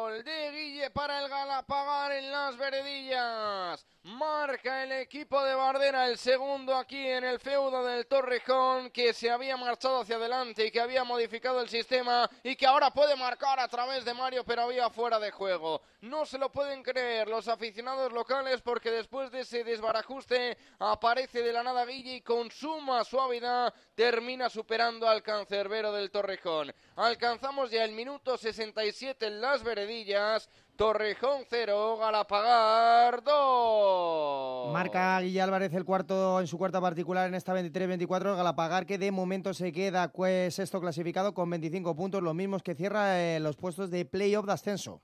Gol 0.00 0.24
de 0.24 0.50
Guille 0.52 0.84
para 0.96 1.22
el 1.22 1.28
Galapagar 1.28 2.10
en 2.12 2.32
las 2.32 2.56
veredillas. 2.56 3.86
Marca 4.04 4.84
el 4.84 4.92
equipo 4.92 5.42
de 5.42 5.54
Bardera 5.54 6.06
el 6.06 6.16
segundo 6.16 6.74
aquí 6.76 7.08
en 7.08 7.24
el 7.24 7.40
feudo 7.40 7.84
del 7.84 8.06
Torrejón 8.06 8.90
que 8.90 9.12
se 9.12 9.28
había 9.28 9.56
marchado 9.56 10.00
hacia 10.00 10.14
adelante 10.14 10.64
y 10.64 10.70
que 10.70 10.80
había 10.80 11.02
modificado 11.02 11.60
el 11.60 11.68
sistema 11.68 12.30
y 12.44 12.54
que 12.54 12.66
ahora 12.66 12.92
puede 12.92 13.16
marcar 13.16 13.58
a 13.58 13.66
través 13.66 14.04
de 14.04 14.14
Mario 14.14 14.44
pero 14.44 14.62
había 14.62 14.88
fuera 14.88 15.18
de 15.18 15.32
juego. 15.32 15.82
No 16.02 16.24
se 16.24 16.38
lo 16.38 16.52
pueden 16.52 16.84
creer 16.84 17.26
los 17.26 17.48
aficionados 17.48 18.12
locales 18.12 18.62
porque 18.62 18.92
después 18.92 19.32
de 19.32 19.40
ese 19.40 19.64
desbarajuste 19.64 20.56
aparece 20.78 21.42
de 21.42 21.52
la 21.52 21.64
nada 21.64 21.84
Guille 21.84 22.14
y 22.14 22.20
con 22.20 22.48
suma 22.50 23.02
suavidad 23.02 23.74
termina 23.96 24.48
superando 24.48 25.08
al 25.08 25.22
cancerbero 25.22 25.90
del 25.92 26.12
Torrejón. 26.12 26.72
Alcanzamos 26.94 27.72
ya 27.72 27.84
el 27.84 27.90
minuto 27.90 28.38
67 28.38 29.26
en 29.26 29.40
las 29.40 29.64
veredillas. 29.64 30.48
Torrejón 30.76 31.44
0, 31.48 31.96
Galapagar 31.98 33.24
2. 33.24 34.72
Marca 34.74 35.18
Guille 35.20 35.40
Álvarez 35.40 35.72
el 35.72 35.86
cuarto 35.86 36.38
en 36.38 36.46
su 36.46 36.58
cuarta 36.58 36.82
particular 36.82 37.26
en 37.28 37.34
esta 37.34 37.54
23-24. 37.54 38.36
Galapagar 38.36 38.84
que 38.84 38.98
de 38.98 39.10
momento 39.10 39.54
se 39.54 39.72
queda 39.72 40.12
pues, 40.12 40.54
sexto 40.54 40.78
clasificado 40.78 41.32
con 41.32 41.48
25 41.48 41.96
puntos, 41.96 42.22
los 42.22 42.34
mismos 42.34 42.62
que 42.62 42.74
cierra 42.74 43.18
eh, 43.18 43.40
los 43.40 43.56
puestos 43.56 43.90
de 43.90 44.04
playoff 44.04 44.44
de 44.44 44.52
ascenso. 44.52 45.02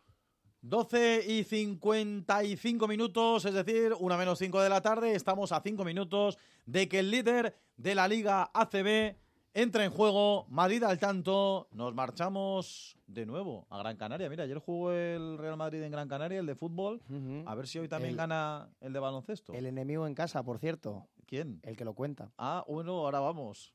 12 0.61 1.25
y 1.27 1.45
55 1.45 2.87
minutos, 2.87 3.47
es 3.47 3.55
decir, 3.55 3.95
una 3.99 4.19
menos 4.19 4.39
5 4.39 4.61
de 4.61 4.69
la 4.69 4.83
tarde. 4.83 5.15
Estamos 5.15 5.53
a 5.53 5.63
5 5.63 5.85
minutos 5.85 6.39
de 6.67 6.87
que 6.87 6.99
el 6.99 7.11
líder 7.11 7.57
de 7.79 7.95
la 7.95 8.09
Liga 8.09 8.51
ACB 8.53 9.17
entra 9.55 9.85
en 9.85 9.91
juego. 9.91 10.47
Madrid 10.49 10.83
al 10.83 10.99
tanto. 10.99 11.69
Nos 11.73 11.95
marchamos 11.95 12.97
de 13.07 13.27
nuevo 13.27 13.67
a 13.71 13.79
Gran 13.79 13.97
Canaria. 13.97 14.29
Mira, 14.29 14.45
ayer 14.45 14.59
jugó 14.59 14.93
el 14.93 15.39
Real 15.39 15.57
Madrid 15.57 15.83
en 15.83 15.91
Gran 15.93 16.09
Canaria, 16.09 16.41
el 16.41 16.47
de 16.47 16.55
fútbol. 16.55 17.01
A 17.47 17.55
ver 17.55 17.67
si 17.67 17.79
hoy 17.79 17.89
también 17.89 18.13
El- 18.13 18.17
gana 18.17 18.69
el 18.81 18.93
de 18.93 18.99
baloncesto. 18.99 19.53
El 19.53 19.67
enemigo 19.67 20.07
en 20.07 20.15
casa, 20.15 20.43
por 20.43 20.59
cierto. 20.59 21.07
¿Quién? 21.27 21.61
El 21.63 21.77
que 21.77 21.85
lo 21.85 21.95
cuenta. 21.95 22.31
Ah, 22.39 22.65
bueno, 22.69 22.93
ahora 22.93 23.21
vamos. 23.21 23.73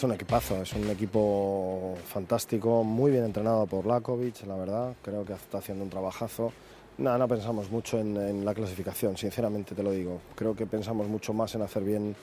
Es 0.00 0.04
un 0.04 0.12
equipazo, 0.12 0.62
es 0.62 0.72
un 0.72 0.88
equipo 0.88 1.94
fantástico, 2.06 2.82
muy 2.82 3.10
bien 3.10 3.22
entrenado 3.22 3.66
por 3.66 3.84
Lakovic, 3.84 4.46
la 4.46 4.56
verdad. 4.56 4.94
Creo 5.02 5.26
que 5.26 5.34
está 5.34 5.58
haciendo 5.58 5.84
un 5.84 5.90
trabajazo. 5.90 6.54
Nada, 6.96 7.18
no 7.18 7.28
pensamos 7.28 7.70
mucho 7.70 7.98
en, 7.98 8.16
en 8.16 8.42
la 8.46 8.54
clasificación, 8.54 9.18
sinceramente 9.18 9.74
te 9.74 9.82
lo 9.82 9.90
digo. 9.90 10.22
Creo 10.36 10.56
que 10.56 10.64
pensamos 10.64 11.06
mucho 11.06 11.34
más 11.34 11.54
en 11.54 11.60
hacer 11.60 11.84
bien 11.84 12.16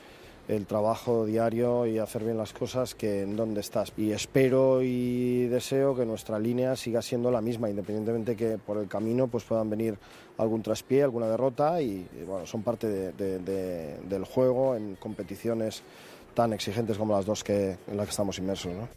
el 0.48 0.66
trabajo 0.66 1.28
diario 1.28 1.86
y 1.86 2.00
hacer 2.00 2.24
bien 2.24 2.38
las 2.40 2.52
cosas 2.52 2.96
que 2.96 3.22
en 3.22 3.36
dónde 3.36 3.60
estás. 3.62 3.94
Y 3.96 4.12
espero 4.12 4.82
y 4.82 5.46
deseo 5.46 5.96
que 5.96 6.04
nuestra 6.04 6.40
línea 6.40 6.76
siga 6.76 7.04
siendo 7.04 7.30
la 7.30 7.42
misma, 7.42 7.70
independientemente 7.70 8.36
que 8.36 8.58
por 8.58 8.78
el 8.80 8.88
camino 8.88 9.28
pues 9.28 9.44
puedan 9.44 9.70
venir 9.70 10.00
algún 10.40 10.64
traspié, 10.64 11.04
alguna 11.04 11.28
derrota 11.28 11.80
y, 11.80 12.08
y, 12.20 12.24
bueno, 12.26 12.48
son 12.48 12.64
parte 12.64 12.88
de- 12.88 13.12
de- 13.12 13.38
de- 13.38 13.98
del 14.10 14.24
juego 14.26 14.76
en 14.76 14.96
competiciones 14.96 15.84
tan 16.38 16.54
exigentes 16.54 17.00
como 17.00 17.16
las 17.16 17.26
dos 17.26 17.44
que, 17.44 17.80
en 17.88 17.98
las 17.98 18.06
que 18.06 18.12
estamos 18.12 18.38
inmersos. 18.38 18.72
¿no? 18.72 18.88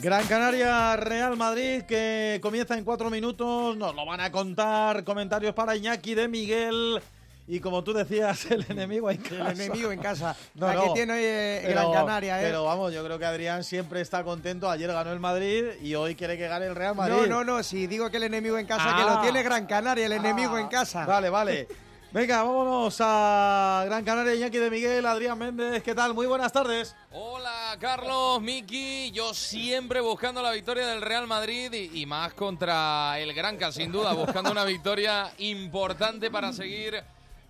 Gran 0.00 0.24
Canaria, 0.28 0.94
Real 0.96 1.36
Madrid, 1.36 1.82
que 1.82 2.38
comienza 2.40 2.78
en 2.78 2.84
cuatro 2.84 3.10
minutos. 3.10 3.76
Nos 3.76 3.92
lo 3.92 4.06
van 4.06 4.20
a 4.20 4.30
contar. 4.30 5.02
Comentarios 5.02 5.52
para 5.52 5.74
Iñaki 5.74 6.14
de 6.14 6.28
Miguel. 6.28 7.02
Y 7.46 7.60
como 7.60 7.84
tú 7.84 7.92
decías, 7.92 8.46
el 8.50 8.64
enemigo 8.70 9.10
en 9.10 9.18
casa. 9.18 9.50
El 9.50 9.60
enemigo 9.60 9.92
en 9.92 10.00
casa. 10.00 10.34
La 10.54 10.80
que 10.80 10.90
tiene 10.94 11.12
hoy, 11.12 11.22
eh, 11.22 11.66
Gran 11.68 11.92
Canaria, 11.92 12.40
¿eh? 12.40 12.44
Pero 12.46 12.64
vamos, 12.64 12.92
yo 12.92 13.04
creo 13.04 13.18
que 13.18 13.26
Adrián 13.26 13.64
siempre 13.64 14.00
está 14.00 14.24
contento. 14.24 14.70
Ayer 14.70 14.90
ganó 14.90 15.12
el 15.12 15.20
Madrid 15.20 15.64
y 15.82 15.94
hoy 15.94 16.14
quiere 16.14 16.38
que 16.38 16.48
gane 16.48 16.66
el 16.66 16.74
Real 16.74 16.94
Madrid. 16.94 17.14
No, 17.14 17.26
no, 17.26 17.44
no, 17.44 17.62
si 17.62 17.86
digo 17.86 18.10
que 18.10 18.16
el 18.16 18.22
enemigo 18.24 18.56
en 18.58 18.66
casa, 18.66 18.84
que 18.96 19.02
Ah. 19.02 19.14
lo 19.16 19.20
tiene 19.22 19.42
Gran 19.42 19.66
Canaria, 19.66 20.06
el 20.06 20.12
enemigo 20.12 20.56
en 20.58 20.68
casa. 20.68 21.04
Vale, 21.04 21.28
vale. 21.28 21.68
Venga, 22.14 22.44
vámonos 22.44 22.96
a 23.00 23.82
Gran 23.86 24.04
Canaria, 24.04 24.36
Iñaki 24.36 24.56
de 24.58 24.70
Miguel, 24.70 25.04
Adrián 25.04 25.36
Méndez. 25.36 25.82
¿Qué 25.82 25.96
tal? 25.96 26.14
Muy 26.14 26.26
buenas 26.26 26.52
tardes. 26.52 26.94
Hola 27.10 27.76
Carlos, 27.80 28.40
Miki, 28.40 29.10
yo 29.10 29.34
siempre 29.34 30.00
buscando 30.00 30.40
la 30.40 30.52
victoria 30.52 30.86
del 30.86 31.02
Real 31.02 31.26
Madrid 31.26 31.72
y, 31.72 32.00
y 32.02 32.06
más 32.06 32.32
contra 32.34 33.18
el 33.18 33.34
Granca, 33.34 33.72
sin 33.72 33.90
duda, 33.90 34.12
buscando 34.12 34.52
una 34.52 34.64
victoria 34.64 35.32
importante 35.38 36.30
para 36.30 36.52
seguir 36.52 37.02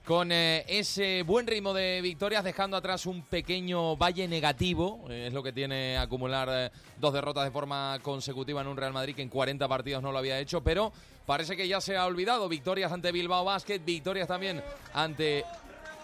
con 0.04 0.30
eh, 0.32 0.64
ese 0.68 1.22
buen 1.22 1.46
ritmo 1.46 1.72
de 1.72 2.00
victorias, 2.02 2.44
dejando 2.44 2.76
atrás 2.76 3.06
un 3.06 3.22
pequeño 3.22 3.96
valle 3.96 4.28
negativo, 4.28 5.04
eh, 5.08 5.28
es 5.28 5.32
lo 5.32 5.42
que 5.42 5.52
tiene 5.52 5.96
acumular 5.96 6.48
eh, 6.52 6.70
dos 7.00 7.14
derrotas 7.14 7.44
de 7.44 7.50
forma 7.50 7.98
consecutiva 8.02 8.60
en 8.60 8.66
un 8.66 8.76
Real 8.76 8.92
Madrid 8.92 9.14
que 9.14 9.22
en 9.22 9.30
40 9.30 9.66
partidos 9.66 10.02
no 10.02 10.12
lo 10.12 10.18
había 10.18 10.38
hecho, 10.38 10.62
pero 10.62 10.92
parece 11.24 11.56
que 11.56 11.66
ya 11.66 11.80
se 11.80 11.96
ha 11.96 12.04
olvidado, 12.04 12.48
victorias 12.50 12.92
ante 12.92 13.12
Bilbao 13.12 13.44
Basket, 13.44 13.78
victorias 13.78 14.28
también 14.28 14.62
ante 14.92 15.44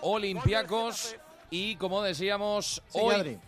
Olympiacos 0.00 1.16
y 1.50 1.76
como 1.76 2.02
decíamos, 2.02 2.82
Sí, 2.88 2.98
hoy 3.00 3.38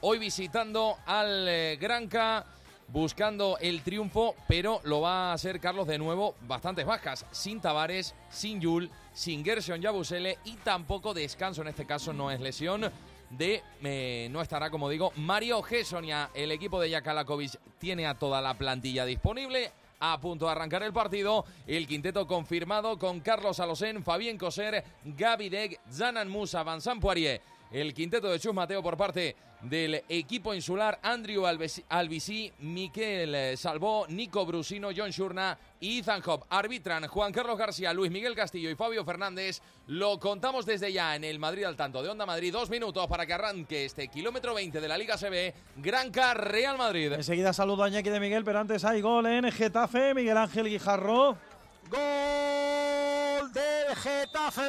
hoy 0.00 0.18
visitando 0.18 0.96
al 1.04 1.76
Granca, 1.78 2.46
buscando 2.92 3.56
el 3.60 3.82
triunfo, 3.82 4.34
pero 4.48 4.80
lo 4.84 5.00
va 5.00 5.30
a 5.30 5.32
hacer 5.32 5.60
Carlos 5.60 5.86
de 5.86 5.98
nuevo 5.98 6.34
bastantes 6.42 6.84
bajas, 6.84 7.26
sin 7.30 7.60
Tavares, 7.60 8.14
sin 8.30 8.60
Yul, 8.60 8.90
sin 9.12 9.44
Gerson 9.44 9.80
Yabusele 9.80 10.38
y 10.44 10.56
tampoco 10.56 11.14
descanso, 11.14 11.62
en 11.62 11.68
este 11.68 11.86
caso 11.86 12.12
no 12.12 12.30
es 12.30 12.40
lesión, 12.40 12.90
de 13.30 13.62
eh, 13.82 14.28
no 14.30 14.42
estará, 14.42 14.70
como 14.70 14.88
digo, 14.88 15.12
Mario 15.16 15.62
Gessonia. 15.62 16.30
El 16.34 16.50
equipo 16.50 16.80
de 16.80 16.90
Jakalakovic 16.90 17.58
tiene 17.78 18.06
a 18.06 18.18
toda 18.18 18.40
la 18.40 18.54
plantilla 18.54 19.04
disponible. 19.04 19.72
A 20.02 20.18
punto 20.18 20.46
de 20.46 20.52
arrancar 20.52 20.82
el 20.82 20.94
partido, 20.94 21.44
el 21.66 21.86
quinteto 21.86 22.26
confirmado 22.26 22.98
con 22.98 23.20
Carlos 23.20 23.60
Alosén, 23.60 24.02
Fabien 24.02 24.38
Coser, 24.38 24.82
Gaby 25.04 25.50
Deg, 25.50 25.78
Zanan 25.92 26.28
Musa, 26.28 26.64
Vincent 26.64 27.02
Poirier. 27.02 27.42
El 27.70 27.92
quinteto 27.92 28.28
de 28.28 28.40
Chus 28.40 28.54
Mateo 28.54 28.82
por 28.82 28.96
parte 28.96 29.36
del 29.62 30.02
equipo 30.08 30.54
insular, 30.54 30.98
Andrew 31.02 31.44
Albisi, 31.46 32.52
Miquel 32.60 33.34
eh, 33.34 33.56
Salvó, 33.56 34.06
Nico 34.08 34.46
Brusino, 34.46 34.88
John 34.96 35.10
Shurna 35.10 35.58
y 35.80 36.00
Ethan 36.00 36.22
Hop. 36.26 36.44
Arbitran 36.50 37.06
Juan 37.08 37.32
Carlos 37.32 37.58
García, 37.58 37.92
Luis 37.92 38.10
Miguel 38.10 38.34
Castillo 38.34 38.70
y 38.70 38.74
Fabio 38.74 39.04
Fernández. 39.04 39.60
Lo 39.86 40.18
contamos 40.18 40.66
desde 40.66 40.92
ya 40.92 41.16
en 41.16 41.24
el 41.24 41.38
Madrid 41.38 41.64
al 41.64 41.76
tanto 41.76 42.02
de 42.02 42.08
Onda 42.08 42.26
Madrid. 42.26 42.52
Dos 42.52 42.70
minutos 42.70 43.06
para 43.06 43.26
que 43.26 43.32
arranque 43.32 43.84
este 43.84 44.08
kilómetro 44.08 44.54
20 44.54 44.80
de 44.80 44.88
la 44.88 44.96
Liga 44.96 45.16
CB. 45.16 45.54
Granca 45.76 46.34
Real 46.34 46.78
Madrid. 46.78 47.12
Enseguida 47.12 47.52
saludo 47.52 47.84
a 47.84 47.88
Iñaki 47.88 48.10
de 48.10 48.20
Miguel, 48.20 48.44
pero 48.44 48.60
antes 48.60 48.84
hay 48.84 49.00
gol 49.00 49.26
en 49.26 49.50
Getafe. 49.50 50.14
Miguel 50.14 50.36
Ángel 50.36 50.68
Guijarro. 50.68 51.49
Gol 51.90 53.52
del 53.52 53.96
Getafe. 53.96 54.62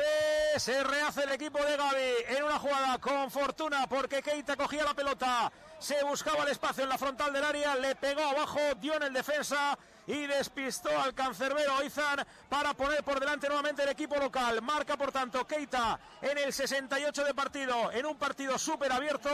Se 0.58 0.84
rehace 0.84 1.24
el 1.24 1.32
equipo 1.32 1.60
de 1.64 1.78
Gaby 1.78 2.36
en 2.36 2.44
una 2.44 2.58
jugada 2.60 2.98
con 2.98 3.30
fortuna 3.30 3.86
porque 3.88 4.22
Keita 4.22 4.56
cogía 4.56 4.84
la 4.84 4.94
pelota 4.94 5.52
se 5.82 6.04
buscaba 6.04 6.44
el 6.44 6.50
espacio 6.50 6.84
en 6.84 6.90
la 6.90 6.98
frontal 6.98 7.34
del 7.34 7.44
área, 7.44 7.76
le 7.76 7.96
pegó 7.96 8.22
abajo, 8.22 8.60
dio 8.80 8.96
en 8.96 9.04
el 9.04 9.14
defensa 9.14 9.78
y 10.08 10.26
despistó 10.28 10.90
al 11.00 11.14
cancerbero 11.14 11.84
Izan 11.84 12.26
para 12.50 12.74
poner 12.74 13.04
por 13.04 13.20
delante 13.20 13.48
nuevamente 13.48 13.84
el 13.84 13.90
equipo 13.90 14.16
local. 14.18 14.62
Marca 14.62 14.98
por 14.98 15.12
tanto 15.12 15.46
Keita 15.46 16.00
en 16.22 16.38
el 16.38 16.54
68 16.54 17.24
de 17.24 17.34
partido, 17.34 17.92
en 17.92 18.06
un 18.06 18.18
partido 18.18 18.58
súper 18.58 18.92
abierto. 18.92 19.30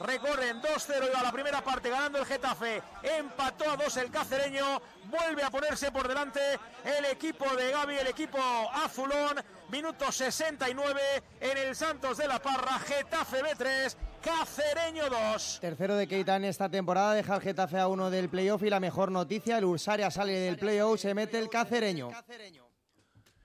Recorren 0.00 0.60
2-0 0.62 1.14
a 1.14 1.22
la 1.22 1.32
primera 1.32 1.62
parte 1.62 1.90
ganando 1.90 2.18
el 2.18 2.26
Getafe. 2.26 2.82
Empató 3.02 3.70
a 3.70 3.76
2 3.76 3.96
el 3.98 4.10
cacereño. 4.10 4.80
Vuelve 5.04 5.42
a 5.42 5.50
ponerse 5.50 5.90
por 5.90 6.06
delante 6.06 6.40
el 6.84 7.04
equipo 7.06 7.44
de 7.56 7.70
Gaby, 7.70 7.96
el 7.96 8.06
equipo 8.06 8.38
azulón. 8.72 9.42
Minuto 9.70 10.10
69 10.10 11.00
en 11.40 11.58
el 11.58 11.76
Santos 11.76 12.18
de 12.18 12.28
la 12.28 12.40
Parra. 12.40 12.78
Getafe 12.80 13.42
B3. 13.42 13.96
Cacereño 14.22 15.08
2. 15.08 15.58
Tercero 15.60 15.96
de 15.96 16.06
Keita 16.06 16.36
en 16.36 16.44
esta 16.44 16.68
temporada, 16.68 17.14
deja 17.14 17.36
el 17.36 17.40
Getafe 17.40 17.78
a 17.78 17.88
uno 17.88 18.10
del 18.10 18.28
playoff 18.28 18.62
y 18.62 18.70
la 18.70 18.78
mejor 18.78 19.10
noticia, 19.10 19.58
el 19.58 19.64
Ursaria 19.64 20.10
sale 20.10 20.32
del 20.32 20.56
playoff, 20.56 21.00
se 21.00 21.14
mete 21.14 21.38
el 21.38 21.48
Cacereño. 21.48 22.10